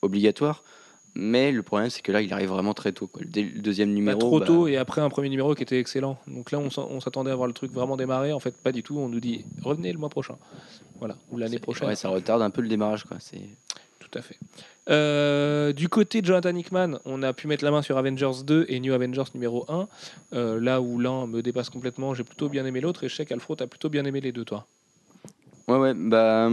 obligatoire. 0.03 0.65
Mais 1.15 1.51
le 1.53 1.63
problème, 1.63 1.91
c'est 1.91 2.03
que 2.03 2.13
là, 2.13 2.23
il 2.23 2.33
arrive 2.33 2.51
vraiment 2.51 2.75
très 2.75 2.93
tôt. 2.93 3.07
Quoi. 3.07 3.23
Dès 3.27 3.43
le 3.43 3.61
deuxième 3.61 3.89
Pas 3.89 3.95
numéro. 3.95 4.21
trop 4.21 4.41
bah, 4.41 4.47
tôt 4.47 4.69
et 4.69 4.77
après 4.77 5.01
un 5.01 5.09
premier 5.09 5.29
numéro 5.29 5.55
qui 5.55 5.63
était 5.63 5.79
excellent. 5.79 6.19
Donc 6.27 6.51
là, 6.53 6.59
on 6.59 7.01
s'attendait 7.01 7.31
à 7.31 7.35
voir 7.35 7.49
le 7.49 7.53
truc 7.53 7.73
vraiment 7.73 7.97
démarrer. 7.97 8.33
En 8.33 8.41
fait, 8.41 8.57
pas 8.57 8.73
du 8.73 8.83
tout. 8.83 8.99
On 8.99 9.09
nous 9.09 9.21
dit 9.21 9.45
revenez 9.63 9.93
le 9.93 9.99
mois 9.99 10.09
prochain. 10.09 10.37
Voilà, 10.99 11.17
ou 11.31 11.39
l'année 11.39 11.59
prochaine. 11.59 11.89
Ouais, 11.89 11.97
ça 11.97 12.09
retarde 12.11 12.43
un 12.43 12.51
peu 12.51 12.63
le 12.63 12.69
démarrage. 12.69 13.05
Quoi. 13.05 13.17
C'est... 13.21 13.41
Tout 13.99 14.19
à 14.19 14.23
fait. 14.23 14.39
Euh, 14.89 15.73
du 15.73 15.89
côté 15.89 16.21
de 16.21 16.27
Jonathan 16.27 16.55
Hickman, 16.55 16.99
on 17.05 17.23
a 17.23 17.33
pu 17.33 17.47
mettre 17.47 17.65
la 17.65 17.71
main 17.71 17.83
sur 17.83 17.97
Avengers 17.97 18.43
2 18.45 18.67
et 18.69 18.81
New 18.81 18.93
Avengers 18.93 19.25
numéro 19.35 19.65
1. 19.69 19.89
Euh, 20.33 20.61
là 20.61 20.81
où 20.81 20.99
l'un 20.99 21.27
me 21.27 21.43
dépasse 21.43 21.71
complètement, 21.71 22.15
j'ai 22.15 22.25
plutôt 22.25 22.49
bien 22.49 22.67
aimé 22.67 22.81
l'autre. 22.81 23.05
Et 23.05 23.09
je 23.09 23.15
sais 23.15 23.25
qu'Alfro, 23.25 23.57
t'as 23.57 23.67
plutôt 23.67 23.89
bien 23.89 24.05
aimé 24.05 24.21
les 24.21 24.33
deux, 24.33 24.45
toi. 24.45 24.67
Ouais, 25.69 25.77
ouais, 25.77 25.95
bah. 25.95 26.51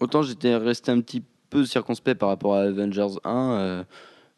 Autant 0.00 0.22
j'étais 0.22 0.54
resté 0.54 0.92
un 0.92 1.00
petit 1.00 1.20
peu 1.20 1.26
circonspect 1.64 2.18
par 2.18 2.28
rapport 2.28 2.54
à 2.56 2.62
Avengers 2.62 3.18
1. 3.24 3.52
euh, 3.52 3.84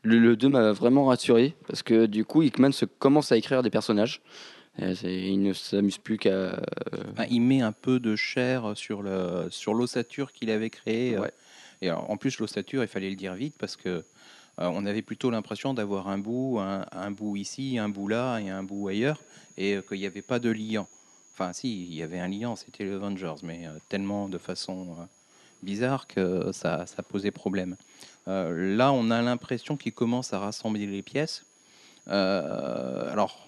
le, 0.03 0.19
le 0.19 0.37
2 0.37 0.49
m'a 0.49 0.73
vraiment 0.73 1.05
rassuré 1.07 1.55
parce 1.67 1.83
que 1.83 2.07
du 2.07 2.25
coup, 2.25 2.43
Hickman 2.43 2.73
se 2.73 2.85
commence 2.87 3.33
à 3.33 3.37
écrire 3.37 3.63
des 3.63 3.71
personnages. 3.71 4.23
Euh, 4.81 4.95
il 5.03 5.43
ne 5.43 5.53
s'amuse 5.53 5.99
plus 5.99 6.17
qu'à. 6.17 6.59
Enfin, 7.13 7.27
il 7.31 7.41
met 7.41 7.61
un 7.61 7.73
peu 7.73 8.01
de 8.01 8.17
chair 8.17 8.73
sur 8.77 9.03
le 9.03 9.49
sur 9.51 9.75
l'ossature 9.75 10.33
qu'il 10.33 10.51
avait 10.51 10.71
créée. 10.71 11.17
euh, 11.17 11.21
Ouais. 11.23 11.33
Et 11.83 11.89
alors, 11.89 12.11
en 12.11 12.17
plus, 12.17 12.39
l'ossature, 12.39 12.83
il 12.83 12.89
fallait 12.89 13.11
le 13.11 13.17
dire 13.17 13.35
vite 13.35 13.55
parce 13.59 13.77
que 13.77 13.89
euh, 13.89 14.03
on 14.59 14.87
avait 14.87 15.03
plutôt 15.03 15.31
l'impression 15.31 15.75
d'avoir 15.75 16.09
un 16.09 16.19
bout, 16.19 16.59
un, 16.61 16.85
un 16.93 17.11
bout 17.11 17.37
ici, 17.37 17.79
un 17.79 17.89
bout 17.89 18.09
là 18.09 18.39
et 18.39 18.49
un 18.51 18.63
bout 18.63 18.89
ailleurs, 18.89 19.19
et 19.57 19.77
euh, 19.77 19.83
qu'il 19.83 19.99
n'y 19.99 20.07
avait 20.07 20.23
pas 20.23 20.39
de 20.39 20.51
liant. 20.51 20.89
Enfin, 21.33 21.53
si, 21.53 21.85
il 21.87 21.95
y 21.95 22.03
avait 22.03 22.19
un 22.21 22.29
liant, 22.29 22.55
c'était 22.57 22.85
les 22.85 22.93
Avengers, 22.93 23.37
mais 23.43 23.67
euh, 23.67 23.71
tellement 23.89 24.29
de 24.29 24.37
façon 24.39 24.89
euh, 24.99 25.05
bizarre 25.63 26.07
que 26.07 26.51
ça, 26.53 26.87
ça 26.87 27.03
posait 27.03 27.31
problème. 27.31 27.77
Euh, 28.29 28.77
là, 28.77 28.93
on 28.93 29.11
a 29.11 29.23
l'impression 29.23 29.77
qu'ils 29.77 29.93
commencent 29.95 30.33
à 30.33 30.39
rassembler 30.39 30.87
les 30.87 31.03
pièces. 31.03 31.45
Euh, 32.09 33.11
alors, 33.13 33.47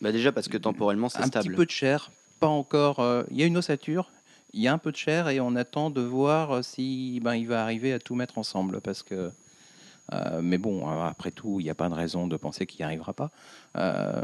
Bah 0.00 0.12
déjà 0.12 0.32
parce 0.32 0.48
que 0.48 0.56
temporellement 0.56 1.08
c'est 1.08 1.18
un 1.22 1.26
stable. 1.26 1.48
petit 1.50 1.56
peu 1.56 1.66
de 1.66 1.70
chair, 1.70 2.10
pas 2.40 2.46
encore. 2.48 3.00
euh, 3.00 3.22
Il 3.30 3.36
y 3.36 3.42
a 3.42 3.46
une 3.46 3.56
ossature, 3.56 4.10
il 4.52 4.60
y 4.60 4.68
a 4.68 4.72
un 4.72 4.78
peu 4.78 4.92
de 4.92 4.96
chair 4.96 5.28
et 5.28 5.40
on 5.40 5.56
attend 5.56 5.90
de 5.90 6.00
voir 6.00 6.64
si 6.64 7.20
ben, 7.22 7.34
il 7.34 7.46
va 7.48 7.62
arriver 7.62 7.92
à 7.92 7.98
tout 7.98 8.14
mettre 8.14 8.38
ensemble 8.38 8.80
parce 8.80 9.02
que. 9.02 9.30
euh, 10.12 10.40
mais 10.42 10.58
bon, 10.58 10.88
après 10.88 11.30
tout, 11.32 11.60
il 11.60 11.64
n'y 11.64 11.70
a 11.70 11.74
pas 11.74 11.88
de 11.88 11.94
raison 11.94 12.26
de 12.26 12.36
penser 12.36 12.66
qu'il 12.66 12.78
n'y 12.80 12.84
arrivera 12.84 13.12
pas. 13.12 13.30
Euh, 13.76 14.22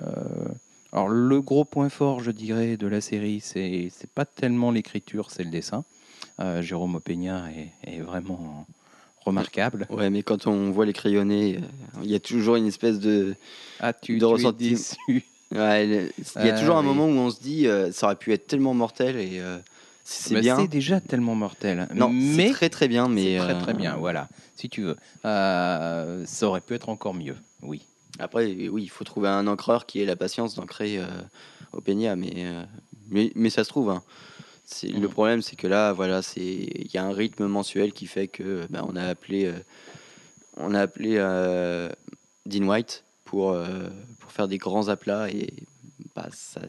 alors 0.93 1.09
le 1.09 1.41
gros 1.43 1.65
point 1.65 1.89
fort, 1.89 2.21
je 2.21 2.31
dirais, 2.31 2.77
de 2.77 2.87
la 2.87 3.01
série, 3.01 3.41
c'est 3.41 3.91
c'est 3.93 4.11
pas 4.11 4.25
tellement 4.25 4.71
l'écriture, 4.71 5.31
c'est 5.31 5.45
le 5.45 5.51
dessin. 5.51 5.85
Euh, 6.41 6.63
Jérôme 6.63 6.97
Opeña 6.97 7.45
est, 7.53 7.73
est 7.97 8.01
vraiment 8.01 8.67
remarquable. 9.25 9.87
Ouais, 9.91 10.11
mais 10.11 10.23
quand 10.23 10.47
on 10.47 10.71
voit 10.71 10.85
les 10.87 10.93
crayonnés, 10.93 11.59
euh, 11.59 12.01
il 12.03 12.11
y 12.11 12.15
a 12.15 12.21
toujours 12.21 12.57
une 12.57 12.67
espèce 12.67 12.99
de. 12.99 13.35
Ah, 13.81 13.93
tu, 13.93 14.15
De 14.15 14.19
tu 14.19 14.25
es 14.25 14.29
ressenti. 14.33 14.71
déçu. 14.71 15.25
Ouais, 15.53 15.87
le- 15.87 16.13
il 16.19 16.47
y 16.47 16.49
a 16.49 16.55
Ah, 16.55 16.59
toujours 16.59 16.77
un 16.77 16.81
oui. 16.81 16.87
moment 16.87 17.07
où 17.07 17.11
on 17.17 17.31
se 17.31 17.41
dit 17.41 17.69
euh, 17.69 17.93
ça 17.93 18.07
aurait 18.07 18.17
pu 18.17 18.33
être 18.33 18.49
tellement 18.49 18.75
mortel 18.75 19.17
et 19.17 19.41
c'est. 20.03 20.43
C'est 20.43 20.67
déjà 20.67 21.01
tellement 21.01 21.37
mortel. 21.37 21.87
Non, 21.95 22.11
mais 22.13 22.49
c'est 22.49 22.55
très 22.55 22.69
très 22.71 22.89
bien, 22.89 23.09
mais 23.09 23.39
C'est 23.39 23.45
très 23.45 23.59
très 23.59 23.75
bien, 23.75 23.95
voilà, 23.97 24.29
si 24.57 24.69
tu 24.69 24.83
veux. 24.83 24.97
Euh, 25.25 26.25
ça 26.27 26.49
aurait 26.49 26.61
pu 26.61 26.75
être 26.75 26.89
encore 26.89 27.15
mieux, 27.15 27.37
oui. 27.63 27.87
Après, 28.19 28.47
oui, 28.69 28.83
il 28.85 28.89
faut 28.91 29.05
trouver 29.05 29.29
un 29.29 29.47
encreur 29.47 29.87
qui 29.87 30.01
ait 30.01 30.07
la 30.07 30.17
patience 30.17 30.55
d'ancrer 30.57 30.99
euh, 30.99 31.07
au 31.73 31.81
Peña, 31.81 32.17
mais, 32.17 32.33
euh, 32.37 32.65
mais 33.11 33.31
mais 33.37 33.51
ça 33.51 33.63
se 33.65 33.69
trouve. 33.69 33.91
hein. 33.91 34.03
Le 34.83 35.01
Mhm. 35.01 35.09
problème, 35.09 35.43
c'est 35.43 35.57
que 35.57 35.67
là, 35.67 35.93
voilà, 35.93 36.23
c'est 36.23 36.41
il 36.41 36.91
y 36.93 36.99
a 36.99 37.05
un 37.05 37.13
rythme 37.13 37.47
mensuel 37.47 37.93
qui 37.93 38.07
fait 38.07 38.29
que 38.29 38.67
bah, 38.71 38.85
on 38.89 38.97
a 38.97 39.03
appelé 39.05 39.45
euh, 39.47 39.59
on 40.57 40.75
a 40.75 40.81
appelé 40.81 41.17
euh, 41.19 41.91
Dean 42.47 42.67
White 42.67 43.05
pour 43.25 43.51
euh, 43.53 43.89
pour 44.21 44.33
faire 44.33 44.49
des 44.49 44.59
grands 44.59 44.89
aplats 44.89 45.29
et 45.31 45.53
bah, 46.15 46.29
ça 46.33 46.61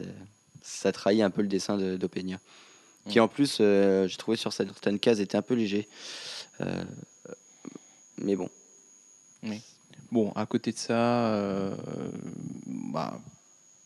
ça 0.62 0.92
trahit 0.92 1.22
un 1.22 1.30
peu 1.30 1.42
le 1.42 1.48
dessin 1.48 1.76
de 1.76 1.96
d'Opeña, 1.96 2.38
qui 3.08 3.20
en 3.20 3.28
plus, 3.28 3.58
euh, 3.60 4.06
j'ai 4.08 4.16
trouvé 4.16 4.36
sur 4.36 4.52
certaines 4.52 4.98
cases 4.98 5.20
était 5.20 5.36
un 5.38 5.42
peu 5.42 5.54
léger. 5.54 5.88
Mais 8.18 8.34
bon. 8.36 8.48
Bon, 10.10 10.32
à 10.32 10.46
côté 10.46 10.72
de 10.72 10.76
ça, 10.78 11.76
bah, 12.66 13.20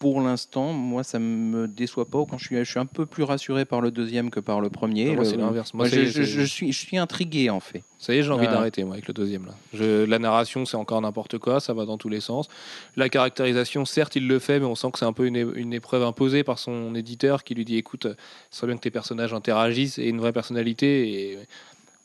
pour 0.00 0.22
l'instant, 0.22 0.72
moi, 0.72 1.04
ça 1.04 1.18
me 1.18 1.68
déçoit 1.68 2.06
pas. 2.06 2.24
Quand 2.24 2.38
je 2.38 2.46
suis, 2.46 2.56
je 2.56 2.64
suis 2.64 2.80
un 2.80 2.86
peu 2.86 3.04
plus 3.04 3.22
rassuré 3.22 3.66
par 3.66 3.82
le 3.82 3.90
deuxième 3.90 4.30
que 4.30 4.40
par 4.40 4.62
le 4.62 4.70
premier. 4.70 5.14
Moi, 5.14 5.26
c'est 5.26 5.36
l'inverse. 5.36 5.74
Moi, 5.74 5.88
je, 5.88 6.44
suis, 6.46 6.72
je 6.72 6.78
suis 6.78 6.96
intrigué, 6.96 7.50
en 7.50 7.60
fait. 7.60 7.84
Ça 7.98 8.14
y 8.14 8.18
est, 8.18 8.22
j'ai 8.22 8.30
envie 8.30 8.46
Ah. 8.48 8.52
d'arrêter 8.52 8.82
moi 8.82 8.94
avec 8.94 9.06
le 9.08 9.12
deuxième 9.12 9.44
là. 9.44 9.52
Je, 9.74 10.06
la 10.06 10.18
narration, 10.18 10.64
c'est 10.64 10.78
encore 10.78 11.02
n'importe 11.02 11.36
quoi, 11.36 11.60
ça 11.60 11.74
va 11.74 11.84
dans 11.84 11.98
tous 11.98 12.08
les 12.08 12.20
sens. 12.20 12.48
La 12.96 13.10
caractérisation, 13.10 13.84
certes, 13.84 14.16
il 14.16 14.26
le 14.26 14.38
fait, 14.38 14.58
mais 14.58 14.64
on 14.64 14.74
sent 14.74 14.90
que 14.90 14.98
c'est 14.98 15.04
un 15.04 15.12
peu 15.12 15.26
une, 15.26 15.74
épreuve 15.74 16.02
imposée 16.04 16.42
par 16.42 16.58
son 16.58 16.94
éditeur 16.94 17.44
qui 17.44 17.54
lui 17.54 17.66
dit 17.66 17.76
écoute, 17.76 18.06
ce 18.50 18.56
serait 18.56 18.68
bien 18.68 18.76
que 18.76 18.80
tes 18.80 18.90
personnages 18.90 19.34
interagissent 19.34 19.98
et 19.98 20.06
aient 20.06 20.08
une 20.08 20.20
vraie 20.20 20.32
personnalité. 20.32 21.10
Et 21.12 21.38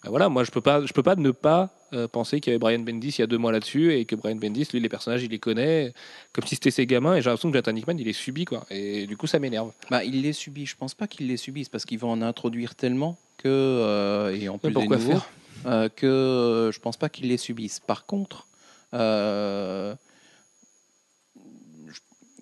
ben 0.05 0.11
voilà, 0.11 0.29
moi 0.29 0.43
je 0.43 0.51
peux 0.51 0.61
pas, 0.61 0.85
je 0.85 0.93
peux 0.93 1.01
pas 1.01 1.15
ne 1.15 1.31
pas 1.31 1.71
euh, 1.93 2.07
penser 2.07 2.39
qu'il 2.39 2.51
y 2.51 2.53
avait 2.53 2.59
Brian 2.59 2.77
Bendis 2.79 3.15
il 3.17 3.21
y 3.21 3.23
a 3.23 3.27
deux 3.27 3.39
mois 3.39 3.51
là-dessus 3.51 3.91
et 3.93 4.05
que 4.05 4.15
Brian 4.15 4.35
Bendis, 4.35 4.67
lui, 4.71 4.79
les 4.79 4.87
personnages, 4.89 5.23
il 5.23 5.31
les 5.31 5.39
connaît 5.39 5.93
comme 6.31 6.45
si 6.45 6.53
c'était 6.53 6.69
ses 6.69 6.85
gamins. 6.85 7.15
Et 7.15 7.21
j'ai 7.23 7.29
l'impression 7.29 7.49
que 7.49 7.53
Jonathan 7.55 7.75
Hickman, 7.75 7.97
il 7.97 8.07
est 8.07 8.13
subi 8.13 8.45
quoi. 8.45 8.65
Et 8.69 9.07
du 9.07 9.17
coup, 9.17 9.25
ça 9.25 9.39
m'énerve. 9.39 9.71
Bah, 9.89 10.03
il 10.03 10.21
les 10.21 10.33
subit. 10.33 10.67
Je 10.67 10.75
pense 10.75 10.93
pas 10.93 11.07
qu'il 11.07 11.27
les 11.27 11.37
subisse 11.37 11.69
parce 11.69 11.85
qu'il 11.85 11.97
va 11.97 12.07
en 12.07 12.21
introduire 12.21 12.75
tellement 12.75 13.17
que 13.37 13.47
euh, 13.49 14.39
et 14.39 14.47
en 14.47 14.59
plus 14.59 14.67
des 14.69 14.73
pourquoi 14.75 14.97
nouveaux, 14.97 15.11
faire? 15.13 15.27
euh, 15.65 15.89
que 15.89 16.05
euh, 16.05 16.71
je 16.71 16.79
pense 16.79 16.97
pas 16.97 17.09
qu'il 17.09 17.27
les 17.27 17.37
subisse. 17.37 17.79
Par 17.79 18.05
contre, 18.05 18.47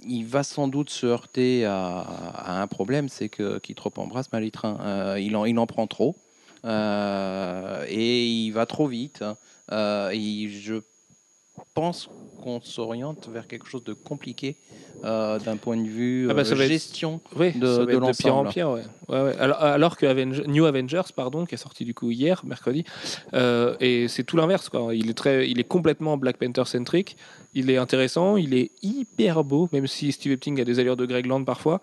il 0.06 0.26
va 0.26 0.44
sans 0.44 0.68
doute 0.68 0.90
se 0.90 1.06
heurter 1.06 1.64
à, 1.64 2.00
à 2.00 2.62
un 2.62 2.68
problème, 2.68 3.08
c'est 3.08 3.30
que 3.30 3.58
qui 3.60 3.74
trop 3.74 3.92
embrasse 3.96 4.30
mal 4.34 4.44
les 4.44 4.52
trains. 4.52 4.78
Euh, 4.82 5.18
il 5.18 5.36
en 5.38 5.46
il 5.46 5.58
en 5.58 5.66
prend 5.66 5.88
trop 5.88 6.18
et 6.66 8.26
il 8.26 8.52
va 8.52 8.66
trop 8.66 8.88
vite. 8.88 9.22
hein. 9.22 9.38
Euh, 9.72 10.10
et 10.14 10.50
je 10.50 10.76
pense 11.74 12.10
qu'on 12.44 12.60
s'oriente 12.62 13.30
vers 13.32 13.48
quelque 13.48 13.68
chose 13.68 13.84
de 13.86 13.94
compliqué 13.94 14.58
euh, 15.06 15.40
d'un 15.40 15.56
point 15.58 15.78
de 15.78 15.88
vue 15.88 16.28
Ah 16.30 16.34
bah, 16.34 16.42
euh, 16.42 16.44
ça 16.44 16.56
va 16.56 16.66
être- 16.66 16.72
gestion. 16.72 17.22
Oui, 17.38 17.52
de- 17.54 17.66
ça 17.66 17.80
va 17.80 17.86
de 17.86 17.92
être 17.92 18.08
de 18.08 18.16
pire 18.18 18.36
en 18.36 18.46
pire. 18.46 18.70
Ouais. 18.70 18.82
Ouais, 19.10 19.22
ouais. 19.22 19.36
Alors, 19.40 19.62
alors 19.62 19.98
que 19.98 20.06
Avenger- 20.06 20.48
New 20.48 20.66
Avengers, 20.66 21.02
pardon, 21.16 21.46
qui 21.46 21.56
est 21.56 21.58
sorti 21.58 21.84
du 21.86 21.94
coup 21.94 22.12
hier, 22.12 22.42
mercredi, 22.46 22.84
euh, 23.34 23.76
et 23.80 24.08
c'est 24.08 24.24
tout 24.24 24.38
l'inverse. 24.38 24.70
Quoi. 24.70 24.94
Il 24.96 25.10
est 25.10 25.14
très, 25.14 25.50
il 25.50 25.60
est 25.60 25.64
complètement 25.68 26.18
Black 26.18 26.38
Panther 26.38 26.66
centrique. 26.66 27.16
Il 27.56 27.70
est 27.70 27.78
intéressant, 27.78 28.36
il 28.38 28.54
est 28.56 28.72
hyper 28.82 29.44
beau, 29.44 29.70
même 29.74 29.86
si 29.86 30.12
Steve 30.12 30.32
Epting 30.32 30.60
a 30.60 30.64
des 30.66 30.80
allures 30.80 30.98
de 30.98 31.06
Greg 31.06 31.26
Land 31.28 31.44
parfois. 31.44 31.82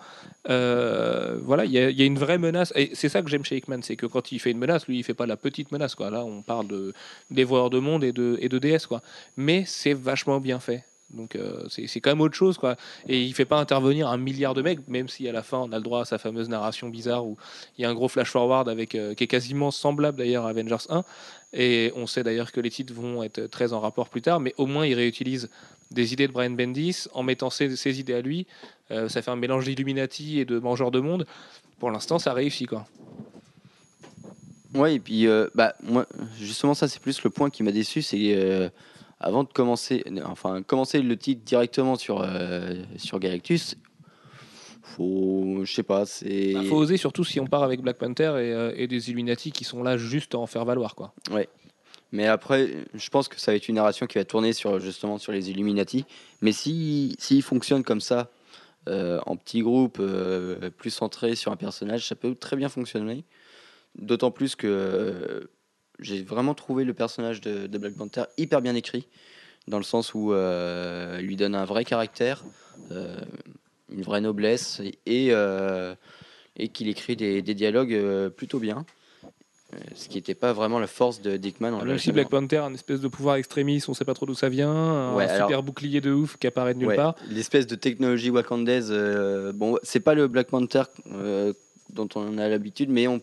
Voilà, 0.49 1.65
il 1.65 1.71
y, 1.73 1.79
a- 1.79 1.91
il 1.91 1.99
y 1.99 2.03
a 2.03 2.07
une 2.07 2.19
vraie 2.19 2.39
menace. 2.39 2.73
Et 2.77 2.91
c'est 2.95 3.09
ça 3.09 3.23
que 3.23 3.29
j'aime 3.31 3.45
chez 3.45 3.57
Hickman, 3.57 3.81
c'est 3.83 3.97
que 3.97 4.07
quand 4.07 4.33
il 4.33 4.39
fait 4.41 4.51
une 4.51 4.59
menace, 4.59 4.87
lui, 4.89 4.99
il 4.99 5.05
fait 5.05 5.15
pas 5.15 5.27
la 5.27 5.37
petite 5.37 5.71
menace. 5.73 5.95
Quoi. 5.95 6.11
Là, 6.11 6.25
on 6.25 6.43
parle 6.43 6.67
de 6.69 6.93
dévoreurs 7.31 7.71
de 7.71 7.79
monde 7.79 8.03
et 8.05 8.13
de, 8.13 8.37
et 8.41 8.49
de 8.49 8.59
DS, 8.59 8.87
quoi. 8.89 9.01
Mais 9.37 9.65
c'est 9.67 9.95
vachement 9.95 10.41
bien 10.41 10.50
fait. 10.59 10.85
Donc 11.13 11.35
euh, 11.35 11.67
c'est 11.69 12.01
quand 12.01 12.11
même 12.11 12.21
autre 12.21 12.35
chose 12.35 12.57
quoi. 12.57 12.77
Et 13.09 13.23
il 13.23 13.35
fait 13.35 13.45
pas 13.45 13.59
intervenir 13.59 14.09
un 14.09 14.17
milliard 14.17 14.55
de 14.55 14.63
mecs, 14.63 14.87
même 14.89 15.09
si 15.09 15.29
à 15.29 15.33
la 15.33 15.43
fin 15.43 15.59
on 15.59 15.73
a 15.73 15.77
le 15.77 15.83
droit 15.83 16.03
à 16.03 16.05
sa 16.05 16.19
fameuse 16.19 16.49
narration 16.49 16.89
bizarre 16.89 17.27
où 17.27 17.37
il 17.77 17.83
y 17.83 17.85
a 17.85 17.91
un 17.91 17.95
gros 17.95 18.09
flash 18.09 18.31
forward 18.31 18.69
avec 18.69 18.95
euh, 18.95 19.15
qui 19.15 19.25
est 19.25 19.29
quasiment 19.29 19.71
semblable 19.71 20.19
d'ailleurs 20.19 20.47
à 20.47 20.51
Avengers 20.51 20.87
1. 20.89 21.05
Et 21.53 21.93
on 21.97 22.07
sait 22.07 22.23
d'ailleurs 22.23 22.53
que 22.53 22.61
les 22.61 22.71
titres 22.71 22.95
vont 22.95 23.23
être 23.23 23.47
très 23.47 23.73
en 23.73 23.81
rapport 23.81 24.09
plus 24.09 24.23
tard, 24.23 24.39
mais 24.41 24.55
au 24.57 24.67
moins 24.67 24.87
il 24.87 24.95
réutilise 24.95 25.51
des 25.91 26.13
idées 26.13 26.29
de 26.29 26.33
Brian 26.33 26.51
Bendis 26.51 27.07
en 27.13 27.25
mettant 27.25 27.51
ses, 27.51 27.75
ses 27.75 27.99
idées 27.99 28.15
à 28.15 28.21
lui. 28.21 28.47
Euh, 28.93 29.09
ça 29.09 29.21
fait 29.21 29.33
un 29.33 29.37
mélange 29.37 29.65
d'Illuminati 29.65 30.39
et 30.39 30.45
de 30.45 30.61
Mangeurs 30.61 30.93
de 30.93 31.01
monde. 31.01 31.27
Pour 31.81 31.91
l'instant, 31.91 32.21
ça 32.21 32.33
réussit 32.33 32.69
quoi. 32.69 32.87
Ouais, 34.73 34.95
et 34.95 35.01
puis, 35.01 35.27
euh, 35.27 35.49
bah, 35.57 35.75
moi, 35.83 36.07
justement, 36.39 36.75
ça, 36.75 36.87
c'est 36.87 37.01
plus 37.01 37.25
le 37.25 37.31
point 37.31 37.51
qui 37.51 37.65
m'a 37.65 37.73
déçu, 37.73 38.03
c'est 38.03 38.71
avant 39.21 39.45
de 39.45 39.53
commencer, 39.53 40.03
enfin, 40.25 40.63
commencer 40.63 41.03
le 41.03 41.17
titre 41.17 41.43
directement 41.45 41.97
sur, 41.97 42.23
euh, 42.23 42.83
sur 42.97 43.19
Galactus, 43.19 43.77
faut, 44.83 45.61
je 45.63 45.73
sais 45.73 45.83
pas, 45.83 46.07
c'est. 46.07 46.51
Il 46.51 46.67
faut 46.67 46.77
oser 46.77 46.97
surtout 46.97 47.25
si 47.25 47.39
on 47.39 47.47
part 47.47 47.63
avec 47.63 47.81
Black 47.81 47.99
Panther 47.99 48.25
et, 48.25 48.53
euh, 48.53 48.73
et 48.75 48.87
des 48.87 49.09
Illuminati 49.11 49.53
qui 49.53 49.65
sont 49.65 49.83
là 49.83 49.97
juste 49.97 50.35
à 50.35 50.39
en 50.39 50.47
faire 50.47 50.65
valoir 50.65 50.95
quoi. 50.95 51.13
Mais 52.13 52.27
après, 52.27 52.71
je 52.95 53.09
pense 53.11 53.29
que 53.29 53.39
ça 53.39 53.53
va 53.53 53.57
être 53.57 53.69
une 53.69 53.77
narration 53.77 54.07
qui 54.07 54.19
va 54.19 54.25
tourner 54.25 54.53
sur, 54.53 54.81
justement 54.81 55.19
sur 55.19 55.33
les 55.33 55.51
Illuminati. 55.51 56.05
Mais 56.41 56.51
si, 56.51 57.15
s'il 57.21 57.43
fonctionne 57.43 57.85
comme 57.85 58.01
ça, 58.01 58.31
euh, 58.89 59.21
en 59.27 59.37
petit 59.37 59.61
groupe, 59.61 59.99
euh, 60.01 60.71
plus 60.71 60.91
centré 60.91 61.37
sur 61.37 61.53
un 61.53 61.57
personnage, 61.57 62.09
ça 62.09 62.17
peut 62.17 62.35
très 62.35 62.57
bien 62.57 62.69
fonctionner. 62.69 63.25
D'autant 63.97 64.31
plus 64.31 64.57
que 64.57 65.51
j'ai 66.01 66.23
vraiment 66.23 66.55
trouvé 66.55 66.85
le 66.85 66.95
personnage 66.95 67.41
de, 67.41 67.67
de 67.67 67.79
Black 67.79 67.95
Panther 67.95 68.25
hyper 68.39 68.61
bien 68.63 68.75
écrit, 68.75 69.07
dans 69.69 69.79
le 69.79 69.85
sens 69.85 70.15
où 70.15 70.33
euh, 70.33 71.19
il 71.21 71.27
lui 71.27 71.37
donne 71.37 71.55
un 71.55 71.65
vrai 71.65 71.85
caractère, 71.85 72.45
euh, 72.91 73.17
une 73.93 74.03
vraie 74.03 74.21
noblesse, 74.21 74.81
et, 75.07 75.29
euh, 75.31 75.95
et 76.57 76.69
qu'il 76.69 76.89
écrit 76.89 77.17
des, 77.17 77.43
des 77.43 77.55
dialogues 77.55 78.29
plutôt 78.31 78.59
bien. 78.59 78.85
Ce 79.95 80.09
qui 80.09 80.17
n'était 80.17 80.35
pas 80.35 80.53
vraiment 80.53 80.81
la 80.81 80.89
force 80.89 81.23
de 81.23 81.37
Dickman. 81.37 81.85
Là 81.85 81.95
aussi. 81.95 82.11
Black 82.11 82.29
Panther, 82.29 82.57
un 82.57 82.75
espèce 82.75 83.01
de 83.01 83.07
pouvoir 83.07 83.37
extrémiste, 83.37 83.89
on 83.89 83.95
sait 83.95 84.05
pas 84.05 84.15
trop 84.15 84.27
d'où 84.27 84.35
ça 84.35 84.49
vient, 84.49 84.69
un 84.73 85.15
Ouais, 85.15 85.29
super 85.29 85.47
alors- 85.47 85.63
bouclier 85.63 86.01
de 86.01 86.11
ouf 86.11 86.37
qui 86.39 86.49
apparaît 86.49 86.75
de 86.75 86.81
nulle 86.81 86.89
Ouais, 86.89 86.97
part. 86.97 87.15
L'espèce 87.31 87.69
de 87.69 87.77
technologie 87.77 88.31
wakandaise, 88.31 88.91
bon, 89.55 89.79
c'est 89.85 90.01
pas 90.01 90.15
le 90.15 90.27
Black 90.27 90.49
Panther 90.49 90.83
dont 91.93 92.09
on 92.17 92.39
a 92.39 92.49
l'habitude, 92.49 92.91
mais 92.91 93.07
on, 93.07 93.21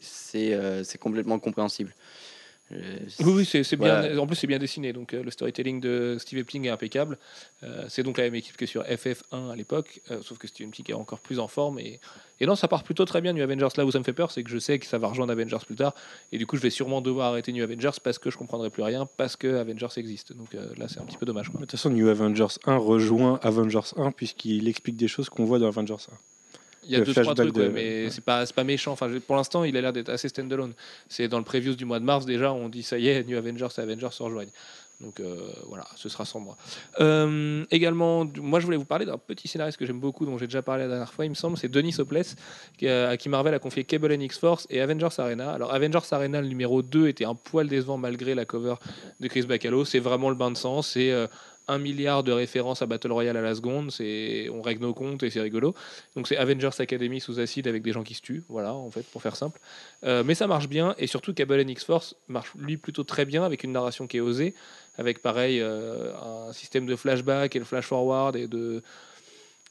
c'est, 0.00 0.54
euh, 0.54 0.82
c'est 0.84 0.98
complètement 0.98 1.38
compréhensible. 1.38 1.94
Euh, 2.70 2.98
Oui, 3.20 3.32
oui, 3.32 3.44
c'est 3.46 3.62
bien. 3.76 3.98
Voilà. 4.00 4.20
En 4.20 4.26
plus, 4.26 4.36
c'est 4.36 4.46
bien 4.46 4.58
dessiné. 4.58 4.92
Donc, 4.92 5.14
euh, 5.14 5.22
le 5.22 5.30
storytelling 5.30 5.80
de 5.80 6.16
Steve 6.18 6.38
Epting 6.40 6.66
est 6.66 6.68
impeccable. 6.68 7.16
Euh, 7.62 7.86
c'est 7.88 8.02
donc 8.02 8.18
la 8.18 8.24
même 8.24 8.34
équipe 8.34 8.58
que 8.58 8.66
sur 8.66 8.82
FF1 8.82 9.50
à 9.52 9.56
l'époque, 9.56 10.02
euh, 10.10 10.20
sauf 10.20 10.36
que 10.36 10.46
Steve 10.46 10.68
Epting 10.68 10.84
est 10.90 10.92
encore 10.92 11.20
plus 11.20 11.38
en 11.38 11.48
forme. 11.48 11.78
Et, 11.78 11.98
et 12.40 12.44
non, 12.46 12.56
ça 12.56 12.68
part 12.68 12.82
plutôt 12.82 13.06
très 13.06 13.22
bien 13.22 13.32
New 13.32 13.42
Avengers. 13.42 13.68
Là 13.78 13.86
où 13.86 13.90
ça 13.90 13.98
me 13.98 14.04
fait 14.04 14.12
peur, 14.12 14.30
c'est 14.30 14.42
que 14.42 14.50
je 14.50 14.58
sais 14.58 14.78
que 14.78 14.84
ça 14.84 14.98
va 14.98 15.08
rejoindre 15.08 15.32
Avengers 15.32 15.64
plus 15.64 15.76
tard. 15.76 15.94
Et 16.30 16.36
du 16.36 16.46
coup, 16.46 16.56
je 16.56 16.60
vais 16.60 16.68
sûrement 16.68 17.00
devoir 17.00 17.28
arrêter 17.30 17.52
New 17.54 17.64
Avengers 17.64 17.96
parce 18.04 18.18
que 18.18 18.30
je 18.30 18.36
comprendrai 18.36 18.68
plus 18.68 18.82
rien, 18.82 19.08
parce 19.16 19.36
que 19.36 19.46
Avengers 19.56 19.86
existe. 19.96 20.34
Donc 20.36 20.54
euh, 20.54 20.74
là, 20.76 20.88
c'est 20.88 21.00
un 21.00 21.04
petit 21.06 21.16
peu 21.16 21.24
dommage. 21.24 21.48
quoi. 21.48 21.60
De 21.60 21.64
toute 21.64 21.70
façon, 21.70 21.88
New 21.88 22.08
Avengers 22.08 22.58
1 22.66 22.76
rejoint 22.76 23.40
Avengers 23.42 23.94
1 23.96 24.12
puisqu'il 24.12 24.68
explique 24.68 24.96
des 24.96 25.08
choses 25.08 25.30
qu'on 25.30 25.46
voit 25.46 25.58
dans 25.58 25.68
Avengers 25.68 25.94
1. 26.12 26.14
Il 26.88 26.94
y 26.94 26.96
a 26.96 27.04
deux 27.04 27.12
trois 27.12 27.34
trucs, 27.34 27.56
ouais, 27.56 27.64
de- 27.64 27.68
mais 27.68 28.04
ouais. 28.04 28.10
c'est 28.10 28.24
pas 28.24 28.44
pas 28.46 28.64
méchant. 28.64 28.92
Enfin, 28.92 29.08
pour 29.26 29.36
l'instant, 29.36 29.62
il 29.64 29.76
a 29.76 29.80
l'air 29.80 29.92
d'être 29.92 30.08
assez 30.08 30.28
standalone. 30.28 30.72
C'est 31.08 31.28
dans 31.28 31.38
le 31.38 31.44
previews 31.44 31.74
du 31.74 31.84
mois 31.84 32.00
de 32.00 32.04
mars 32.04 32.24
déjà, 32.26 32.52
on 32.52 32.68
dit 32.68 32.82
ça 32.82 32.98
y 32.98 33.08
est, 33.08 33.22
New 33.24 33.36
Avengers 33.36 33.68
et 33.76 33.80
Avengers 33.80 34.08
se 34.12 34.22
rejoignent. 34.22 34.50
Donc 35.00 35.20
euh, 35.20 35.36
voilà, 35.68 35.86
ce 35.94 36.08
sera 36.08 36.24
sans 36.24 36.40
moi. 36.40 36.56
Euh, 37.00 37.64
également, 37.70 38.26
moi 38.36 38.58
je 38.58 38.64
voulais 38.64 38.76
vous 38.76 38.84
parler 38.84 39.06
d'un 39.06 39.16
petit 39.16 39.46
scénariste 39.46 39.78
que 39.78 39.86
j'aime 39.86 40.00
beaucoup, 40.00 40.26
dont 40.26 40.36
j'ai 40.38 40.46
déjà 40.46 40.60
parlé 40.60 40.82
la 40.84 40.88
dernière 40.88 41.12
fois, 41.12 41.24
il 41.24 41.28
me 41.28 41.34
semble, 41.36 41.56
c'est 41.56 41.68
Denis 41.68 41.94
Hopeless, 41.98 42.34
qui, 42.76 42.88
a- 42.88 43.10
à 43.10 43.16
qui 43.16 43.28
Marvel 43.28 43.54
a 43.54 43.60
confié 43.60 43.84
Cable 43.84 44.10
and 44.12 44.20
X-Force 44.20 44.66
et 44.70 44.80
Avengers 44.80 45.06
Arena. 45.18 45.52
Alors 45.52 45.72
Avengers 45.72 46.00
Arena, 46.10 46.40
le 46.40 46.48
numéro 46.48 46.82
2, 46.82 47.06
était 47.06 47.24
un 47.26 47.36
poil 47.36 47.68
décevant 47.68 47.96
malgré 47.96 48.34
la 48.34 48.44
cover 48.44 48.74
de 49.20 49.28
Chris 49.28 49.42
Bacalo. 49.42 49.84
C'est 49.84 50.00
vraiment 50.00 50.30
le 50.30 50.34
bain 50.36 50.50
de 50.50 50.56
sang, 50.56 50.82
c'est 50.82 51.12
euh, 51.12 51.28
un 51.68 51.78
milliard 51.78 52.24
de 52.24 52.32
références 52.32 52.82
à 52.82 52.86
Battle 52.86 53.12
Royale 53.12 53.36
à 53.36 53.42
la 53.42 53.54
seconde, 53.54 53.92
c'est 53.92 54.48
on 54.50 54.62
règle 54.62 54.82
nos 54.82 54.94
comptes 54.94 55.22
et 55.22 55.30
c'est 55.30 55.40
rigolo. 55.40 55.74
Donc 56.16 56.26
c'est 56.26 56.36
Avengers 56.36 56.70
Academy 56.78 57.20
sous 57.20 57.38
acide 57.38 57.68
avec 57.68 57.82
des 57.82 57.92
gens 57.92 58.02
qui 58.02 58.14
se 58.14 58.22
tuent, 58.22 58.42
voilà, 58.48 58.74
en 58.74 58.90
fait, 58.90 59.04
pour 59.12 59.22
faire 59.22 59.36
simple. 59.36 59.60
Euh, 60.04 60.24
mais 60.24 60.34
ça 60.34 60.46
marche 60.46 60.68
bien, 60.68 60.94
et 60.98 61.06
surtout 61.06 61.34
Cable 61.34 61.60
and 61.60 61.68
X-Force 61.68 62.16
marche 62.28 62.52
lui 62.56 62.76
plutôt 62.76 63.04
très 63.04 63.24
bien 63.24 63.44
avec 63.44 63.64
une 63.64 63.72
narration 63.72 64.06
qui 64.06 64.16
est 64.16 64.20
osée, 64.20 64.54
avec 64.98 65.22
pareil 65.22 65.60
euh, 65.60 66.12
un 66.48 66.52
système 66.52 66.84
de 66.86 66.96
flashback 66.96 67.54
et 67.54 67.58
le 67.58 67.64
flash 67.64 67.86
forward 67.86 68.36
et 68.36 68.48
de 68.48 68.82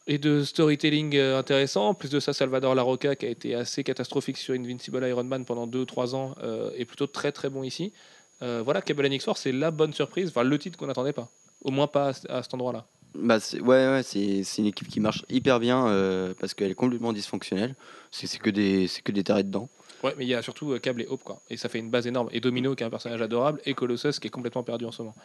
et 0.10 0.18
de 0.18 0.46
storytelling 0.46 1.18
euh, 1.18 1.38
intéressant. 1.38 1.90
En 1.90 1.94
plus 1.94 2.10
de 2.10 2.22
ça, 2.22 2.32
Salvador 2.32 2.74
Larroca, 2.76 3.18
qui 3.18 3.26
a 3.26 3.30
été 3.30 3.56
assez 3.56 3.84
catastrophique 3.84 4.38
sur 4.38 4.56
Invincible 4.56 5.06
Iron 5.06 5.26
Man 5.26 5.44
pendant 5.44 5.68
2-3 5.68 6.16
ans, 6.16 6.34
euh, 6.42 6.72
est 6.78 6.86
plutôt 6.86 7.08
très 7.08 7.34
très 7.34 7.50
bon 7.50 7.64
ici. 7.64 7.92
Voilà, 8.40 8.84
Cable 8.84 9.08
and 9.08 9.12
X-Force, 9.14 9.42
c'est 9.42 9.52
la 9.52 9.72
bonne 9.72 9.94
surprise, 9.94 10.30
enfin 10.30 10.44
le 10.44 10.60
titre 10.60 10.78
qu'on 10.78 10.86
n'attendait 10.86 11.12
pas. 11.12 11.28
Au 11.68 11.72
moins 11.72 11.88
pas 11.88 12.08
à, 12.08 12.14
ce- 12.14 12.32
à 12.32 12.42
cet 12.42 12.54
endroit-là. 12.54 12.86
Bah, 13.14 13.40
c'est- 13.42 13.60
ouais, 13.60 13.88
ouais, 13.90 14.02
c'est 14.04 14.42
une 14.58 14.68
équipe 14.68 14.88
qui 14.88 15.02
marche 15.02 15.26
hyper 15.30 15.60
bien 15.60 15.86
euh, 15.88 16.34
parce 16.40 16.54
qu'elle 16.54 16.72
est 16.72 16.76
complètement 16.76 17.12
dysfonctionnelle. 17.12 17.76
C'est 18.10 18.40
que 18.40 18.50
des, 18.50 18.88
c'est 18.88 19.02
que 19.02 19.12
des 19.12 19.24
tarés 19.24 19.44
dedans. 19.44 19.68
Ouais, 20.02 20.14
mais 20.18 20.24
il 20.26 20.30
y 20.30 20.34
a 20.36 20.42
surtout 20.42 20.72
euh, 20.72 20.80
Cable 20.80 21.02
et 21.02 21.08
Hope, 21.08 21.24
quoi. 21.24 21.42
Et 21.50 21.58
ça 21.58 21.68
fait 21.68 21.80
une 21.80 21.90
base 21.90 22.08
énorme. 22.08 22.30
Et 22.32 22.40
Domino, 22.40 22.74
qui 22.74 22.84
est 22.84 22.86
un 22.86 22.90
personnage 22.90 23.22
adorable, 23.22 23.60
et 23.66 23.74
Colossus, 23.74 24.14
qui 24.22 24.28
est 24.28 24.32
complètement 24.32 24.64
perdu 24.64 24.86
en 24.86 24.92
ce 24.92 25.02
moment. 25.02 25.16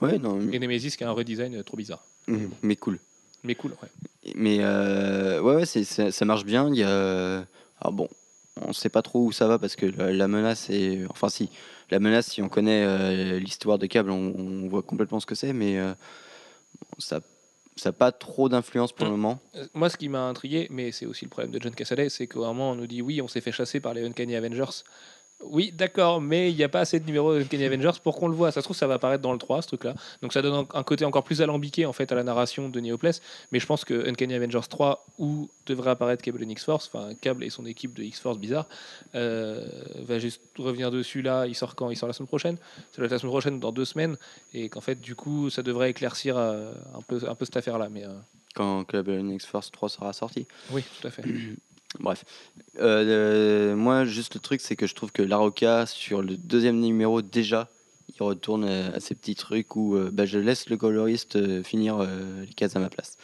Ouais, 0.00 0.18
non, 0.18 0.36
mais, 0.36 0.54
Et 0.54 0.58
Nemesis, 0.60 0.96
qui 0.96 1.02
a 1.02 1.08
un 1.08 1.12
redesign 1.12 1.56
euh, 1.56 1.62
trop 1.64 1.76
bizarre. 1.76 2.04
Mhm, 2.28 2.50
mais 2.62 2.76
cool. 2.76 3.00
Mais 3.42 3.56
cool, 3.56 3.72
ouais. 3.82 4.32
Mais 4.36 4.58
euh, 4.60 5.40
ouais, 5.40 5.56
ouais 5.56 5.66
ça, 5.66 6.12
ça 6.12 6.24
marche 6.24 6.44
bien. 6.44 6.68
Il 6.68 6.76
y 6.76 6.84
a, 6.84 7.44
ah 7.80 7.90
bon, 7.90 8.08
on 8.60 8.72
sait 8.72 8.90
pas 8.90 9.02
trop 9.02 9.24
où 9.24 9.32
ça 9.32 9.48
va 9.48 9.58
parce 9.58 9.74
que 9.76 9.86
la, 9.86 10.12
la 10.12 10.28
menace 10.28 10.68
est, 10.70 11.04
enfin 11.08 11.30
si, 11.30 11.48
la 11.90 12.00
menace, 12.00 12.28
si 12.28 12.42
on 12.42 12.48
connaît 12.48 12.84
euh, 12.84 13.38
l'histoire 13.38 13.78
de 13.78 13.86
câble, 13.86 14.10
on, 14.10 14.34
on 14.36 14.68
voit 14.68 14.82
complètement 14.82 15.20
ce 15.20 15.26
que 15.26 15.34
c'est, 15.34 15.52
mais 15.52 15.78
euh, 15.78 15.92
ça, 16.98 17.20
ça 17.76 17.88
a 17.90 17.92
pas 17.92 18.12
trop 18.12 18.48
d'influence 18.48 18.92
pour 18.92 19.06
le 19.06 19.12
moment. 19.12 19.40
Euh, 19.56 19.66
Moi, 19.74 19.88
ce 19.90 19.96
qui 19.96 20.08
m'a 20.08 20.22
intrigué, 20.22 20.66
mais 20.70 20.92
c'est 20.92 21.06
aussi 21.06 21.24
le 21.24 21.30
problème 21.30 21.50
de 21.50 21.60
John 21.60 21.74
Cassaday, 21.74 22.08
c'est 22.08 22.26
qu'à 22.26 22.40
un 22.40 22.48
moment, 22.48 22.72
on 22.72 22.74
nous 22.74 22.86
dit 22.86 23.02
oui, 23.02 23.20
on 23.22 23.28
s'est 23.28 23.40
fait 23.40 23.52
chasser 23.52 23.80
par 23.80 23.94
les 23.94 24.04
Uncanny 24.04 24.36
Avengers. 24.36 24.84
Oui, 25.42 25.72
d'accord, 25.72 26.20
mais 26.20 26.50
il 26.50 26.56
n'y 26.56 26.62
a 26.64 26.68
pas 26.68 26.80
assez 26.80 27.00
de 27.00 27.06
numéros 27.06 27.34
de 27.34 27.40
Uncanny 27.40 27.64
Avengers 27.64 27.98
pour 28.04 28.16
qu'on 28.16 28.28
le 28.28 28.34
voit. 28.34 28.52
Ça 28.52 28.60
se 28.60 28.66
trouve, 28.66 28.76
ça 28.76 28.86
va 28.86 28.94
apparaître 28.94 29.22
dans 29.22 29.32
le 29.32 29.38
3, 29.38 29.62
ce 29.62 29.68
truc-là. 29.68 29.94
Donc 30.22 30.32
ça 30.34 30.42
donne 30.42 30.66
un- 30.74 30.82
côté 30.82 31.04
encore 31.06 31.24
plus 31.24 31.40
alambiqué 31.40 31.86
en 31.86 31.92
fait 31.94 32.12
à 32.12 32.14
la 32.14 32.22
narration 32.22 32.68
de 32.68 32.78
Neopless. 32.80 33.22
Mais 33.50 33.58
je 33.58 33.66
pense 33.66 33.84
que 33.84 34.06
Uncanny 34.08 34.34
Avengers 34.34 34.60
3, 34.68 35.04
où 35.18 35.48
devrait 35.66 35.90
apparaître 35.90 36.22
Cable 36.22 36.44
and 36.44 36.50
X-Force, 36.50 36.90
enfin 36.92 37.14
Cable 37.20 37.42
et 37.44 37.50
son 37.50 37.64
équipe 37.64 37.94
de 37.94 38.02
X-Force 38.02 38.38
bizarre, 38.38 38.66
euh, 39.14 39.66
va 40.06 40.18
juste 40.18 40.42
revenir 40.58 40.90
dessus 40.90 41.22
là. 41.22 41.46
Il 41.46 41.54
sort 41.54 41.74
quand? 41.74 41.90
Il 41.90 41.96
sort 41.96 42.06
la 42.08 42.12
semaine 42.12 42.28
prochaine 42.28 42.56
Ça 42.92 42.96
doit 42.98 43.06
être 43.06 43.12
la 43.12 43.18
semaine 43.18 43.32
prochaine, 43.32 43.60
dans 43.60 43.72
deux 43.72 43.84
semaines. 43.86 44.16
Et 44.52 44.68
qu'en 44.68 44.80
fait, 44.82 45.00
du 45.00 45.14
coup, 45.14 45.48
ça 45.50 45.62
devrait 45.62 45.90
éclaircir 45.90 46.36
euh, 46.36 46.72
un, 46.94 47.00
peu, 47.02 47.18
un 47.26 47.34
peu 47.34 47.44
cette 47.44 47.56
affaire-là. 47.56 47.88
Mais 47.90 48.04
euh, 48.04 48.08
Quand 48.54 48.84
Club 48.84 49.08
X-Force 49.08 49.70
3 49.72 49.88
sera 49.88 50.12
sorti. 50.12 50.46
oui, 50.70 50.82
tout 51.00 51.06
à 51.08 51.10
fait. 51.10 51.22
Bref. 51.98 52.24
Euh, 52.78 53.74
moi, 53.74 54.04
juste 54.04 54.34
le 54.34 54.40
truc, 54.40 54.60
c'est 54.60 54.76
que 54.76 54.86
je 54.86 54.94
trouve 54.94 55.10
que 55.10 55.22
Laroca, 55.22 55.86
sur 55.86 56.22
le 56.22 56.36
deuxième 56.36 56.78
numéro, 56.78 57.20
déjà, 57.20 57.68
il 58.08 58.22
retourne 58.22 58.64
à 58.64 59.00
ces 59.00 59.14
petits 59.14 59.34
trucs 59.34 59.74
où 59.74 59.96
euh, 59.96 60.10
bah, 60.12 60.24
je 60.24 60.38
laisse 60.38 60.68
le 60.68 60.76
coloriste 60.76 61.36
euh, 61.36 61.62
finir 61.62 61.98
les 62.00 62.54
cases 62.54 62.76
à 62.76 62.80
ma 62.80 62.90
place. 62.90 63.16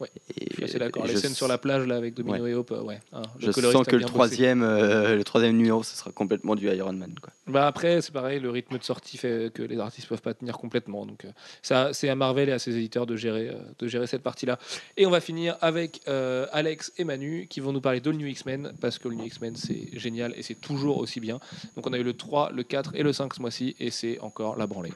Ouais, 0.00 0.10
Et 0.36 0.48
Je 0.50 0.54
suis 0.54 0.64
assez 0.64 0.78
d'accord. 0.78 1.06
Les 1.06 1.16
scènes 1.16 1.34
sur 1.34 1.48
la 1.48 1.58
plage 1.58 1.86
là 1.86 1.96
avec 1.96 2.14
Domino 2.14 2.46
et 2.46 2.54
Hope, 2.54 2.70
ouais. 2.70 3.00
hein, 3.12 3.22
le 3.40 3.52
Je 3.52 3.52
sens 3.52 3.86
que 3.86 3.96
le 3.96 4.04
troisième, 4.04 4.62
euh, 4.62 5.16
le 5.16 5.24
troisième 5.24 5.56
numéro, 5.56 5.82
ce 5.82 5.96
sera 5.96 6.10
complètement 6.10 6.54
du 6.56 6.68
Iron 6.68 6.92
Man. 6.92 7.14
Quoi. 7.20 7.32
Bah 7.46 7.66
après, 7.66 8.02
c'est 8.02 8.12
pareil, 8.12 8.40
le 8.40 8.50
rythme 8.50 8.78
de 8.78 8.82
sortie 8.82 9.16
fait 9.16 9.52
que 9.52 9.62
les 9.62 9.78
artistes 9.78 10.08
peuvent 10.08 10.22
pas 10.22 10.34
tenir 10.34 10.58
complètement. 10.58 11.06
Donc, 11.06 11.24
euh, 11.24 11.30
ça, 11.62 11.90
c'est 11.92 12.08
à 12.08 12.14
Marvel 12.14 12.48
et 12.48 12.52
à 12.52 12.58
ses 12.58 12.76
éditeurs 12.76 13.06
de 13.06 13.16
gérer, 13.16 13.48
euh, 13.48 13.54
de 13.78 13.86
gérer 13.86 14.06
cette 14.06 14.22
partie-là. 14.22 14.58
Et 14.96 15.06
on 15.06 15.10
va 15.10 15.20
finir 15.20 15.56
avec 15.60 16.00
Alex 16.06 16.92
et 16.98 17.04
Manu 17.04 17.46
qui 17.48 17.60
vont 17.60 17.72
nous 17.72 17.80
parler 17.80 18.00
de 18.00 18.10
New 18.12 18.26
X-Men 18.26 18.72
parce 18.80 18.98
que 18.98 19.08
le 19.08 19.16
New 19.16 19.24
X-Men 19.24 19.56
c'est 19.56 19.88
génial 19.98 20.34
et 20.36 20.42
c'est 20.42 20.60
toujours 20.60 20.98
aussi 20.98 21.20
bien. 21.20 21.38
Donc, 21.76 21.86
on 21.86 21.92
a 21.92 21.98
eu 21.98 22.02
le 22.02 22.14
3, 22.14 22.50
le 22.52 22.62
4 22.62 22.92
et 22.94 23.02
le 23.02 23.12
5 23.12 23.34
ce 23.34 23.40
mois-ci 23.40 23.76
et 23.78 23.90
c'est 23.90 24.18
encore 24.20 24.56
la 24.56 24.66
branlée. 24.66 24.92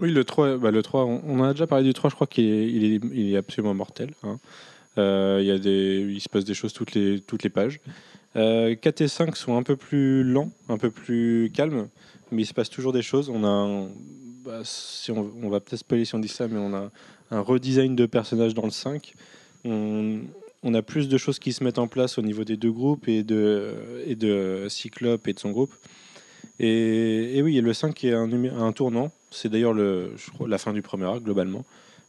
Oui, 0.00 0.12
le 0.12 0.24
3, 0.24 0.58
bah, 0.58 0.70
le 0.70 0.82
3 0.82 1.04
on, 1.04 1.40
en 1.40 1.44
a 1.44 1.52
déjà 1.52 1.66
parlé 1.66 1.84
du 1.84 1.92
3, 1.92 2.10
je 2.10 2.14
crois 2.14 2.26
qu'il 2.26 3.00
est, 3.14 3.36
absolument 3.36 3.74
mortel. 3.74 4.10
hein. 4.22 4.38
Euh, 4.96 5.38
il, 5.40 5.46
y 5.46 5.50
a 5.50 5.58
des, 5.58 6.06
il 6.08 6.20
se 6.20 6.28
passe 6.28 6.44
des 6.44 6.54
choses 6.54 6.72
toutes 6.72 6.94
les, 6.94 7.20
toutes 7.20 7.42
les 7.42 7.50
pages. 7.50 7.80
Euh, 8.36 8.74
4 8.74 9.00
et 9.00 9.08
5 9.08 9.36
sont 9.36 9.56
un 9.56 9.62
peu 9.62 9.76
plus 9.76 10.24
lents, 10.24 10.50
un 10.68 10.78
peu 10.78 10.90
plus 10.90 11.50
calmes, 11.54 11.88
mais 12.30 12.42
il 12.42 12.46
se 12.46 12.54
passe 12.54 12.70
toujours 12.70 12.92
des 12.92 13.02
choses. 13.02 13.30
On 13.30 13.44
a 13.44 13.88
bah, 14.44 14.60
si 14.64 15.10
on, 15.10 15.48
va 15.48 15.60
peut-être 15.60 15.80
spoiler 15.80 16.04
si 16.04 16.14
on 16.14 16.18
dit 16.18 16.28
ça, 16.28 16.48
mais 16.48 16.58
on 16.58 16.74
a 16.74 16.90
un 17.30 17.40
redesign 17.40 17.94
de 17.96 18.06
personnages 18.06 18.54
dans 18.54 18.64
le 18.64 18.70
5. 18.70 19.14
On, 19.64 20.22
a 20.74 20.82
plus 20.82 21.08
de 21.08 21.18
choses 21.18 21.38
qui 21.38 21.52
se 21.52 21.64
mettent 21.64 21.78
en 21.78 21.88
place 21.88 22.18
au 22.18 22.22
niveau 22.22 22.44
des 22.44 22.56
deux 22.56 22.72
groupes 22.72 23.08
et 23.08 23.22
de, 23.22 23.74
et 24.06 24.14
de 24.14 24.66
Cyclope 24.68 25.26
et 25.28 25.32
de 25.32 25.38
son 25.38 25.50
groupe. 25.50 25.72
Et, 26.60 27.40
oui, 27.42 27.60
le 27.60 27.72
5 27.72 28.04
est 28.04 28.12
un, 28.12 28.30
un 28.32 28.72
tournant. 28.72 29.10
C'est 29.30 29.48
d'ailleurs 29.48 29.72
le, 29.74 30.12
je 30.16 30.30
crois, 30.30 30.48
la 30.48 30.58
fin 30.58 30.72
du 30.72 30.82
premier 30.82 31.04
arc, 31.04 31.22
globalement. 31.22 31.64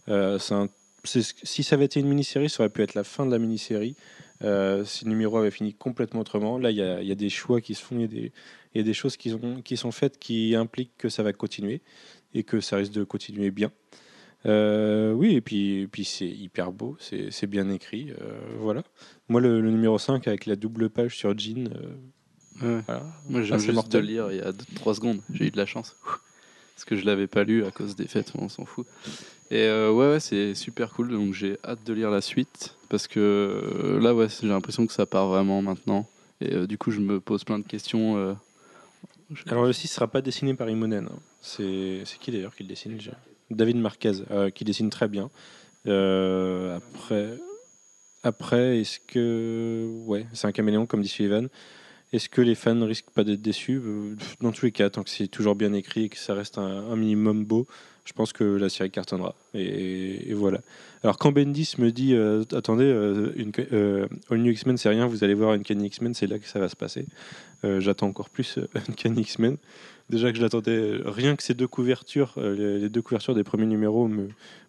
Euh, 0.08 0.38
un- 0.52 0.68
si 1.06 1.64
ça 1.64 1.76
avait 1.76 1.86
été 1.86 2.00
une 2.02 2.08
mini-série, 2.08 2.50
ça 2.50 2.64
aurait 2.64 2.70
pu 2.70 2.82
être 2.82 2.94
la 2.94 3.04
fin 3.06 3.26
de 3.26 3.32
la 3.32 3.40
mini-série. 3.40 3.96
Euh, 4.44 4.84
si 4.86 5.06
le 5.06 5.12
numéro 5.12 5.38
avait 5.38 5.52
fini 5.52 5.74
complètement 5.74 6.22
autrement. 6.22 6.58
Là, 6.58 6.72
il 6.72 6.78
y 6.78 6.82
a, 6.82 7.02
il 7.02 7.08
y 7.08 7.12
a 7.12 7.16
des 7.16 7.30
choix 7.30 7.62
qui 7.62 7.74
se 7.76 7.82
font, 7.84 7.96
il 7.96 8.02
y 8.02 8.06
a 8.06 8.08
des, 8.08 8.32
il 8.74 8.78
y 8.78 8.82
a 8.82 8.84
des 8.84 8.94
choses 8.94 9.18
qui, 9.18 9.34
ont, 9.34 9.62
qui 9.62 9.76
sont 9.78 9.92
faites 9.92 10.18
qui 10.20 10.56
impliquent 10.56 10.98
que 10.98 11.10
ça 11.10 11.24
va 11.24 11.32
continuer 11.34 11.82
et 12.34 12.44
que 12.44 12.60
ça 12.62 12.78
risque 12.78 12.94
de 12.94 13.04
continuer 13.04 13.52
bien. 13.52 13.72
Euh, 14.46 15.12
oui, 15.12 15.36
et 15.36 15.42
puis, 15.42 15.82
et 15.82 15.88
puis 15.88 16.06
c'est 16.06 16.28
hyper 16.28 16.72
beau, 16.72 16.96
c'est 17.00 17.48
bien 17.48 17.70
écrit. 17.70 18.12
euh, 18.22 18.40
voilà. 18.60 18.84
Moi, 19.28 19.42
le, 19.42 19.60
le 19.60 19.72
numéro 19.72 19.98
5 20.00 20.28
avec 20.30 20.46
la 20.46 20.56
double 20.56 20.90
page 20.90 21.18
sur 21.18 21.38
Jean, 21.38 21.70
Ouais. 22.62 22.82
voilà. 22.88 23.04
Moi, 23.30 23.42
j'ai 23.44 23.54
juste 23.56 23.68
de 23.68 23.72
mortel. 23.74 24.02
le 24.02 24.08
lire 24.08 24.32
il 24.32 24.38
y 24.38 24.42
a 24.42 24.52
3 24.76 24.96
secondes. 24.96 25.22
J'ai 25.34 25.48
eu 25.48 25.52
de 25.52 25.58
la 25.58 25.66
chance. 25.66 25.96
Parce 26.80 26.86
que 26.86 26.96
je 26.96 27.04
l'avais 27.06 27.28
pas 27.28 27.44
lu 27.44 27.66
à 27.66 27.72
cause 27.72 27.98
des 27.98 28.08
fêtes, 28.08 28.32
on 28.36 28.48
s'en 28.48 28.64
fout. 28.64 28.88
Et 29.52 29.64
euh, 29.64 29.92
ouais, 29.92 30.22
c'est 30.22 30.56
super 30.56 30.94
cool. 30.94 31.12
Donc 31.12 31.34
j'ai 31.34 31.58
hâte 31.66 31.84
de 31.86 31.92
lire 31.92 32.10
la 32.10 32.22
suite. 32.22 32.74
Parce 32.88 33.06
que 33.06 33.20
euh, 33.20 34.00
là, 34.00 34.16
ouais, 34.16 34.28
j'ai 34.30 34.48
l'impression 34.48 34.88
que 34.88 34.94
ça 34.94 35.06
part 35.06 35.28
vraiment 35.28 35.62
maintenant. 35.62 36.08
Et 36.40 36.54
euh, 36.54 36.68
du 36.68 36.78
coup, 36.78 36.92
je 36.92 37.02
me 37.02 37.20
pose 37.20 37.44
plein 37.44 37.60
de 37.60 37.66
questions. 37.66 38.16
Alors 39.48 39.66
le 39.66 39.74
6 39.74 39.88
ne 39.88 39.90
sera 39.90 40.08
pas 40.08 40.22
dessiné 40.22 40.54
par 40.54 40.70
Imonen. 40.70 41.10
hein. 41.12 41.20
C'est 41.42 42.02
qui 42.22 42.32
d'ailleurs 42.32 42.56
qui 42.56 42.64
le 42.64 42.70
dessine 42.70 42.96
déjà? 42.96 43.12
David 43.52 43.76
Marquez, 43.76 44.14
qui 44.56 44.64
dessine 44.64 44.90
très 44.90 45.10
bien. 45.10 45.30
Après, 45.84 47.38
après 48.24 48.80
est-ce 48.80 49.02
que... 49.06 49.86
Ouais, 50.06 50.26
c'est 50.32 50.48
un 50.48 50.54
caméléon 50.54 50.86
comme 50.86 51.02
dit 51.02 51.10
Sullivan. 51.10 51.50
Est-ce 52.12 52.30
que 52.30 52.42
les 52.42 52.56
fans 52.56 52.86
risquent 52.86 53.12
pas 53.12 53.24
d'être 53.24 53.42
déçus? 53.42 53.80
Euh, 53.84 54.16
Dans 54.42 54.52
tous 54.52 54.66
les 54.66 54.72
cas, 54.72 54.90
tant 54.90 55.04
que 55.04 55.10
c'est 55.10 55.28
toujours 55.28 55.56
bien 55.56 55.74
écrit 55.74 56.06
et 56.06 56.10
que 56.10 56.18
ça 56.18 56.34
reste 56.34 56.58
un, 56.58 56.96
minimum 56.96 57.46
beau, 57.46 57.68
je 58.06 58.14
pense 58.14 58.34
que 58.34 58.44
la 58.44 58.70
série 58.70 58.90
cartonnera. 58.90 59.36
Et, 59.54 60.34
voilà. 60.34 60.62
Alors 61.04 61.18
quand 61.18 61.32
Bendis 61.32 61.76
me 61.78 61.92
dit 61.92 62.16
euh, 62.16 62.44
attendez, 62.54 62.86
euh, 62.86 63.32
une, 63.36 63.52
All 64.30 64.40
New 64.40 64.52
X-Men 64.52 64.78
c'est 64.78 64.90
rien, 64.90 65.06
vous 65.06 65.24
allez 65.24 65.36
voir 65.36 65.54
une 65.54 65.62
Uncanny 65.62 65.88
X-Men, 65.88 66.14
c'est 66.14 66.28
là 66.28 66.40
que 66.40 66.48
ça 66.48 66.60
va 66.60 66.68
se 66.68 66.76
passer. 66.76 67.06
J'attends 67.64 68.08
encore 68.08 68.30
plus 68.30 68.58
euh, 68.58 68.68
Uncanny 68.90 69.22
X-Men. 69.22 69.58
Déjà 70.10 70.32
que 70.32 70.38
je 70.38 70.42
l'attendais, 70.42 70.72
euh, 70.72 71.04
rien 71.06 71.36
que 71.36 71.44
ces 71.44 71.54
deux 71.54 71.68
couvertures, 71.68 72.34
euh, 72.38 72.56
les, 72.56 72.80
les 72.80 72.90
deux 72.90 73.02
couvertures 73.04 73.36
des 73.36 73.44
premiers 73.44 73.68
numéros 73.68 74.08
me, 74.08 74.24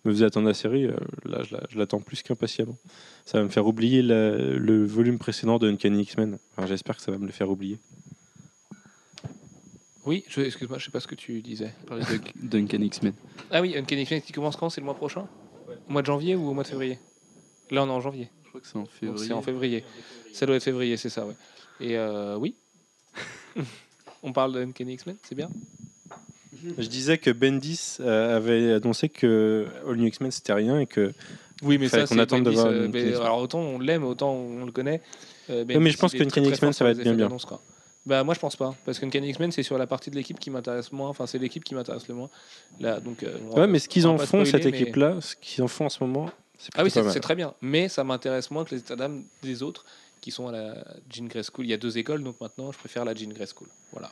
me 0.04 0.12
faisaient 0.12 0.26
attendre 0.26 0.46
la 0.46 0.52
série. 0.54 0.84
euh, 0.84 0.94
là, 1.24 1.42
je 1.42 1.54
la- 1.56 1.62
je 1.70 1.78
l'attends 1.78 2.00
plus 2.00 2.22
qu'impatiemment. 2.22 2.76
Ça 3.24 3.38
va 3.38 3.44
me 3.44 3.48
faire 3.48 3.66
oublier 3.66 4.02
la- 4.02 4.36
le 4.36 4.84
volume 4.84 5.18
précédent 5.18 5.58
de 5.58 5.70
Uncanny 5.70 6.02
X-Men. 6.02 6.38
Enfin, 6.56 6.66
J'espère 6.66 6.96
que 6.96 7.02
ça 7.02 7.10
va 7.10 7.16
me 7.18 7.24
le 7.26 7.32
faire 7.32 7.48
oublier. 7.50 7.78
Oui, 10.04 10.24
excuse-moi, 10.36 10.78
je 10.78 10.84
sais 10.86 10.90
pas 10.90 11.00
ce 11.00 11.06
que 11.06 11.14
tu 11.14 11.40
disais. 11.42 11.72
parler 11.86 12.04
de 12.04 12.20
Duncan 12.48 12.80
X-Men. 12.82 13.12
Ah 13.50 13.60
oui, 13.62 13.76
Uncanny 13.76 14.02
X-Men 14.02 14.20
qui 14.22 14.32
commence 14.32 14.56
quand? 14.56 14.68
C'est 14.70 14.80
le 14.80 14.84
mois 14.86 14.94
prochain? 14.94 15.26
Au 15.88 15.92
mois 15.92 16.02
de 16.02 16.06
janvier 16.06 16.36
ou 16.36 16.48
au 16.48 16.54
mois 16.54 16.64
de 16.64 16.68
février? 16.68 16.98
Là, 17.70 17.84
on 17.84 17.86
est 17.86 17.90
en 17.90 18.00
janvier. 18.00 18.28
Je 18.44 18.48
crois 18.48 18.60
que 18.60 18.66
c'est 18.66 18.76
en 18.76 18.84
février. 18.86 19.26
C'est 19.26 19.32
en 19.32 19.42
février. 19.42 19.84
Ça 20.32 20.44
doit 20.46 20.56
être 20.56 20.64
février, 20.64 20.96
c'est 20.96 21.08
ça, 21.10 21.26
ouais. 21.26 21.34
Et 21.80 21.96
euh, 21.96 22.36
oui. 22.36 22.56
on 24.22 24.32
parle 24.32 24.52
de 24.52 24.62
Uncanny 24.62 24.94
X-Men, 24.94 25.16
c'est 25.22 25.34
bien 25.34 25.50
Je 26.78 26.86
disais 26.86 27.18
que 27.18 27.30
Bendis 27.30 27.96
euh, 28.00 28.36
avait 28.36 28.72
annoncé 28.74 29.08
que 29.08 29.66
All 29.88 29.96
New 29.96 30.06
X-Men 30.06 30.30
c'était 30.30 30.52
rien 30.52 30.78
et 30.80 30.86
que. 30.86 31.12
Oui, 31.62 31.78
mais 31.78 31.88
ça, 31.88 32.00
qu'on 32.00 32.14
c'est 32.14 32.20
attende 32.20 32.44
de 32.44 32.50
voir 32.50 32.66
euh, 32.66 32.88
mais 32.90 33.14
alors 33.14 33.38
autant 33.38 33.60
on 33.60 33.78
l'aime, 33.78 34.04
autant 34.04 34.32
on 34.32 34.64
le 34.64 34.72
connaît. 34.72 35.02
Euh, 35.50 35.64
mais 35.66 35.90
je 35.90 35.98
pense 35.98 36.12
il 36.12 36.18
que 36.18 36.22
est 36.22 36.26
très, 36.26 36.40
Uncanny 36.40 36.46
très 36.46 36.54
X-Men, 36.56 36.72
ça 36.72 36.84
va 36.84 36.90
être 36.90 37.02
bien, 37.02 37.14
bien. 37.14 37.28
Bah 38.06 38.24
moi 38.24 38.34
je 38.34 38.40
pense 38.40 38.56
pas 38.56 38.74
parce 38.86 38.98
qu'Uncanny 38.98 39.28
X-Men 39.30 39.52
c'est 39.52 39.62
sur 39.62 39.76
la 39.76 39.86
partie 39.86 40.10
de 40.10 40.16
l'équipe 40.16 40.38
qui 40.38 40.50
m'intéresse 40.50 40.90
moins. 40.90 41.08
Enfin 41.10 41.26
c'est 41.26 41.38
l'équipe 41.38 41.62
qui 41.64 41.74
m'intéresse 41.74 42.08
le 42.08 42.14
moins. 42.14 42.30
Là 42.80 42.98
donc. 43.00 43.24
Ouais, 43.56 43.66
mais 43.66 43.78
ce 43.78 43.88
qu'ils 43.88 44.06
en 44.06 44.16
font, 44.16 44.24
spoiler, 44.44 44.50
cette 44.50 44.64
mais- 44.64 44.70
équipe-là, 44.70 45.16
ce 45.20 45.36
qu'ils 45.36 45.62
en 45.62 45.68
font 45.68 45.86
en 45.86 45.90
ce 45.90 46.02
moment, 46.02 46.30
Ah 46.74 46.82
oui 46.82 46.90
c'est 46.90 47.20
très 47.20 47.34
bien. 47.34 47.54
Mais 47.60 47.88
ça 47.88 48.04
m'intéresse 48.04 48.50
moins 48.50 48.64
que 48.64 48.74
les 48.74 48.80
états 48.80 48.96
d'âme 48.96 49.24
des 49.42 49.62
autres 49.62 49.84
qui 50.20 50.30
sont 50.30 50.48
à 50.48 50.52
la 50.52 50.74
Jean 51.10 51.26
Grey 51.26 51.42
School. 51.42 51.66
Il 51.66 51.70
y 51.70 51.74
a 51.74 51.78
deux 51.78 51.98
écoles 51.98 52.22
donc 52.22 52.40
maintenant 52.40 52.72
je 52.72 52.78
préfère 52.78 53.04
la 53.04 53.14
Jean 53.14 53.30
Grey 53.32 53.46
School. 53.46 53.68
Voilà. 53.92 54.10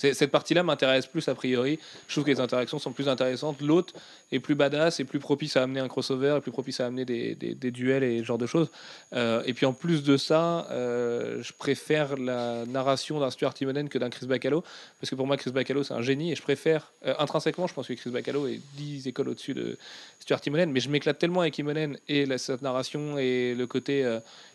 Cette 0.00 0.30
partie-là 0.30 0.62
m'intéresse 0.62 1.06
plus 1.08 1.26
a 1.26 1.34
priori. 1.34 1.80
Je 2.06 2.14
trouve 2.14 2.22
que 2.22 2.30
les 2.30 2.38
interactions 2.38 2.78
sont 2.78 2.92
plus 2.92 3.08
intéressantes. 3.08 3.60
L'autre 3.60 3.94
est 4.30 4.38
plus 4.38 4.54
badass, 4.54 5.00
est 5.00 5.04
plus 5.04 5.18
propice 5.18 5.56
à 5.56 5.64
amener 5.64 5.80
un 5.80 5.88
crossover, 5.88 6.36
est 6.36 6.40
plus 6.40 6.52
propice 6.52 6.78
à 6.78 6.86
amener 6.86 7.04
des, 7.04 7.34
des- 7.34 7.70
duels 7.72 8.04
et 8.04 8.20
ce 8.20 8.24
genre 8.24 8.38
de 8.38 8.46
choses. 8.46 8.68
Euh, 9.12 9.42
et 9.44 9.54
puis 9.54 9.66
en 9.66 9.72
plus 9.72 10.04
de 10.04 10.16
ça, 10.16 10.68
euh, 10.70 11.42
je 11.42 11.52
préfère 11.52 12.16
la 12.16 12.64
narration 12.66 13.18
d'un 13.18 13.28
Stuart 13.32 13.54
Timonen 13.54 13.88
que 13.88 13.98
d'un 13.98 14.08
Chris 14.08 14.26
Bacalo, 14.26 14.62
parce 15.00 15.10
que 15.10 15.16
pour 15.16 15.26
moi 15.26 15.36
Chris 15.36 15.50
Bacalo 15.50 15.82
c'est 15.82 15.94
un 15.94 16.02
génie 16.02 16.30
et 16.30 16.36
je 16.36 16.42
préfère 16.42 16.92
euh, 17.04 17.14
intrinsèquement, 17.18 17.66
je 17.66 17.74
pense 17.74 17.88
que 17.88 17.94
Chris 17.94 18.10
Bacalo 18.10 18.46
est 18.46 18.60
10 18.76 19.08
écoles 19.08 19.30
au-dessus 19.30 19.54
de 19.54 19.76
Stuart 20.20 20.40
Timonen, 20.40 20.70
mais 20.70 20.78
je 20.78 20.90
m'éclate 20.90 21.18
tellement 21.18 21.40
avec 21.40 21.54
Timonen 21.54 21.98
et 22.06 22.24
la, 22.24 22.38
cette 22.38 22.62
narration 22.62 23.18
et 23.18 23.56
le 23.56 23.66
côté 23.66 24.04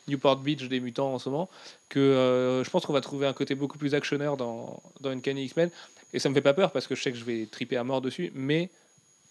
Newport 0.07 0.37
Beach 0.37 0.67
des 0.67 0.79
mutants 0.79 1.13
en 1.13 1.19
ce 1.19 1.29
moment 1.29 1.49
que 1.89 1.99
euh, 1.99 2.63
je 2.63 2.69
pense 2.69 2.85
qu'on 2.85 2.93
va 2.93 3.01
trouver 3.01 3.27
un 3.27 3.33
côté 3.33 3.55
beaucoup 3.55 3.77
plus 3.77 3.93
actionneur 3.95 4.37
dans, 4.37 4.81
dans 5.01 5.09
Uncanny 5.11 5.45
X-Men 5.45 5.69
et 6.13 6.19
ça 6.19 6.29
me 6.29 6.33
fait 6.33 6.41
pas 6.41 6.53
peur 6.53 6.71
parce 6.71 6.87
que 6.87 6.95
je 6.95 7.01
sais 7.01 7.11
que 7.11 7.17
je 7.17 7.23
vais 7.25 7.45
triper 7.45 7.77
à 7.77 7.83
mort 7.83 8.01
dessus, 8.01 8.31
mais 8.35 8.69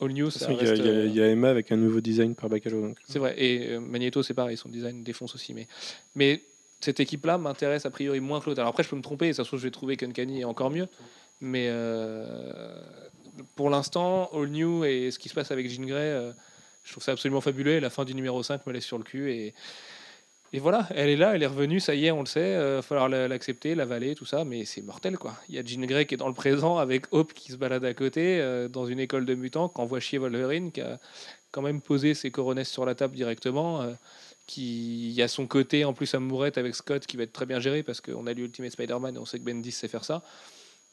All 0.00 0.08
New, 0.12 0.26
De 0.26 0.30
toute 0.32 0.40
ça 0.40 0.46
façon, 0.46 0.58
Il 0.60 0.66
y, 0.66 0.70
il 0.70 0.84
y 0.84 0.88
a- 0.88 0.92
euh, 0.92 1.06
il 1.06 1.14
y 1.14 1.22
a 1.22 1.26
Emma 1.28 1.48
avec 1.50 1.70
un 1.70 1.76
nouveau 1.76 2.00
design 2.00 2.34
par 2.34 2.48
Bacalo. 2.48 2.80
donc. 2.80 2.96
c'est 3.06 3.18
vrai. 3.20 3.34
Et 3.38 3.68
euh, 3.74 3.78
Magneto, 3.80 4.22
c'est 4.22 4.34
pareil, 4.34 4.56
son 4.56 4.68
design 4.68 5.04
défonce 5.04 5.34
aussi. 5.36 5.54
Mais, 5.54 5.68
mais 6.16 6.42
cette 6.80 6.98
équipe-là 6.98 7.38
m'intéresse 7.38 7.86
a 7.86 7.90
priori 7.90 8.18
moins 8.18 8.40
que 8.40 8.46
l'autre. 8.46 8.58
Alors 8.60 8.70
après, 8.70 8.82
je 8.82 8.88
peux 8.88 8.96
me 8.96 9.02
tromper, 9.02 9.28
et 9.28 9.32
ça 9.32 9.44
se 9.44 9.48
trouve, 9.48 9.60
je 9.60 9.64
vais 9.66 9.70
trouver 9.70 9.96
qu'Uncanny 9.96 10.40
est 10.40 10.44
encore 10.44 10.70
mieux. 10.70 10.88
Mais 11.40 11.68
euh, 11.70 12.74
pour 13.56 13.70
l'instant, 13.70 14.28
All 14.32 14.48
New 14.48 14.84
et 14.84 15.10
ce 15.12 15.18
qui 15.18 15.28
se 15.28 15.34
passe 15.34 15.50
avec 15.52 15.68
Jean 15.70 15.84
Grey, 15.86 16.00
euh, 16.00 16.32
je 16.82 16.90
trouve 16.92 17.04
ça 17.04 17.12
absolument 17.12 17.40
fabuleux. 17.40 17.72
Et 17.72 17.80
la 17.80 17.90
fin 17.90 18.04
du 18.04 18.14
numéro 18.14 18.42
5 18.42 18.66
me 18.66 18.72
laisse 18.72 18.84
sur 18.84 18.98
le 18.98 19.04
cul. 19.04 19.30
Et, 19.30 19.54
et 20.55 20.59
voilà, 20.59 20.86
elle 20.94 21.09
est 21.09 21.16
là, 21.16 21.34
elle 21.34 21.42
est 21.42 21.46
revenue, 21.46 21.80
ça 21.80 21.94
y 21.94 22.07
est, 22.07 22.11
on 22.11 22.20
le 22.20 22.26
sait. 22.26 22.53
Il 22.53 22.59
va 22.59 22.82
falloir 22.82 23.09
la- 23.09 23.26
l'accepter, 23.28 23.74
l'avaler, 23.74 24.14
tout 24.14 24.26
ça. 24.26 24.44
Mais 24.44 24.64
c'est 24.66 24.82
mortel, 24.82 25.16
quoi. 25.16 25.34
Il 25.48 25.55
y 25.55 25.59
a 25.59 25.64
Jean 25.64 25.84
Grey 25.86 26.05
qui 26.07 26.14
est 26.14 26.18
dans 26.18 26.28
le 26.28 26.34
présent 26.34 26.76
avec 26.78 27.07
Hope 27.12 27.32
qui 27.32 27.53
se 27.53 27.57
balade 27.57 27.84
à 27.84 27.94
côté 27.94 28.38
euh, 28.40 28.68
dans 28.68 28.86
une 28.86 29.00
école 29.00 29.24
de 29.24 29.34
mutants, 29.34 29.68
qui 29.70 29.80
envoie 29.80 29.98
chier 30.00 30.18
Wolverine, 30.18 30.70
qui 30.70 30.82
a 30.82 30.98
quand 31.53 31.62
même 31.62 31.80
posé 31.80 32.14
ses 32.14 32.30
coronesses 32.30 32.70
sur 32.70 32.84
la 32.84 32.94
table 32.94 33.14
directement. 33.14 33.80
euh, 33.82 33.92
qui 34.46 35.18
a 35.22 35.28
son 35.28 35.46
côté 35.46 35.84
en 35.84 35.92
plus 35.94 36.12
amourette 36.14 36.59
avec 36.59 36.74
Scott 36.74 37.07
qui 37.07 37.16
va 37.16 37.22
être 37.22 37.32
très 37.32 37.46
bien 37.46 37.61
géré 37.61 37.82
parce 37.82 38.00
qu'on 38.00 38.26
a 38.26 38.32
lu 38.32 38.44
Ultimate 38.44 38.72
Spider-Man 38.72 39.14
et 39.16 39.18
on 39.18 39.24
sait 39.24 39.38
que 39.38 39.44
Bendis 39.44 39.72
sait 39.72 39.88
faire 39.88 40.05
ça. 40.05 40.22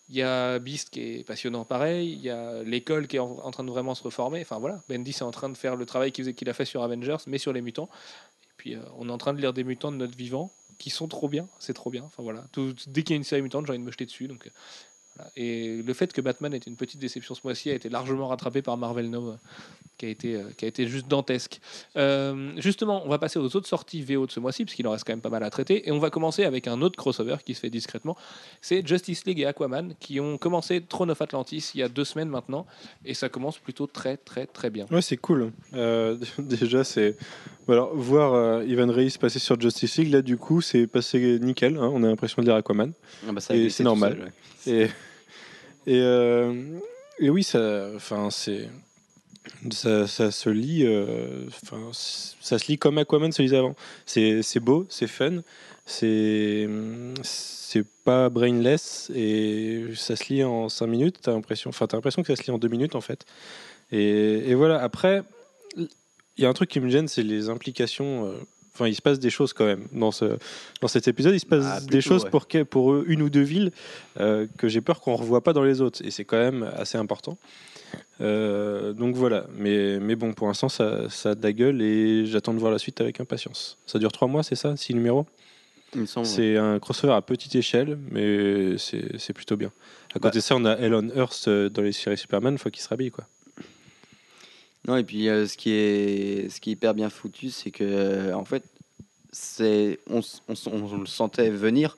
Il 0.08 0.16
y 0.16 0.24
a 0.24 0.58
Beast 0.60 0.90
qui 0.90 1.02
est 1.02 1.24
passionnant 1.28 1.66
pareil. 1.66 2.14
Il 2.14 2.22
y 2.22 2.30
a 2.30 2.64
l'école 2.64 3.08
qui 3.08 3.18
est 3.18 3.20
en, 3.20 3.52
train 3.52 3.64
de 3.64 3.70
vraiment 3.70 3.94
se 3.96 4.04
reformer. 4.04 4.42
Enfin 4.42 4.58
voilà, 4.60 4.82
Bendis 4.88 5.12
est 5.12 5.24
en 5.24 5.32
train 5.32 5.50
de 5.50 5.58
faire 5.58 5.76
le 5.76 5.86
travail 5.86 6.12
qu'il 6.12 6.50
a 6.50 6.54
fait 6.54 6.66
sur 6.66 6.84
Avengers, 6.84 7.18
mais 7.28 7.38
sur 7.38 7.54
les 7.54 7.62
mutants. 7.62 7.90
Puis 8.60 8.76
euh, 8.76 8.82
on 8.98 9.08
est 9.08 9.12
en 9.12 9.18
train 9.18 9.34
de 9.34 9.40
lire 9.40 9.54
des 9.54 9.64
mutants 9.64 9.92
de 9.92 9.98
notre 9.98 10.18
vivant 10.18 10.52
qui 10.78 10.90
sont 10.90 11.08
trop 11.08 11.30
bien. 11.30 11.48
C'est 11.60 11.74
trop 11.74 11.90
bien. 11.90 12.04
Enfin 12.04 12.22
voilà, 12.22 12.46
dès 12.88 13.04
qu'il 13.04 13.12
y 13.12 13.14
a 13.14 13.16
une 13.16 13.24
série 13.24 13.42
mutante, 13.42 13.66
j'ai 13.66 13.72
envie 13.72 13.80
de 13.80 13.86
me 13.86 13.92
jeter 13.92 14.06
dessus. 14.06 14.28
Donc 14.28 14.46
euh, 14.46 14.50
voilà. 15.16 15.32
Et 15.36 15.82
le 15.82 15.94
fait 15.94 16.14
que 16.14 16.22
Batman 16.22 16.54
était 16.54 16.70
une 16.70 16.78
petite 16.78 17.00
déception 17.00 17.36
ce 17.36 17.42
mois-ci 17.44 17.70
a 17.70 17.74
été 17.74 17.90
largement 17.90 18.28
rattrapé 18.28 18.62
par 18.62 18.78
Marvel 18.78 19.10
Now, 19.10 19.30
euh, 19.30 19.36
qui 19.98 20.06
a 20.06 20.10
été, 20.10 20.36
euh, 20.36 20.44
qui 20.58 20.66
a 20.66 20.68
été 20.68 20.88
juste 20.88 21.08
dantesque. 21.08 21.60
Euh, 21.98 22.52
justement, 22.58 23.02
on 23.06 23.10
va 23.10 23.18
passer 23.18 23.38
aux 23.38 23.56
autres 23.56 23.68
sorties 23.68 24.02
VO 24.02 24.26
de 24.26 24.32
ce 24.32 24.40
mois-ci, 24.40 24.64
parce 24.64 24.76
qu'il 24.76 24.88
en 24.88 24.92
reste 24.92 25.06
quand 25.06 25.12
même 25.14 25.22
pas 25.22 25.30
mal 25.30 25.44
à 25.44 25.50
traiter. 25.50 25.88
Et 25.88 25.92
on 25.92 26.00
va 26.00 26.10
commencer 26.10 26.46
avec 26.46 26.68
un 26.68 26.82
autre 26.82 26.96
crossover 26.96 27.36
qui 27.46 27.54
se 27.54 27.60
fait 27.60 27.70
discrètement. 27.70 28.16
C'est 28.62 28.86
Justice 28.88 29.26
League 29.26 29.40
et 29.42 29.46
Aquaman, 29.46 29.94
qui 30.00 30.20
ont 30.20 30.38
commencé 30.38 30.82
Throne 30.82 31.12
of 31.12 31.22
Atlantis 31.22 31.72
il 31.74 31.82
y 31.82 31.84
a 31.84 31.90
deux 31.90 32.06
semaines 32.06 32.30
maintenant. 32.30 32.66
Et 33.04 33.14
ça 33.14 33.28
commence 33.28 33.58
plutôt 33.58 33.88
très, 33.88 34.16
très, 34.18 34.46
très 34.46 34.70
bien. 34.70 34.86
Ouais, 34.90 35.02
c'est 35.02 35.18
cool. 35.18 35.52
Euh, 35.74 36.18
déjà, 36.40 36.84
c'est. 36.84 37.18
Alors, 37.68 37.96
voir 37.96 38.34
euh, 38.34 38.66
Ivan 38.66 38.88
Reis 38.92 39.18
passer 39.20 39.38
sur 39.38 39.60
Justice 39.60 39.98
League, 39.98 40.12
là, 40.12 40.22
du 40.24 40.38
coup, 40.38 40.60
c'est 40.62 40.88
passé 40.88 41.38
nickel. 41.40 41.78
hein, 41.78 41.92
on 41.94 42.04
a 42.04 42.08
l'impression 42.08 42.42
de 42.42 42.48
lire 42.48 42.56
Aquaman. 42.56 42.94
Ah 43.28 43.32
bah, 43.32 43.42
ça 43.42 43.56
Et 43.56 43.70
c'est 43.70 43.84
normal. 43.84 44.14
seul, 44.14 44.24
ouais. 44.24 44.32
Et, 44.70 44.84
et, 45.88 46.00
euh, 46.02 46.80
et 47.20 47.30
oui, 47.30 47.44
ça, 47.44 47.90
enfin, 47.96 48.30
c'est, 48.30 48.70
ça, 49.72 50.08
ça 50.08 50.32
se 50.32 50.50
lit, 50.50 50.86
euh, 50.86 51.48
ça 52.42 52.60
se 52.60 52.68
lit 52.68 52.78
comme 52.78 52.98
Aquaman 52.98 53.32
se 53.32 53.42
lisait 53.42 53.58
avant. 53.58 53.76
C'est, 54.06 54.60
beau, 54.60 54.86
c'est 54.90 55.08
fun, 55.08 55.42
c'est, 55.86 56.68
c'est 57.24 57.86
pas 58.04 58.30
brainless 58.30 59.12
et 59.16 59.86
ça 59.96 60.16
se 60.16 60.34
lit 60.34 60.44
en 60.44 60.70
5 60.70 60.88
minutes. 60.88 61.18
T'as 61.22 61.32
l'impression, 61.34 61.70
enfin, 61.70 61.88
l'impression 61.92 62.22
que 62.24 62.28
ça 62.28 62.36
se 62.36 62.44
lit 62.44 62.52
en 62.52 62.58
2 62.60 62.68
minutes 62.68 62.96
en 62.96 63.02
fait. 63.02 63.26
Et, 63.92 64.50
et 64.52 64.56
voilà. 64.56 64.82
Après, 64.82 65.24
il 65.78 66.44
y 66.44 66.46
a 66.46 66.50
un 66.50 66.54
truc 66.54 66.70
qui 66.70 66.80
me 66.80 66.90
gêne, 66.90 67.08
c'est 67.08 67.24
les 67.24 67.50
implications. 67.50 68.28
euh, 68.28 68.38
Enfin, 68.80 68.88
il 68.88 68.96
se 68.96 69.02
passe 69.02 69.20
des 69.20 69.30
choses 69.30 69.52
quand 69.52 69.66
même 69.66 69.86
dans 69.92 70.12
ce 70.12 70.38
dans 70.82 70.88
cet 70.88 71.08
épisode. 71.10 71.34
Il 71.34 71.40
se 71.42 71.46
passe 71.46 71.66
Ah, 71.68 71.80
des 71.82 72.00
choses 72.00 72.24
ouais. 72.24 72.30
pour 72.30 72.48
pour 72.70 72.94
eux, 72.94 73.04
une 73.08 73.22
ou 73.22 73.30
deux 73.30 73.42
villes 73.42 73.72
euh, 74.20 74.48
que 74.58 74.70
j'ai 74.70 74.80
peur 74.80 75.02
qu'on 75.02 75.16
revoie 75.16 75.44
pas 75.44 75.52
dans 75.52 75.64
les 75.64 75.82
autres. 75.82 76.02
Et 76.06 76.12
c'est 76.12 76.24
quand 76.24 76.38
même 76.40 76.64
assez 76.78 76.98
important. 76.98 77.38
Euh, 78.22 78.94
donc 78.94 79.16
voilà. 79.16 79.46
Mais, 79.58 80.00
mais 80.00 80.16
bon, 80.16 80.34
pour 80.34 80.48
l'instant, 80.48 80.70
ça, 80.70 81.10
ça 81.10 81.32
a 81.32 81.36
de 81.36 81.44
la 81.44 81.52
gueule 81.52 81.82
et 81.82 82.26
j'attends 82.26 82.54
de 82.54 82.60
voir 82.60 82.72
la 82.72 82.80
suite 82.80 83.02
avec 83.02 83.20
impatience. 83.20 83.78
Ça 83.86 84.00
dure 84.00 84.12
trois 84.12 84.28
mois, 84.28 84.44
c'est 84.44 84.56
ça 84.56 84.76
Six 84.78 84.94
numéros? 84.94 85.26
Il. 85.96 86.08
C'est 86.24 86.56
un 86.56 86.80
crossover 86.80 87.14
à 87.14 87.22
petite 87.22 87.56
échelle, 87.56 87.98
mais 88.12 88.78
c'est 88.78 89.34
plutôt 89.34 89.58
bien. 89.58 89.72
À 90.16 90.20
côté 90.20 90.38
de 90.38 90.44
ça, 90.44 90.56
on 90.56 90.66
a 90.66 90.74
Elon 90.78 91.10
Hurst 91.16 91.48
euh, 91.48 91.70
dans 91.70 91.82
les 91.82 91.92
séries 91.92 92.18
Superman, 92.18 92.58
faut 92.58 92.70
qu'il 92.70 92.82
se 92.82 92.90
rhabille 92.90 93.12
quoi. 93.12 93.26
Non, 94.88 94.96
et 94.96 95.04
puis 95.04 95.28
euh, 95.30 95.46
ce, 95.46 95.58
qui 95.58 95.72
est, 95.72 96.50
ce 96.50 96.62
qui 96.62 96.70
est 96.70 96.74
hyper 96.74 96.94
bien 96.94 97.10
foutu, 97.10 97.50
c'est 97.50 97.72
que, 97.72 97.84
euh, 97.84 98.34
en 98.34 98.46
fait, 98.46 98.64
c'est, 99.32 100.00
on, 100.10 100.22
on, 100.48 100.98
le 100.98 101.06
sentait 101.06 101.50
venir, 101.50 101.98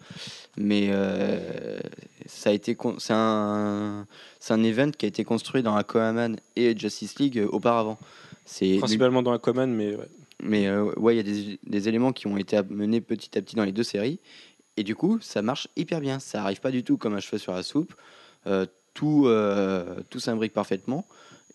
mais 0.57 0.89
euh, 0.91 1.79
ça 2.25 2.49
a 2.49 2.53
été, 2.53 2.75
c'est 2.97 3.13
un, 3.15 4.05
c'est 4.39 4.53
un 4.53 4.63
event 4.63 4.91
qui 4.91 5.05
a 5.05 5.07
été 5.07 5.23
construit 5.23 5.63
dans 5.63 5.75
Aquaman 5.75 6.37
et 6.55 6.77
Justice 6.77 7.19
League 7.19 7.45
auparavant. 7.49 7.97
C'est 8.45 8.77
Principalement 8.77 9.23
dans 9.23 9.31
Aquaman, 9.31 9.71
mais 9.73 9.95
ouais. 9.95 10.07
mais 10.43 10.67
euh, 10.67 10.91
ouais, 10.97 11.15
il 11.15 11.17
y 11.17 11.19
a 11.19 11.23
des, 11.23 11.59
des 11.65 11.87
éléments 11.87 12.11
qui 12.11 12.27
ont 12.27 12.37
été 12.37 12.57
amenés 12.57 12.99
petit 12.99 13.37
à 13.37 13.41
petit 13.41 13.55
dans 13.55 13.63
les 13.65 13.71
deux 13.71 13.83
séries. 13.83 14.19
Et 14.75 14.83
du 14.83 14.95
coup, 14.95 15.19
ça 15.21 15.41
marche 15.41 15.67
hyper 15.75 16.01
bien. 16.01 16.19
Ça 16.19 16.43
arrive 16.43 16.59
pas 16.59 16.71
du 16.71 16.83
tout 16.83 16.97
comme 16.97 17.13
un 17.13 17.19
cheveu 17.19 17.37
sur 17.37 17.53
la 17.53 17.63
soupe. 17.63 17.93
Euh, 18.47 18.65
tout 18.93 19.29
tout 20.09 20.19
s'imbrique 20.19 20.51
parfaitement. 20.51 21.05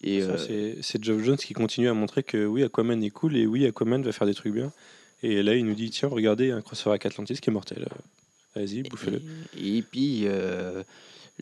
Et 0.02 0.22
euh, 0.22 0.36
c'est- 0.82 1.02
Geoff 1.02 1.22
Jones 1.22 1.36
qui 1.36 1.54
continue 1.54 1.88
à 1.88 1.94
montrer 1.94 2.22
que 2.22 2.44
oui, 2.46 2.62
Aquaman 2.62 3.02
est 3.02 3.10
cool 3.10 3.36
et 3.36 3.46
oui, 3.46 3.66
Aquaman 3.66 4.02
va 4.02 4.12
faire 4.12 4.26
des 4.26 4.34
trucs 4.34 4.52
bien. 4.52 4.72
Et 5.22 5.42
là, 5.42 5.54
il 5.54 5.64
nous 5.64 5.74
dit 5.74 5.90
tiens, 5.90 6.08
regardez, 6.08 6.50
un 6.50 6.60
crossover 6.60 6.92
avec 6.92 7.06
Atlantis 7.06 7.34
qui 7.40 7.50
est 7.50 7.52
mortel. 7.52 7.86
Euh, 7.90 7.96
Allez-y, 8.60 8.82
bouffez-le. 8.82 9.20
Et, 9.58 9.78
et 9.78 9.82
puis, 9.82 10.22
euh, 10.26 10.82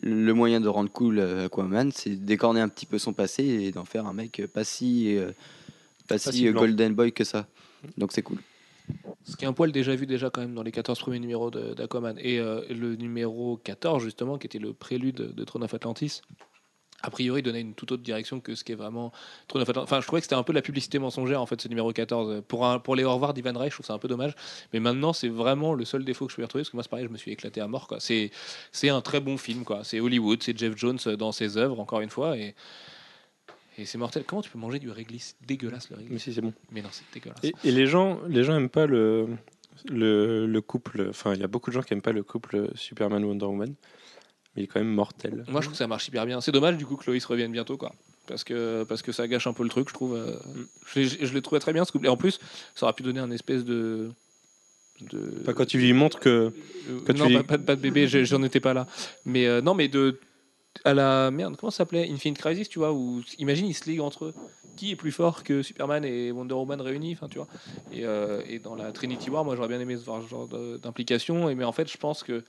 le 0.01 0.33
moyen 0.33 0.59
de 0.61 0.67
rendre 0.67 0.89
cool 0.91 1.19
Aquaman, 1.19 1.91
c'est 1.91 2.15
décorner 2.15 2.61
un 2.61 2.69
petit 2.69 2.85
peu 2.85 2.97
son 2.99 3.13
passé 3.13 3.43
et 3.43 3.71
d'en 3.71 3.85
faire 3.85 4.05
un 4.07 4.13
mec 4.13 4.41
pas 4.53 4.63
si, 4.63 5.15
euh, 5.17 5.31
pas 6.07 6.17
si, 6.17 6.49
golden 6.51 6.93
boy 6.93 7.11
que 7.11 7.23
ça. 7.23 7.47
Donc 7.97 8.11
c'est 8.11 8.21
cool. 8.21 8.37
Ce 9.23 9.35
qui 9.35 9.45
est 9.45 9.47
un 9.47 9.53
poil 9.53 9.71
déjà 9.71 9.95
vu 9.95 10.05
déjà 10.05 10.29
quand 10.29 10.41
même 10.41 10.53
dans 10.53 10.61
les 10.63 10.71
14 10.71 10.99
premiers 10.99 11.19
numéros 11.19 11.49
d'Aquaman. 11.51 12.17
Et 12.19 12.39
euh, 12.39 12.61
le 12.69 12.95
numéro 12.95 13.57
14 13.63 14.03
justement, 14.03 14.37
qui 14.37 14.47
était 14.47 14.59
le 14.59 14.73
prélude 14.73 15.33
de 15.33 15.43
Throne 15.43 15.63
of 15.63 15.73
Atlantis, 15.73 16.21
a 17.01 17.09
priori 17.09 17.41
donnait 17.41 17.61
une 17.61 17.73
toute 17.75 17.91
autre 17.91 18.03
direction 18.03 18.39
que 18.39 18.55
ce 18.55 18.63
qui 18.63 18.71
est 18.71 18.75
vraiment 18.75 19.11
of 19.53 19.69
Atlantis. 19.69 19.83
Enfin, 19.83 20.01
je 20.01 20.07
trouvais 20.07 20.21
que 20.21 20.25
c'était 20.25 20.35
un 20.35 20.43
peu 20.43 20.53
de 20.53 20.57
la 20.57 20.61
publicité 20.61 20.97
mensongère 20.97 21.41
en 21.41 21.45
fait 21.45 21.61
ce 21.61 21.67
numéro 21.67 21.91
14. 21.91 22.41
Pour, 22.47 22.65
un, 22.65 22.79
pour 22.79 22.95
les 22.95 23.03
au 23.03 23.13
revoir 23.13 23.33
d'Ivan 23.33 23.53
Reich, 23.57 23.71
je 23.71 23.75
trouve 23.75 23.85
ça 23.85 23.93
un 23.93 23.99
peu 23.99 24.07
dommage. 24.07 24.33
Mais 24.73 24.79
maintenant, 24.79 25.13
c'est 25.13 25.29
vraiment 25.29 25.73
le 25.73 25.85
seul 25.85 26.03
défaut 26.03 26.25
que 26.25 26.31
je 26.31 26.35
peux 26.37 26.41
y 26.41 26.45
retrouver 26.45 26.63
parce 26.63 26.71
que 26.71 26.77
moi, 26.77 26.83
c'est 26.83 26.89
pareil, 26.89 27.05
je 27.05 27.11
me 27.11 27.17
suis 27.17 27.31
éclaté 27.31 27.61
à 27.61 27.67
mort. 27.67 27.87
quoi. 27.87 27.99
C'est 27.99 28.31
c'est 28.71 28.89
un 28.89 29.01
très 29.01 29.19
bon 29.19 29.37
film. 29.37 29.63
quoi. 29.65 29.83
C'est 29.83 29.99
Hollywood, 29.99 30.41
c'est 30.41 30.57
Jeff 30.57 30.75
Jones 30.75 30.97
dans 31.17 31.31
ses 31.31 31.57
œuvres, 31.57 31.79
encore 31.79 32.01
une 32.01 32.09
fois. 32.09 32.37
Et, 32.37 32.55
et 33.77 33.85
c'est 33.85 33.97
mortel. 33.97 34.23
Comment 34.25 34.41
tu 34.41 34.49
peux 34.49 34.57
manger 34.59 34.79
du 34.79 34.89
réglisse 34.89 35.35
dégueulasse 35.45 35.89
le 35.89 35.97
Mais 35.97 36.03
réglisse 36.03 36.23
si, 36.23 36.33
c'est 36.33 36.41
bon. 36.41 36.53
Mais 36.71 36.81
non, 36.81 36.89
c'est 36.91 37.03
dégueulasse. 37.13 37.43
Et, 37.43 37.53
et 37.63 37.71
les 37.71 37.87
gens, 37.87 38.19
les 38.27 38.43
gens 38.43 38.55
aiment 38.55 38.69
pas 38.69 38.85
le, 38.87 39.27
le, 39.85 40.47
le 40.47 40.61
couple. 40.61 41.07
Enfin, 41.09 41.33
il 41.33 41.41
y 41.41 41.43
a 41.43 41.47
beaucoup 41.47 41.69
de 41.69 41.75
gens 41.75 41.81
qui 41.81 41.93
aiment 41.93 42.01
pas 42.01 42.13
le 42.13 42.23
couple 42.23 42.69
Superman 42.75 43.23
Wonder 43.23 43.45
Woman, 43.45 43.75
mais 44.55 44.61
il 44.61 44.65
est 44.65 44.67
quand 44.67 44.79
même 44.79 44.93
mortel. 44.93 45.43
Moi, 45.47 45.61
je 45.61 45.65
trouve 45.65 45.71
que 45.73 45.77
ça 45.77 45.87
marche 45.87 46.07
hyper 46.07 46.25
bien. 46.25 46.41
C'est 46.41 46.51
dommage, 46.51 46.77
du 46.77 46.85
coup, 46.85 46.95
que 46.95 47.05
Loïs 47.09 47.23
revienne 47.25 47.51
bientôt, 47.51 47.77
quoi. 47.77 47.93
Parce 48.27 48.43
que, 48.43 48.83
parce 48.83 49.01
que 49.01 49.11
ça 49.11 49.27
gâche 49.27 49.45
un 49.47 49.53
peu 49.53 49.63
le 49.63 49.69
truc, 49.69 49.89
je 49.89 49.93
trouve. 49.93 50.15
euh, 50.15 50.37
je 50.87 50.99
l'ai- 50.99 51.25
je 51.27 51.33
l'ai 51.33 51.41
trouvé 51.41 51.59
très 51.59 51.73
bien, 51.73 51.85
ce 51.85 51.91
couple. 51.91 52.05
Et 52.07 52.09
en 52.09 52.17
plus, 52.17 52.39
ça 52.73 52.85
aurait 52.85 52.93
pu 52.93 53.03
donner 53.03 53.19
un 53.19 53.31
espèce 53.31 53.63
de. 53.63 54.11
de 55.01 55.19
Pas 55.45 55.53
quand 55.53 55.65
tu 55.65 55.77
lui 55.77 55.93
montres 55.93 56.19
que 56.19 56.29
euh, 56.29 56.51
quand 57.05 57.13
tu 57.13 57.19
non, 57.19 57.27
lui- 57.27 57.35
pas, 57.37 57.43
pas 57.43 57.57
de- 57.57 57.63
pas 57.63 57.75
de 57.75 57.81
bébé, 57.81 58.07
j'en 58.07 58.41
étais 58.43 58.59
pas 58.59 58.73
là. 58.73 58.87
Mais 59.25 59.45
euh, 59.45 59.61
non, 59.61 59.73
mais 59.75 59.87
de. 59.87 60.19
À 60.83 60.93
la. 60.93 61.31
Merde, 61.31 61.55
comment 61.57 61.69
ça 61.71 61.77
s'appelait? 61.77 62.09
Infinite 62.11 62.37
Crisis, 62.39 62.67
tu 62.69 62.79
vois, 62.79 62.91
où. 62.93 63.21
Imagine, 63.39 63.67
ils 63.67 63.73
se 63.73 63.89
liguent 63.89 64.01
entre 64.01 64.25
eux. 64.25 64.33
Qui 64.75 64.91
est 64.91 64.97
plus 64.97 65.13
fort 65.13 65.43
que 65.43 65.61
Superman 65.61 66.03
et 66.03 66.31
Wonder 66.33 66.53
Woman 66.55 66.81
réunis 66.81 67.13
Enfin, 67.13 67.29
tu 67.29 67.37
vois. 67.37 67.47
Et, 67.93 68.03
euh, 68.03 68.41
et 68.45 68.59
dans 68.59 68.75
la 68.75 68.91
Trinity 68.91 69.29
War, 69.29 69.45
moi, 69.45 69.55
j'aurais 69.55 69.69
bien 69.69 69.79
aimé 69.79 69.95
voir 69.95 70.21
ce 70.21 70.27
genre 70.27 70.49
d'implication. 70.79 71.53
Mais 71.55 71.63
en 71.63 71.71
fait, 71.71 71.89
je 71.89 71.97
pense 71.97 72.23
que 72.23 72.43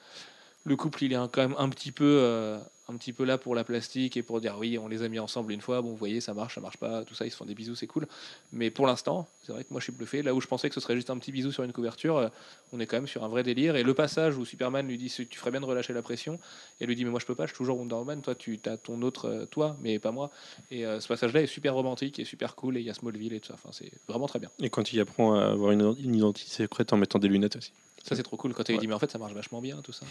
le 0.67 0.75
couple, 0.75 1.05
il 1.05 1.13
est 1.13 1.17
quand 1.17 1.37
même 1.39 1.55
un 1.59 1.69
petit 1.69 1.93
peu, 1.93 2.19
euh, 2.21 2.59
un 2.89 2.97
petit 2.97 3.13
peu 3.13 3.25
là 3.25 3.39
pour 3.39 3.55
la 3.55 3.63
plastique 3.63 4.17
et 4.17 4.23
pour 4.25 4.41
dire 4.41 4.57
oui, 4.59 4.79
on 4.79 4.89
les 4.89 5.05
a 5.05 5.09
mis 5.09 5.21
ensemble 5.21 5.53
une 5.53 5.61
fois. 5.61 5.81
Bon, 5.81 5.91
vous 5.91 5.97
voyez, 5.97 6.21
ça 6.21 6.35
marche, 6.35 6.57
ça 6.57 6.61
marche 6.61 6.77
pas, 6.77 7.05
tout 7.05 7.15
ça, 7.15 7.25
ils 7.25 7.31
se 7.31 7.37
font 7.37 7.45
des 7.45 7.55
bisous, 7.55 7.77
c'est 7.77 7.87
cool. 7.87 8.09
Mais 8.51 8.71
pour 8.71 8.89
l'instant, 8.89 9.29
c'est 9.45 9.53
vrai 9.53 9.63
que 9.63 9.69
moi, 9.71 9.79
je 9.79 9.85
suis 9.85 9.93
bluffé. 9.93 10.23
Là 10.23 10.35
où 10.35 10.41
je 10.41 10.49
pensais 10.49 10.69
que 10.69 10.75
ce 10.75 10.81
serait 10.81 10.97
juste 10.97 11.09
un 11.09 11.19
petit 11.19 11.31
bisou 11.31 11.53
sur 11.53 11.63
une 11.63 11.73
couverture, 11.73 12.17
euh, 12.17 12.29
on 12.73 12.81
est 12.81 12.87
quand 12.87 12.97
même 12.97 13.07
sur 13.07 13.23
un 13.23 13.29
vrai 13.29 13.45
délire. 13.45 13.77
Et 13.77 13.85
le 13.85 13.95
passage 13.95 14.37
où 14.37 14.45
Superman 14.45 14.89
lui 14.89 14.99
dit 14.99 15.09
tu 15.09 15.39
ferais 15.39 15.53
bien 15.53 15.61
de 15.61 15.67
relâcher 15.67 15.93
la 15.93 16.03
pression, 16.03 16.41
et 16.81 16.87
lui 16.87 16.97
dit 16.97 17.05
mais 17.05 17.13
moi 17.13 17.21
je 17.21 17.27
peux 17.27 17.37
pas, 17.37 17.45
je 17.45 17.51
suis 17.51 17.59
toujours 17.59 17.79
Wonder 17.79 17.95
Woman. 17.95 18.21
Toi, 18.21 18.35
tu 18.35 18.59
as 18.67 18.77
ton 18.77 19.03
autre 19.03 19.29
euh, 19.29 19.47
toi, 19.47 19.77
mais 19.81 20.01
pas 20.01 20.11
moi. 20.11 20.33
Et 20.73 20.83
ce 20.83 21.07
passage-là 21.07 21.43
est 21.43 21.47
super 21.47 21.75
romantique 21.75 22.19
et 22.19 22.25
super 22.25 22.57
cool. 22.57 22.77
Et 22.77 22.81
il 22.81 22.87
y 22.87 22.91
a 22.91 22.95
Smallville 22.95 23.35
et 23.35 23.39
tout 23.41 23.49
ça. 23.49 23.55
Enfin, 23.55 23.69
c'est 23.71 23.93
vraiment 24.09 24.27
très 24.27 24.41
bien. 24.41 24.51
Et 24.59 24.69
quand 24.69 24.93
il 24.93 24.99
apprend 24.99 25.35
à 25.35 25.45
avoir 25.45 25.71
une, 25.71 25.95
une 26.03 26.17
identité 26.17 26.51
secrète 26.51 26.93
en 26.93 26.97
mettant 26.97 27.21
des 27.21 27.29
lunettes 27.29 27.55
aussi. 27.55 27.73
Ça 28.05 28.15
c'est 28.15 28.23
trop 28.23 28.37
cool 28.37 28.55
quand 28.55 28.69
il 28.69 28.75
Ouais. 28.77 28.81
dit 28.81 28.87
mais 28.87 28.95
en 28.95 28.99
fait 29.01 29.11
ça 29.11 29.19
marche 29.19 29.33
vachement 29.33 29.61
bien 29.61 29.81
tout 29.83 29.93
ça. 29.93 30.07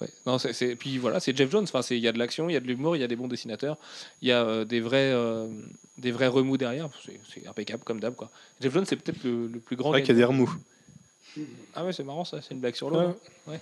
Ouais. 0.00 0.08
Non, 0.26 0.38
c'est, 0.38 0.52
c'est- 0.52 0.76
puis 0.76 0.98
voilà, 0.98 1.18
c'est 1.18 1.36
Jeff 1.36 1.50
Jones. 1.50 1.64
Enfin, 1.64 1.80
il 1.90 1.98
y 1.98 2.06
a 2.06 2.12
de 2.12 2.18
l'action, 2.18 2.48
il 2.48 2.52
y 2.52 2.56
a 2.56 2.60
de 2.60 2.66
l'humour, 2.66 2.94
il 2.96 3.00
y 3.00 3.02
a 3.04 3.08
des 3.08 3.16
bons 3.16 3.26
dessinateurs, 3.28 3.76
il 4.20 4.28
y 4.28 4.32
a 4.32 4.42
euh, 4.44 4.64
des 4.64 4.80
vrais 4.80 5.10
euh, 5.12 5.48
des 5.98 6.12
vrais 6.12 6.28
remous 6.28 6.56
derrière. 6.56 6.88
C'est, 7.04 7.18
c'est 7.34 7.46
impeccable 7.48 7.82
comme 7.82 7.98
d'hab 7.98 8.14
quoi. 8.14 8.30
Jeff 8.60 8.72
Jones 8.72 8.84
c'est 8.86 8.96
peut-être 8.96 9.24
le, 9.24 9.48
le 9.48 9.58
plus 9.58 9.74
grand. 9.76 9.90
Vrai 9.90 10.02
qu'il 10.02 10.10
y 10.10 10.12
a 10.12 10.18
des 10.18 10.24
remous. 10.24 10.52
Ah 11.74 11.84
ouais, 11.84 11.92
c'est 11.92 12.04
marrant 12.04 12.24
ça, 12.24 12.40
c'est 12.42 12.52
une 12.54 12.60
blague 12.60 12.74
sur 12.76 12.90
l'eau. 12.90 12.98
hein. 13.00 13.16
Ouais. 13.48 13.60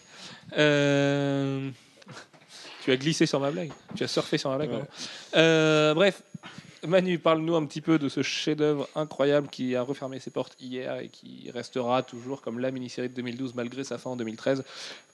Euh, 0.58 1.70
Tu 2.84 2.90
as 2.92 2.96
glissé 2.96 3.26
sur 3.26 3.38
ma 3.40 3.50
blague. 3.50 3.70
Tu 3.94 4.02
as 4.04 4.08
surfé 4.08 4.38
sur 4.38 4.50
ma 4.50 4.56
blague. 4.56 4.70
Ouais. 4.72 5.94
bref, 5.94 6.22
Manu, 6.86 7.18
parle-nous 7.18 7.54
un 7.56 7.66
petit 7.66 7.80
peu 7.82 7.98
de 7.98 8.08
ce 8.08 8.22
chef-d'œuvre 8.22 8.88
incroyable 8.94 9.48
qui 9.48 9.76
a 9.76 9.82
refermé 9.82 10.18
ses 10.18 10.30
portes 10.30 10.56
hier 10.60 10.98
et 11.00 11.08
qui 11.08 11.50
restera 11.52 12.02
toujours 12.02 12.40
comme 12.40 12.58
la 12.58 12.70
mini-série 12.70 13.08
de 13.10 13.14
2012 13.14 13.54
malgré 13.54 13.84
sa 13.84 13.98
fin 13.98 14.10
en 14.10 14.16
2013. 14.16 14.64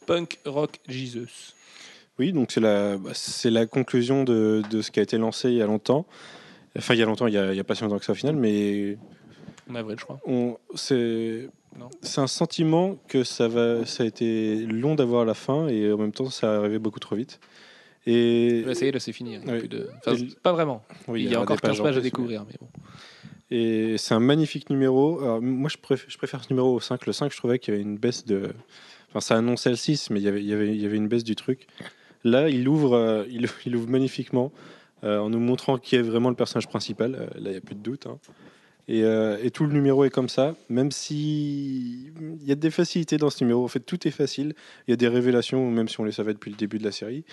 Punk 0.07 0.39
Rock 0.45 0.79
Jesus. 0.89 1.55
Oui, 2.19 2.33
donc 2.33 2.53
c'est 2.53 2.61
la, 2.61 2.97
bah, 2.97 3.11
c'est 3.14 3.51
la 3.51 3.67
conclusion 3.67 4.23
de, 4.25 4.62
de 4.71 4.81
ce 4.81 4.91
qui 4.91 5.01
a 5.01 5.03
été 5.03 5.19
lancé 5.19 5.49
il 5.51 5.57
y 5.57 5.62
a 5.62 5.67
longtemps. 5.67 6.07
Enfin, 6.79 6.95
il 6.95 7.01
y 7.01 7.03
a 7.03 7.07
longtemps, 7.07 7.27
il 7.27 7.35
y 7.35 7.39
a, 7.39 7.64
pas 7.64 7.75
si 7.75 7.83
longtemps 7.83 7.99
que 7.99 8.05
ça 8.05 8.12
au 8.12 8.17
final, 8.17 8.37
mais 8.37 8.97
En 9.69 9.75
avril, 9.75 9.97
je 9.99 10.05
crois. 10.05 10.21
on, 10.27 10.57
c'est, 10.75 11.49
Non. 11.79 11.91
c'est 12.03 12.21
un 12.21 12.27
sentiment 12.27 12.97
que 13.09 13.25
ça, 13.25 13.49
va, 13.49 13.85
ça 13.87 14.05
a 14.05 14.07
été 14.07 14.57
long 14.67 14.95
d'avoir 14.95 15.25
la 15.25 15.35
fin 15.35 15.67
et 15.69 15.91
en 15.93 15.97
même 15.99 16.12
temps, 16.12 16.31
ça 16.31 16.57
arrivait 16.59 16.79
beaucoup 16.79 17.01
trop 17.01 17.17
vite. 17.17 17.41
Et 18.07 18.62
là 18.64 18.74
c'est 19.00 19.12
fini. 19.12 19.34
Il 19.42 19.46
y 19.46 19.50
a 19.50 19.52
Oui. 19.54 19.59
plus 19.61 19.68
de... 19.68 19.88
enfin, 19.98 20.14
Et- 20.16 20.28
pas 20.42 20.52
vraiment. 20.52 20.84
oui, 21.09 21.24
il 21.24 21.30
y 21.30 21.34
a 21.34 21.40
encore 21.40 21.57
des 21.57 21.62
15 21.68 21.80
en 21.80 21.84
pages 21.84 21.96
à 21.96 22.00
découvrir. 22.00 22.44
Mais 22.46 22.54
bon. 22.61 22.68
Et 23.50 23.96
c'est 23.98 24.14
un 24.14 24.20
magnifique 24.20 24.70
numéro. 24.70 25.20
Alors, 25.20 25.40
moi, 25.42 25.68
je 25.70 25.76
préfère, 25.76 26.09
je 26.11 26.18
préfère 26.18 26.42
ce 26.42 26.52
numéro 26.52 26.74
au 26.74 26.80
5. 26.80 27.07
Le 27.07 27.12
5, 27.12 27.30
je 27.32 27.36
trouvais 27.36 27.59
qu'il 27.59 27.74
y 27.74 27.76
avait 27.76 27.82
une 27.84 27.96
baisse 27.96 28.24
de. 28.24 28.50
Enfin, 29.11 29.20
ça 29.20 29.36
annonçait 29.36 29.70
le 29.70 29.76
6, 29.76 30.11
mais 30.11 30.20
il 30.20 30.24
y 30.24 30.28
avait, 30.28 30.40
il 30.40 30.46
y 30.48 30.52
avait, 30.52 30.74
il 30.74 30.80
y 30.80 30.86
avait 30.86 30.96
une 30.96 31.07
baisse 31.09 31.22
du 31.24 31.36
truc. 31.36 31.66
Là, 32.24 32.48
il 32.48 32.68
ouvre, 32.68 32.94
euh, 32.94 33.24
il, 33.30 33.46
il 33.66 33.76
ouvre 33.76 33.88
magnifiquement 33.88 34.50
euh, 35.04 35.18
en 35.18 35.30
nous 35.30 35.38
montrant 35.38 35.78
qui 35.78 35.94
est 35.94 36.02
vraiment 36.02 36.28
le 36.30 36.34
personnage 36.36 36.66
principal. 36.66 37.14
Euh, 37.14 37.26
là, 37.40 37.46
il 37.46 37.50
n'y 37.52 37.57
a 37.57 37.61
plus 37.61 37.76
de 37.76 37.80
doute. 37.82 38.07
hein. 38.07 38.18
Et, 38.88 39.00
et 39.00 39.50
tout 39.50 39.64
le 39.66 39.72
numéro 39.72 40.04
est 40.04 40.11
comme 40.11 40.28
ça, 40.28 40.54
même 40.68 40.92
si 40.92 42.12
il 42.40 42.46
y 42.46 42.52
a 42.52 42.54
des 42.54 42.70
facilités 42.70 43.16
dans 43.16 43.30
ce 43.30 43.42
numéro. 43.42 43.64
En 43.64 43.68
fait, 43.68 43.80
tout 43.80 44.07
est 44.07 44.12
facile. 44.12 44.54
Il 44.86 44.92
y 44.92 44.94
a 44.94 44.96
des 44.96 45.09
révélations, 45.09 45.68
même 45.72 45.88
si 45.88 45.98
on 45.98 46.04
les 46.04 46.12
savait 46.12 46.34
depuis 46.34 46.52
le 46.52 46.57
début 46.57 46.78
de 46.78 46.84
la 46.84 46.92
série. 46.92 47.24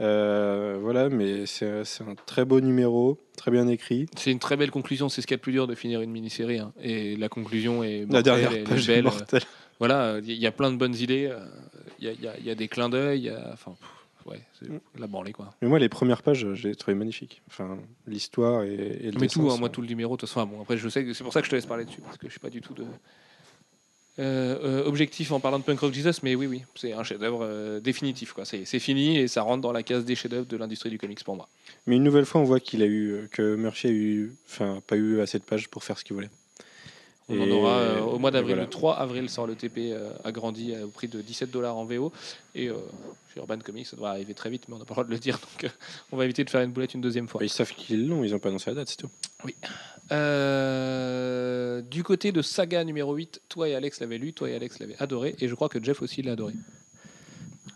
Euh, 0.00 0.78
voilà, 0.80 1.08
mais 1.10 1.44
c'est 1.46 1.84
c'est 1.84 2.02
un 2.04 2.14
très 2.14 2.44
beau 2.44 2.60
numéro, 2.60 3.18
très 3.36 3.50
bien 3.50 3.68
écrit. 3.68 4.06
C'est 4.16 4.30
une 4.32 4.38
très 4.38 4.56
belle 4.56 4.70
conclusion. 4.70 5.08
C'est 5.08 5.20
ce 5.20 5.26
qu'il 5.26 5.34
y 5.34 5.36
a 5.36 5.38
de 5.38 5.42
plus 5.42 5.52
dur 5.52 5.66
de 5.66 5.74
finir 5.74 6.00
une 6.00 6.10
mini-série. 6.10 6.58
hein. 6.58 6.72
Et 6.82 7.16
la 7.16 7.28
conclusion 7.28 7.82
est 7.84 8.00
La 8.00 8.06
mortelle, 8.06 8.22
dernière 8.22 8.52
elle 8.52 8.58
est 8.58 8.64
page 8.64 8.88
est 8.88 8.94
belle. 8.94 9.04
mortelle. 9.04 9.42
Voilà, 9.78 10.18
il 10.22 10.32
y 10.32 10.46
a 10.46 10.52
plein 10.52 10.70
de 10.72 10.76
bonnes 10.76 10.94
idées. 10.96 11.26
euh, 11.30 11.44
Il 11.98 12.06
y, 12.06 12.08
a- 12.08 12.12
il 12.12 12.20
y 12.22 12.28
a- 12.28 12.38
il 12.38 12.44
y 12.46 12.50
a 12.50 12.54
des 12.54 12.68
clins 12.68 12.88
d'œil. 12.88 13.18
il 13.20 13.24
y 13.24 13.28
a- 13.28 13.50
Enfin, 13.52 13.72
pff, 13.78 14.26
ouais, 14.26 14.40
c'est 14.58 14.70
Mm. 14.70 14.80
la 14.98 15.06
branlée 15.06 15.32
quoi. 15.32 15.52
Mais 15.60 15.68
moi, 15.68 15.78
les 15.78 15.90
premières 15.90 16.22
pages, 16.22 16.46
je 16.54 16.66
les 16.68 16.72
ai 16.72 16.74
trouvées 16.74 16.94
magnifiques. 16.96 17.42
Enfin, 17.48 17.78
l'histoire 18.06 18.62
et, 18.62 18.72
et 18.72 19.10
le 19.10 19.12
Mais 19.20 19.26
dessin 19.26 19.40
tout, 19.40 19.46
hein, 19.48 19.54
sont- 19.54 19.58
moi 19.60 19.68
tout 19.68 19.82
le 19.82 19.86
numéro. 19.86 20.16
de 20.16 20.20
toute 20.20 20.28
façon, 20.30 20.46
bon, 20.46 20.62
après 20.62 20.78
je 20.78 20.88
sais, 20.88 21.04
que 21.04 21.12
c'est 21.12 21.24
pour 21.24 21.32
ça 21.34 21.40
que 21.40 21.44
je 21.46 21.50
te 21.50 21.56
laisse 21.56 21.66
parler 21.66 21.84
dessus 21.84 22.00
parce 22.00 22.16
que 22.16 22.26
je 22.26 22.30
suis 22.30 22.40
pas 22.40 22.48
du 22.48 22.62
tout 22.62 22.72
de 22.72 22.84
euh, 24.20 24.58
euh, 24.62 24.84
objectif 24.84 25.32
en 25.32 25.40
parlant 25.40 25.58
de 25.58 25.64
Punk 25.64 25.80
Rock 25.80 25.94
Jesus. 25.94 26.20
Mais 26.22 26.34
oui, 26.34 26.46
oui, 26.46 26.62
c'est 26.74 26.92
un 26.92 27.02
chef-d'œuvre 27.02 27.40
euh, 27.42 27.80
définitif. 27.80 28.34
C'est 28.44 28.78
fini 28.78 29.16
et 29.16 29.28
ça 29.28 29.42
rentre 29.42 29.62
dans 29.62 29.72
la 29.72 29.82
case 29.82 30.04
des 30.04 30.14
chefs-d'œuvre 30.14 30.46
de 30.46 30.56
l'industrie 30.56 30.90
du 30.90 30.98
comics 30.98 31.24
pour 31.24 31.36
moi. 31.36 31.48
Mais 31.86 31.96
une 31.96 32.04
nouvelle 32.04 32.26
fois, 32.26 32.40
on 32.40 32.44
voit 32.44 32.60
qu'il 32.60 32.82
a 32.82 32.86
eu 32.86 33.28
que 33.32 33.56
Murphy 33.56 33.86
a 33.86 33.90
eu, 33.90 34.34
enfin, 34.46 34.82
pas 34.86 34.96
eu 34.96 35.20
assez 35.20 35.38
de 35.38 35.44
pages 35.44 35.68
pour 35.68 35.84
faire 35.84 35.98
ce 35.98 36.04
qu'il 36.04 36.14
voulait. 36.14 36.30
On 37.30 37.40
en 37.40 37.50
aura 37.50 37.78
euh, 37.78 38.00
au 38.00 38.18
mois 38.18 38.30
d'avril. 38.30 38.54
voilà. 38.56 38.64
Le 38.64 38.70
3 38.70 38.96
avril 38.98 39.28
sort 39.30 39.46
le 39.46 39.54
TP 39.54 39.92
euh, 39.92 40.10
agrandi 40.24 40.72
euh, 40.74 40.84
au 40.86 40.88
prix 40.88 41.08
de 41.08 41.20
17 41.20 41.50
dollars 41.50 41.76
en 41.76 41.84
VO. 41.84 42.12
Et 42.54 42.68
euh, 42.68 42.74
chez 43.32 43.38
Urban 43.40 43.58
Comics, 43.58 43.86
ça 43.86 43.96
devrait 43.96 44.10
arriver 44.10 44.34
très 44.34 44.50
vite, 44.50 44.64
mais 44.68 44.74
on 44.74 44.78
n'a 44.78 44.84
pas 44.84 44.90
le 44.92 44.96
droit 44.96 45.04
de 45.04 45.10
le 45.10 45.18
dire. 45.18 45.38
Donc 45.54 45.64
euh, 45.64 45.68
on 46.12 46.16
va 46.16 46.24
éviter 46.24 46.44
de 46.44 46.50
faire 46.50 46.60
une 46.62 46.72
boulette 46.72 46.94
une 46.94 47.00
deuxième 47.00 47.28
fois. 47.28 47.42
Ils 47.44 47.48
savent 47.48 47.72
qu'il 47.72 48.00
est 48.00 48.04
long, 48.04 48.24
ils 48.24 48.32
n'ont 48.32 48.38
pas 48.40 48.48
annoncé 48.48 48.70
la 48.70 48.74
date, 48.76 48.88
c'est 48.88 48.96
tout. 48.96 49.10
Euh, 50.12 51.82
du 51.82 52.02
côté 52.02 52.32
de 52.32 52.42
Saga 52.42 52.82
numéro 52.84 53.14
8, 53.14 53.42
toi 53.48 53.68
et 53.68 53.74
Alex 53.74 54.00
l'avez 54.00 54.18
lu, 54.18 54.32
toi 54.32 54.50
et 54.50 54.54
Alex 54.56 54.78
l'avez 54.80 54.96
adoré. 54.98 55.36
Et 55.40 55.48
je 55.48 55.54
crois 55.54 55.68
que 55.68 55.82
Jeff 55.82 56.02
aussi 56.02 56.22
l'a 56.22 56.32
adoré. 56.32 56.54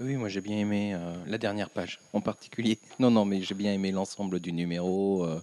Oui, 0.01 0.17
moi 0.17 0.29
j'ai 0.29 0.41
bien 0.41 0.59
aimé 0.59 0.93
euh, 0.95 1.15
la 1.29 1.39
dernière 1.39 1.71
page 1.71 2.01
en 2.13 2.21
particulier. 2.21 2.79
Non, 2.99 3.11
non, 3.13 3.25
mais 3.25 3.41
j'ai 3.43 3.55
bien 3.55 3.73
aimé 3.73 3.93
l'ensemble 3.93 4.41
du 4.41 4.53
numéro. 4.53 5.25
euh, 5.25 5.41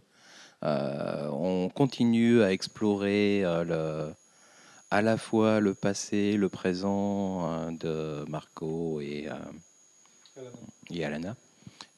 on 0.62 1.70
continue 1.74 2.42
à 2.44 2.52
explorer 2.52 3.44
euh, 3.44 3.64
le, 3.64 4.14
à 4.92 5.02
la 5.02 5.18
fois 5.18 5.62
le 5.62 5.74
passé, 5.74 6.34
le 6.34 6.50
présent 6.50 7.50
euh, 7.50 7.72
de 7.72 8.30
Marco 8.30 9.00
et, 9.00 9.30
euh, 9.30 10.42
et 10.92 11.06
Alana. 11.06 11.36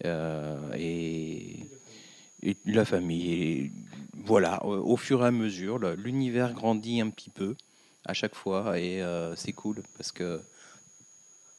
Euh, 0.05 0.73
et, 0.77 1.59
et 2.43 2.57
la 2.65 2.85
famille. 2.85 3.33
Et 3.33 3.71
voilà, 4.25 4.63
au, 4.65 4.95
fur 4.95 5.23
et 5.23 5.27
à 5.27 5.31
mesure, 5.31 5.79
l'univers 5.95 6.53
grandit 6.53 7.01
un 7.01 7.09
petit 7.09 7.29
peu 7.29 7.55
à 8.05 8.13
chaque 8.13 8.35
fois 8.35 8.77
et 8.77 9.01
euh, 9.01 9.35
c'est 9.35 9.53
cool 9.53 9.81
parce 9.97 10.11
que 10.11 10.41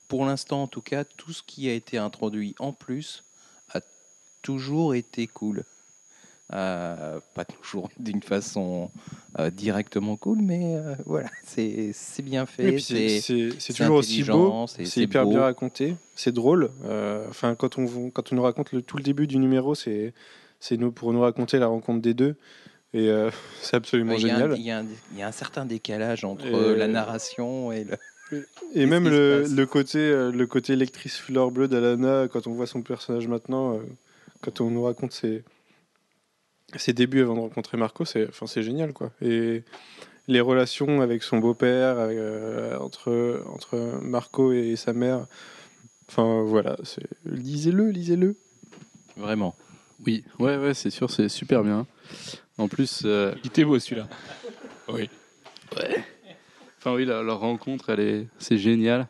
pour 0.08 0.26
l'instant, 0.26 0.62
en 0.64 0.66
tout 0.68 0.82
cas, 0.82 1.04
tout 1.04 1.32
ce 1.32 1.42
qui 1.42 1.68
a 1.68 1.72
été 1.72 1.98
introduit 1.98 2.54
en 2.58 2.72
plus 2.72 3.24
a 3.72 3.80
toujours 4.42 4.94
été 4.94 5.26
cool. 5.26 5.64
Euh, 6.54 7.18
pas 7.34 7.44
toujours 7.44 7.90
d'une 7.98 8.22
façon 8.22 8.90
euh, 9.40 9.50
directement 9.50 10.16
cool, 10.16 10.38
mais 10.40 10.76
euh, 10.76 10.94
voilà, 11.04 11.28
c'est 11.44 11.92
bien 12.22 12.46
fait. 12.46 12.78
C'est- 12.78 13.72
toujours 13.74 13.96
aussi 13.96 14.22
beau, 14.22 14.66
c'est- 14.68 14.96
hyper 15.00 15.24
beau. 15.24 15.30
bien 15.30 15.40
raconté, 15.40 15.96
c'est 16.14 16.32
drôle. 16.32 16.70
Enfin, 17.28 17.54
quand 17.56 17.76
on 17.78 18.10
quand 18.10 18.32
on 18.32 18.36
nous 18.36 18.42
raconte 18.42 18.70
le, 18.72 18.82
tout 18.82 18.96
le 18.96 19.02
début 19.02 19.26
du 19.26 19.38
numéro, 19.38 19.74
c'est 19.74 20.12
c'est 20.60 20.76
nous 20.76 20.92
pour 20.92 21.12
nous 21.12 21.20
raconter 21.20 21.58
la 21.58 21.66
rencontre 21.66 22.00
des 22.00 22.14
deux, 22.14 22.36
et 22.92 23.10
c'est 23.62 23.76
absolument 23.76 24.16
génial. 24.16 24.54
il 24.56 24.62
y 24.62 24.70
a 24.70 24.78
un- 24.78 24.86
il 25.12 25.18
y 25.18 25.22
a 25.22 25.26
un 25.28 25.32
certain 25.32 25.64
décalage 25.66 26.24
entre 26.24 26.46
Et- 26.46 26.76
la 26.76 26.86
narration 26.86 27.72
et 27.72 27.84
le. 27.84 27.96
Et 28.74 28.86
même 28.86 29.08
le, 29.08 29.44
le 29.48 29.66
côté 29.66 29.98
le 30.32 30.46
côté 30.46 30.76
lectrice 30.76 31.16
fleur 31.16 31.50
bleue 31.50 31.66
d'Alana, 31.68 32.28
quand 32.28 32.46
on 32.46 32.52
voit 32.52 32.66
son 32.68 32.82
personnage 32.82 33.26
maintenant, 33.26 33.78
quand 34.40 34.60
on 34.60 34.70
nous 34.70 34.84
raconte 34.84 35.12
ses, 35.12 35.42
ses 36.78 36.92
débuts 36.92 37.22
avant 37.22 37.34
de 37.34 37.40
rencontrer 37.40 37.76
Marco, 37.76 38.04
c'est 38.04 38.28
enfin 38.28 38.46
c'est 38.46 38.62
génial 38.62 38.92
quoi. 38.92 39.10
Et 39.22 39.62
les 40.28 40.40
relations 40.40 41.00
avec 41.00 41.22
son 41.22 41.38
beau-père, 41.38 41.96
euh, 41.98 42.78
entre 42.78 43.42
entre 43.52 43.76
Marco 44.02 44.52
et 44.52 44.76
sa 44.76 44.92
mère, 44.92 45.26
enfin 46.08 46.42
voilà, 46.42 46.76
c'est 46.82 47.06
lisez-le, 47.24 47.90
lisez-le. 47.90 48.36
Vraiment. 49.16 49.54
Oui, 50.06 50.24
ouais, 50.38 50.56
ouais, 50.56 50.74
c'est 50.74 50.90
sûr, 50.90 51.10
c'est 51.10 51.28
super 51.28 51.62
bien. 51.62 51.86
En 52.58 52.68
plus, 52.68 53.02
euh, 53.04 53.32
Il 53.42 53.48
était 53.48 53.64
beau 53.64 53.78
celui-là. 53.78 54.08
Oui. 54.88 55.08
enfin 56.78 56.94
oui, 56.94 57.04
la- 57.06 57.22
leur 57.22 57.40
rencontre, 57.40 57.88
elle 57.90 58.00
est, 58.00 58.26
c'est 58.38 58.58
génial. 58.58 59.08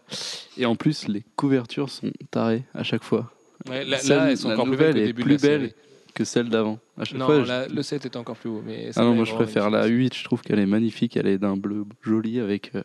Et 0.56 0.66
en 0.66 0.76
plus, 0.76 1.08
les 1.08 1.22
couvertures 1.36 1.90
sont 1.90 2.12
tarées 2.30 2.62
à 2.74 2.84
chaque 2.84 3.02
fois 3.02 3.30
Ouais, 3.68 3.84
là, 3.84 3.98
Celle- 3.98 4.16
là, 4.18 4.30
elles 4.30 4.38
sont 4.38 4.48
la 4.48 4.54
encore 4.54 4.66
plus 4.66 4.76
belles 4.76 4.98
est 4.98 5.12
plus 5.12 5.24
de 5.24 5.30
la 5.30 5.36
belle. 5.58 5.72
Que 6.14 6.24
celles 6.24 6.48
d'avant. 6.48 6.78
À 6.96 7.04
chaque 7.04 7.18
Non, 7.18 7.26
fois, 7.26 7.42
je- 7.42 7.48
la- 7.48 7.66
le 7.68 7.82
7 7.82 8.06
est 8.06 8.16
encore 8.16 8.36
plus 8.36 8.48
beau. 8.50 8.62
Mais 8.64 8.90
Ah 8.96 9.02
non, 9.02 9.14
moi 9.14 9.24
je 9.24 9.34
préfère 9.34 9.68
la 9.70 9.86
8, 9.86 10.14
je 10.14 10.24
trouve 10.24 10.42
qu'elle 10.42 10.58
est 10.60 10.66
magnifique, 10.66 11.16
elle 11.16 11.26
est 11.26 11.38
d'un 11.38 11.56
bleu 11.56 11.84
joli 12.02 12.38
avec 12.40 12.70
euh, 12.74 12.82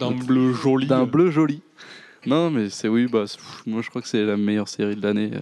D'un 0.00 0.12
bleu 0.12 0.52
joli. 0.54 0.86
d'un 0.86 1.04
bleu 1.04 1.30
joli. 1.30 1.60
Non, 2.24 2.50
mais 2.50 2.70
c'est 2.70 2.88
oui, 2.88 3.06
bah 3.06 3.24
moi 3.66 3.82
je 3.82 3.90
crois 3.90 4.02
que 4.02 4.08
c'est 4.08 4.24
la 4.24 4.36
meilleure 4.36 4.68
série 4.68 4.96
de 4.96 5.02
l'année. 5.02 5.30
euh. 5.34 5.40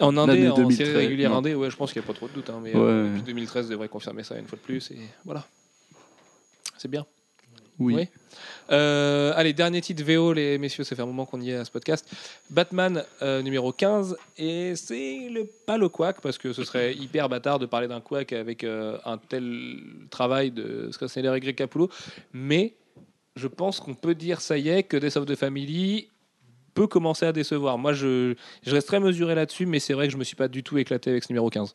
En 0.00 0.16
indé, 0.16 0.48
en 0.48 0.54
2013, 0.56 0.76
série 0.88 0.96
régulière 1.06 1.30
non. 1.30 1.36
indé, 1.38 1.54
ouais, 1.54 1.70
je 1.70 1.76
pense 1.76 1.92
qu'il 1.92 2.02
n'y 2.02 2.06
a 2.06 2.08
pas 2.08 2.14
trop 2.14 2.28
de 2.28 2.32
doute. 2.32 2.50
hein, 2.50 2.60
mais 2.62 2.72
Ouais. 2.74 2.80
euh, 2.80 3.08
depuis 3.10 3.22
2013 3.22 3.68
devrait 3.68 3.88
confirmer 3.88 4.22
ça 4.24 4.36
une 4.38 4.46
fois 4.46 4.58
de 4.58 4.62
plus. 4.62 4.90
Et 4.90 4.98
voilà. 5.24 5.44
C'est 6.76 6.88
bien. 6.90 7.06
Oui. 7.78 7.94
Oui. 7.94 8.08
Euh, 8.70 9.32
allez, 9.36 9.52
dernier 9.52 9.80
titre 9.80 10.02
VO, 10.04 10.32
les 10.32 10.58
messieurs, 10.58 10.84
ça 10.84 10.96
fait 10.96 11.02
un 11.02 11.06
moment 11.06 11.26
qu'on 11.26 11.40
y 11.40 11.50
est 11.50 11.56
à 11.56 11.64
ce 11.64 11.70
podcast. 11.70 12.08
Batman 12.50 13.04
euh, 13.22 13.42
numéro 13.42 13.72
15, 13.72 14.16
et 14.38 14.74
c'est 14.76 15.28
le, 15.30 15.48
pas 15.66 15.76
le 15.76 15.88
quack, 15.88 16.20
parce 16.20 16.38
que 16.38 16.52
ce 16.52 16.64
serait 16.64 16.94
hyper 17.00 17.28
bâtard 17.28 17.58
de 17.58 17.66
parler 17.66 17.88
d'un 17.88 18.00
quack 18.00 18.32
avec 18.32 18.64
euh, 18.64 18.98
un 19.04 19.18
tel 19.18 19.78
travail 20.10 20.50
de 20.50 20.88
Scott 20.92 21.14
et 21.16 21.22
Greg 21.22 21.54
Capullo, 21.54 21.90
mais 22.32 22.74
je 23.36 23.48
pense 23.48 23.80
qu'on 23.80 23.94
peut 23.94 24.14
dire, 24.14 24.40
ça 24.40 24.56
y 24.56 24.68
est, 24.68 24.84
que 24.84 24.96
Death 24.96 25.16
of 25.16 25.26
the 25.26 25.34
Family 25.34 26.08
peut 26.74 26.86
commencer 26.86 27.26
à 27.26 27.32
décevoir. 27.32 27.78
Moi, 27.78 27.92
je, 27.92 28.34
je 28.62 28.70
reste 28.70 28.88
très 28.88 29.00
mesuré 29.00 29.34
là-dessus, 29.34 29.66
mais 29.66 29.78
c'est 29.78 29.92
vrai 29.94 30.06
que 30.06 30.12
je 30.12 30.18
me 30.18 30.24
suis 30.24 30.36
pas 30.36 30.48
du 30.48 30.62
tout 30.62 30.78
éclaté 30.78 31.10
avec 31.10 31.24
ce 31.24 31.32
numéro 31.32 31.50
15. 31.50 31.74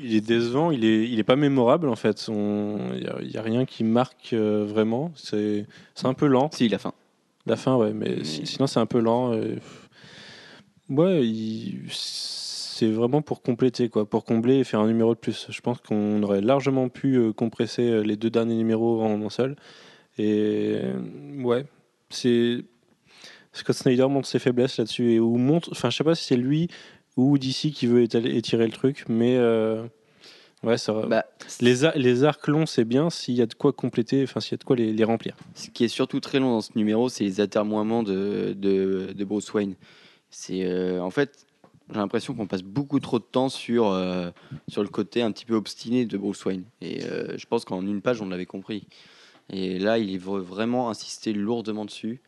Il 0.00 0.14
est 0.14 0.20
décevant, 0.20 0.70
il 0.70 0.84
est, 0.84 1.08
il 1.08 1.18
est 1.18 1.24
pas 1.24 1.36
mémorable 1.36 1.88
en 1.88 1.96
fait. 1.96 2.26
Il 2.28 2.34
n'y 3.28 3.36
a, 3.36 3.42
rien 3.42 3.64
qui 3.64 3.82
marque 3.84 4.32
euh, 4.32 4.64
vraiment. 4.64 5.10
C'est 5.16 5.66
un 6.04 6.14
peu 6.14 6.26
lent. 6.26 6.50
Si, 6.52 6.68
la 6.68 6.78
fin. 6.78 6.92
La 7.46 7.56
fin, 7.56 7.76
ouais, 7.76 7.92
mais 7.92 8.16
Mais- 8.18 8.24
si- 8.24 8.46
sinon 8.46 8.66
c'est 8.66 8.80
un 8.80 8.86
peu 8.86 9.00
lent. 9.00 9.32
euh, 9.32 9.56
Ouais, 10.88 11.26
il- 11.26 11.82
c'est 11.90 12.90
vraiment 12.90 13.20
pour 13.22 13.42
compléter, 13.42 13.88
quoi, 13.88 14.08
pour 14.08 14.24
combler 14.24 14.56
et 14.58 14.64
faire 14.64 14.80
un 14.80 14.86
numéro 14.86 15.14
de 15.14 15.18
plus. 15.18 15.46
Je 15.50 15.60
pense 15.60 15.78
qu'on 15.80 16.22
aurait 16.22 16.40
largement 16.40 16.88
pu 16.88 17.16
euh, 17.16 17.32
compresser 17.32 18.02
les 18.04 18.16
deux 18.16 18.30
derniers 18.30 18.54
numéros 18.54 19.02
en 19.02 19.20
un 19.20 19.30
seul. 19.30 19.56
Et 20.18 20.76
ouais, 21.42 21.66
c'est 22.10 22.64
Scott 23.52 23.76
Snyder 23.76 24.06
montre 24.08 24.28
ses 24.28 24.38
faiblesses 24.38 24.78
là-dessus 24.78 25.12
et 25.12 25.20
ou 25.20 25.36
montre, 25.36 25.68
enfin, 25.72 25.90
je 25.90 25.96
sais 25.96 26.04
pas 26.04 26.14
si 26.14 26.24
c'est 26.24 26.36
lui 26.36 26.68
ou 27.18 27.36
DC 27.36 27.70
qui 27.72 27.86
veut 27.86 28.02
étaler- 28.02 28.34
étirer 28.36 28.64
le 28.64 28.72
truc, 28.72 29.04
mais 29.08 29.36
euh, 29.36 29.82
ouais, 30.62 30.78
ça. 30.78 30.92
Bah, 31.06 31.24
Les, 31.60 31.84
ar- 31.84 31.96
les 31.98 32.24
arcs 32.24 32.46
longs, 32.48 32.64
c'est 32.64 32.84
bien 32.84 33.10
s'il 33.10 33.34
y 33.34 33.42
a 33.42 33.46
de 33.46 33.54
quoi 33.54 33.72
compléter, 33.72 34.22
enfin 34.22 34.40
s'il 34.40 34.52
y 34.52 34.54
a 34.54 34.58
de 34.58 34.64
quoi 34.64 34.76
les, 34.76 34.92
les 34.92 35.04
remplir. 35.04 35.36
Ce 35.54 35.68
qui 35.68 35.84
est 35.84 35.88
surtout 35.88 36.20
très 36.20 36.38
long 36.38 36.50
dans 36.52 36.60
ce 36.62 36.70
numéro, 36.76 37.08
c'est 37.10 37.24
les 37.24 37.40
atermoiements 37.40 38.02
de, 38.02 38.54
de, 38.56 39.12
de 39.14 39.24
Bruce 39.24 39.52
Wayne. 39.52 39.74
C'est 40.30 40.64
euh, 40.64 41.00
en 41.02 41.10
fait, 41.10 41.44
j'ai 41.92 41.98
l'impression 41.98 42.34
qu'on 42.34 42.46
passe 42.46 42.62
beaucoup 42.62 43.00
trop 43.00 43.18
de 43.18 43.24
temps 43.24 43.48
sur, 43.48 43.88
euh, 43.88 44.30
sur 44.68 44.82
le 44.82 44.88
côté 44.88 45.20
un 45.22 45.32
petit 45.32 45.44
peu 45.46 45.54
obstiné 45.54 46.06
de 46.06 46.16
Bruce 46.16 46.44
Wayne. 46.44 46.64
Et 46.80 47.02
euh, 47.04 47.36
je 47.36 47.46
pense 47.46 47.64
qu'en 47.64 47.82
une 47.82 48.00
page, 48.00 48.22
on 48.22 48.28
l'avait 48.28 48.46
compris. 48.46 48.86
Et 49.50 49.78
là, 49.78 49.98
il 49.98 50.18
veut 50.18 50.40
vraiment 50.40 50.90
insister 50.90 51.32
lourdement 51.32 51.84
dessus 51.86 52.20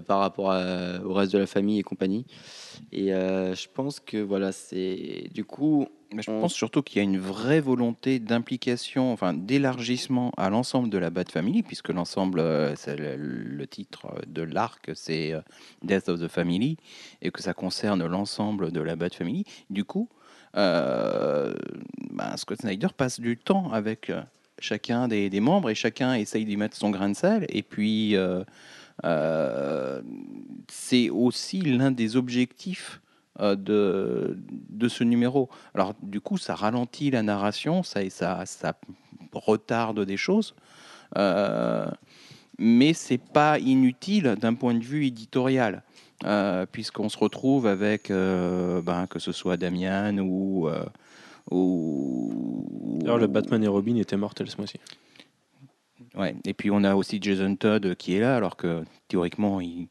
par 0.00 0.18
rapport 0.20 0.50
à- 0.52 1.00
au 1.04 1.12
reste 1.12 1.32
de 1.32 1.38
la 1.38 1.46
famille 1.46 1.78
et 1.78 1.82
compagnie. 1.82 2.24
Et 2.92 3.12
euh, 3.12 3.54
je 3.54 3.68
pense 3.72 4.00
que 4.00 4.16
voilà, 4.18 4.52
c'est 4.52 5.28
du 5.34 5.44
coup, 5.44 5.86
Mais 6.14 6.20
je 6.22 6.30
On- 6.30 6.40
pense 6.42 6.52
surtout 6.52 6.82
qu'il 6.82 6.98
y 6.98 7.00
a 7.00 7.04
une 7.04 7.18
vraie 7.18 7.60
volonté 7.62 8.18
d'implication, 8.18 9.14
enfin 9.14 9.32
d'élargissement 9.32 10.30
à 10.36 10.50
l'ensemble 10.50 10.90
de 10.90 10.98
la 10.98 11.08
Bat 11.08 11.30
Family, 11.30 11.62
puisque 11.62 11.88
l'ensemble, 11.88 12.40
euh, 12.40 12.76
c'est 12.76 12.96
le, 12.96 13.16
le 13.16 13.66
titre 13.66 14.08
de 14.26 14.42
l'arc, 14.42 14.90
c'est 14.94 15.32
euh, 15.32 15.40
Death 15.82 16.10
of 16.10 16.20
the 16.20 16.28
Family, 16.28 16.76
et 17.22 17.30
que 17.30 17.40
ça 17.42 17.54
concerne 17.54 18.04
l'ensemble 18.06 18.72
de 18.72 18.80
la 18.82 18.94
Bat 18.94 19.08
Family. 19.14 19.44
Du 19.70 19.84
coup, 19.84 20.10
euh, 20.54 21.54
ben, 22.10 22.36
Scott 22.36 22.60
Snyder 22.60 22.88
passe 22.94 23.18
du 23.20 23.36
temps 23.38 23.72
avec 23.72 24.10
euh, 24.10 24.20
chacun 24.58 25.08
des, 25.08 25.30
des 25.30 25.40
membres 25.40 25.70
et 25.70 25.74
chacun 25.74 26.14
essaye 26.14 26.44
d'y 26.44 26.56
mettre 26.58 26.76
son 26.76 26.90
grain 26.90 27.08
de 27.08 27.16
sel. 27.16 27.46
Et 27.48 27.62
puis, 27.62 28.16
euh, 28.16 28.40
euh, 28.40 28.44
c'est 30.68 31.10
aussi 31.10 31.60
l'un 31.60 31.90
des 31.90 32.16
objectifs 32.16 33.00
euh, 33.40 33.56
de, 33.56 34.38
de 34.68 34.88
ce 34.88 35.04
numéro. 35.04 35.48
Alors, 35.74 35.94
du 36.02 36.20
coup, 36.20 36.38
ça 36.38 36.54
ralentit 36.54 37.10
la 37.10 37.22
narration, 37.22 37.82
ça, 37.82 38.08
ça, 38.10 38.44
ça 38.46 38.74
retarde 39.32 40.04
des 40.04 40.16
choses. 40.16 40.54
Euh, 41.16 41.86
mais 42.58 42.92
c'est 42.92 43.18
pas 43.18 43.58
inutile 43.58 44.36
d'un 44.40 44.54
point 44.54 44.74
de 44.74 44.84
vue 44.84 45.06
éditorial, 45.06 45.82
euh, 46.24 46.66
puisqu'on 46.70 47.08
se 47.08 47.18
retrouve 47.18 47.66
avec, 47.66 48.10
euh, 48.10 48.82
ben, 48.82 49.06
que 49.06 49.18
ce 49.18 49.32
soit 49.32 49.56
Damian 49.56 50.18
ou. 50.18 50.68
euh, 50.68 50.84
ou 51.50 52.64
D'ailleurs, 53.00 53.18
le 53.18 53.26
Batman 53.26 53.64
et 53.64 53.66
Robin 53.66 53.96
étaient 53.96 54.16
mortels 54.16 54.48
ce 54.48 54.56
mois-ci. 54.58 54.78
Ouais. 56.16 56.34
Et 56.44 56.52
puis 56.54 56.70
on 56.70 56.84
a 56.84 56.94
aussi 56.94 57.18
Jason 57.22 57.56
Todd 57.56 57.94
qui 57.94 58.14
est 58.14 58.20
là, 58.20 58.36
alors 58.36 58.56
que 58.56 58.82
théoriquement 59.08 59.60
il, 59.60 59.88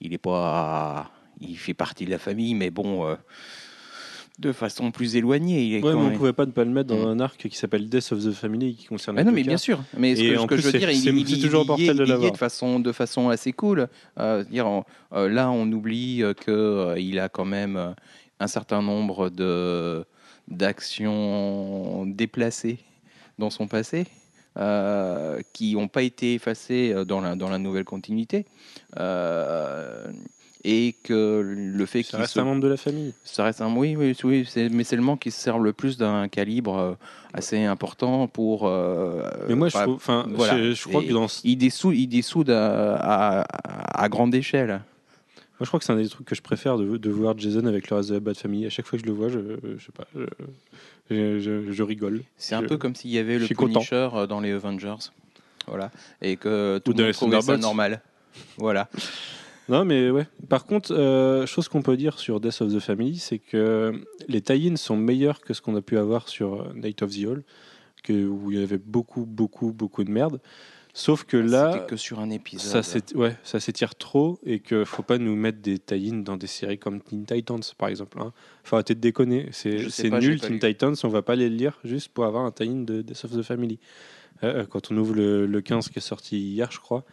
il 0.00 0.12
est 0.12 0.18
pas, 0.18 1.10
il 1.40 1.56
fait 1.56 1.74
partie 1.74 2.04
de 2.04 2.10
la 2.10 2.18
famille, 2.18 2.54
mais 2.54 2.70
bon, 2.70 3.06
euh, 3.06 3.14
de 4.38 4.52
façon 4.52 4.90
plus 4.90 5.16
éloignée. 5.16 5.62
Il 5.64 5.74
est 5.74 5.76
Ouais, 5.76 5.92
quand 5.92 5.98
mais 5.98 6.06
on 6.06 6.08
même- 6.08 6.16
pouvait 6.18 6.32
pas 6.32 6.46
ne 6.46 6.50
pas 6.50 6.64
le 6.64 6.70
mettre 6.70 6.88
dans 6.88 6.96
Mm. 7.06 7.08
un 7.08 7.20
arc 7.20 7.46
qui 7.48 7.56
s'appelle 7.56 7.88
Death 7.88 8.10
of 8.12 8.24
the 8.24 8.32
Family 8.32 8.74
qui 8.74 8.86
concerne. 8.86 9.18
Ah 9.18 9.20
les 9.22 9.26
non, 9.26 9.32
mais 9.32 9.42
bien 9.42 9.58
sûr. 9.58 9.80
Mais 9.96 10.16
ce 10.16 10.46
que, 10.46 10.56
ce 10.56 10.62
je 10.62 10.66
veux 10.72 10.78
dire, 10.78 10.90
il, 10.90 11.04
il- 11.06 11.30
il- 11.30 11.42
toujours 11.42 11.76
il 11.78 11.88
est- 11.90 11.94
de 11.94 12.04
il 12.06 12.24
est 12.24 12.30
de 12.30 12.36
façon, 12.38 12.80
de 12.80 12.90
façon 12.92 13.28
assez 13.28 13.52
cool. 13.52 13.86
Euh, 14.18 14.42
dire, 14.44 14.66
on- 14.66 14.84
euh, 15.12 15.28
là, 15.28 15.50
on 15.50 15.70
oublie 15.70 16.22
euh, 16.22 16.32
que 16.32 16.50
euh, 16.50 16.98
il 16.98 17.18
a 17.20 17.28
quand 17.28 17.44
même 17.44 17.76
euh, 17.76 17.90
un 18.40 18.46
certain 18.46 18.80
nombre 18.82 19.28
de 19.28 20.04
d'actions 20.48 22.06
déplacées 22.06 22.78
dans 23.38 23.50
son 23.50 23.66
passé. 23.68 24.06
Euh, 24.58 25.40
qui 25.52 25.74
n'ont 25.74 25.88
pas 25.88 26.02
été 26.02 26.34
effacées 26.34 26.92
euh, 26.94 27.04
dans 27.04 27.20
la, 27.20 27.36
dans 27.36 27.48
la 27.48 27.58
nouvelle 27.58 27.84
continuité. 27.84 28.46
Euh, 28.98 30.10
et 30.62 30.94
que 31.04 31.40
le 31.42 31.86
fait 31.86 32.02
Ça 32.02 32.10
qu'il 32.10 32.18
reste 32.18 32.34
se 32.34 32.40
un 32.40 32.44
membre 32.44 32.60
de 32.60 32.68
la 32.68 32.76
famille. 32.76 33.14
ça 33.24 33.44
reste 33.44 33.62
un 33.62 33.74
oui, 33.74 33.96
oui, 33.96 34.14
oui 34.24 34.46
mais 34.70 34.84
c'est 34.84 34.96
le 34.96 35.00
manque 35.02 35.20
qui 35.20 35.30
se 35.30 35.40
sert 35.40 35.58
le 35.58 35.72
plus 35.72 35.96
d'un 35.96 36.28
calibre 36.28 36.98
assez 37.32 37.64
important 37.64 38.28
pour. 38.28 38.66
euh, 38.68 39.22
Mais 39.48 39.54
moi, 39.54 39.68
je 39.70 39.78
trouve, 39.78 39.94
enfin, 39.94 40.26
voilà. 40.28 40.72
je, 40.74 40.86
crois 40.86 41.02
Et 41.02 41.06
que 41.06 41.12
dans, 41.14 41.28
il 41.44 41.56
dessoude, 41.56 41.94
il 41.96 42.08
dessoude 42.08 42.50
à, 42.50 43.40
à- 43.42 44.02
à 44.04 44.08
grande 44.10 44.34
échelle. 44.34 44.68
moi, 44.68 44.82
je 45.62 45.66
crois 45.66 45.78
que 45.80 45.86
c'est 45.86 45.92
un 45.94 45.96
des 45.96 46.08
trucs 46.10 46.26
que 46.26 46.34
je 46.34 46.42
préfère 46.42 46.76
de, 46.76 46.98
de 46.98 47.10
voir 47.10 47.38
Jason 47.38 47.64
avec 47.64 47.88
le 47.88 47.96
reste 47.96 48.10
de 48.10 48.14
la 48.14 48.20
Bat 48.20 48.34
Family. 48.34 48.66
À 48.66 48.70
chaque 48.70 48.84
fois 48.86 48.98
que 48.98 49.04
je 49.06 49.10
le 49.10 49.16
vois, 49.16 49.28
je, 49.30 49.38
je 49.78 49.82
sais 49.82 49.92
pas, 49.96 50.04
je, 50.14 50.24
je, 51.10 51.38
je- 51.40 51.72
je 51.72 51.82
rigole. 51.82 52.22
C'est 52.36 52.54
un 52.54 52.62
Je- 52.62 52.66
peu 52.66 52.76
comme 52.76 52.94
s'il 52.94 53.10
y 53.10 53.18
avait 53.18 53.38
le 53.38 53.46
suis 53.46 53.54
content. 53.54 53.80
Punisher 53.80 54.08
euh, 54.14 54.26
dans 54.26 54.40
les 54.40 54.52
Avengers. 54.52 54.94
Voilà. 55.66 55.90
Et 56.22 56.36
que 56.36 56.78
tout 56.78 56.92
Ou 56.92 56.94
le 56.96 57.04
monde 57.04 57.12
trouvait 57.12 57.40
ça 57.42 57.56
normal. 57.56 58.00
Voilà. 58.56 58.88
Non, 59.68 59.84
mais 59.84 60.10
ouais. 60.10 60.26
Par 60.48 60.66
contre, 60.66 60.92
euh, 60.92 61.46
chose 61.46 61.68
qu'on 61.68 61.82
peut 61.82 61.96
dire 61.96 62.18
sur 62.18 62.40
Death 62.40 62.60
of 62.62 62.72
the 62.74 62.80
Family, 62.80 63.18
c'est 63.18 63.38
que 63.38 63.92
les 64.26 64.40
tie-ins 64.40 64.76
sont 64.76 64.96
meilleurs 64.96 65.40
que 65.40 65.54
ce 65.54 65.60
qu'on 65.60 65.76
a 65.76 65.80
pu 65.82 65.96
avoir 65.96 66.28
sur 66.28 66.62
euh, 66.62 66.72
Night 66.74 67.02
of 67.02 67.10
the 67.12 67.24
Hall, 67.26 67.42
que, 68.02 68.12
où 68.26 68.50
il 68.50 68.58
y 68.58 68.62
avait 68.62 68.78
beaucoup, 68.78 69.26
beaucoup, 69.26 69.72
beaucoup 69.72 70.02
de 70.02 70.10
merde. 70.10 70.40
Sauf 70.92 71.24
que 71.24 71.36
là, 71.36 71.72
C'était 71.72 71.86
que 71.86 71.96
sur 71.96 72.18
un 72.20 72.30
épisode. 72.30 72.70
ça 72.70 72.82
s'ét- 72.82 73.14
ouais, 73.14 73.36
ça 73.44 73.60
s'étire 73.60 73.94
trop 73.94 74.38
et 74.44 74.58
qu'il 74.60 74.84
faut 74.84 75.02
pas 75.02 75.18
nous 75.18 75.36
mettre 75.36 75.58
des 75.60 75.78
tie-ins 75.78 76.22
dans 76.22 76.36
des 76.36 76.46
séries 76.48 76.78
comme 76.78 77.00
Teen 77.00 77.24
Titans, 77.24 77.60
par 77.78 77.88
exemple. 77.88 78.18
Hein. 78.20 78.32
Faut 78.64 78.76
arrêter 78.76 78.94
de 78.94 79.00
déconner. 79.00 79.46
Je 79.48 79.52
C'est 79.52 79.78
sais 79.84 79.90
c'est 79.90 80.10
pas, 80.10 80.20
j'ai 80.20 80.28
nul, 80.30 80.40
pas 80.40 80.46
Teen 80.48 80.54
lu. 80.54 80.60
Titans, 80.60 80.94
on 81.04 81.08
va 81.08 81.22
pas 81.22 81.36
les 81.36 81.48
lire 81.48 81.78
juste 81.84 82.08
pour 82.08 82.24
avoir 82.24 82.44
un 82.44 82.50
tie-in 82.50 82.82
de 82.82 83.02
Death 83.02 83.24
of 83.24 83.32
the 83.36 83.42
Family. 83.42 83.78
Euh, 84.42 84.62
euh, 84.62 84.66
quand 84.66 84.90
on 84.90 84.96
ouvre 84.96 85.14
le, 85.14 85.46
le 85.46 85.60
15 85.60 85.90
qui 85.90 85.98
est 85.98 86.02
sorti 86.02 86.38
hier, 86.40 86.70
je 86.72 86.80
crois, 86.80 87.04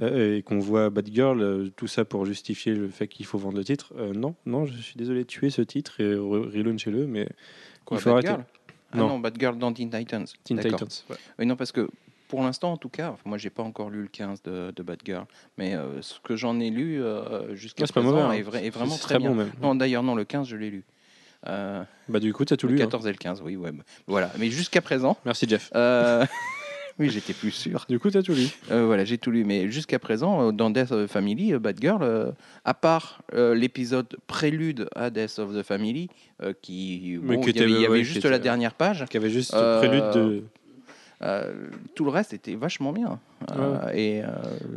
euh, 0.00 0.38
et 0.38 0.42
qu'on 0.42 0.58
voit 0.58 0.90
Batgirl, 0.90 1.40
euh, 1.40 1.68
tout 1.76 1.86
ça 1.86 2.04
pour 2.04 2.24
justifier 2.24 2.74
le 2.74 2.88
fait 2.88 3.06
qu'il 3.08 3.26
faut 3.26 3.38
vendre 3.38 3.58
le 3.58 3.64
titre. 3.64 3.92
euh, 3.98 4.12
non, 4.14 4.34
non, 4.46 4.64
je 4.66 4.72
suis 4.80 4.96
désolé 4.96 5.20
de 5.20 5.26
tuer 5.28 5.50
ce 5.50 5.62
titre 5.62 6.00
et 6.00 6.14
re- 6.14 6.50
relauncher-le, 6.50 7.06
mais 7.06 7.28
Quoi, 7.84 7.98
il 7.98 8.00
faut 8.00 8.10
arrêter. 8.10 8.28
Batgirl 8.28 8.46
Ah 8.92 8.96
Non. 8.96 9.08
non, 9.08 9.18
Batgirl 9.20 9.58
dans 9.58 9.72
Teen 9.72 9.90
Titans. 9.90 10.24
Teen 10.44 10.56
D'accord. 10.56 10.80
Titans. 10.88 11.04
ouais. 11.10 11.16
Oui, 11.38 11.46
non, 11.46 11.56
parce 11.56 11.72
que 11.72 11.88
pour 12.32 12.42
l'instant, 12.42 12.72
en 12.72 12.76
tout 12.78 12.88
cas, 12.88 13.14
moi, 13.26 13.36
j'ai 13.36 13.50
pas 13.50 13.62
encore 13.62 13.90
lu 13.90 14.00
le 14.00 14.08
15 14.08 14.42
de, 14.42 14.72
de 14.74 14.82
Batgirl, 14.82 15.26
mais 15.58 15.74
euh, 15.74 16.00
ce 16.00 16.18
que 16.24 16.34
j'en 16.34 16.58
ai 16.60 16.70
lu 16.70 17.02
euh, 17.02 17.54
jusqu'à 17.54 17.84
pas 17.86 17.92
présent 18.00 18.08
mauvais, 18.08 18.22
hein. 18.22 18.32
est, 18.32 18.40
vrai- 18.40 18.64
est 18.64 18.70
vraiment 18.70 18.96
très, 18.96 19.18
bien. 19.18 19.28
bon 19.28 19.34
même. 19.36 19.52
Non, 19.60 19.74
d'ailleurs, 19.74 20.02
non, 20.02 20.14
le 20.14 20.24
15, 20.24 20.48
je 20.48 20.56
l'ai 20.56 20.70
lu. 20.70 20.82
Euh, 21.46 21.84
Bah, 22.08 22.20
du 22.20 22.32
coup, 22.32 22.46
tu 22.46 22.54
as 22.54 22.56
tout 22.56 22.68
le 22.68 22.72
lu. 22.76 22.80
hein. 22.80 22.84
14 22.86 23.06
et 23.06 23.10
le 23.12 23.18
15, 23.18 23.42
oui, 23.44 23.56
ouais. 23.56 23.70
bah, 23.70 23.84
Voilà, 24.06 24.32
mais 24.38 24.48
jusqu'à 24.48 24.80
présent, 24.80 25.18
Merci, 25.26 25.46
Jeff. 25.46 25.70
oui, 26.98 27.10
j'étais 27.10 27.34
plus 27.34 27.50
sûr. 27.50 27.84
Du 27.90 27.98
coup, 27.98 28.10
tu 28.10 28.16
as 28.16 28.22
tout 28.22 28.32
lu. 28.32 28.46
Voilà, 28.70 29.04
j'ai 29.04 29.18
tout 29.18 29.30
lu, 29.30 29.44
mais 29.44 29.70
jusqu'à 29.70 29.98
présent, 29.98 30.52
dans 30.54 30.70
Death 30.70 30.90
of 30.90 31.06
the 31.06 31.12
Family, 31.12 31.52
Batgirl, 31.58 32.02
euh, 32.02 32.32
à 32.64 32.72
part 32.72 33.20
l'épisode 33.34 34.16
prélude 34.26 34.88
à 34.96 35.10
Death 35.10 35.38
of 35.38 35.54
the 35.54 35.62
Family, 35.62 36.08
qui, 36.62 37.18
bon, 37.22 37.42
qui 37.42 37.50
il 37.50 37.56
y 37.56 37.60
avait, 37.62 37.70
il 37.70 37.74
y 37.74 37.84
avait 37.84 37.88
ouais, 37.88 38.04
juste 38.04 38.24
la 38.24 38.38
dernière 38.38 38.72
page. 38.72 39.04
Qui 39.10 39.18
avait 39.18 39.28
juste 39.28 39.52
prélude 39.52 40.10
de. 40.14 40.44
Euh, 41.24 41.68
tout 41.94 42.04
le 42.04 42.10
reste 42.10 42.32
était 42.32 42.54
vachement 42.56 42.92
bien. 42.92 43.20
Euh, 43.52 43.88
et, 43.92 44.22
euh, 44.24 44.28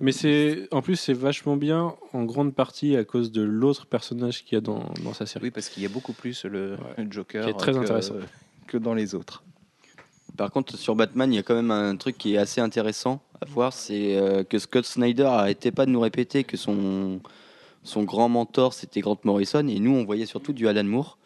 Mais 0.01 0.11
c'est 0.11 0.67
en 0.71 0.81
plus 0.83 0.95
c'est 0.95 1.13
vachement 1.13 1.57
bien 1.57 1.95
en 2.13 2.23
grande 2.23 2.53
partie 2.53 2.95
à 2.95 3.03
cause 3.03 3.31
de 3.31 3.41
l'autre 3.41 3.87
personnage 3.87 4.43
qu'il 4.43 4.53
y 4.55 4.57
a 4.57 4.61
dans, 4.61 4.83
dans 5.03 5.13
sa 5.13 5.25
série. 5.25 5.45
oui, 5.45 5.51
parce 5.51 5.69
qu'il 5.69 5.81
y 5.81 5.85
a 5.87 5.89
beaucoup 5.89 6.13
plus 6.13 6.45
le, 6.45 6.73
Ouais. 6.73 7.03
le 7.03 7.11
Joker 7.11 7.45
Qui 7.45 7.49
est 7.49 7.53
très 7.53 7.71
que, 7.71 7.77
intéressant. 7.77 8.15
que 8.67 8.77
dans 8.77 8.93
les 8.93 9.15
autres. 9.15 9.43
Par 10.37 10.51
contre, 10.51 10.77
sur 10.77 10.95
Batman, 10.95 11.31
il 11.33 11.37
y 11.37 11.39
a 11.39 11.43
quand 11.43 11.55
même 11.55 11.71
un 11.71 11.95
truc 11.95 12.17
qui 12.17 12.35
est 12.35 12.37
assez 12.37 12.61
intéressant 12.61 13.21
à 13.41 13.45
voir, 13.45 13.71
c'est 13.73 14.45
que 14.49 14.59
Scott 14.59 14.85
Snyder 14.85 15.23
arrêtait 15.23 15.71
pas 15.71 15.85
de 15.85 15.91
nous 15.91 16.01
répéter 16.01 16.43
que 16.43 16.57
son, 16.57 17.21
son 17.83 18.03
grand 18.03 18.27
mentor, 18.27 18.73
c'était 18.73 18.99
Grant 18.99 19.17
Morrison, 19.23 19.65
et 19.67 19.79
nous, 19.79 19.91
on 19.95 20.03
voyait 20.03 20.25
surtout 20.25 20.51
du 20.51 20.67
Alan 20.67 20.83
Moore. 20.83 21.17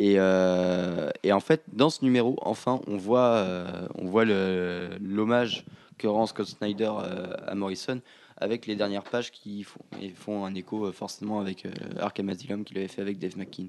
Et, 0.00 0.14
euh, 0.16 1.10
et 1.22 1.32
en 1.32 1.40
fait, 1.40 1.62
dans 1.72 1.90
ce 1.90 2.04
numéro, 2.04 2.36
enfin, 2.42 2.80
on 2.86 2.96
voit, 2.96 3.34
euh, 3.34 3.86
on 3.96 4.06
voit 4.06 4.24
l'hommage 4.24 5.64
que 5.98 6.06
rend 6.06 6.26
Scott 6.26 6.46
Snyder 6.46 6.90
euh, 7.02 7.34
à 7.46 7.54
Morrison 7.54 8.00
avec 8.38 8.66
les 8.66 8.76
dernières 8.76 9.02
pages 9.02 9.30
qui 9.30 9.66
font, 10.14 10.44
un 10.46 10.54
écho 10.54 10.90
forcément 10.92 11.40
avec 11.40 11.66
Arkham 11.98 12.30
Asylum 12.30 12.64
qu'il 12.64 12.78
avait 12.78 12.88
fait 12.88 13.02
avec 13.02 13.18
Dave 13.18 13.36
McKean. 13.36 13.66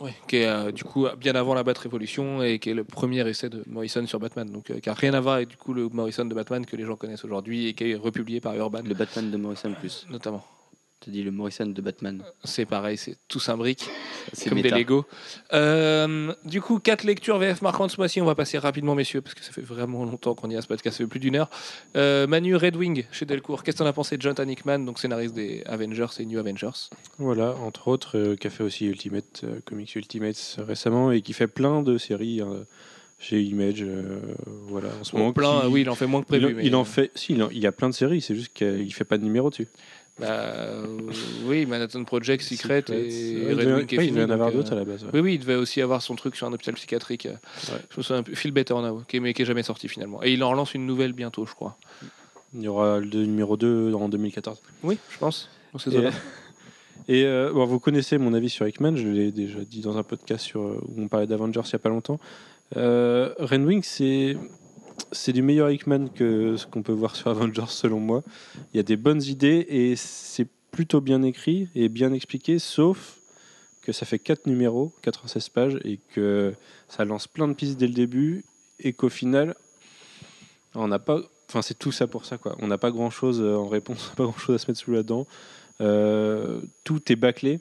Ouais, 0.00 0.12
qui 0.26 0.36
est 0.38 0.46
euh, 0.46 0.72
du 0.72 0.82
coup 0.82 1.06
bien 1.18 1.34
avant 1.36 1.54
la 1.54 1.62
Bat 1.62 1.74
Révolution 1.78 2.42
et 2.42 2.58
qui 2.58 2.70
est 2.70 2.74
le 2.74 2.82
premier 2.82 3.26
essai 3.28 3.48
de 3.48 3.62
Morrison 3.66 4.04
sur 4.06 4.18
Batman. 4.18 4.50
Donc, 4.50 4.70
euh, 4.70 4.80
qui 4.80 4.90
a 4.90 4.94
rien 4.94 5.14
à 5.14 5.20
voir 5.20 5.36
avec 5.36 5.48
du 5.48 5.56
coup 5.56 5.72
le 5.72 5.88
Morrison 5.88 6.24
de 6.24 6.34
Batman 6.34 6.66
que 6.66 6.76
les 6.76 6.84
gens 6.84 6.96
connaissent 6.96 7.24
aujourd'hui 7.24 7.68
et 7.68 7.74
qui 7.74 7.92
est 7.92 7.94
republié 7.94 8.40
par 8.40 8.56
Urban 8.56 8.82
Le 8.84 8.94
Batman 8.94 9.30
de 9.30 9.36
Morrison 9.36 9.72
plus. 9.78 10.06
notamment. 10.10 10.44
Tu 11.00 11.10
dis 11.10 11.22
le 11.22 11.30
Morrison 11.30 11.66
de 11.66 11.82
Batman. 11.82 12.22
C'est 12.44 12.64
pareil, 12.64 12.96
c'est 12.96 13.16
tous 13.28 13.50
un 13.50 13.58
brique. 13.58 13.84
C'est 14.32 14.48
comme 14.48 14.56
méta. 14.56 14.70
des 14.70 14.80
Lego. 14.80 15.04
Euh, 15.52 16.32
du 16.46 16.62
coup, 16.62 16.78
quatre 16.78 17.04
lectures 17.04 17.36
VF 17.38 17.60
marquantes 17.60 17.90
ce 17.90 17.98
mois-ci. 17.98 18.22
On 18.22 18.24
va 18.24 18.34
passer 18.34 18.56
rapidement, 18.56 18.94
messieurs, 18.94 19.20
parce 19.20 19.34
que 19.34 19.44
ça 19.44 19.52
fait 19.52 19.60
vraiment 19.60 20.04
longtemps 20.06 20.34
qu'on 20.34 20.48
y 20.48 20.56
a 20.56 20.62
ce 20.62 20.66
podcast, 20.66 20.96
ça 20.96 21.04
fait 21.04 21.08
plus 21.08 21.20
d'une 21.20 21.36
heure. 21.36 21.50
Euh, 21.96 22.26
Manu 22.26 22.56
Red 22.56 22.76
Wing 22.76 23.04
chez 23.12 23.26
Delcourt. 23.26 23.62
Qu'est-ce 23.64 23.76
que 23.76 23.82
t'en 23.82 23.86
as 23.88 23.92
pensé 23.92 24.16
de 24.16 24.22
Jonathan 24.22 24.48
Hickman, 24.48 24.78
donc 24.86 24.98
scénariste 24.98 25.34
des 25.34 25.62
Avengers 25.66 26.06
et 26.20 26.24
New 26.24 26.38
Avengers? 26.38 26.88
Voilà, 27.18 27.54
entre 27.56 27.88
autres, 27.88 28.16
euh, 28.16 28.36
qui 28.36 28.46
a 28.46 28.50
fait 28.50 28.64
aussi 28.64 28.86
Ultimate, 28.86 29.42
euh, 29.44 29.60
Comics 29.66 29.94
Ultimates 29.94 30.56
récemment 30.66 31.12
et 31.12 31.20
qui 31.20 31.34
fait 31.34 31.48
plein 31.48 31.82
de 31.82 31.98
séries 31.98 32.40
chez 33.18 33.42
Image. 33.42 33.82
euh, 33.82 34.20
voilà, 34.68 34.88
en 34.98 35.04
ce 35.04 35.14
moment. 35.16 35.32
plein, 35.34 35.60
qui- 35.62 35.66
oui, 35.66 35.80
il 35.82 35.90
en 35.90 35.94
fait 35.96 36.06
moins 36.06 36.22
que 36.22 36.28
prévu. 36.28 36.48
il, 36.48 36.54
mais- 36.56 36.64
il 36.64 36.74
en 36.74 36.84
fait, 36.84 37.10
si, 37.14 37.34
il, 37.34 37.42
en- 37.42 37.50
il 37.50 37.58
y 37.58 37.66
a 37.66 37.72
plein 37.72 37.90
de 37.90 37.94
séries, 37.94 38.22
c'est 38.22 38.34
juste 38.34 38.54
qu'il 38.54 38.92
fait 38.94 39.04
pas 39.04 39.18
de 39.18 39.24
numéro 39.24 39.50
dessus. 39.50 39.68
Bah, 40.20 40.26
euh, 40.30 40.86
oui, 41.44 41.66
Manhattan 41.66 42.04
Project, 42.04 42.42
Secret, 42.44 42.84
et 42.88 43.52
Red 43.52 43.66
Wing 43.66 43.98
ouais, 43.98 44.06
il 44.06 44.14
devait 44.14 44.24
en 44.24 44.30
avoir 44.30 44.48
donc, 44.52 44.54
euh, 44.54 44.62
d'autres 44.62 44.72
à 44.72 44.76
la 44.76 44.84
base. 44.84 45.02
ouais. 45.02 45.10
Oui, 45.14 45.20
oui, 45.20 45.34
il 45.34 45.38
devait 45.40 45.56
aussi 45.56 45.80
avoir 45.82 46.02
son 46.02 46.14
truc 46.14 46.36
sur 46.36 46.46
un 46.46 46.52
hôpital 46.52 46.74
psychiatrique. 46.74 47.26
euh, 47.26 47.32
Ouais. 47.72 47.80
Je 47.90 47.96
me 47.98 48.02
souviens 48.02 48.20
un 48.20 48.22
peu. 48.22 48.34
Feel 48.34 48.52
Better 48.52 48.74
Now, 48.74 49.02
qui 49.08 49.18
mais 49.18 49.34
qui 49.34 49.42
est 49.42 49.44
jamais 49.44 49.64
sorti 49.64 49.88
finalement. 49.88 50.22
Et 50.22 50.32
il 50.32 50.42
en 50.44 50.50
relance 50.50 50.74
une 50.74 50.86
nouvelle 50.86 51.12
bientôt, 51.14 51.46
je 51.46 51.54
crois. 51.54 51.76
Il 52.54 52.62
y 52.62 52.68
aura 52.68 53.00
le 53.00 53.06
numéro 53.26 53.56
2 53.56 53.92
en 53.94 54.08
2014. 54.08 54.58
Oui, 54.84 54.98
je 55.10 55.18
pense. 55.18 55.50
Et, 57.08 57.18
et, 57.20 57.24
euh, 57.26 57.50
bon, 57.52 57.64
vous 57.66 57.80
connaissez 57.80 58.16
mon 58.16 58.32
avis 58.34 58.48
sur 58.50 58.68
Hickman, 58.68 58.94
je 58.96 59.08
l'ai 59.08 59.32
déjà 59.32 59.58
dit 59.68 59.80
dans 59.80 59.98
un 59.98 60.04
podcast 60.04 60.44
sur, 60.44 60.60
où 60.60 60.94
on 60.96 61.08
parlait 61.08 61.26
d'Avengers 61.26 61.62
il 61.64 61.70
n'y 61.70 61.74
a 61.74 61.78
pas 61.80 61.88
longtemps. 61.88 62.20
Euh, 62.76 63.34
Renwing, 63.40 63.82
c'est 63.82 64.36
c'est 65.12 65.32
du 65.32 65.42
meilleur 65.42 65.70
Hickman 65.70 66.08
que 66.08 66.56
ce 66.56 66.66
qu'on 66.66 66.82
peut 66.82 66.92
voir 66.92 67.16
sur 67.16 67.28
Avengers 67.30 67.68
selon 67.68 68.00
moi. 68.00 68.22
Il 68.72 68.76
y 68.76 68.80
a 68.80 68.82
des 68.82 68.96
bonnes 68.96 69.22
idées 69.22 69.66
et 69.68 69.96
c'est 69.96 70.48
plutôt 70.70 71.00
bien 71.00 71.22
écrit 71.22 71.68
et 71.74 71.88
bien 71.88 72.12
expliqué, 72.12 72.58
sauf 72.58 73.18
que 73.84 73.92
ça 73.92 74.06
fait 74.06 74.18
4 74.18 74.46
numéros, 74.46 74.92
96 75.02 75.48
pages, 75.50 75.78
et 75.84 75.98
que 76.14 76.54
ça 76.88 77.04
lance 77.04 77.28
plein 77.28 77.46
de 77.46 77.52
pistes 77.52 77.78
dès 77.78 77.86
le 77.86 77.92
début, 77.92 78.44
et 78.80 78.92
qu'au 78.92 79.10
final, 79.10 79.54
on 80.74 80.88
n'a 80.88 80.98
pas. 80.98 81.20
Enfin, 81.48 81.62
c'est 81.62 81.78
tout 81.78 81.92
ça 81.92 82.06
pour 82.06 82.24
ça, 82.24 82.38
quoi. 82.38 82.56
On 82.60 82.66
n'a 82.66 82.78
pas 82.78 82.90
grand 82.90 83.10
chose 83.10 83.40
en 83.40 83.68
réponse, 83.68 84.12
pas 84.16 84.24
grand 84.24 84.36
chose 84.36 84.56
à 84.56 84.58
se 84.58 84.70
mettre 84.70 84.80
sous 84.80 84.92
la 84.92 85.02
dent. 85.02 85.26
Euh, 85.80 86.60
tout 86.82 87.12
est 87.12 87.16
bâclé. 87.16 87.60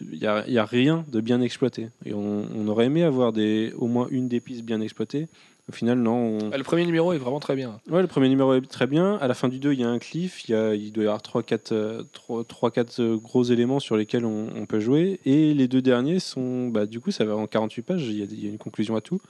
Il 0.00 0.18
n'y 0.18 0.26
a, 0.26 0.64
rien 0.64 1.04
de 1.08 1.20
bien 1.20 1.40
exploité. 1.40 1.88
Et 2.04 2.14
on, 2.14 2.68
aurait 2.68 2.86
aimé 2.86 3.02
avoir 3.02 3.32
au 3.76 3.86
moins 3.86 4.06
une 4.10 4.28
des 4.28 4.40
pistes 4.40 4.62
bien 4.62 4.80
exploitées. 4.80 5.28
Au 5.70 5.72
final, 5.72 5.98
non. 5.98 6.38
on- 6.42 6.48
Bah, 6.48 6.58
Le 6.58 6.64
premier 6.64 6.84
numéro 6.84 7.12
est 7.12 7.18
vraiment 7.18 7.38
très 7.40 7.54
bien. 7.54 7.80
Ouais, 7.88 8.02
le 8.02 8.08
premier 8.08 8.28
numéro 8.28 8.52
est 8.54 8.60
très 8.68 8.86
bien. 8.88 9.16
À 9.18 9.28
la 9.28 9.34
fin 9.34 9.48
du 9.48 9.58
2, 9.60 9.72
il 9.72 9.80
y 9.80 9.84
a 9.84 9.88
un 9.88 9.98
cliff. 10.00 10.48
Il, 10.48 10.50
y 10.52 10.54
a, 10.54 10.74
il 10.74 10.92
doit 10.92 11.04
y 11.04 11.06
avoir 11.06 11.22
3-4 11.22 13.16
gros 13.16 13.44
éléments 13.44 13.80
sur 13.80 13.96
lesquels 13.96 14.24
on, 14.24 14.48
on 14.54 14.66
peut 14.66 14.80
jouer. 14.80 15.20
Et 15.24 15.54
les 15.54 15.68
deux 15.68 15.82
derniers 15.82 16.18
sont. 16.18 16.68
Bah, 16.68 16.86
du 16.86 17.00
coup, 17.00 17.10
ça 17.10 17.24
va 17.24 17.36
en 17.36 17.46
48 17.46 17.82
pages. 17.82 18.06
Il 18.06 18.18
y 18.18 18.22
a, 18.22 18.26
il 18.30 18.44
y 18.44 18.46
a 18.48 18.50
une 18.50 18.58
conclusion 18.58 18.96
à 18.96 19.00
tout. 19.00 19.20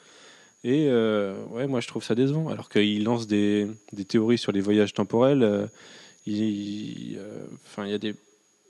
Et 0.65 0.87
euh, 0.89 1.35
ouais, 1.53 1.67
moi, 1.67 1.81
je 1.81 1.89
trouve 1.89 2.05
ça 2.05 2.15
décevant. 2.15 2.49
Alors 2.49 2.69
qu'il 2.69 3.05
lance 3.05 3.27
des, 3.27 3.67
des 3.93 4.05
théories 4.05 4.39
sur 4.39 4.53
les 4.53 4.61
voyages 4.61 4.93
temporels. 4.93 5.43
euh, 5.43 5.67
il, 6.27 7.17
euh, 7.19 7.45
enfin, 7.67 7.87
il 7.87 7.91
y 7.91 7.95
a 7.95 7.99
des. 7.99 8.15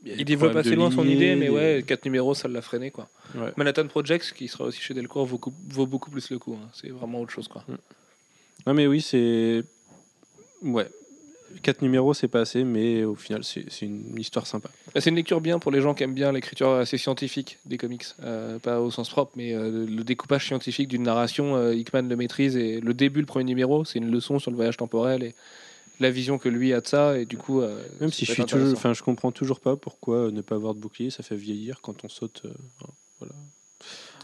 Il 0.04 0.24
développe 0.24 0.56
assez 0.56 0.74
loin 0.74 0.90
son 0.90 1.06
idée, 1.06 1.36
mais 1.36 1.48
ouais, 1.48 1.84
4 1.86 2.04
numéros, 2.04 2.34
ça 2.34 2.48
l'a 2.48 2.62
freiné. 2.62 2.90
Quoi. 2.90 3.08
Ouais. 3.34 3.52
Manhattan 3.56 3.86
Project, 3.86 4.32
qui 4.36 4.48
sera 4.48 4.64
aussi 4.64 4.80
chez 4.80 4.94
Delcourt, 4.94 5.26
vaut, 5.26 5.36
beaucoup- 5.36 5.54
vaut 5.68 5.86
beaucoup 5.86 6.10
plus 6.10 6.30
le 6.30 6.38
coup. 6.38 6.56
hein. 6.60 6.68
C'est 6.72 6.88
vraiment 6.90 7.20
autre 7.20 7.32
chose. 7.32 7.48
Quoi. 7.48 7.64
Non, 8.66 8.74
mais 8.74 8.86
oui, 8.86 9.00
c'est. 9.00 9.62
Ouais. 10.62 10.88
Quatre 11.62 11.82
numéros, 11.82 12.14
c'est 12.14 12.28
pas 12.28 12.40
assez, 12.42 12.62
mais 12.62 13.02
au 13.02 13.16
final, 13.16 13.42
c'est 13.42 13.64
c'est 13.68 13.84
une 13.84 14.16
histoire 14.18 14.46
sympa. 14.46 14.70
Bah, 14.94 15.00
C'est 15.00 15.10
une 15.10 15.16
lecture 15.16 15.40
bien 15.40 15.58
pour 15.58 15.72
les 15.72 15.80
gens 15.80 15.94
qui 15.94 16.04
aiment 16.04 16.14
bien 16.14 16.30
l'écriture 16.30 16.70
assez 16.70 16.96
scientifique 16.96 17.58
des 17.66 17.76
comics. 17.76 18.04
Euh, 18.22 18.60
pas 18.60 18.80
au 18.80 18.90
sens 18.92 19.08
propre, 19.10 19.32
mais 19.36 19.52
euh, 19.52 19.84
le 19.84 20.04
découpage 20.04 20.46
scientifique 20.46 20.86
d'une 20.86 21.02
narration, 21.02 21.56
euh, 21.56 21.74
Hickman 21.74 22.02
le 22.08 22.14
maîtrise. 22.16 22.56
Et 22.56 22.80
le 22.80 22.94
début, 22.94 23.18
le 23.20 23.26
premier 23.26 23.44
numéro, 23.44 23.84
c'est 23.84 23.98
une 23.98 24.12
leçon 24.12 24.38
sur 24.38 24.52
le 24.52 24.56
voyage 24.56 24.76
temporel 24.76 25.24
et 25.24 25.34
la 26.00 26.10
vision 26.10 26.38
que 26.38 26.48
lui 26.48 26.72
a 26.72 26.80
de 26.80 26.86
ça. 26.86 27.18
Et 27.18 27.26
du 27.26 27.36
coup, 27.36 27.60
euh, 27.60 27.82
Même 28.00 28.10
si 28.10 28.24
je 28.24 28.32
suis 28.32 28.44
toujours, 28.44 28.72
enfin, 28.72 28.92
je 28.94 29.02
comprends 29.02 29.30
toujours 29.30 29.60
pas 29.60 29.76
pourquoi 29.76 30.30
ne 30.30 30.40
pas 30.40 30.56
avoir 30.56 30.74
de 30.74 30.80
bouclier, 30.80 31.10
ça 31.10 31.22
fait 31.22 31.36
vieillir 31.36 31.80
quand 31.82 32.04
on 32.04 32.08
saute. 32.08 32.42
euh, 32.46 32.52
voilà. 33.20 33.34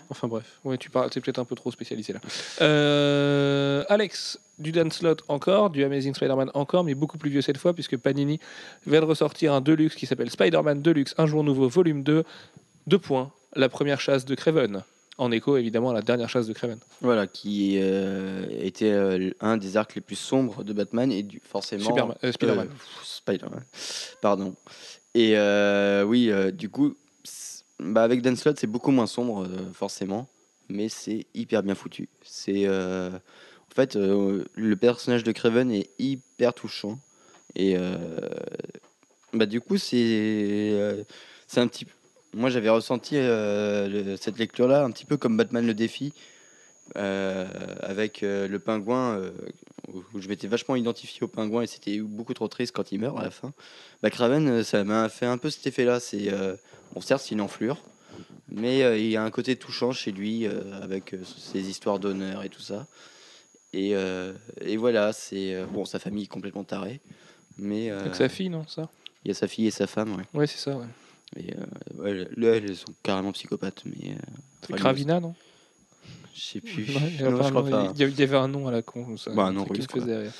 Enfin 0.08 0.28
bref. 0.28 0.60
Ouais, 0.64 0.78
tu 0.78 0.88
parles, 0.88 1.10
c'est 1.12 1.20
peut-être 1.20 1.40
un 1.40 1.44
peu 1.44 1.56
trop 1.56 1.70
spécialisé 1.72 2.12
là. 2.12 2.20
Euh, 2.60 3.84
Alex, 3.88 4.38
du 4.58 4.70
Dan 4.70 4.90
Slott 4.90 5.22
encore, 5.28 5.70
du 5.70 5.82
Amazing 5.84 6.14
Spider-Man 6.14 6.50
encore, 6.54 6.84
mais 6.84 6.94
beaucoup 6.94 7.18
plus 7.18 7.30
vieux 7.30 7.42
cette 7.42 7.58
fois, 7.58 7.74
puisque 7.74 7.96
Panini 7.96 8.38
vient 8.86 9.00
de 9.00 9.06
ressortir 9.06 9.52
un 9.52 9.60
Deluxe 9.60 9.96
qui 9.96 10.06
s'appelle 10.06 10.30
Spider-Man 10.30 10.80
Deluxe, 10.80 11.14
un 11.18 11.26
jour 11.26 11.42
nouveau, 11.42 11.68
volume 11.68 12.04
2, 12.04 12.22
deux 12.86 12.98
points, 12.98 13.32
la 13.56 13.68
première 13.68 14.00
chasse 14.00 14.24
de 14.24 14.34
Craven, 14.36 14.84
en 15.18 15.30
écho 15.30 15.56
évidemment 15.56 15.90
à 15.90 15.94
la 15.94 16.02
dernière 16.02 16.28
chasse 16.28 16.46
de 16.46 16.52
Craven. 16.52 16.78
Voilà, 17.00 17.26
qui 17.26 17.78
euh, 17.80 18.46
était 18.60 18.92
euh, 18.92 19.30
un 19.40 19.56
des 19.56 19.76
arcs 19.76 19.94
les 19.94 20.00
plus 20.00 20.16
sombres 20.16 20.62
de 20.62 20.72
Batman 20.72 21.10
et 21.10 21.22
du, 21.22 21.40
forcément. 21.40 21.84
Superman- 21.84 22.16
euh, 22.22 22.32
Spider-Man. 22.32 22.68
Euh, 22.68 22.72
Spider-Man. 23.02 23.64
Pardon. 24.20 24.54
Et 25.14 25.32
euh, 25.36 26.04
oui, 26.04 26.30
du 26.52 26.68
coup, 26.68 26.94
bah, 27.80 28.02
avec 28.02 28.20
Dan 28.20 28.36
Slott, 28.36 28.58
c'est 28.58 28.66
beaucoup 28.66 28.90
moins 28.90 29.06
sombre, 29.06 29.48
forcément, 29.72 30.28
mais 30.68 30.88
c'est 30.88 31.26
hyper 31.34 31.62
bien 31.62 31.74
foutu. 31.74 32.08
C'est. 32.22 32.68
en 32.68 33.74
fait, 33.74 33.96
le 33.96 34.74
personnage 34.74 35.24
de 35.24 35.32
Craven 35.32 35.70
est 35.70 35.88
hyper 35.98 36.52
touchant. 36.52 36.98
Et 37.54 37.76
bah, 39.32 39.46
du 39.46 39.62
coup, 39.62 39.78
c'est. 39.78 41.06
c'est 41.46 41.60
un 41.60 41.66
petit 41.68 41.86
Moi, 42.36 42.50
j'avais 42.50 42.68
ressenti 42.68 43.14
euh, 43.16 43.88
le- 43.88 44.16
cette 44.16 44.38
lecture-là 44.38 44.84
un 44.84 44.90
petit 44.90 45.06
peu 45.06 45.16
comme 45.16 45.36
Batman 45.36 45.66
le 45.66 45.74
défi. 45.74 46.12
euh, 46.96 47.48
avec 47.80 48.22
euh, 48.22 48.46
le 48.46 48.60
pingouin, 48.60 49.16
euh, 49.18 49.32
où 49.92 50.04
où 50.14 50.20
je 50.20 50.28
m'étais 50.28 50.46
vachement 50.46 50.76
identifié 50.76 51.22
au 51.24 51.26
pingouin 51.28 51.62
et 51.62 51.66
c'était 51.66 51.98
beaucoup 51.98 52.32
trop 52.32 52.46
triste 52.46 52.72
quand 52.76 52.92
il 52.92 53.00
meurt 53.00 53.18
à 53.18 53.24
la 53.24 53.30
fin. 53.32 53.52
Bah, 54.02 54.10
Craven, 54.10 54.46
euh, 54.48 54.62
ça 54.62 54.84
m'a 54.84 55.08
fait 55.08 55.26
un 55.26 55.36
peu 55.36 55.50
cet 55.50 55.66
effet-là. 55.66 55.98
C'est 55.98 56.32
euh, 56.32 56.54
bon, 56.94 57.00
certes, 57.00 57.22
c'est 57.24 57.34
une 57.34 57.40
enflure, 57.40 57.78
mais 58.48 58.84
euh, 58.84 58.96
il 58.96 59.08
y 59.10 59.16
a 59.16 59.24
un 59.24 59.30
côté 59.32 59.56
touchant 59.56 59.90
chez 59.90 60.12
lui 60.12 60.46
euh, 60.46 60.52
avec 60.80 61.12
euh, 61.14 61.24
ses 61.24 61.68
histoires 61.68 61.98
d'honneur 61.98 62.44
et 62.44 62.50
tout 62.50 62.62
ça. 62.62 62.86
Et, 63.72 63.96
euh, 63.96 64.32
et 64.60 64.76
voilà, 64.76 65.12
c'est 65.12 65.54
euh, 65.56 65.66
bon, 65.66 65.84
sa 65.86 65.98
famille 65.98 66.24
est 66.24 66.28
complètement 66.28 66.62
tarée, 66.64 67.00
mais 67.58 67.90
euh, 67.90 68.02
Avec 68.02 68.14
sa 68.14 68.28
fille, 68.28 68.48
non 68.50 68.64
ça? 68.68 68.88
il 69.24 69.28
y 69.28 69.30
a 69.32 69.34
sa 69.34 69.48
fille 69.48 69.66
et 69.66 69.72
sa 69.72 69.88
femme, 69.88 70.14
ouais. 70.14 70.24
Ouais, 70.34 70.46
c'est 70.46 70.58
ça. 70.58 70.76
Ouais. 70.76 70.86
Et 71.34 71.52
euh, 71.54 72.02
ouais, 72.02 72.28
là, 72.36 72.56
elles 72.56 72.76
sont 72.76 72.94
carrément 73.02 73.32
psychopathes, 73.32 73.82
mais 73.84 74.12
euh, 74.12 74.76
Gravina, 74.76 75.18
non? 75.20 75.34
Je 76.34 76.40
sais 76.40 76.60
plus. 76.60 76.84
Ouais, 76.84 77.00
il 77.08 77.16
y 77.16 77.22
avait 77.22 77.30
Non, 77.30 77.40
un 77.40 77.42
je 77.44 77.48
crois 77.50 77.62
nom, 77.62 77.70
pas. 77.70 77.92
il 77.94 78.00
y 78.00 78.02
avait- 78.04 78.12
il 78.12 78.20
y 78.20 78.22
avait 78.22 78.36
un 78.36 78.48
nom 78.48 78.68
à 78.68 78.70
la 78.70 78.82
con. 78.82 79.16
Ça, 79.16 79.32
Bah, 79.32 79.46
un 79.46 79.52
nom 79.52 79.64
russe, 79.64 79.86
quoi. 79.86 80.04
rire. 80.04 80.32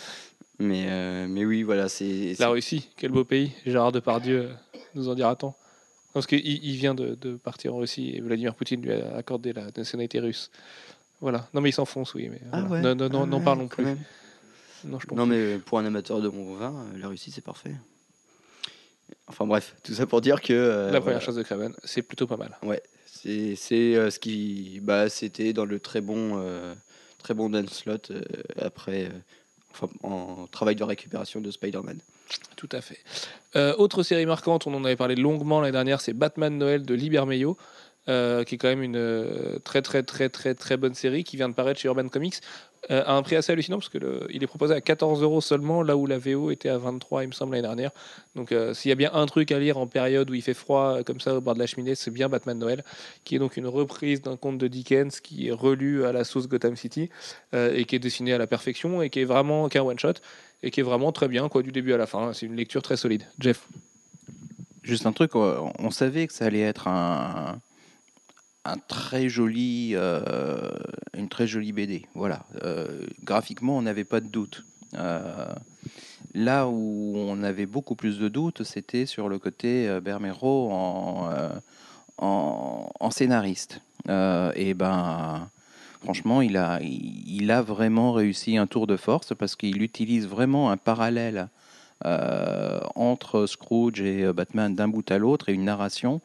Mais, 0.59 0.87
euh, 0.89 1.27
mais 1.29 1.45
oui, 1.45 1.63
voilà, 1.65 1.89
c'est. 1.89 2.35
La 2.39 2.49
Russie, 2.49 2.89
quel 2.97 3.11
beau 3.11 3.25
pays. 3.25 3.53
Gérard 3.67 3.93
Depardieu 3.93 4.51
nous 4.95 5.09
en 5.09 5.15
dira 5.15 5.35
tant. 5.37 5.57
Parce 6.15 6.27
qu'il 6.27 6.47
il 6.47 6.77
vient 6.77 6.95
de, 6.95 7.15
de 7.15 7.37
partir 7.37 7.75
en 7.75 7.79
Russie 7.79 8.13
et 8.15 8.21
Vladimir 8.21 8.55
Poutine 8.55 8.81
lui 8.81 8.93
a 8.93 9.17
accordé 9.17 9.53
la 9.53 9.67
nationalité 9.77 10.19
russe. 10.19 10.51
Voilà. 11.21 11.49
Non, 11.53 11.61
mais 11.61 11.71
il 11.71 11.73
s'enfonce, 11.75 12.15
oui. 12.15 12.29
Mais 12.31 12.41
Ah 12.53 12.63
voilà. 12.63 12.69
ouais. 12.71 12.81
Non, 12.83 12.95
non, 12.95 13.11
non, 13.11 13.23
Ah 13.23 13.27
n'en 13.27 13.39
ouais, 13.39 13.45
parlons 13.45 13.69
plus. 13.69 13.85
même. 13.85 13.99
Non, 14.85 14.99
je 14.99 15.15
Non, 15.15 15.27
mais 15.27 15.59
pour 15.59 15.79
un 15.79 15.85
amateur 15.85 16.21
de 16.23 16.29
bon 16.29 16.55
vin, 16.57 16.87
la 16.97 17.09
Russie, 17.09 17.31
c'est 17.31 17.45
parfait. 17.45 17.75
Enfin 19.29 19.47
bref, 19.47 19.75
tout 19.83 19.93
ça 19.95 20.07
pour 20.07 20.21
dire 20.21 20.41
que. 20.41 20.53
euh, 20.53 20.91
La 20.91 21.01
première 21.01 21.21
chasse 21.21 21.35
de 21.37 21.43
Craven, 21.43 21.75
c'est 21.85 22.03
plutôt 22.03 22.27
pas 22.27 22.37
mal. 22.37 22.57
Ouais, 22.63 22.83
c'est 23.07 23.55
c'est, 23.57 23.95
euh, 23.97 24.11
ce 24.11 24.19
qui. 24.19 24.81
Bah, 24.83 25.09
c'était 25.09 25.53
dans 25.53 25.65
le 25.65 25.79
très 25.81 26.01
bon, 26.01 26.41
euh, 26.41 26.75
très 27.19 27.35
bon 27.35 27.51
Dan 27.51 27.69
Slott 27.69 28.11
euh, 28.11 28.23
après. 28.61 29.11
enfin, 29.73 29.89
en 30.03 30.47
travail 30.47 30.77
de 30.77 30.85
récupération 30.85 31.41
de 31.41 31.51
Spider-Man. 31.51 31.99
Tout 32.57 32.69
à 32.73 32.81
fait. 32.81 32.99
Euh, 33.55 33.75
autre 33.77 34.03
série 34.03 34.27
marquante, 34.27 34.67
on 34.67 34.75
en 34.75 34.85
avait 34.85 34.97
parlé 34.97 35.15
longuement 35.15 35.61
l'année 35.61 35.73
dernière, 35.73 36.01
c'est 36.01 36.13
Batman 36.13 36.57
Noël 36.59 36.83
de 36.83 36.95
Liber 36.95 37.25
Meio, 37.27 37.57
euh, 38.09 38.43
qui 38.43 38.57
est 38.57 38.59
quand 38.59 38.69
même 38.69 38.83
une 38.83 38.97
euh, 38.97 39.59
très 39.61 39.83
très 39.83 40.03
très 40.03 40.29
très 40.29 40.55
très 40.55 40.77
bonne 40.77 40.95
série 40.95 41.23
qui 41.25 41.37
vient 41.37 41.49
de 41.49 41.55
paraître 41.55 41.79
chez 41.79 41.87
Urban 41.89 42.09
Comics 42.09 42.37
euh, 42.91 43.03
à 43.07 43.15
un 43.15 43.23
prix 43.23 43.37
assez 43.37 43.53
hallucinant 43.53 43.79
parce 43.79 43.89
que 43.89 44.27
il 44.31 44.43
est 44.43 44.47
proposé 44.47 44.75
à 44.75 44.81
14 44.81 45.23
euros 45.23 45.41
seulement 45.41 45.83
là 45.83 45.97
où 45.97 46.07
la 46.07 46.19
VO 46.19 46.51
était 46.51 46.69
à 46.69 46.79
23 46.79 47.25
il 47.25 47.29
me 47.29 47.33
semble 47.33 47.53
l'année 47.53 47.67
dernière. 47.67 47.91
Donc 48.35 48.53
euh, 48.53 48.75
s'il 48.75 48.91
y 48.91 48.93
a 48.93 48.95
bien 48.95 49.11
un 49.13 49.27
truc 49.27 49.51
à 49.51 49.59
lire 49.59 49.79
en 49.79 49.87
période 49.87 50.31
où 50.31 50.35
il 50.35 50.43
fait 50.43 50.55
froid 50.55 50.99
euh, 50.99 51.03
comme 51.03 51.21
ça 51.21 51.35
au 51.35 51.41
bord 51.41 51.55
de 51.55 51.59
la 51.59 51.67
cheminée, 51.67 51.95
c'est 51.95 52.11
bien 52.11 52.29
Batman 52.29 52.59
Noël, 52.59 52.85
qui 53.25 53.37
est 53.37 53.39
donc 53.39 53.57
une 53.57 53.67
reprise 53.67 54.23
d'un 54.23 54.37
conte 54.37 54.59
de 54.59 54.69
Dickens 54.69 55.21
qui 55.21 55.49
est 55.49 55.53
relu 55.53 56.05
à 56.05 56.13
la 56.13 56.25
sauce 56.25 56.49
Gotham 56.49 56.77
City 56.77 57.11
euh, 57.55 57.75
et 57.75 57.85
qui 57.85 57.97
est 57.97 57.99
dessiné 57.99 58.33
à 58.33 58.39
la 58.39 58.47
perfection 58.47 59.03
et 59.03 59.11
qui 59.11 59.21
est 59.21 59.25
vraiment 59.25 59.69
qu'un 59.69 59.83
one 59.83 59.99
shot 59.99 60.15
et 60.63 60.71
qui 60.71 60.81
est 60.81 60.85
vraiment 60.85 61.13
très 61.13 61.29
bien 61.29 61.49
quoi 61.49 61.63
du 61.63 61.73
début 61.73 61.93
à 61.93 61.97
la 61.97 62.07
fin. 62.07 62.33
C'est 62.33 62.47
une 62.47 62.57
lecture 62.57 62.83
très 62.83 62.97
solide. 62.97 63.25
Jeff. 63.39 63.67
Juste 64.83 65.05
un 65.05 65.13
truc, 65.13 65.35
on 65.35 65.91
savait 65.91 66.29
que 66.29 66.33
ça 66.33 66.45
allait 66.45 66.61
être 66.61 66.87
un, 66.87 67.59
un 68.67 68.77
très 68.89 69.29
joli, 69.29 69.93
euh, 69.95 70.71
une 71.17 71.29
très 71.29 71.47
jolie 71.47 71.73
BD. 71.73 72.07
Voilà. 72.15 72.45
Euh, 72.65 73.07
graphiquement, 73.23 73.77
on 73.77 73.83
n'avait 73.83 74.05
pas 74.05 74.21
de 74.21 74.29
doute. 74.29 74.65
Euh, 74.95 75.55
Là 76.35 76.69
où 76.69 77.15
on 77.17 77.43
avait 77.43 77.65
beaucoup 77.65 77.95
plus 77.95 78.19
de 78.19 78.29
doutes, 78.29 78.63
c'était 78.63 79.07
sur 79.07 79.31
le 79.31 79.39
côté 79.39 79.89
Bermero 80.03 80.71
en, 80.71 81.31
en, 82.19 83.11
scénariste. 83.11 83.81
Et 84.07 84.75
ben, 84.75 85.49
franchement, 86.03 86.43
il 86.43 86.59
a, 86.59 86.81
il, 86.83 87.51
a 87.51 87.63
vraiment 87.63 88.13
réussi 88.13 88.59
un 88.59 88.67
tour 88.67 88.87
de 88.87 88.99
force 88.99 89.33
parce 89.35 89.57
qu'il 89.57 89.81
utilise 89.81 90.27
vraiment 90.27 90.71
un 90.71 90.77
parallèle 90.77 91.49
entre 92.05 93.47
Scrooge 93.47 94.03
et 94.03 94.31
Batman 94.35 94.75
d'un 94.75 94.89
bout 94.89 95.11
à 95.11 95.17
l'autre 95.17 95.49
et 95.49 95.55
une 95.55 95.65
narration 95.65 96.21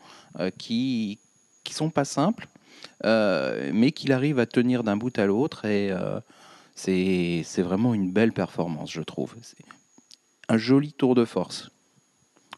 qui 0.57 1.19
qui 1.63 1.73
sont 1.73 1.89
pas 1.89 2.05
simples, 2.05 2.47
euh, 3.05 3.71
mais 3.73 3.91
qu'il 3.91 4.11
arrive 4.11 4.39
à 4.39 4.45
tenir 4.45 4.83
d'un 4.83 4.97
bout 4.97 5.17
à 5.17 5.25
l'autre 5.25 5.65
et 5.65 5.91
euh, 5.91 6.19
c'est 6.75 7.43
vraiment 7.61 7.93
une 7.93 8.11
belle 8.11 8.33
performance, 8.33 8.91
je 8.91 9.01
trouve. 9.01 9.35
Un 10.49 10.57
joli 10.57 10.93
tour 10.93 11.15
de 11.15 11.25
force. 11.25 11.69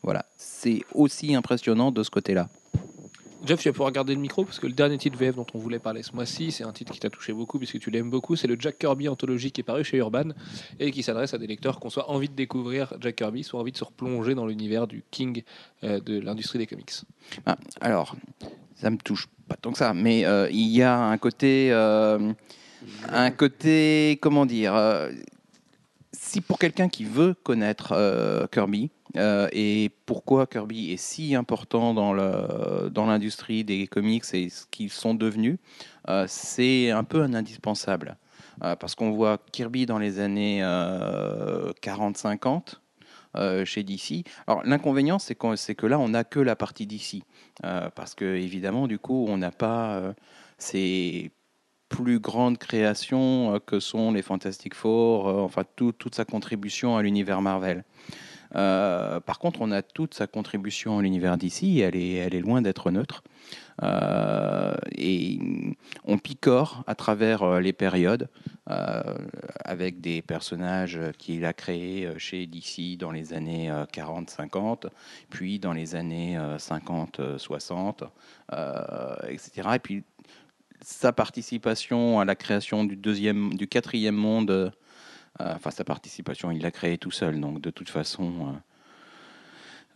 Voilà, 0.01 0.26
c'est 0.38 0.84
aussi 0.93 1.36
impressionnant 1.36 1.91
de 1.91 2.04
ce 2.04 2.10
côté-là. 2.10 2.49
Jeff, 3.46 3.60
tu 3.60 3.68
vas 3.68 3.74
pouvoir 3.74 3.91
garder 3.91 4.16
le 4.16 4.22
micro 4.22 4.46
parce 4.46 4.58
que 4.58 4.68
le 4.68 4.74
dernier 4.74 4.98
titre 4.98 5.18
VF 5.18 5.36
dont 5.36 5.46
on 5.54 5.58
voulait 5.58 5.80
parler 5.80 6.02
ce 6.02 6.14
mois-ci, 6.14 6.54
c'est 6.54 6.64
un 6.64 6.72
titre 6.72 6.94
qui 6.94 7.00
t'a 7.02 7.10
touché 7.10 7.34
beaucoup 7.34 7.58
puisque 7.58 7.78
tu 7.78 7.91
l'aimes 7.91 8.10
beaucoup. 8.10 8.38
C'est 8.38 8.48
le 8.48 8.56
Jack 8.58 8.78
Kirby 8.80 9.10
anthologie 9.10 9.52
qui 9.52 9.60
est 9.60 9.66
paru 9.66 9.84
chez 9.84 9.98
Urban 9.98 10.30
et 10.80 10.91
qui 10.91 11.04
s'adresse 11.04 11.34
à 11.34 11.38
des 11.38 11.48
lecteurs 11.48 11.82
qui 11.82 11.86
ont 11.86 11.89
soit 11.89 12.10
envie 12.10 12.30
de 12.30 12.36
découvrir 12.36 12.94
Jack 13.02 13.18
Kirby, 13.18 13.44
soit 13.44 13.60
envie 13.60 13.74
de 13.74 13.78
se 13.78 13.84
replonger 13.84 14.34
dans 14.34 14.46
l'univers 14.46 14.88
du 14.88 15.04
King 15.12 15.44
euh, 15.84 16.00
de 16.00 16.22
l'industrie 16.22 16.58
des 16.58 16.68
comics. 16.68 16.91
Ah, 17.46 17.58
alors, 17.82 18.16
ça 18.76 18.89
me 18.89 18.98
touche 18.98 19.28
pas 19.50 19.56
tant 19.56 19.74
que 19.74 19.78
ça, 19.78 19.94
mais 19.94 20.24
euh, 20.24 20.50
il 20.50 20.70
y 20.70 20.82
a 20.82 20.98
un 20.98 21.18
côté, 21.18 21.68
euh, 21.74 22.32
un 23.10 23.32
côté, 23.32 24.20
comment 24.22 24.46
dire, 24.46 24.74
si 26.14 26.39
pour 26.39 26.60
quelqu'un 26.60 26.88
qui 26.88 27.04
veut 27.04 27.34
connaître 27.44 28.48
Kirby 28.54 28.89
euh, 29.16 29.47
et 29.51 29.91
pourquoi 30.05 30.47
Kirby 30.47 30.91
est 30.91 30.97
si 30.97 31.36
important 31.36 31.93
dans 31.93 32.14
l'industrie 33.05 33.64
des 33.64 33.88
comics 33.88 34.24
et 34.34 34.49
ce 34.49 34.66
qu'ils 34.72 34.89
sont 34.89 35.14
devenus, 35.14 35.57
euh, 36.09 36.26
c'est 36.28 36.91
un 36.91 37.03
peu 37.03 37.22
un 37.22 37.34
indispensable 37.34 38.18
Euh, 38.64 38.76
parce 38.76 38.93
qu'on 38.93 39.09
voit 39.11 39.39
Kirby 39.51 39.88
dans 39.88 39.97
les 39.97 40.20
années 40.20 40.61
40-50 41.82 42.80
euh, 43.36 43.66
chez 43.66 43.84
DC. 43.84 44.24
Alors 44.47 44.61
l'inconvénient, 44.64 45.18
c'est 45.20 45.36
que 45.36 45.88
là, 45.88 45.97
on 45.99 46.09
n'a 46.09 46.24
que 46.24 46.39
la 46.39 46.55
partie 46.55 46.86
DC. 46.86 47.24
Parce 47.61 48.14
que 48.16 48.26
évidemment, 48.26 48.88
du 48.88 48.99
coup, 48.99 49.26
on 49.28 49.38
n'a 49.38 49.51
pas 49.51 50.14
ces 50.57 51.32
plus 51.89 52.20
grandes 52.20 52.57
créations 52.57 53.59
que 53.66 53.80
sont 53.80 54.11
les 54.11 54.22
Fantastic 54.22 54.74
Four, 54.76 55.26
enfin 55.28 55.64
tout- 55.76 55.91
toute 55.91 56.16
sa 56.16 56.26
contribution 56.26 56.95
à 56.97 57.01
l'univers 57.03 57.41
Marvel. 57.41 57.84
Euh, 58.56 59.20
par 59.20 59.39
contre, 59.39 59.62
on 59.62 59.72
a 59.72 59.82
toute 59.82 60.14
sa 60.14 60.28
contribution 60.28 60.99
à 60.99 61.01
l'univers 61.01 61.38
DC, 61.38 61.80
elle 61.80 61.95
est, 61.95 62.39
loin 62.39 62.62
d'être 62.62 62.91
neutre. 62.91 63.24
Euh, 63.82 64.76
et 64.91 65.39
on 66.06 66.20
picore 66.20 66.84
à 66.86 66.93
travers 66.93 67.41
euh, 67.41 67.60
les 67.60 67.74
périodes 67.74 68.30
avec 68.66 69.99
des 69.99 70.22
personnages 70.22 70.99
qu'il 71.18 71.43
a 71.43 71.54
créés 71.54 72.08
chez 72.18 72.47
DC 72.47 72.97
dans 72.97 73.12
les 73.12 73.34
années 73.34 73.70
euh, 73.70 73.86
40-50, 73.86 74.88
puis 75.30 75.60
dans 75.60 75.74
les 75.74 75.95
années 75.95 76.38
euh, 76.38 76.58
50-60, 76.58 78.04
euh, 78.54 79.16
etc. 79.28 79.70
Et 79.76 79.80
puis 79.80 80.04
sa 80.82 81.14
participation 81.14 82.20
à 82.20 82.26
la 82.26 82.36
création 82.36 82.84
du 82.84 82.95
deuxième, 82.95 83.54
du 83.54 83.68
quatrième 83.68 84.16
monde, 84.16 84.74
enfin 85.39 85.71
sa 85.71 85.84
participation, 85.84 86.51
il 86.51 86.61
l'a 86.61 86.71
créé 86.71 86.97
tout 86.97 87.11
seul, 87.11 87.39
donc 87.39 87.61
de 87.61 87.69
toute 87.69 87.89
façon, 87.89 88.55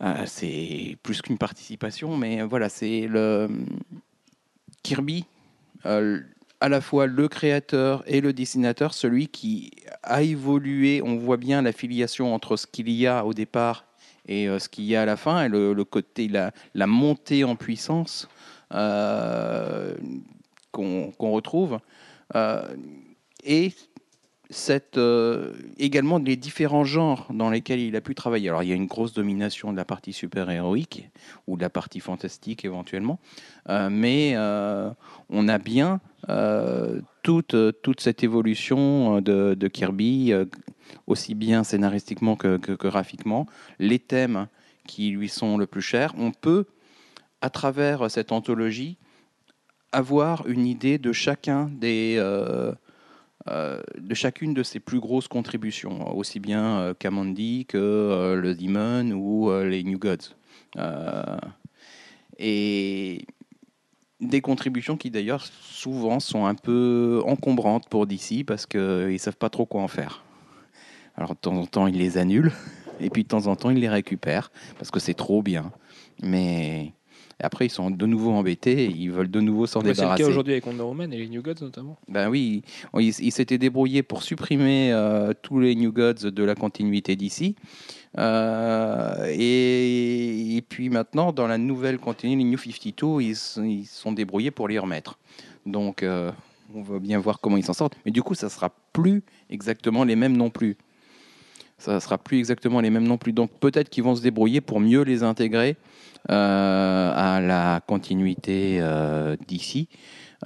euh, 0.02 0.06
euh, 0.06 0.24
c'est 0.26 0.96
plus 1.02 1.22
qu'une 1.22 1.38
participation, 1.38 2.16
mais 2.16 2.42
voilà, 2.42 2.68
c'est 2.68 3.06
le 3.06 3.48
Kirby, 4.82 5.24
euh, 5.86 6.20
à 6.60 6.68
la 6.68 6.80
fois 6.80 7.06
le 7.06 7.28
créateur 7.28 8.02
et 8.06 8.20
le 8.20 8.32
dessinateur, 8.32 8.94
celui 8.94 9.28
qui 9.28 9.70
a 10.02 10.22
évolué. 10.22 11.02
On 11.04 11.16
voit 11.16 11.36
bien 11.36 11.62
la 11.62 11.72
filiation 11.72 12.34
entre 12.34 12.56
ce 12.56 12.66
qu'il 12.66 12.90
y 12.90 13.06
a 13.06 13.24
au 13.24 13.32
départ 13.32 13.84
et 14.26 14.48
euh, 14.48 14.58
ce 14.58 14.68
qu'il 14.68 14.84
y 14.84 14.94
a 14.94 15.02
à 15.02 15.06
la 15.06 15.16
fin, 15.16 15.44
et 15.44 15.48
le, 15.48 15.84
côté, 15.84 16.28
la, 16.28 16.86
montée 16.86 17.44
en 17.44 17.56
puissance 17.56 18.28
euh, 18.72 19.94
qu'on 20.70 21.12
retrouve. 21.18 21.78
Euh, 22.36 22.76
et 23.44 23.72
euh, 24.96 25.52
également 25.78 26.18
les 26.18 26.36
différents 26.36 26.84
genres 26.84 27.26
dans 27.30 27.50
lesquels 27.50 27.80
il 27.80 27.94
a 27.96 28.00
pu 28.00 28.14
travailler. 28.14 28.48
Alors 28.48 28.62
il 28.62 28.68
y 28.68 28.72
a 28.72 28.76
une 28.76 28.86
grosse 28.86 29.12
domination 29.12 29.72
de 29.72 29.76
la 29.76 29.84
partie 29.84 30.12
super-héroïque 30.12 31.10
ou 31.46 31.56
de 31.56 31.62
la 31.62 31.70
partie 31.70 32.00
fantastique 32.00 32.64
éventuellement, 32.64 33.18
Euh, 33.68 33.90
mais 33.90 34.32
euh, 34.34 34.90
on 35.28 35.48
a 35.48 35.58
bien 35.58 36.00
toute, 37.22 37.54
toute 37.82 38.00
cette 38.00 38.24
évolution 38.24 39.20
de, 39.20 39.68
Kirby, 39.68 40.32
aussi 41.06 41.34
bien 41.34 41.64
scénaristiquement 41.64 42.36
que, 42.36 42.56
que- 42.56 42.72
que 42.72 42.88
graphiquement, 42.88 43.46
les 43.78 43.98
thèmes 43.98 44.46
qui 44.86 45.10
lui 45.10 45.28
sont 45.28 45.58
le 45.58 45.66
plus 45.66 45.82
chers. 45.82 46.14
On 46.16 46.32
peut, 46.32 46.64
à 47.42 47.50
travers 47.50 48.10
cette 48.10 48.32
anthologie, 48.32 48.96
avoir 49.92 50.46
une 50.46 50.66
idée 50.66 50.98
de 50.98 51.12
chacun 51.12 51.70
des... 51.78 52.18
euh, 53.50 53.58
euh, 53.58 53.82
de 53.98 54.14
chacune 54.14 54.54
de 54.54 54.62
ses 54.62 54.80
plus 54.80 55.00
grosses 55.00 55.28
contributions, 55.28 56.16
aussi 56.16 56.40
bien 56.40 56.78
euh, 56.78 56.94
Kamandi 56.94 57.66
que 57.66 57.76
euh, 57.78 58.36
le 58.36 58.54
Demon 58.54 59.12
ou 59.12 59.50
euh, 59.50 59.68
les 59.68 59.82
New 59.82 59.98
Gods. 59.98 60.34
Euh, 60.76 61.36
et 62.38 63.26
des 64.20 64.40
contributions 64.40 64.96
qui 64.96 65.10
d'ailleurs 65.10 65.44
souvent 65.62 66.20
sont 66.20 66.46
un 66.46 66.54
peu 66.54 67.22
encombrantes 67.26 67.88
pour 67.88 68.06
DC 68.06 68.44
parce 68.46 68.66
qu'ils 68.66 68.80
ne 68.80 69.18
savent 69.18 69.36
pas 69.36 69.50
trop 69.50 69.66
quoi 69.66 69.82
en 69.82 69.88
faire. 69.88 70.24
Alors 71.16 71.30
de 71.30 71.40
temps 71.40 71.56
en 71.56 71.66
temps 71.66 71.86
ils 71.86 71.98
les 71.98 72.18
annulent 72.18 72.52
et 73.00 73.10
puis 73.10 73.24
de 73.24 73.28
temps 73.28 73.46
en 73.46 73.56
temps 73.56 73.70
ils 73.70 73.80
les 73.80 73.88
récupèrent 73.88 74.50
parce 74.78 74.90
que 74.90 75.00
c'est 75.00 75.14
trop 75.14 75.42
bien. 75.42 75.72
Mais 76.22 76.92
après 77.40 77.66
ils 77.66 77.70
sont 77.70 77.90
de 77.90 78.06
nouveau 78.06 78.32
embêtés 78.32 78.84
et 78.84 78.90
ils 78.90 79.10
veulent 79.10 79.30
de 79.30 79.40
nouveau 79.40 79.66
s'en 79.66 79.80
Ouais, 79.80 79.86
c'est 79.86 79.88
le 79.90 79.94
débarrasser. 79.96 80.22
cas 80.24 80.28
aujourd'hui 80.28 80.52
avec 80.54 80.66
Wonder 80.66 80.82
Woman 80.82 81.12
et 81.12 81.18
les 81.18 81.28
New 81.28 81.42
Gods 81.42 81.60
notamment. 81.62 81.96
Ben 82.08 82.28
oui, 82.28 82.62
il, 82.94 83.00
il- 83.02 83.14
il 83.20 83.32
s'était 83.32 83.58
débrouillé 83.58 84.02
pour 84.02 84.22
supprimer 84.22 84.92
euh, 84.92 85.32
tous 85.42 85.60
les 85.60 85.74
New 85.74 85.92
Gods 85.92 86.30
de 86.30 86.42
la 86.44 86.54
continuité 86.54 87.14
d'ici. 87.16 87.54
Euh, 88.18 89.26
et, 89.30 90.56
et 90.56 90.62
puis 90.62 90.88
maintenant, 90.90 91.32
dans 91.32 91.46
la 91.46 91.58
nouvelle 91.58 91.98
continuité, 91.98 92.42
les 92.42 92.48
New 92.48 92.58
52, 92.58 93.20
ils, 93.22 93.36
ils 93.64 93.86
sont 93.86 94.12
débrouillés 94.12 94.50
pour 94.50 94.68
les 94.68 94.78
remettre. 94.78 95.18
Donc, 95.66 96.02
euh, 96.02 96.32
on 96.74 96.82
va 96.82 96.98
bien 96.98 97.18
voir 97.18 97.40
comment 97.40 97.56
ils 97.56 97.64
s'en 97.64 97.72
sortent. 97.74 97.96
Mais 98.04 98.10
du 98.12 98.22
coup, 98.22 98.34
ça 98.34 98.48
sera 98.48 98.70
plus 98.92 99.22
exactement 99.50 100.04
les 100.04 100.16
mêmes 100.16 100.36
non 100.36 100.50
plus. 100.50 100.76
Ça 101.78 102.00
sera 102.00 102.18
plus 102.18 102.38
exactement 102.38 102.80
les 102.80 102.90
mêmes 102.90 103.06
non 103.06 103.18
plus. 103.18 103.32
Donc, 103.32 103.50
peut-être 103.60 103.88
qu'ils 103.88 104.02
vont 104.04 104.16
se 104.16 104.22
débrouiller 104.22 104.60
pour 104.60 104.80
mieux 104.80 105.02
les 105.02 105.22
intégrer 105.22 105.76
euh, 106.30 107.12
à 107.14 107.40
la 107.40 107.80
continuité 107.86 108.78
euh, 108.80 109.36
d'ici 109.46 109.88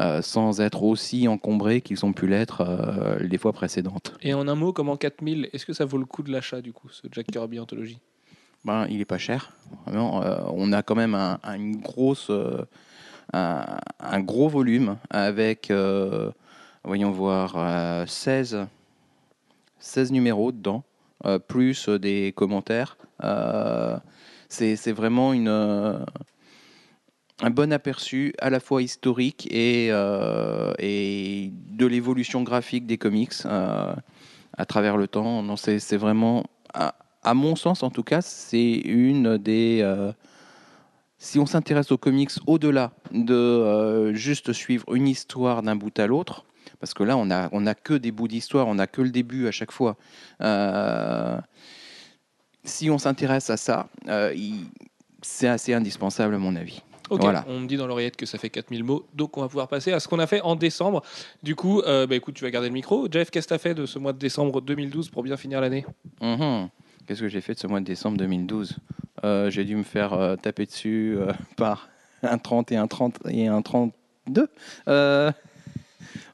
euh, 0.00 0.20
sans 0.22 0.60
être 0.60 0.82
aussi 0.82 1.28
encombrés 1.28 1.80
qu'ils 1.80 2.04
ont 2.04 2.12
pu 2.12 2.26
l'être 2.26 2.64
les 3.20 3.38
fois 3.38 3.52
précédentes. 3.52 4.14
Et 4.22 4.34
en 4.34 4.46
un 4.48 4.54
mot, 4.54 4.72
comme 4.72 4.88
en 4.90 4.96
4000, 4.96 5.48
est-ce 5.52 5.64
que 5.66 5.72
ça 5.72 5.84
vaut 5.86 5.98
le 5.98 6.04
coup 6.04 6.22
de 6.22 6.30
l'achat 6.30 6.60
du 6.60 6.72
coup, 6.72 6.88
ce 6.90 7.06
Jack 7.10 7.26
Kirby 7.26 7.58
anthologie 7.60 7.98
Ben, 8.64 8.86
il 8.90 9.00
est 9.00 9.06
pas 9.06 9.18
cher. 9.18 9.52
Vraiment, 9.86 10.22
on 10.54 10.72
a 10.72 10.82
quand 10.82 10.94
même 10.94 11.14
un, 11.14 11.38
un- 11.42 11.54
une 11.56 11.76
grosse, 11.76 12.30
un, 13.32 13.64
un 14.00 14.20
gros 14.20 14.48
volume 14.48 14.96
avec, 15.10 15.72
voyons 16.84 17.10
voir, 17.10 17.54
euh, 17.56 18.04
16, 18.06 18.66
16 19.78 20.12
numéros 20.12 20.52
dedans, 20.52 20.84
plus 21.48 21.88
des 21.88 22.32
commentaires. 22.34 22.96
Euh, 23.24 23.96
c'est 24.48 24.92
vraiment 24.92 25.32
une, 25.32 25.48
euh, 25.48 25.98
un 27.42 27.50
bon 27.50 27.72
aperçu 27.72 28.34
à 28.38 28.50
la 28.50 28.60
fois 28.60 28.82
historique 28.82 29.48
et, 29.50 29.88
euh, 29.90 30.72
de 30.78 31.86
l'évolution 31.86 32.42
graphique 32.42 32.86
des 32.86 32.98
comics 32.98 33.32
euh, 33.44 33.94
à 34.56 34.66
travers 34.66 34.96
le 34.96 35.08
temps. 35.08 35.42
Non, 35.42 35.56
c'est 35.56 35.96
vraiment, 35.96 36.44
à, 36.74 37.34
mon 37.34 37.56
sens 37.56 37.82
en 37.82 37.90
tout 37.90 38.02
cas, 38.02 38.20
c'est 38.20 38.72
une 38.72 39.38
des... 39.38 39.80
euh, 39.82 40.12
si 41.18 41.38
on 41.38 41.46
s'intéresse 41.46 41.92
aux 41.92 41.98
comics 41.98 42.32
au-delà 42.46 42.92
de 43.12 43.34
euh, 43.34 44.14
juste 44.14 44.52
suivre 44.52 44.92
une 44.94 45.06
histoire 45.06 45.62
d'un 45.62 45.76
bout 45.76 45.96
à 45.98 46.06
l'autre, 46.06 46.44
parce 46.82 46.94
que 46.94 47.04
là, 47.04 47.16
on 47.16 47.30
a, 47.30 47.48
on 47.52 47.64
a 47.68 47.76
que 47.76 47.94
des 47.94 48.10
bouts 48.10 48.26
d'histoire, 48.26 48.66
on 48.66 48.76
a 48.80 48.88
que 48.88 49.02
le 49.02 49.10
début 49.10 49.46
à 49.46 49.52
chaque 49.52 49.70
fois. 49.70 49.96
Euh, 50.40 51.38
si 52.64 52.90
on 52.90 52.98
s'intéresse 52.98 53.50
à 53.50 53.56
ça, 53.56 53.86
euh, 54.08 54.34
c'est 55.22 55.46
assez 55.46 55.72
indispensable 55.74 56.34
à 56.34 56.38
mon 56.38 56.56
avis. 56.56 56.82
Ok, 57.08 57.20
Voilà. 57.20 57.44
on 57.46 57.60
me 57.60 57.66
dit 57.68 57.76
dans 57.76 57.86
l'oreillette 57.86 58.16
que 58.16 58.26
ça 58.26 58.36
fait 58.36 58.50
4000 58.50 58.82
mots, 58.82 59.06
donc 59.14 59.36
on 59.36 59.42
va 59.42 59.46
pouvoir 59.46 59.68
passer 59.68 59.92
à 59.92 60.00
ce 60.00 60.08
qu'on 60.08 60.18
a 60.18 60.26
fait 60.26 60.40
en 60.40 60.56
décembre. 60.56 61.02
Du 61.44 61.54
coup, 61.54 61.82
euh, 61.82 62.04
bah, 62.08 62.16
écoute, 62.16 62.34
tu 62.34 62.42
vas 62.42 62.50
garder 62.50 62.66
le 62.68 62.74
micro. 62.74 63.06
Jeff, 63.08 63.30
qu'est-ce 63.30 63.46
que 63.46 63.50
tu 63.50 63.54
as 63.54 63.58
fait 63.58 63.74
de 63.74 63.86
ce 63.86 64.00
mois 64.00 64.12
de 64.12 64.18
décembre 64.18 64.60
2012 64.60 65.08
pour 65.10 65.22
bien 65.22 65.36
finir 65.36 65.60
l'année? 65.60 65.86
Mhm. 66.20 66.68
Qu'est-ce 67.06 67.20
que 67.20 67.28
j'ai 67.28 67.40
fait 67.40 67.54
de 67.54 67.60
ce 67.60 67.68
mois 67.68 67.78
de 67.78 67.84
décembre 67.84 68.16
2012 68.18 68.76
Euh, 69.24 69.50
J'ai 69.50 69.64
dû 69.64 69.76
me 69.76 69.84
faire 69.84 70.14
euh, 70.14 70.34
taper 70.34 70.66
dessus 70.66 71.16
par 71.56 71.88
un 72.24 72.38
30 72.38 72.72
et 72.72 72.76
un 72.76 72.88
30 72.88 73.18
et 73.28 73.46
un 73.46 73.62
32. 73.62 74.48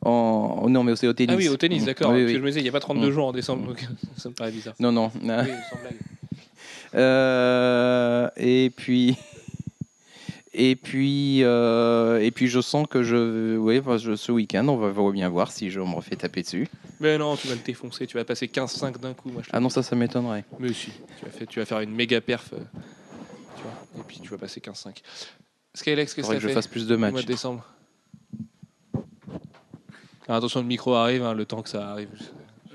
En... 0.03 0.61
oh 0.63 0.69
non, 0.69 0.85
mais 0.85 0.95
c'est 0.97 1.09
au 1.09 1.13
tennis. 1.13 1.35
Ah 1.35 1.37
oui, 1.39 1.49
au 1.49 1.57
tennis, 1.57 1.85
d'accord. 1.85 2.13
Oui, 2.13 2.25
oui. 2.25 2.35
je 2.35 2.39
me 2.39 2.47
disais, 2.49 2.61
il 2.61 2.65
n'y 2.65 2.69
a 2.69 2.73
pas 2.73 2.81
32 2.81 3.09
Mm. 3.09 3.13
jours 3.13 3.27
en 3.27 3.33
décembre, 3.33 3.67
donc 3.67 3.87
ça 4.17 4.29
me 4.29 4.35
paraît 4.35 4.51
bizarre. 4.53 4.75
Non, 4.79 4.93
non. 4.93 5.11
Oui, 5.15 5.23
sans 5.71 5.79
blague. 5.81 5.95
Euh, 6.95 8.29
et 8.37 8.71
puis. 8.75 9.17
Et 10.55 10.75
puis, 10.77 11.45
euh, 11.45 12.21
et 12.21 12.31
puis, 12.33 12.49
je 12.49 12.61
sens 12.61 12.87
que 12.89 13.03
je, 13.05 13.57
oui, 13.59 13.81
je- 13.99 14.17
ce 14.17 14.33
week-end, 14.33 14.67
on 14.67 14.77
va, 14.77 14.91
va 14.91 15.11
bien 15.13 15.29
voir 15.29 15.53
si 15.53 15.71
je 15.71 15.79
me 15.79 15.95
refais 15.95 16.17
taper 16.17 16.43
dessus. 16.43 16.67
Mais 17.01 17.17
non, 17.19 17.37
tu 17.37 17.47
vas 17.47 17.55
le 17.55 17.61
défoncer, 17.61 18.07
tu 18.09 18.17
vas 18.17 18.25
passer 18.25 18.49
15-5 18.49 18.99
d'un 18.99 19.13
coup. 19.15 19.29
Moi, 19.29 19.43
je 19.45 19.51
te 19.51 19.57
Ah 19.57 19.61
non, 19.61 19.69
ça, 19.69 19.83
ça 19.85 19.95
m'étonnerait. 19.95 20.45
Mais 20.59 20.73
si, 20.73 20.91
tu 21.19 21.27
vas, 21.27 21.31
faire, 21.31 21.47
tu 21.47 21.59
vas 21.61 21.67
faire 21.67 21.81
une 21.81 21.95
méga 21.95 22.21
perf. 22.21 22.53
euh, 22.55 22.57
tu 23.57 23.63
vois, 23.63 23.73
et 23.99 24.03
puis 24.09 24.19
tu 24.21 24.31
vas 24.31 24.39
passer 24.39 24.61
15-5. 24.61 25.01
Skylex, 25.75 26.15
qu'est-ce 26.15 26.27
que 26.27 26.33
ça 26.33 26.35
que 26.35 26.41
je 26.43 26.49
fait 26.49 26.55
fasse 26.55 26.67
plus 26.67 26.89
de 26.89 26.95
au 26.97 26.99
mois 26.99 27.11
matchs. 27.13 27.23
de 27.23 27.27
décembre? 27.27 27.65
Attention, 30.29 30.61
le 30.61 30.67
micro 30.67 30.95
arrive, 30.95 31.23
hein, 31.23 31.33
le 31.33 31.47
temps 31.47 31.63
que 31.63 31.71
ça 31.71 31.91
arrive. 31.91 32.11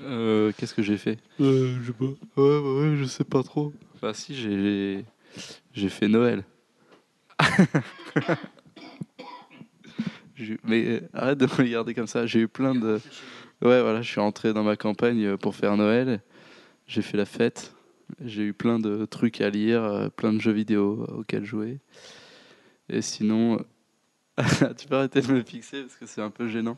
Euh, 0.00 0.50
Qu'est-ce 0.56 0.74
que 0.74 0.82
j'ai 0.82 0.98
fait? 0.98 1.18
Euh, 1.40 1.78
je 1.80 1.86
sais 1.86 1.92
pas. 1.92 2.04
Ouais, 2.04 2.16
bah 2.36 2.74
ouais, 2.80 2.96
je 2.96 3.04
sais 3.04 3.22
pas 3.22 3.44
trop. 3.44 3.72
Bah 4.02 4.12
si, 4.12 4.34
j'ai 4.34 5.04
j'ai 5.72 5.88
fait 5.88 6.08
Noël. 6.08 6.42
Mais 10.64 10.84
euh, 10.84 11.00
arrête 11.14 11.38
de 11.38 11.46
me 11.46 11.52
regarder 11.56 11.94
comme 11.94 12.08
ça. 12.08 12.26
J'ai 12.26 12.40
eu 12.40 12.48
plein 12.48 12.74
de. 12.74 13.00
Ouais, 13.62 13.80
voilà, 13.80 14.02
je 14.02 14.10
suis 14.10 14.20
rentré 14.20 14.52
dans 14.52 14.64
ma 14.64 14.74
campagne 14.76 15.36
pour 15.36 15.54
faire 15.54 15.76
Noël. 15.76 16.20
J'ai 16.88 17.02
fait 17.02 17.16
la 17.16 17.24
fête. 17.24 17.72
J'ai 18.20 18.42
eu 18.42 18.52
plein 18.52 18.80
de 18.80 19.04
trucs 19.04 19.40
à 19.40 19.48
lire, 19.48 20.10
plein 20.16 20.32
de 20.32 20.40
jeux 20.40 20.52
vidéo 20.52 21.06
auxquels 21.08 21.44
jouer. 21.44 21.78
Et 22.88 23.00
sinon, 23.00 23.64
tu 24.76 24.88
peux 24.88 24.96
arrêter 24.96 25.20
de 25.20 25.32
me 25.32 25.42
fixer 25.42 25.82
parce 25.82 25.94
que 25.94 26.06
c'est 26.06 26.20
un 26.20 26.30
peu 26.30 26.48
gênant. 26.48 26.76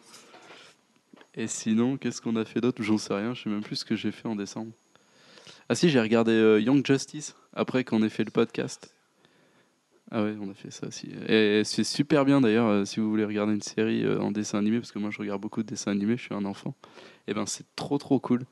Et 1.36 1.46
sinon, 1.46 1.96
qu'est-ce 1.96 2.20
qu'on 2.22 2.36
a 2.36 2.44
fait 2.44 2.60
d'autre? 2.60 2.82
J'en 2.82 2.98
sais 2.98 3.12
rien. 3.14 3.34
Je 3.34 3.42
sais 3.42 3.50
même 3.50 3.62
plus 3.62 3.76
ce 3.76 3.84
que 3.84 3.94
j'ai 3.96 4.10
fait 4.12 4.26
en 4.28 4.36
décembre. 4.36 4.72
Ah 5.68 5.74
si, 5.74 5.90
j'ai 5.90 6.00
regardé 6.00 6.32
euh, 6.32 6.60
Young 6.60 6.84
Justice 6.86 7.34
après 7.52 7.84
qu'on 7.84 8.02
ait 8.02 8.08
fait 8.08 8.24
le 8.24 8.30
podcast. 8.30 8.94
Ah 10.12 10.22
ouais, 10.22 10.36
on 10.40 10.48
a 10.50 10.54
fait 10.54 10.70
ça 10.70 10.86
aussi. 10.86 11.10
Et 11.28 11.62
c'est 11.64 11.82
super 11.82 12.24
bien 12.24 12.40
d'ailleurs 12.40 12.68
euh, 12.68 12.84
si 12.84 13.00
vous 13.00 13.10
voulez 13.10 13.24
regarder 13.24 13.52
une 13.54 13.60
série 13.62 14.04
euh, 14.04 14.20
en 14.20 14.30
dessin 14.30 14.58
animé, 14.58 14.78
parce 14.78 14.92
que 14.92 15.00
moi 15.00 15.10
je 15.10 15.18
regarde 15.18 15.40
beaucoup 15.40 15.62
de 15.64 15.66
dessins 15.68 15.90
animés, 15.90 16.16
je 16.16 16.22
suis 16.22 16.34
un 16.34 16.44
enfant. 16.44 16.74
Et 17.26 17.34
ben 17.34 17.44
c'est 17.46 17.66
trop 17.74 17.98
trop 17.98 18.20
cool. 18.20 18.44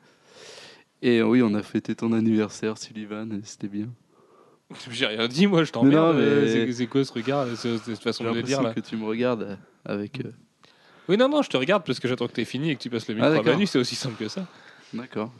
Et 1.01 1.21
oui, 1.21 1.41
on 1.41 1.53
a 1.53 1.63
fêté 1.63 1.95
ton 1.95 2.11
anniversaire, 2.11 2.77
Sullivan, 2.77 3.31
et 3.31 3.39
c'était 3.43 3.69
bien. 3.69 3.87
J'ai 4.91 5.05
rien 5.05 5.27
dit, 5.27 5.47
moi, 5.47 5.63
je 5.63 5.71
t'emmerde. 5.71 6.17
non, 6.17 6.21
mais- 6.21 6.71
C'est 6.73 6.87
quoi 6.87 7.05
ce 7.05 7.13
regard 7.13 7.47
ce- 7.55 7.77
Cette 7.77 7.99
façon 7.99 8.23
de 8.25 8.29
le 8.31 8.43
dire 8.43 8.61
là? 8.61 8.73
que 8.73 8.79
tu 8.81 8.97
me 8.97 9.05
regardes 9.05 9.57
avec. 9.85 10.21
Oui, 11.07 11.17
non, 11.17 11.29
non, 11.29 11.41
je 11.41 11.49
te 11.49 11.57
regarde 11.57 11.83
parce 11.85 11.99
que 11.99 12.07
j'attends 12.07 12.27
que 12.27 12.33
tu 12.33 12.45
fini 12.45 12.71
et 12.71 12.75
que 12.75 12.81
tu 12.81 12.89
passes 12.89 13.07
le 13.07 13.15
micro 13.15 13.29
Ah, 13.29 13.37
à. 13.39 13.43
Manu, 13.43 13.65
c'est 13.67 13.79
aussi 13.79 13.95
simple 13.95 14.15
que 14.15 14.27
ça. 14.27 14.45
D'accord. 14.93 15.31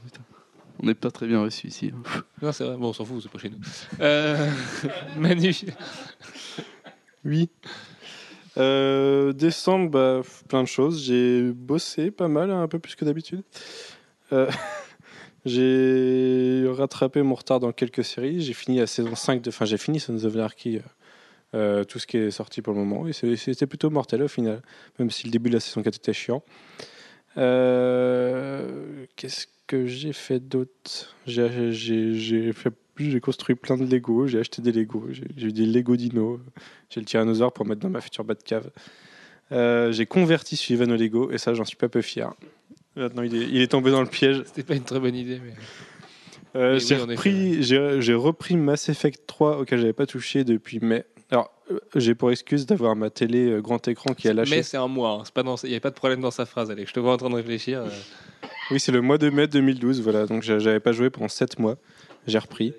On 0.79 0.85
n'est 0.87 0.93
pas 0.93 1.09
très 1.11 1.25
bien 1.27 1.41
reçu 1.41 1.67
ici. 1.67 1.91
hein. 1.95 2.21
Non, 2.41 2.51
c'est 2.51 2.65
vrai, 2.65 2.75
bon, 2.77 2.89
on 2.89 2.93
s'en 2.93 3.05
fout, 3.05 3.21
c'est 3.23 3.31
pas 3.31 3.39
chez 3.39 3.49
nous. 3.49 3.57
Euh, 4.01 4.49
Manu, 5.17 5.55
Oui. 7.23 7.49
Euh, 8.57 9.33
décembre, 9.33 9.89
bah, 9.89 10.21
plein 10.47 10.63
de 10.63 10.67
choses. 10.67 11.03
J'ai 11.03 11.41
bossé 11.51 12.11
pas 12.11 12.27
mal, 12.27 12.51
hein, 12.51 12.61
un 12.61 12.67
peu 12.67 12.79
plus 12.79 12.95
que 12.95 13.05
d'habitude. 13.05 13.41
Euh, 14.33 14.49
j'ai 15.45 16.65
rattrapé 16.69 17.21
mon 17.21 17.35
retard 17.35 17.59
dans 17.59 17.71
quelques 17.71 18.03
séries. 18.03 18.41
J'ai 18.41 18.53
fini 18.53 18.77
la 18.79 18.87
saison 18.87 19.15
5 19.15 19.41
de. 19.41 19.49
Enfin, 19.49 19.65
j'ai 19.65 19.77
fini 19.77 19.99
Sons 19.99 20.23
of 20.23 20.35
Anarchy, 20.35 20.79
euh, 21.55 21.83
tout 21.83 21.99
ce 21.99 22.07
qui 22.07 22.17
est 22.17 22.31
sorti 22.31 22.61
pour 22.61 22.73
le 22.73 22.79
moment. 22.79 23.07
Et 23.07 23.13
c'était 23.13 23.67
plutôt 23.67 23.89
mortel 23.89 24.21
au 24.23 24.27
final, 24.27 24.61
même 24.99 25.09
si 25.09 25.25
le 25.25 25.31
début 25.31 25.49
de 25.49 25.55
la 25.55 25.59
saison 25.59 25.81
4 25.81 25.95
était 25.95 26.13
chiant. 26.13 26.43
Euh, 27.37 29.05
Qu'est-ce 29.15 29.47
que 29.67 29.87
j'ai 29.87 30.13
fait 30.13 30.39
d'autre? 30.39 31.15
J'ai 31.25 33.19
construit 33.21 33.55
plein 33.55 33.77
de 33.77 33.85
Lego, 33.85 34.27
j'ai 34.27 34.39
acheté 34.39 34.61
des 34.61 34.71
Lego, 34.71 35.07
j'ai 35.11 35.47
eu 35.47 35.51
des 35.51 35.65
Lego 35.65 35.95
Dino, 35.95 36.39
j'ai 36.89 36.99
le 36.99 37.05
tyrannosaure 37.05 37.53
pour 37.53 37.65
mettre 37.65 37.81
dans 37.81 37.89
ma 37.89 38.01
future 38.01 38.23
Batcave. 38.23 38.69
Euh, 39.51 39.91
j'ai 39.91 40.05
converti 40.05 40.55
Sullivan 40.55 40.91
au 40.91 40.95
Lego 40.95 41.31
et 41.31 41.37
ça 41.37 41.53
j'en 41.53 41.65
suis 41.65 41.77
pas 41.77 41.89
peu 41.89 42.01
fier. 42.01 42.33
Maintenant 42.95 43.21
il 43.21 43.35
est, 43.35 43.47
il 43.47 43.61
est 43.61 43.67
tombé 43.67 43.91
dans 43.91 44.01
le 44.01 44.07
piège. 44.07 44.41
c'était 44.45 44.63
pas 44.63 44.75
une 44.75 44.83
très 44.83 44.99
bonne 44.99 45.15
idée, 45.15 45.39
mais. 45.43 45.53
Euh, 46.55 46.79
j'ai 46.79 46.95
oui, 46.95 47.01
repris, 47.01 48.13
repris 48.13 48.55
Mass 48.55 48.87
Effect 48.87 49.27
3 49.27 49.59
auquel 49.59 49.79
j'avais 49.79 49.93
pas 49.93 50.05
touché 50.05 50.45
depuis 50.45 50.79
mai. 50.79 51.05
Euh, 51.71 51.79
j'ai 51.95 52.13
pour 52.15 52.31
excuse 52.31 52.65
d'avoir 52.65 52.95
ma 52.95 53.09
télé 53.09 53.49
euh, 53.49 53.61
grand 53.61 53.87
écran 53.87 54.13
qui 54.13 54.27
a 54.27 54.33
lâché. 54.33 54.55
Mais 54.55 54.63
c'est 54.63 54.77
un 54.77 54.87
mois, 54.87 55.23
hein, 55.35 55.41
dans... 55.43 55.55
il 55.63 55.69
n'y 55.71 55.75
a 55.75 55.79
pas 55.79 55.89
de 55.89 55.95
problème 55.95 56.21
dans 56.21 56.31
sa 56.31 56.45
phrase, 56.45 56.69
Alex. 56.69 56.89
Je 56.89 56.93
te 56.93 56.99
vois 56.99 57.13
en 57.13 57.17
train 57.17 57.29
de 57.29 57.35
réfléchir. 57.35 57.79
euh. 57.81 57.89
Oui, 58.71 58.79
c'est 58.79 58.91
le 58.91 59.01
mois 59.01 59.17
de 59.19 59.29
mai 59.29 59.47
2012, 59.47 60.01
voilà. 60.01 60.25
Donc 60.25 60.41
j'a- 60.41 60.57
j'avais 60.59 60.79
pas 60.79 60.91
joué 60.91 61.09
pendant 61.11 61.27
7 61.27 61.59
mois. 61.59 61.77
J'ai 62.27 62.39
repris. 62.39 62.73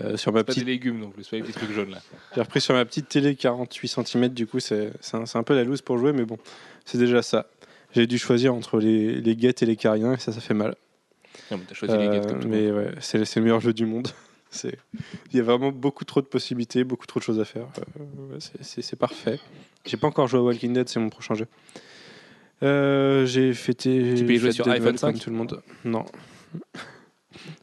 Euh, 0.00 0.16
sur 0.18 0.32
ma 0.32 0.44
Pas 0.44 0.52
des 0.52 0.64
légumes 0.64 0.98
non 0.98 1.08
plus, 1.10 1.26
pas 1.26 1.36
les 1.36 1.42
petits 1.42 1.52
trucs 1.52 1.72
jaunes 1.72 1.90
là. 1.90 2.02
J'ai 2.34 2.42
repris 2.42 2.60
sur 2.60 2.74
ma 2.74 2.84
petite 2.84 3.08
télé 3.08 3.34
48 3.34 3.88
cm, 3.88 4.28
du 4.28 4.46
coup 4.46 4.60
c'est 4.60 4.90
un, 5.14 5.42
peu 5.42 5.54
la 5.54 5.64
loose 5.64 5.80
pour 5.80 5.96
jouer, 5.96 6.12
mais 6.12 6.24
bon, 6.26 6.36
c'est 6.84 6.98
déjà 6.98 7.22
ça. 7.22 7.46
J'ai 7.94 8.06
dû 8.06 8.18
choisir 8.18 8.52
entre 8.54 8.80
les, 8.80 9.14
les 9.22 9.34
guettes 9.34 9.62
et 9.62 9.66
les 9.66 9.76
cariens, 9.76 10.12
et 10.12 10.18
ça, 10.18 10.30
ça 10.30 10.40
fait 10.40 10.52
mal. 10.52 10.74
Non, 11.50 11.56
mais 11.56 11.64
t'as 11.66 11.74
choisi 11.74 11.96
les 11.96 12.08
guettes 12.08 12.26
comme 12.26 12.40
tout 12.40 12.48
monde. 12.48 12.56
mais 12.56 12.70
ouais, 12.70 12.90
c'est 13.00 13.16
le 13.36 13.42
meilleur 13.42 13.60
jeu 13.60 13.72
du 13.72 13.86
monde. 13.86 14.08
Il 14.62 15.36
y 15.36 15.40
a 15.40 15.42
vraiment 15.42 15.70
beaucoup 15.70 16.04
trop 16.04 16.20
de 16.20 16.26
possibilités, 16.26 16.82
beaucoup 16.84 17.06
trop 17.06 17.20
de 17.20 17.24
choses 17.24 17.40
à 17.40 17.44
faire. 17.44 17.66
Euh, 18.00 18.38
c'est- 18.40 18.96
parfait. 18.96 19.38
J'ai 19.86 19.96
pas 19.96 20.06
encore 20.08 20.26
joué 20.26 20.40
à 20.40 20.42
Walking 20.42 20.72
Dead, 20.72 20.88
c'est 20.88 21.00
mon 21.00 21.10
prochain 21.10 21.34
jeu. 21.34 21.46
Euh, 22.62 23.24
j'ai 23.26 23.52
fêté. 23.54 24.14
Tu 24.16 24.24
peux 24.24 24.32
y 24.32 24.38
jouer 24.38 24.52
sur 24.52 24.66
iPhone 24.68 24.82
Noël 24.84 24.98
5? 24.98 25.12
comme 25.12 25.20
tout 25.20 25.30
le 25.30 25.36
monde. 25.36 25.62
Non. 25.84 26.04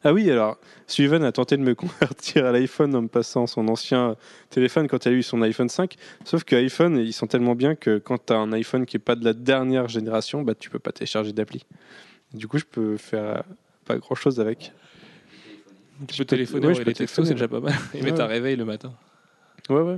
Ah 0.04 0.14
oui, 0.14 0.30
alors, 0.32 0.58
Sullivan 0.88 1.24
a 1.24 1.32
tenté 1.32 1.58
de 1.58 1.62
me 1.64 1.74
convertir 1.76 2.46
à 2.46 2.52
l'iPhone 2.52 2.96
en 2.96 3.02
me 3.02 3.08
passant 3.08 3.48
son 3.48 3.68
ancien 3.68 4.16
téléphone 4.50 4.88
quand 4.88 5.06
il 5.06 5.10
a 5.10 5.12
eu 5.12 5.24
son 5.24 5.42
iPhone 5.42 5.68
5. 5.70 5.96
Sauf 6.24 6.44
que 6.44 6.56
iPhone, 6.56 6.98
ils 6.98 7.14
sont 7.14 7.28
tellement 7.28 7.56
bien 7.56 7.76
que 7.76 7.98
quand 7.98 8.28
tu 8.28 8.34
as 8.34 8.38
un 8.38 8.54
iPhone 8.54 8.86
qui 8.86 8.98
est 8.98 9.00
pas 9.00 9.16
de 9.16 9.26
la 9.26 9.34
dernière 9.34 9.88
génération, 9.90 10.44
bah, 10.44 10.54
tu 10.56 10.70
peux 10.70 10.80
pas 10.80 10.92
télécharger 10.92 11.34
d'appli. 11.34 11.66
Du 12.34 12.48
coup, 12.48 12.58
je 12.58 12.66
peux 12.66 12.96
faire 12.98 13.44
pas 13.86 13.98
grand 13.98 14.16
chose 14.16 14.40
avec. 14.40 14.72
Tu 16.08 16.18
peux 16.18 16.26
téléphoner, 16.26 16.62
ouais, 16.62 16.68
ouais, 16.70 16.74
je 16.76 16.80
peux 16.82 16.90
les 16.90 16.94
textos, 16.96 17.28
c'est 17.28 17.34
déjà 17.34 17.48
pas 17.48 17.60
mal. 17.60 17.74
Et 17.94 17.98
Ouais, 18.00 18.04
mettre 18.04 18.22
un 18.22 18.28
réveil 18.28 18.56
le 18.56 18.66
matin. 18.66 18.94
Ouais, 19.70 19.82
ouais. 19.82 19.98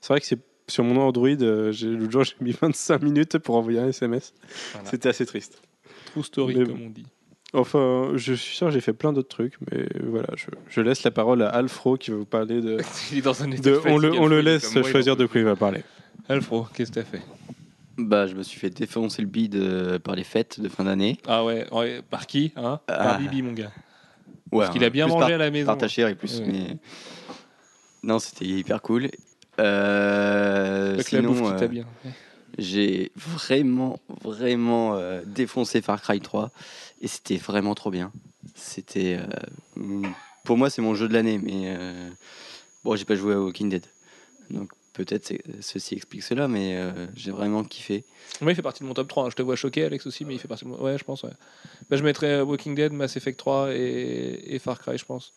C'est 0.00 0.08
vrai 0.12 0.20
que 0.20 0.26
c'est 0.26 0.38
sur 0.68 0.82
mon 0.84 0.96
Android, 1.00 1.28
euh, 1.28 1.72
l'autre 1.82 2.10
jour, 2.12 2.24
j'ai 2.24 2.34
mis 2.40 2.52
25 2.52 3.02
minutes 3.02 3.38
pour 3.38 3.56
envoyer 3.56 3.78
un 3.80 3.88
SMS. 3.88 4.32
Voilà. 4.72 4.88
C'était 4.90 5.08
assez 5.10 5.26
triste. 5.26 5.60
True 6.06 6.22
story, 6.22 6.56
Mais 6.56 6.64
comme 6.64 6.82
on 6.82 6.90
dit. 6.90 7.06
Enfin, 7.52 8.12
je 8.16 8.32
suis 8.32 8.56
sûr, 8.56 8.70
j'ai 8.70 8.80
fait 8.80 8.92
plein 8.94 9.12
d'autres 9.12 9.28
trucs, 9.28 9.54
mais 9.70 9.86
voilà, 10.02 10.28
je, 10.36 10.46
je 10.68 10.80
laisse 10.80 11.04
la 11.04 11.10
parole 11.12 11.42
à 11.42 11.50
Alfro 11.50 11.96
qui 11.96 12.10
va 12.10 12.16
vous 12.16 12.24
parler 12.24 12.60
de. 12.60 12.78
Il 13.12 13.18
est 13.18 13.20
dans 13.22 13.42
un 13.44 13.50
état 13.50 13.62
de- 13.62 13.76
de 13.76 13.80
on 13.84 13.98
le, 13.98 14.12
on 14.12 14.26
le 14.26 14.40
laisse 14.40 14.74
moi, 14.74 14.90
choisir 14.90 15.16
de 15.16 15.26
quoi 15.26 15.40
il 15.40 15.44
va 15.44 15.54
parler. 15.54 15.82
Alfro, 16.28 16.66
qu'est-ce 16.74 16.90
que 16.90 17.00
t'as 17.00 17.04
fait? 17.04 17.22
Bah, 17.96 18.26
je 18.26 18.34
me 18.34 18.42
suis 18.42 18.58
fait 18.58 18.70
défoncer 18.70 19.22
le 19.22 19.28
bide 19.28 19.54
euh, 19.54 19.98
par 20.00 20.16
les 20.16 20.24
fêtes 20.24 20.58
de 20.60 20.68
fin 20.68 20.82
d'année. 20.84 21.16
Ah 21.28 21.44
ouais, 21.44 21.64
ouais, 21.72 22.00
par 22.10 22.26
qui 22.26 22.52
hein? 22.56 22.80
Ah. 22.88 23.04
Par 23.04 23.18
Bibi, 23.18 23.42
mon 23.42 23.52
gars. 23.52 23.70
Ouais, 24.54 24.60
Parce 24.60 24.72
qu'il 24.72 24.84
a 24.84 24.90
bien 24.90 25.08
mangé 25.08 25.18
par- 25.18 25.28
à 25.34 25.36
la 25.36 25.50
maison. 25.50 25.66
par 25.66 25.78
ta 25.78 25.88
chérie 25.88 26.14
plus. 26.14 26.38
Ouais. 26.40 26.46
Mais... 26.46 26.76
Non, 28.04 28.18
c'était 28.20 28.44
hyper 28.44 28.80
cool. 28.82 29.10
Euh, 29.58 31.00
sinon, 31.02 31.52
euh, 31.52 31.68
j'ai 32.56 33.10
vraiment, 33.16 33.98
vraiment 34.22 34.94
euh, 34.96 35.22
défoncé 35.26 35.80
Far 35.82 36.00
Cry 36.00 36.20
3 36.20 36.50
et 37.00 37.08
c'était 37.08 37.36
vraiment 37.36 37.74
trop 37.74 37.90
bien. 37.90 38.12
C'était, 38.54 39.18
euh, 39.76 40.02
pour 40.44 40.56
moi, 40.56 40.70
c'est 40.70 40.82
mon 40.82 40.94
jeu 40.94 41.08
de 41.08 41.14
l'année, 41.14 41.38
mais 41.42 41.74
euh, 41.76 42.10
bon, 42.84 42.94
j'ai 42.94 43.04
pas 43.04 43.16
joué 43.16 43.34
à 43.34 43.40
Walking 43.40 43.68
Dead, 43.70 43.84
donc 44.50 44.70
peut-être 44.94 45.34
ceci 45.60 45.94
explique 45.94 46.22
cela, 46.22 46.48
mais 46.48 46.76
euh, 46.76 47.06
j'ai 47.14 47.30
vraiment 47.30 47.62
kiffé. 47.64 48.04
Moi, 48.40 48.52
il 48.52 48.54
fait 48.54 48.62
partie 48.62 48.82
de 48.82 48.88
mon 48.88 48.94
top 48.94 49.08
3. 49.08 49.24
hein. 49.26 49.30
Je 49.30 49.36
te 49.36 49.42
vois 49.42 49.56
choqué, 49.56 49.84
Alex 49.84 50.06
aussi, 50.06 50.24
mais 50.24 50.34
il 50.34 50.38
fait 50.40 50.48
partie 50.48 50.64
de 50.64 50.70
mon. 50.70 50.80
Ouais, 50.82 50.96
je 50.96 51.04
pense, 51.04 51.22
ouais. 51.24 51.30
Bah, 51.90 51.96
je 51.98 52.02
mettrais 52.02 52.30
euh, 52.38 52.44
Walking 52.44 52.74
Dead, 52.74 52.92
Mass 52.92 53.16
Effect 53.16 53.38
3 53.38 53.74
et, 53.74 54.42
et 54.54 54.58
Far 54.58 54.78
Cry, 54.80 54.96
je 54.96 55.04
pense. 55.04 55.34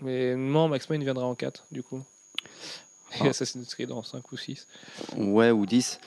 Mais 0.00 0.36
non, 0.36 0.68
Max 0.68 0.86
Payne 0.86 1.02
viendra 1.02 1.24
en 1.24 1.34
4, 1.34 1.66
du 1.72 1.82
coup. 1.82 2.02
Et 3.14 3.22
Ah. 3.22 3.28
Assassin's 3.28 3.74
Creed 3.74 3.90
en 3.90 4.02
5 4.02 4.30
ou 4.32 4.36
6. 4.36 4.66
Ouais, 5.16 5.50
ou 5.50 5.64
10. 5.66 5.98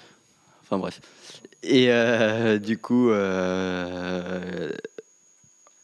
Enfin 0.63 0.77
bref. 0.77 1.01
Et 1.63 1.91
euh, 1.91 2.57
du 2.59 2.77
coup, 2.77 3.09
euh, 3.09 4.71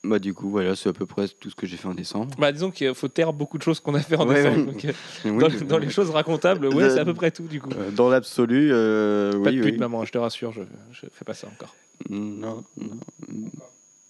bah, 0.08 0.20
du 0.20 0.34
coup, 0.34 0.50
voilà, 0.50 0.76
c'est 0.76 0.90
à 0.90 0.94
peu 0.94 1.06
près 1.06 1.28
tout 1.28 1.50
ce 1.50 1.56
que 1.56 1.68
j'ai 1.68 1.78
fait 1.78 1.88
en 1.88 1.94
décembre. 1.94 2.34
Bah, 2.40 2.52
disons 2.52 2.72
qu'il 2.72 2.94
faut 2.96 3.08
taire 3.08 3.34
beaucoup 3.34 3.58
de 3.58 3.64
choses 3.64 3.80
qu'on 3.80 3.94
a 3.96 4.00
fait 4.00 4.16
en 4.16 4.28
Ouais, 4.28 4.36
décembre. 4.44 4.58
ouais. 4.68 4.72
donc, 4.74 4.86
euh, 4.86 4.92
Oui, 5.26 5.60
dans, 5.60 5.66
dans 5.68 5.78
les 5.78 5.90
choses 5.90 6.10
racontables, 6.10 6.68
ouais, 6.68 6.90
c'est 6.90 7.00
à 7.00 7.06
peu 7.06 7.14
près 7.14 7.32
tout, 7.32 7.44
du 7.48 7.62
coup. 7.62 7.70
euh, 7.78 7.92
Dans 7.92 8.10
l'absolu, 8.10 8.70
euh, 8.72 9.32
Pas 9.34 9.50
oui, 9.50 9.58
de 9.58 9.62
pute, 9.64 9.74
oui. 9.74 9.80
maman, 9.80 10.06
je 10.06 10.12
te 10.12 10.18
rassure, 10.18 10.52
je, 10.54 10.62
je 10.92 11.06
fais 11.12 11.26
pas 11.26 11.34
ça 11.34 11.48
encore. 11.48 11.76
Non, 12.10 12.64
non. 12.80 12.98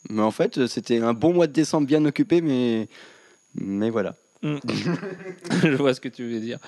Mais 0.09 0.21
en 0.21 0.31
fait, 0.31 0.67
c'était 0.67 0.99
un 0.99 1.13
bon 1.13 1.33
mois 1.33 1.47
de 1.47 1.53
décembre 1.53 1.87
bien 1.87 2.03
occupé, 2.05 2.41
mais, 2.41 2.87
mais 3.55 3.89
voilà. 3.89 4.15
je 4.43 5.75
vois 5.75 5.93
ce 5.93 6.01
que 6.01 6.09
tu 6.09 6.27
veux 6.29 6.39
dire. 6.39 6.59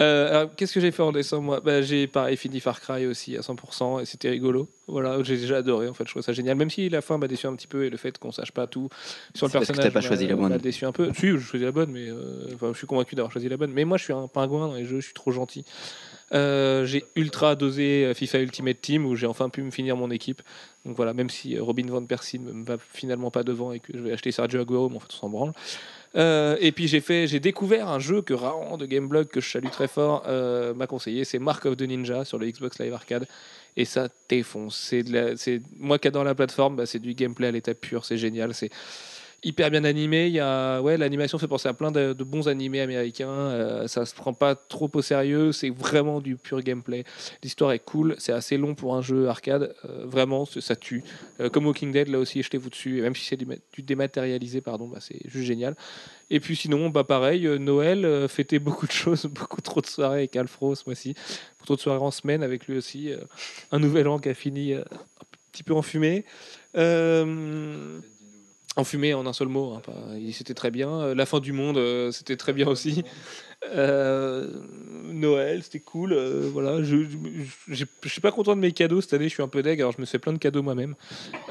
Euh, 0.00 0.46
qu'est-ce 0.56 0.74
que 0.74 0.80
j'ai 0.80 0.90
fait 0.90 1.02
en 1.02 1.12
décembre 1.12 1.42
moi? 1.44 1.60
Bah, 1.60 1.80
J'ai 1.82 2.06
pareil 2.06 2.36
fini 2.36 2.60
Far 2.60 2.80
Cry 2.80 3.06
aussi 3.06 3.36
à 3.36 3.40
100% 3.40 4.02
et 4.02 4.04
c'était 4.04 4.30
rigolo. 4.30 4.68
Voilà, 4.86 5.22
j'ai 5.22 5.36
déjà 5.36 5.58
adoré 5.58 5.88
en 5.88 5.94
fait, 5.94 6.04
je 6.04 6.10
trouve 6.10 6.22
ça 6.22 6.32
génial. 6.32 6.56
Même 6.56 6.70
si 6.70 6.88
la 6.88 7.00
fin 7.00 7.16
m'a 7.16 7.28
déçu 7.28 7.46
un 7.46 7.54
petit 7.54 7.66
peu 7.66 7.84
et 7.84 7.90
le 7.90 7.96
fait 7.96 8.18
qu'on 8.18 8.32
sache 8.32 8.52
pas 8.52 8.66
tout 8.66 8.88
sur 9.34 9.46
le 9.46 9.52
parce 9.52 9.64
que 9.64 9.68
personnage. 9.68 9.92
t'as 9.92 10.00
pas 10.00 10.06
choisi 10.06 10.26
la 10.26 10.36
bonne. 10.36 10.50
m'a 10.50 10.58
déçu 10.58 10.84
un 10.84 10.92
peu. 10.92 11.10
Si, 11.14 11.28
je 11.28 11.38
choisis 11.38 11.64
la 11.64 11.72
bonne, 11.72 11.90
mais 11.90 12.08
euh, 12.08 12.48
enfin, 12.54 12.70
je 12.72 12.78
suis 12.78 12.86
convaincu 12.86 13.14
d'avoir 13.14 13.32
choisi 13.32 13.48
la 13.48 13.56
bonne. 13.56 13.72
Mais 13.72 13.84
moi, 13.84 13.96
je 13.96 14.04
suis 14.04 14.12
un 14.12 14.28
pingouin 14.28 14.68
dans 14.68 14.74
les 14.74 14.84
jeux, 14.84 15.00
je 15.00 15.06
suis 15.06 15.14
trop 15.14 15.32
gentil. 15.32 15.64
Euh, 16.32 16.84
j'ai 16.84 17.04
ultra 17.16 17.54
dosé 17.54 18.12
FIFA 18.14 18.40
Ultimate 18.40 18.80
Team 18.80 19.06
où 19.06 19.14
j'ai 19.14 19.26
enfin 19.26 19.48
pu 19.50 19.62
me 19.62 19.70
finir 19.70 19.96
mon 19.96 20.10
équipe. 20.10 20.42
Donc 20.84 20.96
voilà, 20.96 21.14
même 21.14 21.30
si 21.30 21.58
Robin 21.58 21.86
Van 21.86 22.04
Persie 22.04 22.38
ne 22.38 22.52
me 22.52 22.64
va 22.64 22.76
finalement 22.78 23.30
pas 23.30 23.42
devant 23.44 23.72
et 23.72 23.80
que 23.80 23.96
je 23.96 24.02
vais 24.02 24.12
acheter 24.12 24.32
Sergio 24.32 24.60
Aguero, 24.60 24.88
mais 24.88 24.96
en 24.96 25.00
fait 25.00 25.08
on 25.12 25.16
s'en 25.16 25.28
branle. 25.28 25.52
Euh, 26.16 26.56
et 26.60 26.70
puis 26.70 26.86
j'ai 26.86 27.00
fait, 27.00 27.26
j'ai 27.26 27.40
découvert 27.40 27.88
un 27.88 27.98
jeu 27.98 28.22
que 28.22 28.34
Raon 28.34 28.76
de 28.76 28.86
Gameblog 28.86 29.26
que 29.26 29.40
je 29.40 29.50
salue 29.50 29.68
très 29.70 29.88
fort 29.88 30.22
euh, 30.28 30.72
m'a 30.72 30.86
conseillé, 30.86 31.24
c'est 31.24 31.40
Mark 31.40 31.66
of 31.66 31.76
the 31.76 31.82
Ninja 31.82 32.24
sur 32.24 32.38
le 32.38 32.48
Xbox 32.48 32.78
Live 32.78 32.94
Arcade. 32.94 33.26
Et 33.76 33.84
ça 33.84 34.08
défonce. 34.28 34.92
C'est 35.36 35.60
moi 35.78 35.98
qui 35.98 36.06
adore 36.06 36.22
la 36.22 36.36
plateforme, 36.36 36.76
bah, 36.76 36.86
c'est 36.86 37.00
du 37.00 37.14
gameplay 37.14 37.48
à 37.48 37.50
l'état 37.50 37.74
pur, 37.74 38.04
c'est 38.04 38.18
génial, 38.18 38.54
c'est 38.54 38.70
hyper 39.44 39.70
bien 39.70 39.84
animé. 39.84 40.26
Il 40.26 40.32
y 40.32 40.40
a, 40.40 40.80
ouais, 40.80 40.96
l'animation 40.96 41.38
fait 41.38 41.46
penser 41.46 41.68
à 41.68 41.74
plein 41.74 41.92
de, 41.92 42.12
bons 42.24 42.48
animés 42.48 42.80
américains. 42.80 43.28
Euh, 43.28 43.86
ça 43.86 44.06
se 44.06 44.14
prend 44.14 44.32
pas 44.32 44.54
trop 44.54 44.90
au 44.92 45.02
sérieux. 45.02 45.52
C'est 45.52 45.70
vraiment 45.70 46.20
du 46.20 46.36
pur 46.36 46.62
gameplay. 46.62 47.04
L'histoire 47.42 47.72
est 47.72 47.78
cool. 47.78 48.16
C'est 48.18 48.32
assez 48.32 48.56
long 48.56 48.74
pour 48.74 48.96
un 48.96 49.02
jeu 49.02 49.28
arcade. 49.28 49.74
Euh, 49.84 50.04
vraiment, 50.06 50.46
ça 50.46 50.74
tue. 50.74 51.04
Euh, 51.40 51.50
comme 51.50 51.66
Walking 51.66 51.92
Dead, 51.92 52.08
là 52.08 52.18
aussi, 52.18 52.42
jetez-vous 52.42 52.70
dessus. 52.70 53.02
Même 53.02 53.14
si 53.14 53.24
c'est 53.26 53.36
du, 53.36 53.46
ma- 53.46 53.56
du 53.72 53.82
dématérialisé, 53.82 54.60
pardon, 54.60 54.88
bah, 54.88 54.98
c'est 55.00 55.20
juste 55.26 55.46
génial. 55.46 55.76
Et 56.30 56.40
puis 56.40 56.56
sinon, 56.56 56.88
bah 56.88 57.04
pareil, 57.04 57.46
Noël, 57.60 58.26
fêter 58.28 58.58
beaucoup 58.58 58.86
de 58.86 58.92
choses, 58.92 59.26
beaucoup 59.30 59.60
trop 59.60 59.82
de 59.82 59.86
soirées 59.86 60.18
avec 60.20 60.36
Alfro 60.36 60.74
ce 60.74 60.84
mois-ci, 60.86 61.14
beaucoup 61.58 61.66
trop 61.66 61.76
de 61.76 61.80
soirées 61.80 62.00
en 62.00 62.10
semaine 62.10 62.42
avec 62.42 62.66
lui 62.66 62.78
aussi. 62.78 63.12
un 63.70 63.78
nouvel 63.78 64.08
an 64.08 64.18
qui 64.18 64.30
a 64.30 64.34
fini 64.34 64.72
un 64.72 64.84
petit 65.52 65.62
peu 65.62 65.74
en 65.74 65.82
fumée. 65.82 66.24
En 68.76 68.84
fumée 68.84 69.14
en 69.14 69.26
un 69.26 69.32
seul 69.32 69.48
mot, 69.48 69.74
hein, 69.74 69.82
c'était 70.32 70.54
très 70.54 70.70
bien. 70.70 70.90
Euh, 70.90 71.14
La 71.14 71.26
fin 71.26 71.40
du 71.40 71.52
monde, 71.52 71.78
euh, 71.78 72.10
c'était 72.10 72.36
très 72.36 72.52
bien 72.52 72.66
aussi. 72.66 73.04
Euh, 73.72 74.46
Noël, 75.12 75.62
c'était 75.62 75.80
cool. 75.80 76.12
euh, 76.12 76.48
voilà, 76.52 76.82
je, 76.82 76.96
je, 77.68 77.84
suis 78.06 78.20
pas 78.20 78.32
content 78.32 78.56
de 78.56 78.60
mes 78.60 78.72
cadeaux 78.72 79.00
cette 79.00 79.12
année. 79.14 79.28
Je 79.28 79.34
suis 79.34 79.42
un 79.42 79.48
peu 79.48 79.62
deg, 79.62 79.80
alors 79.80 79.92
je 79.92 80.00
me 80.00 80.06
fais 80.06 80.18
plein 80.18 80.32
de 80.32 80.38
cadeaux 80.38 80.62
moi-même. 80.62 80.94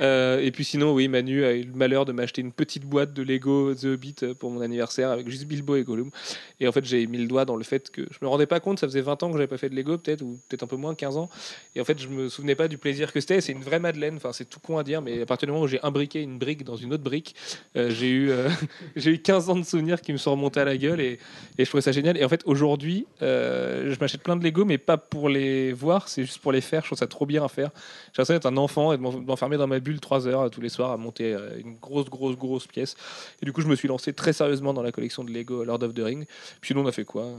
Euh, 0.02 0.40
et 0.40 0.52
puis 0.52 0.64
sinon, 0.64 0.94
oui, 0.94 1.08
Manu 1.08 1.46
a 1.46 1.54
eu 1.54 1.64
le 1.64 1.74
malheur 1.74 2.06
de 2.06 2.12
m'acheter 2.12 2.42
une 2.42 2.52
petite 2.52 2.86
boîte 2.86 3.14
de 3.14 3.24
Lego 3.24 3.74
The 3.74 3.86
Hobbit 3.86 4.16
pour 4.40 4.52
mon 4.52 4.62
anniversaire 4.62 5.12
avec 5.12 5.30
juste 5.30 5.46
Bilbo 5.46 5.76
et 5.76 5.84
Gollum. 5.84 6.12
Et 6.60 6.68
en 6.68 6.72
fait, 6.72 6.84
j'ai 6.86 7.08
mis 7.08 7.18
le 7.18 7.28
doigt 7.28 7.46
dans 7.46 7.56
le 7.56 7.64
fait 7.64 7.90
que 7.90 8.02
je 8.02 8.18
me 8.22 8.28
rendais 8.28 8.48
pas 8.48 8.60
compte. 8.60 8.80
Ça 8.80 8.88
faisait 8.88 9.02
20 9.02 9.24
ans 9.24 9.28
que 9.28 9.34
j'avais 9.34 9.48
pas 9.48 9.58
fait 9.58 9.70
de 9.70 9.76
Lego, 9.76 9.98
peut-être, 9.98 10.22
ou 10.22 10.40
peut-être 10.50 10.64
un 10.64 10.68
peu 10.68 10.76
moins, 10.76 10.96
15 10.96 11.18
ans. 11.18 11.30
Et 11.76 11.82
en 11.82 11.86
fait, 11.86 12.00
je 12.00 12.08
me 12.10 12.30
souvenais 12.30 12.56
pas 12.56 12.68
du 12.68 12.78
plaisir 12.78 13.14
que 13.14 13.20
c'était. 13.20 13.42
C'est 13.42 13.54
une 13.54 13.64
vraie 13.64 13.80
Madeleine. 13.80 14.16
Enfin, 14.18 14.34
c'est 14.34 14.50
tout 14.50 14.60
con 14.60 14.78
à 14.78 14.84
dire, 14.84 15.02
mais 15.02 15.22
à 15.22 15.26
partir 15.26 15.48
du 15.48 15.52
moment 15.52 15.66
où 15.66 15.70
j'ai 15.70 15.84
imbriqué 15.84 16.22
une 16.22 16.38
brique 16.38 16.64
dans 16.64 16.76
une 16.76 16.94
autre 16.94 17.04
brique, 17.04 17.36
j'ai 17.76 18.10
eu, 18.10 18.32
j'ai 18.96 19.12
eu 19.12 19.20
15 19.20 19.50
ans 19.50 19.56
de 19.56 19.64
souvenirs 19.64 20.02
qui 20.02 20.12
me 20.12 20.18
sont 20.18 20.32
remontés 20.32 20.60
à 20.60 20.66
la 20.66 20.78
gueule 20.78 21.02
et, 21.02 21.20
et 21.58 21.66
je 21.66 21.70
trouvais 21.70 21.82
ça 21.82 21.92
génial. 21.92 22.03
Et 22.04 22.26
en 22.26 22.30
fait, 22.30 22.42
aujourd'hui, 22.46 23.06
euh, 23.22 23.94
je 23.94 24.00
m'achète 24.00 24.22
plein 24.24 24.36
de 24.36 24.44
Lego, 24.44 24.66
mais 24.66 24.78
pas 24.78 24.98
pour 24.98 25.30
les 25.30 25.72
voir, 25.74 26.10
c'est 26.10 26.24
juste 26.26 26.40
pour 26.40 26.52
les 26.52 26.60
faire. 26.62 26.82
Je 26.82 26.88
trouve 26.88 26.98
ça 26.98 27.08
trop 27.08 27.26
bien 27.26 27.44
à 27.46 27.48
faire. 27.48 27.70
J'ai 28.08 28.10
l'impression 28.22 28.34
d'être 28.34 28.46
un 28.46 28.58
enfant 28.58 28.92
et 28.94 28.98
de 28.98 29.02
m'en- 29.02 29.14
de 29.14 29.26
m'enfermer 29.26 29.58
dans 29.58 29.68
ma 29.68 29.80
bulle 29.80 30.00
3 30.00 30.28
heures 30.28 30.42
euh, 30.42 30.50
tous 30.50 30.60
les 30.62 30.70
soirs 30.70 30.92
à 30.92 30.98
monter 30.98 31.34
euh, 31.34 31.58
une 31.64 31.76
grosse, 31.78 32.10
grosse, 32.10 32.36
grosse 32.36 32.68
pièce. 32.68 32.96
Et 33.42 33.46
du 33.46 33.54
coup, 33.54 33.62
je 33.62 33.68
me 33.68 33.76
suis 33.76 33.88
lancé 33.88 34.12
très 34.14 34.34
sérieusement 34.34 34.74
dans 34.74 34.84
la 34.84 34.92
collection 34.92 35.24
de 35.24 35.32
Lego 35.32 35.64
Lord 35.64 35.82
of 35.84 35.94
the 35.94 36.00
Ring. 36.00 36.26
Puis 36.62 36.70
sinon, 36.70 36.82
on 36.84 36.88
a 36.88 36.92
fait 36.92 37.06
quoi 37.06 37.24
Euh, 37.24 37.36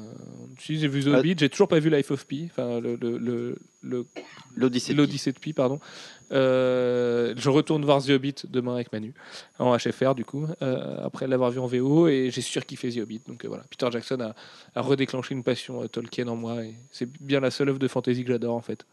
Si 0.59 0.78
j'ai 0.78 0.89
vu 0.89 1.03
The. 1.05 1.09
Hobbit, 1.09 1.35
j'ai 1.39 1.49
toujours 1.51 1.69
pas 1.69 1.78
vu 1.78 1.91
Life 1.91 2.11
of 2.11 2.27
Pi, 2.27 2.49
enfin 2.51 2.81
le, 2.81 2.97
le, 2.97 3.19
le, 3.19 4.07
l'Odyssée 4.57 5.32
de 5.32 5.39
Pi, 5.39 5.53
pardon. 5.53 5.78
Euh, 6.33 7.35
je 7.37 7.51
retourne 7.51 7.85
voir 7.85 8.03
The 8.03 8.11
Hobbit 8.11 8.35
demain 8.49 8.75
avec 8.75 8.93
Manu 8.93 9.13
en 9.59 9.77
HFR 9.77 10.15
du 10.15 10.25
coup 10.25 10.47
euh, 10.63 10.97
après 11.05 11.27
l'avoir 11.27 11.51
vu 11.51 11.59
en 11.59 11.67
VO 11.67 12.09
et 12.09 12.31
j'ai 12.33 12.41
surkiffé 12.41 12.91
The 12.91 12.99
Hobbit 12.99 13.21
donc 13.29 13.45
euh, 13.45 13.49
voilà 13.49 13.65
Peter 13.71 13.87
Jackson 13.93 14.19
a, 14.21 14.35
a 14.75 14.81
redéclenché 14.81 15.35
une 15.35 15.43
passion 15.45 15.87
Tolkien 15.89 16.27
en 16.29 16.37
moi 16.37 16.65
et 16.65 16.75
c'est 16.91 17.09
bien 17.21 17.41
la 17.41 17.51
seule 17.51 17.69
œuvre 17.69 17.79
de 17.79 17.89
fantasy 17.89 18.23
que 18.25 18.33
j'adore 18.33 18.55
en 18.55 18.63
fait 18.63 18.85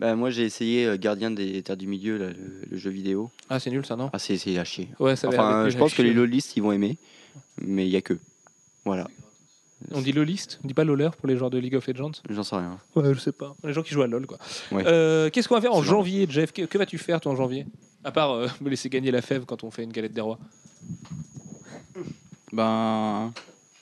Bah, 0.00 0.14
moi, 0.14 0.30
j'ai 0.30 0.42
essayé 0.44 0.96
Gardien 0.98 1.30
des 1.32 1.62
Terres 1.62 1.76
du 1.76 1.86
Milieu, 1.88 2.18
là, 2.18 2.28
le, 2.28 2.62
le 2.70 2.76
jeu 2.76 2.90
vidéo. 2.90 3.30
ah 3.48 3.58
c'est 3.58 3.70
nul 3.70 3.84
ça 3.84 3.96
non? 3.96 4.10
Ah, 4.12 4.18
c'est 4.18 4.34
à 4.58 4.64
chier. 4.64 4.88
ouais 5.00 5.16
ça 5.16 5.28
Enfin, 5.28 5.68
je 5.68 5.76
pense 5.76 5.92
que 5.94 6.02
les 6.02 6.10
chier. 6.10 6.16
lolistes, 6.16 6.56
ils 6.56 6.62
vont 6.62 6.70
aimer, 6.72 6.98
mais 7.60 7.84
il 7.86 7.90
y 7.90 7.96
a 7.96 8.00
que. 8.02 8.14
Voilà, 8.84 9.08
on 9.92 10.00
dit 10.00 10.12
loliste 10.12 10.58
on 10.64 10.66
dit 10.68 10.74
pas 10.74 10.84
loleur 10.84 11.14
pour 11.16 11.28
les 11.28 11.36
joueurs 11.36 11.50
de 11.50 11.58
League 11.58 11.74
of 11.76 11.86
Legends? 11.86 12.12
J'en 12.28 12.42
sais 12.42 12.56
rien. 12.56 12.78
ouais 12.96 13.14
je 13.14 13.18
sais 13.20 13.32
pas 13.32 13.54
les 13.64 13.72
gens 13.72 13.82
qui 13.82 13.94
jouent 13.94 14.02
à 14.02 14.06
LoL 14.06 14.26
quoi 14.26 14.38
Ouais. 14.72 14.82
Euh, 14.86 15.30
qu'est-ce 15.30 15.48
qu'on 15.48 15.54
va 15.54 15.60
faire 15.60 15.74
en 15.74 15.82
janvier 15.82 16.26
Jeff? 16.28 16.52
Que, 16.52 16.62
que 16.62 16.78
vas-tu 16.78 16.98
faire 16.98 17.20
toi 17.20 17.32
en 17.32 17.36
janvier? 17.36 17.66
À 18.04 18.10
part 18.12 18.32
euh, 18.32 18.48
me 18.60 18.70
laisser 18.70 18.88
gagner 18.88 19.10
la 19.10 19.22
fève 19.22 19.44
quand 19.44 19.64
on 19.64 19.70
fait 19.70 19.84
une 19.84 19.92
galette 19.92 20.12
des 20.12 20.20
rois 20.20 20.38
Ben, 22.52 23.32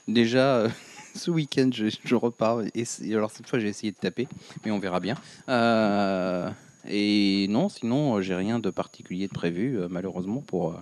déjà, 0.09 0.56
euh, 0.56 0.68
ce 1.14 1.31
week-end, 1.31 1.70
je, 1.73 1.86
je 2.05 2.14
repars. 2.14 2.62
Et, 2.74 2.85
alors, 3.14 3.31
cette 3.31 3.47
fois, 3.48 3.59
j'ai 3.59 3.68
essayé 3.68 3.93
de 3.93 3.97
taper, 3.97 4.28
mais 4.64 4.70
on 4.70 4.78
verra 4.78 5.01
bien. 5.01 5.14
Euh, 5.48 6.51
et 6.89 7.47
non, 7.48 7.68
sinon, 7.68 8.20
j'ai 8.20 8.35
rien 8.35 8.59
de 8.59 8.70
particulier 8.70 9.28
de 9.28 9.32
prévu, 9.32 9.78
malheureusement, 9.89 10.40
pour, 10.40 10.74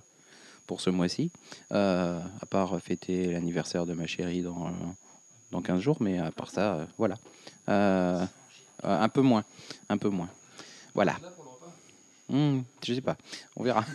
pour 0.67 0.81
ce 0.81 0.91
mois-ci. 0.91 1.31
Euh, 1.73 2.21
à 2.41 2.47
part 2.47 2.81
fêter 2.81 3.33
l'anniversaire 3.33 3.87
de 3.87 3.95
ma 3.95 4.07
chérie 4.07 4.43
dans, 4.43 4.67
euh, 4.67 4.71
dans 5.51 5.63
15 5.63 5.81
jours, 5.81 5.99
mais 6.01 6.19
à 6.19 6.31
part 6.31 6.51
ça, 6.51 6.75
euh, 6.75 6.85
voilà. 6.99 7.17
Euh, 7.69 8.25
euh, 8.85 9.01
un 9.01 9.09
peu 9.09 9.21
moins. 9.21 9.45
Un 9.89 9.97
peu 9.99 10.09
moins. 10.09 10.29
Voilà. 10.95 11.17
Hmm, 12.29 12.61
je 12.85 12.95
sais 12.95 13.01
pas. 13.01 13.17
On 13.57 13.63
verra. 13.63 13.85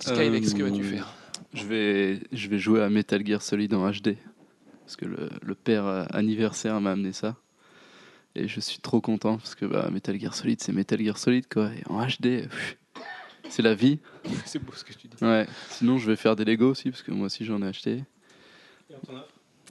Skylex 0.00 0.54
que 0.54 0.62
vas-tu 0.62 0.84
faire? 0.84 1.12
Je 1.52 1.64
vais, 1.64 2.20
je 2.32 2.48
vais 2.48 2.58
jouer 2.58 2.82
à 2.82 2.88
Metal 2.88 3.26
Gear 3.26 3.42
Solid 3.42 3.74
en 3.74 3.90
HD. 3.90 4.16
Parce 4.84 4.96
que 4.96 5.04
le, 5.04 5.30
le 5.42 5.54
père 5.54 6.06
anniversaire 6.14 6.80
m'a 6.80 6.92
amené 6.92 7.12
ça. 7.12 7.36
Et 8.36 8.48
je 8.48 8.60
suis 8.60 8.78
trop 8.78 9.00
content 9.00 9.38
parce 9.38 9.54
que 9.54 9.64
bah, 9.64 9.88
Metal 9.90 10.20
Gear 10.20 10.34
Solid, 10.34 10.60
c'est 10.60 10.72
Metal 10.72 11.02
Gear 11.02 11.16
Solid 11.16 11.48
quoi. 11.48 11.70
Et 11.72 11.82
en 11.88 12.06
HD, 12.06 12.46
pff, 12.48 12.76
c'est 13.48 13.62
la 13.62 13.74
vie. 13.74 13.98
c'est 14.44 14.58
beau 14.58 14.72
ce 14.74 14.84
que 14.84 14.92
tu 14.92 15.08
dis 15.08 15.16
Ouais. 15.24 15.46
Sinon, 15.70 15.98
je 15.98 16.06
vais 16.10 16.16
faire 16.16 16.36
des 16.36 16.44
Lego 16.44 16.70
aussi 16.70 16.90
parce 16.90 17.02
que 17.02 17.10
moi 17.10 17.26
aussi 17.26 17.44
j'en 17.44 17.60
ai 17.62 17.66
acheté. 17.66 18.04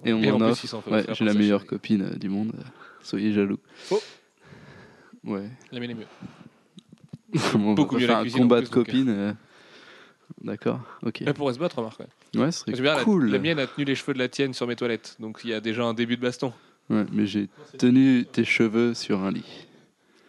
Et 0.03 0.13
on 0.13 0.21
Et 0.21 0.31
en 0.31 0.37
plus, 0.37 0.45
offre. 0.47 0.63
il 0.63 0.67
s'en 0.67 0.81
fait 0.81 0.91
Ouais, 0.91 0.99
offrir 0.99 1.15
j'ai 1.15 1.25
la 1.25 1.33
meilleure 1.33 1.65
copine 1.65 2.01
euh, 2.03 2.15
du 2.17 2.29
monde. 2.29 2.53
Soyez 3.01 3.31
jaloux. 3.33 3.59
Faux. 3.75 4.01
Ouais. 5.23 5.49
la 5.71 5.79
mienne 5.79 5.91
est 5.91 5.95
mieux 5.95 6.05
on 7.55 7.73
Beaucoup 7.73 7.97
mieux 7.97 8.09
un 8.09 8.21
cuisine, 8.21 8.39
en 8.39 8.43
combat 8.43 8.57
plus, 8.57 8.69
de 8.69 8.71
euh. 8.71 8.83
copines. 8.83 9.09
euh, 9.09 9.33
D'accord. 10.43 10.79
Ok. 11.03 11.21
elle 11.21 11.33
pourrait 11.33 11.53
se 11.53 11.59
battre 11.59 11.77
remarque 11.79 11.99
ouais. 11.99 12.39
Ouais, 12.41 12.51
ce 12.51 12.59
serait 12.59 12.73
bien, 12.73 12.95
la- 12.95 13.03
cool. 13.03 13.31
La, 13.31 13.39
mienne 13.39 13.57
a 13.59 13.67
tenu 13.67 13.85
les 13.85 13.95
cheveux 13.95 14.13
de 14.13 14.19
la 14.19 14.27
tienne 14.27 14.53
sur 14.53 14.67
mes 14.67 14.75
toilettes, 14.75 15.15
donc 15.19 15.39
il 15.43 15.49
y 15.49 15.53
a 15.53 15.61
déjà 15.61 15.83
un 15.83 15.93
début 15.93 16.17
de 16.17 16.21
baston. 16.21 16.51
Ouais, 16.89 17.05
mais 17.11 17.25
j'ai 17.25 17.47
tenu 17.79 18.25
tes 18.31 18.43
cheveux 18.45 18.93
sur 18.93 19.23
un 19.23 19.31
lit. 19.31 19.64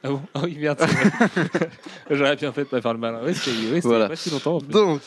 Ah 0.07 0.11
bon? 0.11 0.21
Ah 0.35 0.41
oui, 0.45 0.57
merde. 0.59 0.79
c'est. 0.81 1.71
J'aurais 2.17 2.37
bien 2.37 2.53
fait 2.53 2.63
de 2.63 2.69
pas 2.69 2.81
faire 2.81 2.93
le 2.93 2.99
malin. 3.01 3.21
C'était 3.33 3.51
ouais, 3.51 3.67
c'était 3.77 3.81
Voilà. 3.89 4.09
pas 4.09 4.17
si 4.17 4.31
longtemps. 4.31 4.57
en 4.57 4.61
plus. 4.61 4.73
Donc, 4.73 5.01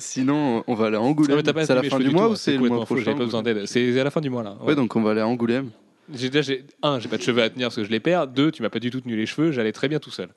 sinon, 0.00 0.62
on 0.66 0.74
va 0.74 0.86
aller 0.86 0.96
à 0.96 1.00
Non, 1.00 1.06
Angoulême. 1.06 1.36
mais 1.36 1.42
t'as 1.42 1.52
pas 1.52 1.64
c'est 1.64 1.72
à 1.72 1.76
la 1.76 1.82
fin 1.88 1.98
du 1.98 2.10
mois 2.10 2.24
tout, 2.24 2.28
ou 2.28 2.32
hein, 2.32 2.36
c'est 2.36 2.50
le 2.52 2.56
complètement 2.58 2.76
mois 2.76 2.86
faux, 2.86 2.94
prochain 2.96 3.04
J'avais 3.06 3.18
pas 3.18 3.24
besoin 3.24 3.42
d'aide. 3.42 3.66
C'est 3.66 3.98
à 3.98 4.04
la 4.04 4.10
fin 4.10 4.20
du 4.20 4.28
mois 4.30 4.42
là. 4.42 4.56
Ouais, 4.62 4.74
donc 4.74 4.94
on 4.94 5.02
va 5.02 5.12
aller 5.12 5.20
à 5.20 5.26
Angoulême. 5.28 5.70
J'ai 6.12 6.28
déjà, 6.30 6.42
j'ai- 6.42 6.64
un, 6.82 7.00
j'ai 7.00 7.08
pas 7.08 7.16
de 7.16 7.22
cheveux 7.22 7.42
à 7.42 7.50
tenir 7.50 7.66
parce 7.68 7.76
que 7.76 7.84
je 7.84 7.90
les 7.90 7.98
perds. 8.00 8.28
Deux, 8.28 8.52
tu 8.52 8.62
m'as 8.62 8.68
pas 8.70 8.78
du 8.78 8.90
tout 8.90 9.00
tenu 9.00 9.16
les 9.16 9.26
cheveux. 9.26 9.50
J'allais 9.52 9.72
très 9.72 9.88
bien 9.88 9.98
tout 9.98 10.10
seul. 10.10 10.28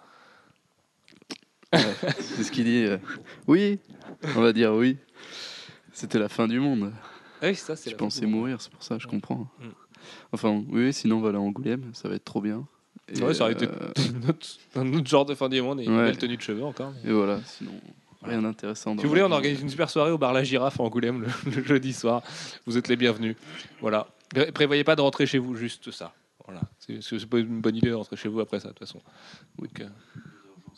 C'est 1.73 2.43
ce 2.43 2.51
qu'il 2.51 2.63
dit. 2.65 2.85
euh, 2.85 2.97
Oui, 3.47 3.79
on 4.35 4.41
va 4.41 4.53
dire 4.53 4.73
oui. 4.73 4.97
C'était 5.93 6.17
la 6.19 6.29
fin 6.29 6.47
du 6.47 6.59
monde. 6.59 6.91
Ah 7.41 7.47
oui, 7.47 7.55
ça, 7.55 7.75
c'est 7.75 7.89
Je 7.91 7.95
la 7.95 7.99
pensais 7.99 8.25
mourir, 8.25 8.59
c'est 8.61 8.71
pour 8.71 8.81
ça, 8.83 8.97
je 8.97 9.07
comprends. 9.07 9.47
Mm. 9.59 9.65
Enfin, 10.31 10.49
oui, 10.69 10.85
oui, 10.85 10.93
sinon 10.93 11.17
on 11.17 11.21
va 11.21 11.29
aller 11.29 11.37
à 11.37 11.41
Angoulême, 11.41 11.83
ça 11.93 12.09
va 12.09 12.15
être 12.15 12.23
trop 12.23 12.41
bien. 12.41 12.65
Et, 13.13 13.21
Ouais, 13.21 13.33
ça 13.33 13.43
aurait 13.43 13.53
été 13.53 13.65
euh, 13.65 13.71
un 14.25 14.29
autre- 14.29 14.47
un 14.75 14.93
autre 14.93 15.07
genre 15.07 15.25
de 15.25 15.35
fin 15.35 15.49
du 15.49 15.61
monde 15.61 15.81
et 15.81 15.85
une 15.85 15.95
Ouais. 15.97 16.05
belle 16.05 16.17
tenue 16.17 16.37
de 16.37 16.41
cheveux 16.41 16.63
encore. 16.63 16.93
Et 17.05 17.11
voilà, 17.11 17.39
sinon, 17.45 17.71
rien 18.23 18.41
d'intéressant. 18.41 18.95
Si 18.97 19.03
vous 19.03 19.09
voulez, 19.09 19.23
on 19.23 19.31
organise 19.31 19.61
une 19.61 19.69
super 19.69 19.89
soirée 19.89 20.11
au 20.11 20.17
bar 20.17 20.33
La 20.33 20.43
Girafe 20.43 20.79
à 20.79 20.83
Angoulême 20.83 21.21
le, 21.45 21.51
le 21.55 21.63
jeudi 21.63 21.93
soir. 21.93 22.21
Vous 22.65 22.77
êtes 22.77 22.87
les 22.87 22.95
bienvenus. 22.95 23.35
Voilà. 23.81 24.07
Pré- 24.33 24.51
Prévoyez 24.51 24.83
pas 24.83 24.95
de 24.95 25.01
rentrer 25.01 25.25
chez 25.25 25.37
vous, 25.39 25.55
juste 25.55 25.91
ça. 25.91 26.13
Voilà. 26.45 26.61
C'est 26.79 27.01
c'est 27.01 27.25
pas 27.27 27.39
une 27.39 27.61
bonne 27.61 27.75
idée 27.75 27.89
de 27.89 27.93
rentrer 27.95 28.15
chez 28.15 28.29
vous 28.29 28.39
après 28.39 28.59
ça, 28.59 28.69
de 28.69 28.73
toute 28.73 28.79
façon. 28.79 28.99
Donc, 29.59 29.79
euh, 29.81 29.87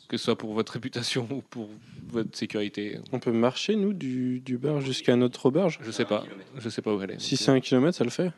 que 0.10 0.18
ce 0.18 0.26
soit 0.26 0.38
pour 0.38 0.54
votre 0.54 0.74
réputation 0.74 1.26
ou 1.32 1.42
pour 1.42 1.70
votre 2.10 2.36
sécurité. 2.38 3.00
On 3.14 3.20
peut 3.20 3.32
marcher, 3.32 3.78
nous, 3.78 3.94
du, 3.94 4.42
du 4.42 4.58
bar 4.58 4.82
jusqu'à 4.82 5.16
notre 5.16 5.46
auberge 5.46 5.80
Je 5.82 5.92
sais 5.92 6.04
pas. 6.04 6.26
Je 6.58 6.68
sais 6.68 6.82
pas 6.82 6.94
où 6.94 7.00
aller. 7.00 7.16
Si 7.20 7.38
c'est 7.38 7.52
un 7.52 7.62
kilomètre, 7.62 7.98
ça 7.98 8.04
le 8.04 8.10
fait 8.10 8.32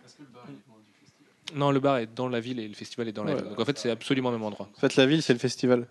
Non, 1.53 1.71
le 1.71 1.79
bar 1.79 1.97
est 1.97 2.07
dans 2.13 2.27
la 2.27 2.39
ville 2.39 2.59
et 2.59 2.67
le 2.67 2.73
festival 2.73 3.07
est 3.07 3.11
dans 3.11 3.23
la 3.23 3.35
ville. 3.35 3.45
Donc 3.45 3.59
en 3.59 3.65
fait, 3.65 3.77
c'est 3.77 3.89
absolument 3.91 4.29
au 4.29 4.31
même 4.33 4.43
endroit. 4.43 4.69
En 4.75 4.79
fait, 4.79 4.95
la 4.95 5.05
ville, 5.05 5.21
c'est 5.21 5.33
le 5.33 5.39
festival. 5.39 5.87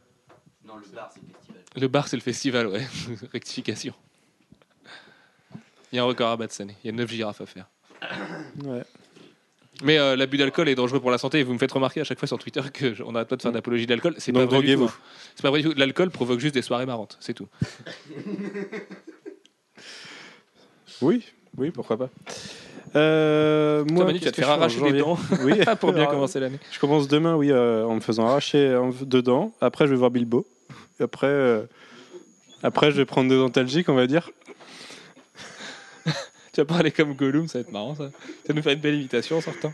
Non, 0.65 0.75
le 0.77 0.87
bar, 0.95 1.11
c'est 1.13 1.21
le 1.21 1.27
festival. 1.29 1.63
Le 1.81 1.89
bar, 1.89 2.09
c'est 2.09 2.17
le 2.17 2.23
festival, 2.23 2.67
ouais. 2.67 2.87
Rectification. 3.33 3.95
Il 5.93 5.97
y 5.97 5.99
a 5.99 6.03
un 6.03 6.07
record 6.07 6.31
à 6.31 6.37
battre 6.37 6.53
cette 6.53 6.63
année. 6.63 6.77
Il 6.85 6.87
y 6.87 6.91
a 6.91 6.97
9 6.97 7.11
girafes 7.11 7.41
à 7.41 7.47
faire. 7.47 7.69
Ouais. 8.65 8.83
Mais 9.85 9.99
euh, 9.99 10.17
l'abus 10.17 10.37
d'alcool 10.39 10.69
est 10.69 10.75
dangereux 10.75 11.01
pour 11.01 11.11
la 11.11 11.19
santé. 11.19 11.41
Et 11.41 11.43
vous 11.43 11.53
me 11.53 11.59
faites 11.59 11.73
remarquer 11.73 12.01
à 12.01 12.05
chaque 12.05 12.19
fois 12.19 12.29
sur 12.29 12.39
Twitter 12.39 12.61
que 12.73 12.95
j- 12.95 13.03
on 13.03 13.13
n'arrête 13.13 13.29
pas 13.29 13.37
de 13.37 13.43
faire 13.43 13.53
d'apologie 13.53 13.87
d'alcool. 13.87 14.15
C'est 14.19 14.33
pas 14.33 14.41
Donc, 14.41 14.51
vrai 14.51 14.61
du 14.63 14.67
tout. 14.75 14.79
droguez-vous. 14.79 14.95
hein. 14.95 15.01
C'est 15.35 15.43
pas 15.43 15.51
vrai 15.51 15.63
du 15.63 15.69
tout. 15.69 15.75
L'alcool 15.77 16.11
provoque 16.11 16.41
juste 16.41 16.55
des 16.55 16.63
soirées 16.63 16.87
marrantes. 16.87 17.17
C'est 17.21 17.35
tout. 17.35 17.49
Oui, 21.01 21.25
oui, 21.57 21.71
pourquoi 21.71 21.97
pas. 21.97 22.11
Euh, 22.95 23.85
moi, 23.91 24.05
Manu, 24.05 24.19
tu 24.19 24.27
vas 24.27 24.31
te 24.33 24.37
faire 24.37 24.51
arracher 24.51 24.79
janvier 24.79 25.01
dents 25.01 25.19
Oui, 25.45 25.55
pour 25.81 25.93
bien 25.93 26.07
commencer 26.07 26.41
l'année. 26.41 26.59
Je 26.71 26.79
commence 26.79 27.09
demain, 27.09 27.37
oui, 27.37 27.51
euh, 27.51 27.85
en 27.87 27.95
me 27.95 28.01
faisant 28.01 28.27
arracher 28.27 28.79
deux 29.03 29.23
dents. 29.23 29.53
Après, 29.61 29.87
je 29.87 29.91
vais 29.91 29.97
voir 29.97 30.11
Bilbo. 30.11 30.47
Après, 31.01 31.27
euh, 31.27 31.63
après, 32.63 32.91
je 32.91 32.97
vais 32.97 33.05
prendre 33.05 33.29
des 33.29 33.37
dentalgiques, 33.37 33.89
on 33.89 33.95
va 33.95 34.07
dire. 34.07 34.31
Tu 36.53 36.61
vas 36.61 36.67
parler 36.67 36.91
comme 36.91 37.15
Gollum, 37.15 37.49
ça 37.49 37.59
va 37.59 37.63
être 37.63 37.73
marrant 37.73 37.95
ça. 37.95 38.11
Ça 38.11 38.49
va 38.49 38.55
nous 38.55 38.63
faire 38.63 38.75
une 38.75 38.81
belle 38.81 38.97
imitation 38.97 39.39
en 39.39 39.41
sortant. 39.41 39.73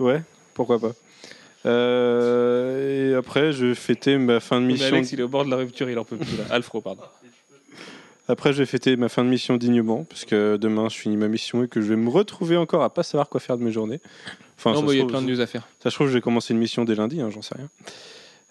Ouais, 0.00 0.22
pourquoi 0.54 0.80
pas. 0.80 0.92
Euh, 1.66 3.12
et 3.12 3.14
après, 3.14 3.52
je 3.52 3.66
vais 3.66 3.74
fêter 3.74 4.18
ma 4.18 4.40
fin 4.40 4.60
de 4.60 4.66
Mais 4.66 4.72
mission. 4.72 4.88
Alex, 4.88 5.12
il 5.12 5.20
est 5.20 5.22
au 5.22 5.28
bord 5.28 5.44
de 5.44 5.50
la 5.50 5.56
rupture, 5.56 5.88
il 5.88 5.98
en 5.98 6.04
peut 6.04 6.16
plus 6.16 6.36
là. 6.36 6.44
Alfro, 6.50 6.80
pardon. 6.80 7.02
Après, 8.28 8.52
je 8.52 8.58
vais 8.58 8.66
fêter 8.66 8.96
ma 8.96 9.08
fin 9.08 9.24
de 9.24 9.28
mission 9.28 9.56
dignement, 9.56 10.04
parce 10.04 10.24
que 10.24 10.56
demain, 10.56 10.88
je 10.88 10.96
finis 10.96 11.16
ma 11.16 11.26
mission 11.28 11.64
et 11.64 11.68
que 11.68 11.80
je 11.80 11.88
vais 11.88 11.96
me 11.96 12.08
retrouver 12.10 12.56
encore 12.56 12.82
à 12.84 12.92
pas 12.94 13.02
savoir 13.02 13.28
quoi 13.28 13.40
faire 13.40 13.58
de 13.58 13.64
mes 13.64 13.72
journées. 13.72 14.00
Enfin, 14.56 14.72
non, 14.72 14.86
se 14.86 14.92
il 14.92 14.96
y 14.96 14.98
a 14.98 15.00
trouve- 15.00 15.10
plein 15.10 15.22
de 15.22 15.26
news 15.32 15.40
à 15.40 15.46
faire. 15.46 15.66
Ça 15.82 15.90
se 15.90 15.94
trouve, 15.96 16.08
je 16.08 16.12
vais 16.12 16.20
commencer 16.20 16.52
une 16.54 16.60
mission 16.60 16.84
dès 16.84 16.94
lundi, 16.94 17.20
hein, 17.20 17.30
j'en 17.30 17.42
sais 17.42 17.54
rien. 17.56 17.68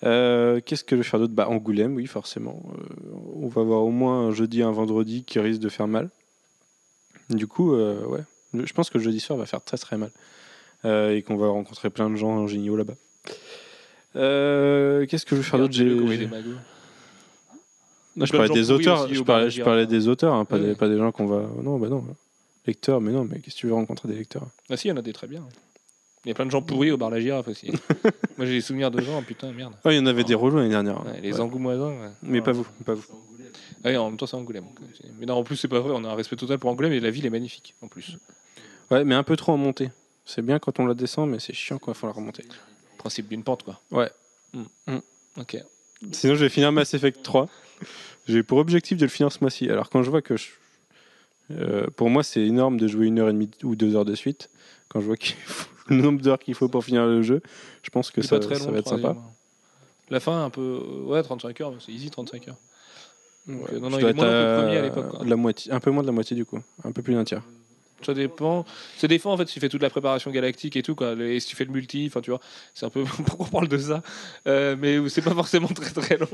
Euh, 0.04 0.60
Qu'est-ce 0.66 0.84
que 0.84 0.96
je 0.98 1.02
vais 1.02 1.08
faire 1.08 1.20
d'autre? 1.20 1.34
Bah, 1.34 1.48
Angoulême, 1.50 1.96
oui, 1.96 2.08
forcément. 2.08 2.62
Euh, 2.74 3.14
on 3.36 3.48
va 3.48 3.62
avoir 3.62 3.82
au 3.84 3.90
moins 3.92 4.28
un 4.28 4.32
jeudi, 4.32 4.64
un 4.64 4.72
vendredi 4.72 5.24
qui 5.24 5.40
risque 5.40 5.62
de 5.62 5.70
faire 5.70 5.88
mal. 5.88 6.10
Du 7.30 7.48
coup, 7.48 7.74
euh, 7.76 8.04
ouais, 8.06 8.22
je 8.54 8.74
pense 8.74 8.90
que 8.90 8.98
le 8.98 9.04
jeudi 9.04 9.20
soir 9.20 9.38
va 9.38 9.46
faire 9.46 9.62
très 9.64 9.78
très 9.78 9.98
mal. 9.98 10.12
Et 10.86 11.22
qu'on 11.24 11.36
va 11.38 11.48
rencontrer 11.50 11.90
plein 11.90 12.10
de 12.10 12.16
gens 12.16 12.48
géniaux 12.48 12.78
là-bas. 12.78 12.94
Qu'est-ce 14.14 15.26
que 15.26 15.36
je 15.36 15.42
vais 15.42 15.48
faire 15.48 15.60
d'autre 15.60 15.74
Regarde, 15.74 15.74
J'ai- 15.74 15.84
le 15.86 15.96
courrier 16.02 16.18
des 16.18 16.28
magots. 16.28 16.56
Non, 18.20 18.26
je 18.26 18.32
parlais 18.32 18.50
des 18.50 18.72
auteurs. 18.72 19.04
aussi 19.06 19.16
Je 19.16 19.22
au 19.22 19.24
bar 19.24 19.36
parlais, 19.36 19.46
de 19.46 19.50
je 19.50 19.56
Girafe. 19.56 19.66
parlais 19.66 19.86
des 19.88 20.08
auteurs, 20.08 20.34
hein, 20.34 20.46
pas, 20.46 20.58
Ouais. 20.58 20.68
des, 20.68 20.76
pas 20.76 20.88
des 20.90 20.98
gens 20.98 21.12
qu'on 21.12 21.26
va. 21.26 21.48
Non, 21.64 21.78
bah 21.80 21.88
non. 21.90 22.04
Lecteurs, 22.66 23.02
mais 23.02 23.12
non, 23.12 23.24
mais 23.24 23.40
qu'est-ce 23.40 23.56
que 23.56 23.62
tu 23.62 23.68
veux 23.68 23.74
rencontrer 23.74 24.08
des 24.10 24.16
lecteurs? 24.16 24.46
Ah 24.70 24.78
si, 24.78 24.88
il 24.88 24.92
y 24.92 24.94
en 24.94 24.98
a 24.98 25.02
des 25.02 25.14
très 25.14 25.28
bien. 25.28 25.44
Il 26.26 26.28
y 26.28 26.32
a 26.32 26.36
plein 26.36 26.46
de 26.46 26.52
gens 26.52 26.62
pourris 26.62 26.92
au 26.92 26.98
bar 26.98 27.10
La 27.10 27.20
Girafe 27.22 27.48
aussi. 27.48 27.72
Moi, 28.38 28.46
j'ai 28.46 28.54
des 28.56 28.62
souvenirs 28.62 28.92
de 28.92 29.02
gens, 29.02 29.22
putain, 29.24 29.52
merde. 29.54 29.74
Ah, 29.86 29.92
il 29.94 29.98
y 29.98 30.00
en 30.00 30.06
avait 30.06 30.26
des 30.26 30.36
relous 30.36 30.58
l'année 30.58 30.70
dernière. 30.70 31.04
Ouais, 31.06 31.22
les 31.22 31.34
Ouais. 31.36 31.40
angoumoisins. 31.40 31.96
Mais 32.22 32.42
pas 32.42 32.52
vous, 32.52 32.68
pas 32.86 32.94
vous. 32.94 33.06
Ah 33.84 33.90
en 34.02 34.10
même 34.10 34.18
temps, 34.18 34.26
c'est 34.26 34.36
Angoulême. 34.36 34.66
Mais 35.20 35.26
non, 35.26 35.36
en 35.36 35.44
plus, 35.44 35.56
c'est 35.56 35.70
pas 35.70 35.80
vrai. 35.80 35.94
On 35.96 36.04
a 36.04 36.10
un 36.10 36.16
respect 36.16 36.36
total 36.36 36.60
pour 36.60 36.70
Angoulême 36.70 36.92
et 36.92 37.00
la 37.00 37.10
ville 37.10 37.26
est 37.26 37.30
magnifique 37.30 37.74
en 37.82 37.88
plus. 37.88 38.18
Ouais, 38.92 39.06
mais 39.06 39.16
un 39.16 39.24
peu 39.24 39.38
trop 39.38 39.54
en 39.54 39.58
montée. 39.58 39.90
C'est 40.26 40.42
bien 40.46 40.60
quand 40.60 40.80
on 40.80 40.86
la 40.86 40.94
descend, 40.94 41.30
mais 41.30 41.40
c'est 41.40 41.54
chiant 41.54 41.78
quand 41.80 41.92
il 41.94 41.96
faut 41.98 42.06
la 42.08 42.14
remonter. 42.14 42.44
Principe 42.98 43.30
d'une 43.30 43.44
pente, 43.44 43.64
quoi. 43.64 43.80
Ouais. 43.92 44.12
Hmm. 44.54 44.64
Hmm. 44.88 45.00
Ok. 45.40 45.58
Sinon, 46.12 46.36
je 46.36 46.42
vais 46.46 46.50
finir 46.50 46.72
Mass 46.74 46.94
Effect 46.94 47.24
3. 47.24 47.48
J'ai 48.28 48.44
pour 48.44 48.58
objectif 48.60 48.98
de 48.98 49.06
le 49.06 49.10
finir 49.10 49.32
ce 49.32 49.40
mois-ci. 49.42 49.70
Alors, 49.70 49.90
quand 49.90 50.04
je 50.04 50.10
vois 50.10 50.22
que 50.22 50.38
je- 50.38 50.50
euh, 51.52 51.88
pour 51.96 52.10
moi, 52.10 52.24
c'est 52.24 52.42
énorme 52.46 52.78
de 52.78 52.88
jouer 52.88 53.08
une 53.08 53.20
heure 53.20 53.30
et 53.30 53.34
demie 53.34 53.50
ou 53.64 53.76
deux 53.76 53.96
heures 53.96 54.06
de 54.06 54.16
suite. 54.16 54.50
Quand 54.88 55.00
je 55.02 55.06
vois 55.08 55.18
qu'il 55.18 55.36
faut- 55.36 55.70
le 55.90 55.96
nombre 55.98 56.22
d'heures 56.22 56.40
qu'il 56.40 56.54
faut 56.56 56.68
pour 56.70 56.84
finir 56.86 57.06
le 57.08 57.22
jeu, 57.24 57.42
je 57.84 57.90
pense 57.90 58.12
que 58.12 58.22
ça, 58.22 58.38
pas 58.38 58.46
très 58.46 58.56
ça 58.56 58.66
long, 58.66 58.72
va 58.72 58.78
être 58.80 58.88
sympa. 58.88 59.00
troisième. 59.10 59.24
La 60.12 60.20
fin, 60.20 60.44
un 60.46 60.50
peu. 60.50 60.62
euh, 60.62 61.04
Ouais, 61.06 61.24
35 61.24 61.60
heures, 61.62 61.74
c'est 61.80 61.92
easy 61.92 62.10
35 62.12 62.48
heures. 62.48 62.58
Donc, 63.48 63.68
euh, 63.72 63.80
non, 63.80 63.90
non, 63.90 63.98
il 64.00 64.06
est 64.06 64.14
moins 64.14 64.30
à 64.30 64.54
premier 64.54 64.78
à 64.78 64.82
l'époque, 64.84 65.06
la 65.26 65.36
moitié, 65.36 65.72
un 65.72 65.80
peu 65.80 65.90
moins 65.92 66.04
de 66.04 66.08
la 66.08 66.14
moitié 66.14 66.36
du 66.36 66.46
coup, 66.46 66.60
un 66.84 66.92
peu 66.92 67.02
plus 67.02 67.14
d'un 67.16 67.24
tiers. 67.24 67.44
Ça 68.06 68.14
dépend. 68.14 68.66
Ça 68.98 69.08
dépend 69.08 69.34
en 69.34 69.38
fait 69.38 69.48
si 69.48 69.56
tu 69.56 69.60
fais 69.60 69.68
toute 69.68 69.82
la 69.82 69.90
préparation 69.90 70.32
galactique 70.32 70.78
et 70.78 70.84
tout 70.84 70.96
quoi. 70.96 71.14
Et 71.20 71.40
si 71.42 71.48
tu 71.50 71.56
fais 71.58 71.66
le 71.66 71.72
multi, 71.72 72.06
enfin 72.08 72.22
tu 72.22 72.30
vois, 72.32 72.40
c'est 72.74 72.86
un 72.86 72.90
peu. 72.90 73.04
Pourquoi 73.26 73.46
on 73.48 73.50
parle 73.50 73.68
de 73.68 73.78
ça? 73.78 74.02
Euh, 74.48 74.76
Mais 74.80 74.98
c'est 75.10 75.22
pas 75.22 75.34
forcément 75.34 75.68
très 75.68 75.92
très 75.92 76.18
long. 76.18 76.28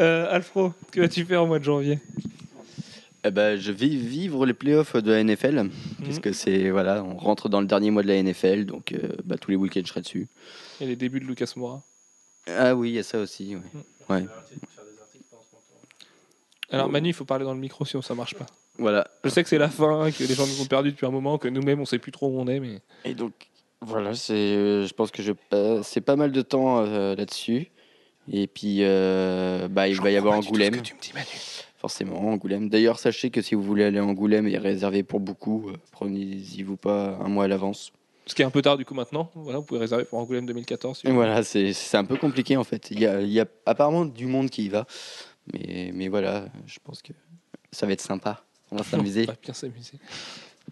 Euh, 0.00 0.34
Alfro, 0.34 0.72
que 0.90 1.00
vas-tu 1.00 1.24
faire 1.24 1.42
au 1.42 1.46
mois 1.46 1.58
de 1.58 1.64
janvier? 1.64 1.98
Eh 3.22 3.30
ben, 3.30 3.58
je 3.58 3.70
vais 3.70 3.88
vivre 3.88 4.46
les 4.46 4.54
playoffs 4.54 4.96
de 4.96 5.12
la 5.12 5.22
NFL. 5.22 5.62
Mhm. 5.62 5.70
Puisque 6.04 6.34
c'est 6.34 6.70
voilà, 6.70 7.04
on 7.04 7.16
rentre 7.16 7.48
dans 7.48 7.60
le 7.60 7.66
dernier 7.66 7.90
mois 7.90 8.02
de 8.02 8.08
la 8.08 8.22
NFL, 8.22 8.64
donc 8.64 8.92
euh, 8.92 9.08
bah, 9.24 9.36
tous 9.38 9.50
les 9.50 9.56
week-ends 9.56 9.82
je 9.84 9.88
serai 9.90 10.00
dessus. 10.00 10.28
Et 10.80 10.86
les 10.86 10.96
débuts 10.96 11.20
de 11.20 11.26
Lucas 11.26 11.52
Moura? 11.56 11.82
Ah 12.46 12.74
oui, 12.74 12.90
il 12.90 12.94
y 12.94 12.98
a 12.98 13.02
ça 13.02 13.18
aussi. 13.18 13.56
ouais. 13.56 13.62
Ouais. 14.08 14.26
Alors 16.70 16.88
Manu, 16.88 17.08
il 17.08 17.12
faut 17.12 17.24
parler 17.24 17.44
dans 17.44 17.54
le 17.54 17.60
micro 17.60 17.84
sinon 17.84 18.00
ça 18.02 18.14
marche 18.14 18.34
pas. 18.34 18.46
Voilà. 18.78 19.06
Je 19.24 19.28
sais 19.28 19.42
que 19.42 19.48
c'est 19.48 19.58
la 19.58 19.68
fin, 19.68 20.10
que 20.10 20.24
les 20.24 20.34
gens 20.34 20.46
nous 20.46 20.62
ont 20.62 20.66
perdus 20.66 20.92
depuis 20.92 21.04
un 21.06 21.10
moment, 21.10 21.36
que 21.36 21.48
nous-mêmes 21.48 21.80
on 21.80 21.84
sait 21.84 21.98
plus 21.98 22.12
trop 22.12 22.28
où 22.28 22.40
on 22.40 22.46
est, 22.46 22.60
mais. 22.60 22.80
Et 23.04 23.14
donc 23.14 23.32
voilà, 23.82 24.14
c'est, 24.14 24.34
euh, 24.34 24.86
je 24.86 24.94
pense 24.94 25.10
que 25.10 25.22
je 25.22 25.32
c'est 25.82 26.00
pas 26.00 26.16
mal 26.16 26.32
de 26.32 26.42
temps 26.42 26.80
euh, 26.80 27.14
là-dessus. 27.14 27.68
Et 28.32 28.46
puis 28.46 28.78
euh, 28.80 29.68
bah, 29.68 29.88
il 29.88 30.00
va 30.00 30.10
y 30.10 30.16
avoir 30.16 30.38
Angoulême. 30.38 30.82
tu 30.82 30.94
me 30.94 31.00
dis 31.00 31.12
Manu. 31.14 31.26
Forcément, 31.78 32.20
Angoulême. 32.28 32.68
D'ailleurs, 32.68 32.98
sachez 32.98 33.30
que 33.30 33.40
si 33.40 33.54
vous 33.54 33.62
voulez 33.62 33.84
aller 33.84 33.98
à 33.98 34.04
Angoulême, 34.04 34.46
il 34.46 34.54
est 34.54 34.58
réservé 34.58 35.02
pour 35.02 35.18
beaucoup. 35.20 35.70
euh, 35.70 35.76
Prenez-y 35.92 36.62
vous 36.62 36.76
pas 36.76 37.16
un 37.24 37.28
mois 37.28 37.44
à 37.44 37.48
l'avance. 37.48 37.92
Ce 38.26 38.34
qui 38.34 38.42
est 38.42 38.44
un 38.44 38.50
peu 38.50 38.60
tard 38.62 38.76
du 38.76 38.84
coup 38.84 38.94
maintenant. 38.94 39.30
Voilà, 39.34 39.58
vous 39.58 39.64
pouvez 39.64 39.80
réserver 39.80 40.04
pour 40.04 40.18
Angoulême 40.18 40.46
2014. 40.46 40.98
si 40.98 41.06
Et 41.06 41.10
vous 41.10 41.16
voilà, 41.16 41.42
c'est 41.42 41.72
c'est 41.72 41.96
un 41.96 42.04
peu 42.04 42.16
compliqué 42.16 42.56
en 42.56 42.64
fait. 42.64 42.90
Il 42.90 43.00
y 43.00 43.06
a, 43.06 43.20
il 43.22 43.30
y 43.32 43.40
a 43.40 43.46
apparemment 43.66 44.04
du 44.04 44.26
monde 44.26 44.50
qui 44.50 44.66
y 44.66 44.68
va. 44.68 44.86
Mais, 45.52 45.90
mais 45.94 46.08
voilà, 46.08 46.44
je 46.66 46.78
pense 46.84 47.00
que 47.02 47.12
ça 47.72 47.86
va 47.86 47.92
être 47.94 48.02
sympa. 48.02 48.44
On 48.70 48.76
va 48.76 48.84
s'amuser. 48.90 49.22
On 49.26 49.32
va 49.32 49.38
bien 49.42 49.54
s'amuser. 49.54 49.94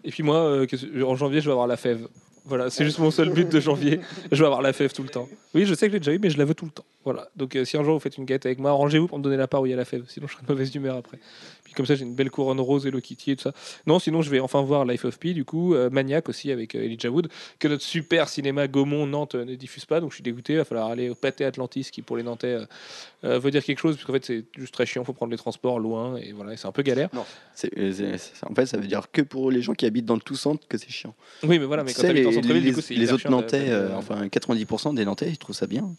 Et 0.03 0.11
puis 0.11 0.23
moi, 0.23 0.37
euh, 0.37 0.65
que- 0.67 1.03
en 1.03 1.15
janvier, 1.15 1.41
je 1.41 1.45
vais 1.47 1.51
avoir 1.51 1.67
la 1.67 1.75
fève. 1.75 2.07
Voilà, 2.45 2.69
c'est 2.69 2.83
juste 2.83 2.99
mon 2.99 3.11
seul 3.11 3.29
but 3.29 3.49
de 3.49 3.59
janvier. 3.59 3.99
Je 4.31 4.37
vais 4.39 4.45
avoir 4.45 4.61
la 4.61 4.73
fève 4.73 4.91
tout 4.91 5.03
le 5.03 5.09
temps. 5.09 5.27
Oui, 5.53 5.65
je 5.65 5.73
sais 5.73 5.87
que 5.87 5.91
je 5.91 5.93
l'ai 5.93 5.99
déjà 5.99 6.13
eu, 6.13 6.19
mais 6.19 6.29
je 6.29 6.37
la 6.37 6.45
veux 6.45 6.53
tout 6.53 6.65
le 6.65 6.71
temps. 6.71 6.85
Voilà. 7.03 7.29
Donc 7.35 7.55
euh, 7.55 7.65
si 7.65 7.77
un 7.77 7.83
jour 7.83 7.93
vous 7.93 7.99
faites 7.99 8.17
une 8.17 8.25
guette 8.25 8.45
avec 8.45 8.59
moi, 8.59 8.71
arrangez-vous 8.71 9.07
pour 9.07 9.17
me 9.17 9.23
donner 9.23 9.37
la 9.37 9.47
part 9.47 9.61
où 9.61 9.65
il 9.65 9.69
y 9.69 9.73
a 9.73 9.77
la 9.77 9.85
fève. 9.85 10.03
Sinon, 10.07 10.27
je 10.27 10.33
serai 10.33 10.45
de 10.45 10.51
mauvaise 10.51 10.73
humeur 10.73 10.97
après. 10.97 11.19
Comme 11.79 11.85
ça, 11.85 11.95
j'ai 11.95 12.03
une 12.03 12.13
belle 12.13 12.29
couronne 12.29 12.59
rose 12.59 12.85
et 12.85 12.91
Kitty 13.01 13.31
et 13.31 13.35
tout 13.37 13.43
ça. 13.43 13.53
Non, 13.87 13.99
sinon, 13.99 14.21
je 14.21 14.29
vais 14.29 14.41
enfin 14.41 14.61
voir 14.61 14.83
Life 14.83 15.05
of 15.05 15.17
Pi, 15.17 15.33
du 15.33 15.45
coup, 15.45 15.73
euh, 15.75 15.89
Maniac 15.89 16.27
aussi 16.27 16.51
avec 16.51 16.75
euh, 16.75 16.83
Elijah 16.83 17.09
Wood, 17.09 17.29
que 17.57 17.69
notre 17.69 17.83
super 17.83 18.27
cinéma 18.27 18.67
Gaumont 18.67 19.07
Nantes 19.07 19.35
euh, 19.35 19.45
ne 19.45 19.55
diffuse 19.55 19.85
pas. 19.85 20.01
Donc 20.01 20.09
je 20.11 20.15
suis 20.15 20.21
dégoûté. 20.23 20.51
Il 20.51 20.57
va 20.57 20.65
falloir 20.65 20.87
aller 20.89 21.07
au 21.09 21.15
Pâté 21.15 21.45
Atlantis, 21.45 21.87
qui 21.89 22.01
pour 22.01 22.17
les 22.17 22.23
Nantais 22.23 22.57
euh, 23.23 23.39
veut 23.39 23.49
dire 23.49 23.63
quelque 23.63 23.79
chose, 23.79 23.95
puisqu'en 23.95 24.11
fait, 24.11 24.25
c'est 24.25 24.43
juste 24.57 24.73
très 24.73 24.85
chiant. 24.85 25.05
faut 25.05 25.13
prendre 25.13 25.31
les 25.31 25.37
transports 25.37 25.79
loin 25.79 26.17
et 26.17 26.33
voilà, 26.33 26.57
c'est 26.57 26.67
un 26.67 26.73
peu 26.73 26.81
galère. 26.81 27.07
C'est- 27.55 27.71
en 28.45 28.53
fait, 28.53 28.65
ça 28.65 28.75
veut 28.77 28.85
dire 28.87 29.09
que 29.09 29.21
pour 29.21 29.49
les 29.49 29.61
gens 29.61 29.73
qui 29.73 29.85
habitent 29.85 30.05
dans 30.05 30.15
le 30.15 30.19
tout 30.21 30.35
centre 30.35 30.67
que 30.67 30.77
c'est 30.77 30.89
chiant. 30.91 31.15
Oui, 31.43 31.59
mais 31.59 31.65
voilà, 31.65 31.85
mais 31.85 31.93
Tu 31.93 32.01
quand 32.01 32.09
en 32.09 32.11
les, 32.11 32.23
centre-ville, 32.25 32.55
les- 32.55 32.69
du 32.71 32.73
coup, 32.75 32.81
c'est 32.81 32.93
les 32.93 33.13
autres 33.13 33.29
Nantais, 33.29 33.73
enfin 33.95 34.27
90% 34.27 34.93
des 34.95 35.05
Nantais, 35.05 35.29
ils 35.29 35.37
trouvent 35.37 35.55
ça 35.55 35.65
bien. 35.65 35.95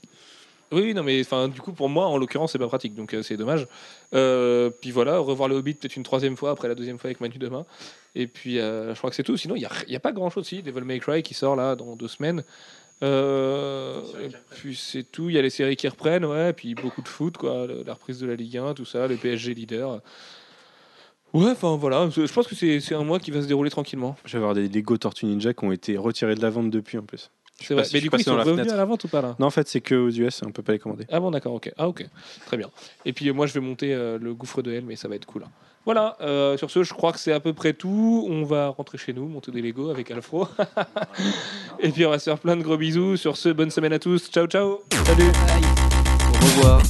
Oui, 0.72 0.94
non, 0.94 1.02
mais 1.02 1.20
enfin, 1.20 1.48
du 1.48 1.60
coup, 1.60 1.72
pour 1.72 1.88
moi, 1.88 2.06
en 2.06 2.16
l'occurrence, 2.16 2.52
c'est 2.52 2.58
pas 2.58 2.68
pratique, 2.68 2.94
donc 2.94 3.12
euh, 3.14 3.22
c'est 3.22 3.36
dommage. 3.36 3.66
Euh, 4.14 4.70
puis 4.70 4.90
voilà, 4.92 5.18
revoir 5.18 5.48
le 5.48 5.56
Hobbit 5.56 5.74
peut-être 5.74 5.96
une 5.96 6.04
troisième 6.04 6.36
fois 6.36 6.50
après 6.50 6.68
la 6.68 6.74
deuxième 6.76 6.98
fois 6.98 7.08
avec 7.08 7.20
Manu 7.20 7.38
demain. 7.38 7.66
Et 8.14 8.26
puis, 8.28 8.58
euh, 8.60 8.92
je 8.94 8.98
crois 8.98 9.10
que 9.10 9.16
c'est 9.16 9.22
tout. 9.24 9.36
Sinon, 9.36 9.56
il 9.56 9.60
n'y 9.60 9.64
a, 9.64 9.70
il 9.88 9.92
y 9.92 9.96
a 9.96 10.00
pas 10.00 10.12
grand-chose. 10.12 10.46
Si, 10.46 10.62
Devil 10.62 10.82
May 10.84 11.00
Cry 11.00 11.22
qui 11.24 11.34
sort 11.34 11.56
là 11.56 11.74
dans 11.74 11.96
deux 11.96 12.06
semaines. 12.08 12.44
Euh, 13.02 14.02
et 14.22 14.30
puis 14.56 14.76
c'est 14.76 15.04
tout. 15.04 15.28
Il 15.30 15.34
y 15.34 15.38
a 15.38 15.42
les 15.42 15.50
séries 15.50 15.76
qui 15.76 15.88
reprennent, 15.88 16.24
ouais. 16.24 16.52
Puis 16.52 16.74
beaucoup 16.74 17.02
de 17.02 17.08
foot, 17.08 17.36
quoi. 17.36 17.66
le- 17.66 17.82
La 17.84 17.94
reprise 17.94 18.20
de 18.20 18.26
la 18.26 18.34
Ligue 18.36 18.58
1, 18.58 18.74
tout 18.74 18.84
ça, 18.84 19.06
le 19.06 19.16
PSG 19.16 19.54
leader. 19.54 20.00
Ouais, 21.32 21.50
enfin 21.52 21.76
voilà. 21.76 22.08
Je 22.10 22.32
pense 22.32 22.46
que 22.48 22.54
c'est 22.54 22.80
c'est 22.80 22.94
un 22.94 23.04
mois 23.04 23.18
qui 23.20 23.30
va 23.30 23.40
se 23.40 23.46
dérouler 23.46 23.70
tranquillement. 23.70 24.16
Je 24.24 24.32
vais 24.32 24.38
avoir 24.38 24.54
des 24.54 24.68
Lego 24.68 24.96
Tortue 24.96 25.26
Ninja 25.26 25.54
qui 25.54 25.64
ont 25.64 25.72
été 25.72 25.96
retirés 25.96 26.34
de 26.34 26.42
la 26.42 26.50
vente 26.50 26.70
depuis 26.70 26.98
en 26.98 27.02
plus. 27.02 27.30
C'est 27.62 27.74
vrai. 27.74 27.84
Mais 27.92 28.00
du 28.00 28.10
coup, 28.10 28.16
ils 28.16 28.24
sont 28.24 28.36
revenus 28.36 28.72
à 28.72 28.76
la 28.76 28.84
vente 28.84 29.04
ou 29.04 29.08
pas 29.08 29.20
là? 29.22 29.36
Non, 29.38 29.46
en 29.46 29.50
fait, 29.50 29.68
c'est 29.68 29.80
que 29.80 29.94
aux 29.94 30.10
US, 30.10 30.42
on 30.46 30.50
peut 30.50 30.62
pas 30.62 30.72
les 30.72 30.78
commander. 30.78 31.06
Ah 31.10 31.20
bon, 31.20 31.30
d'accord, 31.30 31.54
ok. 31.54 31.72
Ah, 31.76 31.88
ok. 31.88 32.06
Très 32.46 32.56
bien. 32.56 32.68
Et 33.04 33.12
puis 33.12 33.28
euh, 33.28 33.32
moi, 33.32 33.46
je 33.46 33.52
vais 33.54 33.60
monter 33.60 33.92
euh, 33.94 34.18
le 34.20 34.34
gouffre 34.34 34.62
de 34.62 34.72
Hell, 34.72 34.84
mais 34.86 34.96
ça 34.96 35.08
va 35.08 35.14
être 35.16 35.26
cool. 35.26 35.42
hein. 35.44 35.50
Voilà, 35.86 36.16
euh, 36.20 36.58
sur 36.58 36.70
ce, 36.70 36.82
je 36.82 36.92
crois 36.92 37.10
que 37.12 37.18
c'est 37.18 37.32
à 37.32 37.40
peu 37.40 37.52
près 37.54 37.72
tout. 37.72 38.26
On 38.28 38.44
va 38.44 38.68
rentrer 38.68 38.98
chez 38.98 39.12
nous, 39.14 39.26
monter 39.26 39.50
des 39.50 39.62
Lego 39.62 39.88
avec 39.90 40.10
Alfro. 40.10 40.46
Et 41.80 41.88
puis, 41.90 42.04
on 42.04 42.10
va 42.10 42.18
se 42.18 42.24
faire 42.24 42.38
plein 42.38 42.56
de 42.56 42.62
gros 42.62 42.76
bisous. 42.76 43.16
Sur 43.16 43.36
ce, 43.36 43.48
bonne 43.48 43.70
semaine 43.70 43.92
à 43.94 43.98
tous. 43.98 44.30
Ciao, 44.30 44.46
ciao. 44.46 44.80
Salut. 45.06 45.30
Au 46.42 46.44
revoir. 46.46 46.82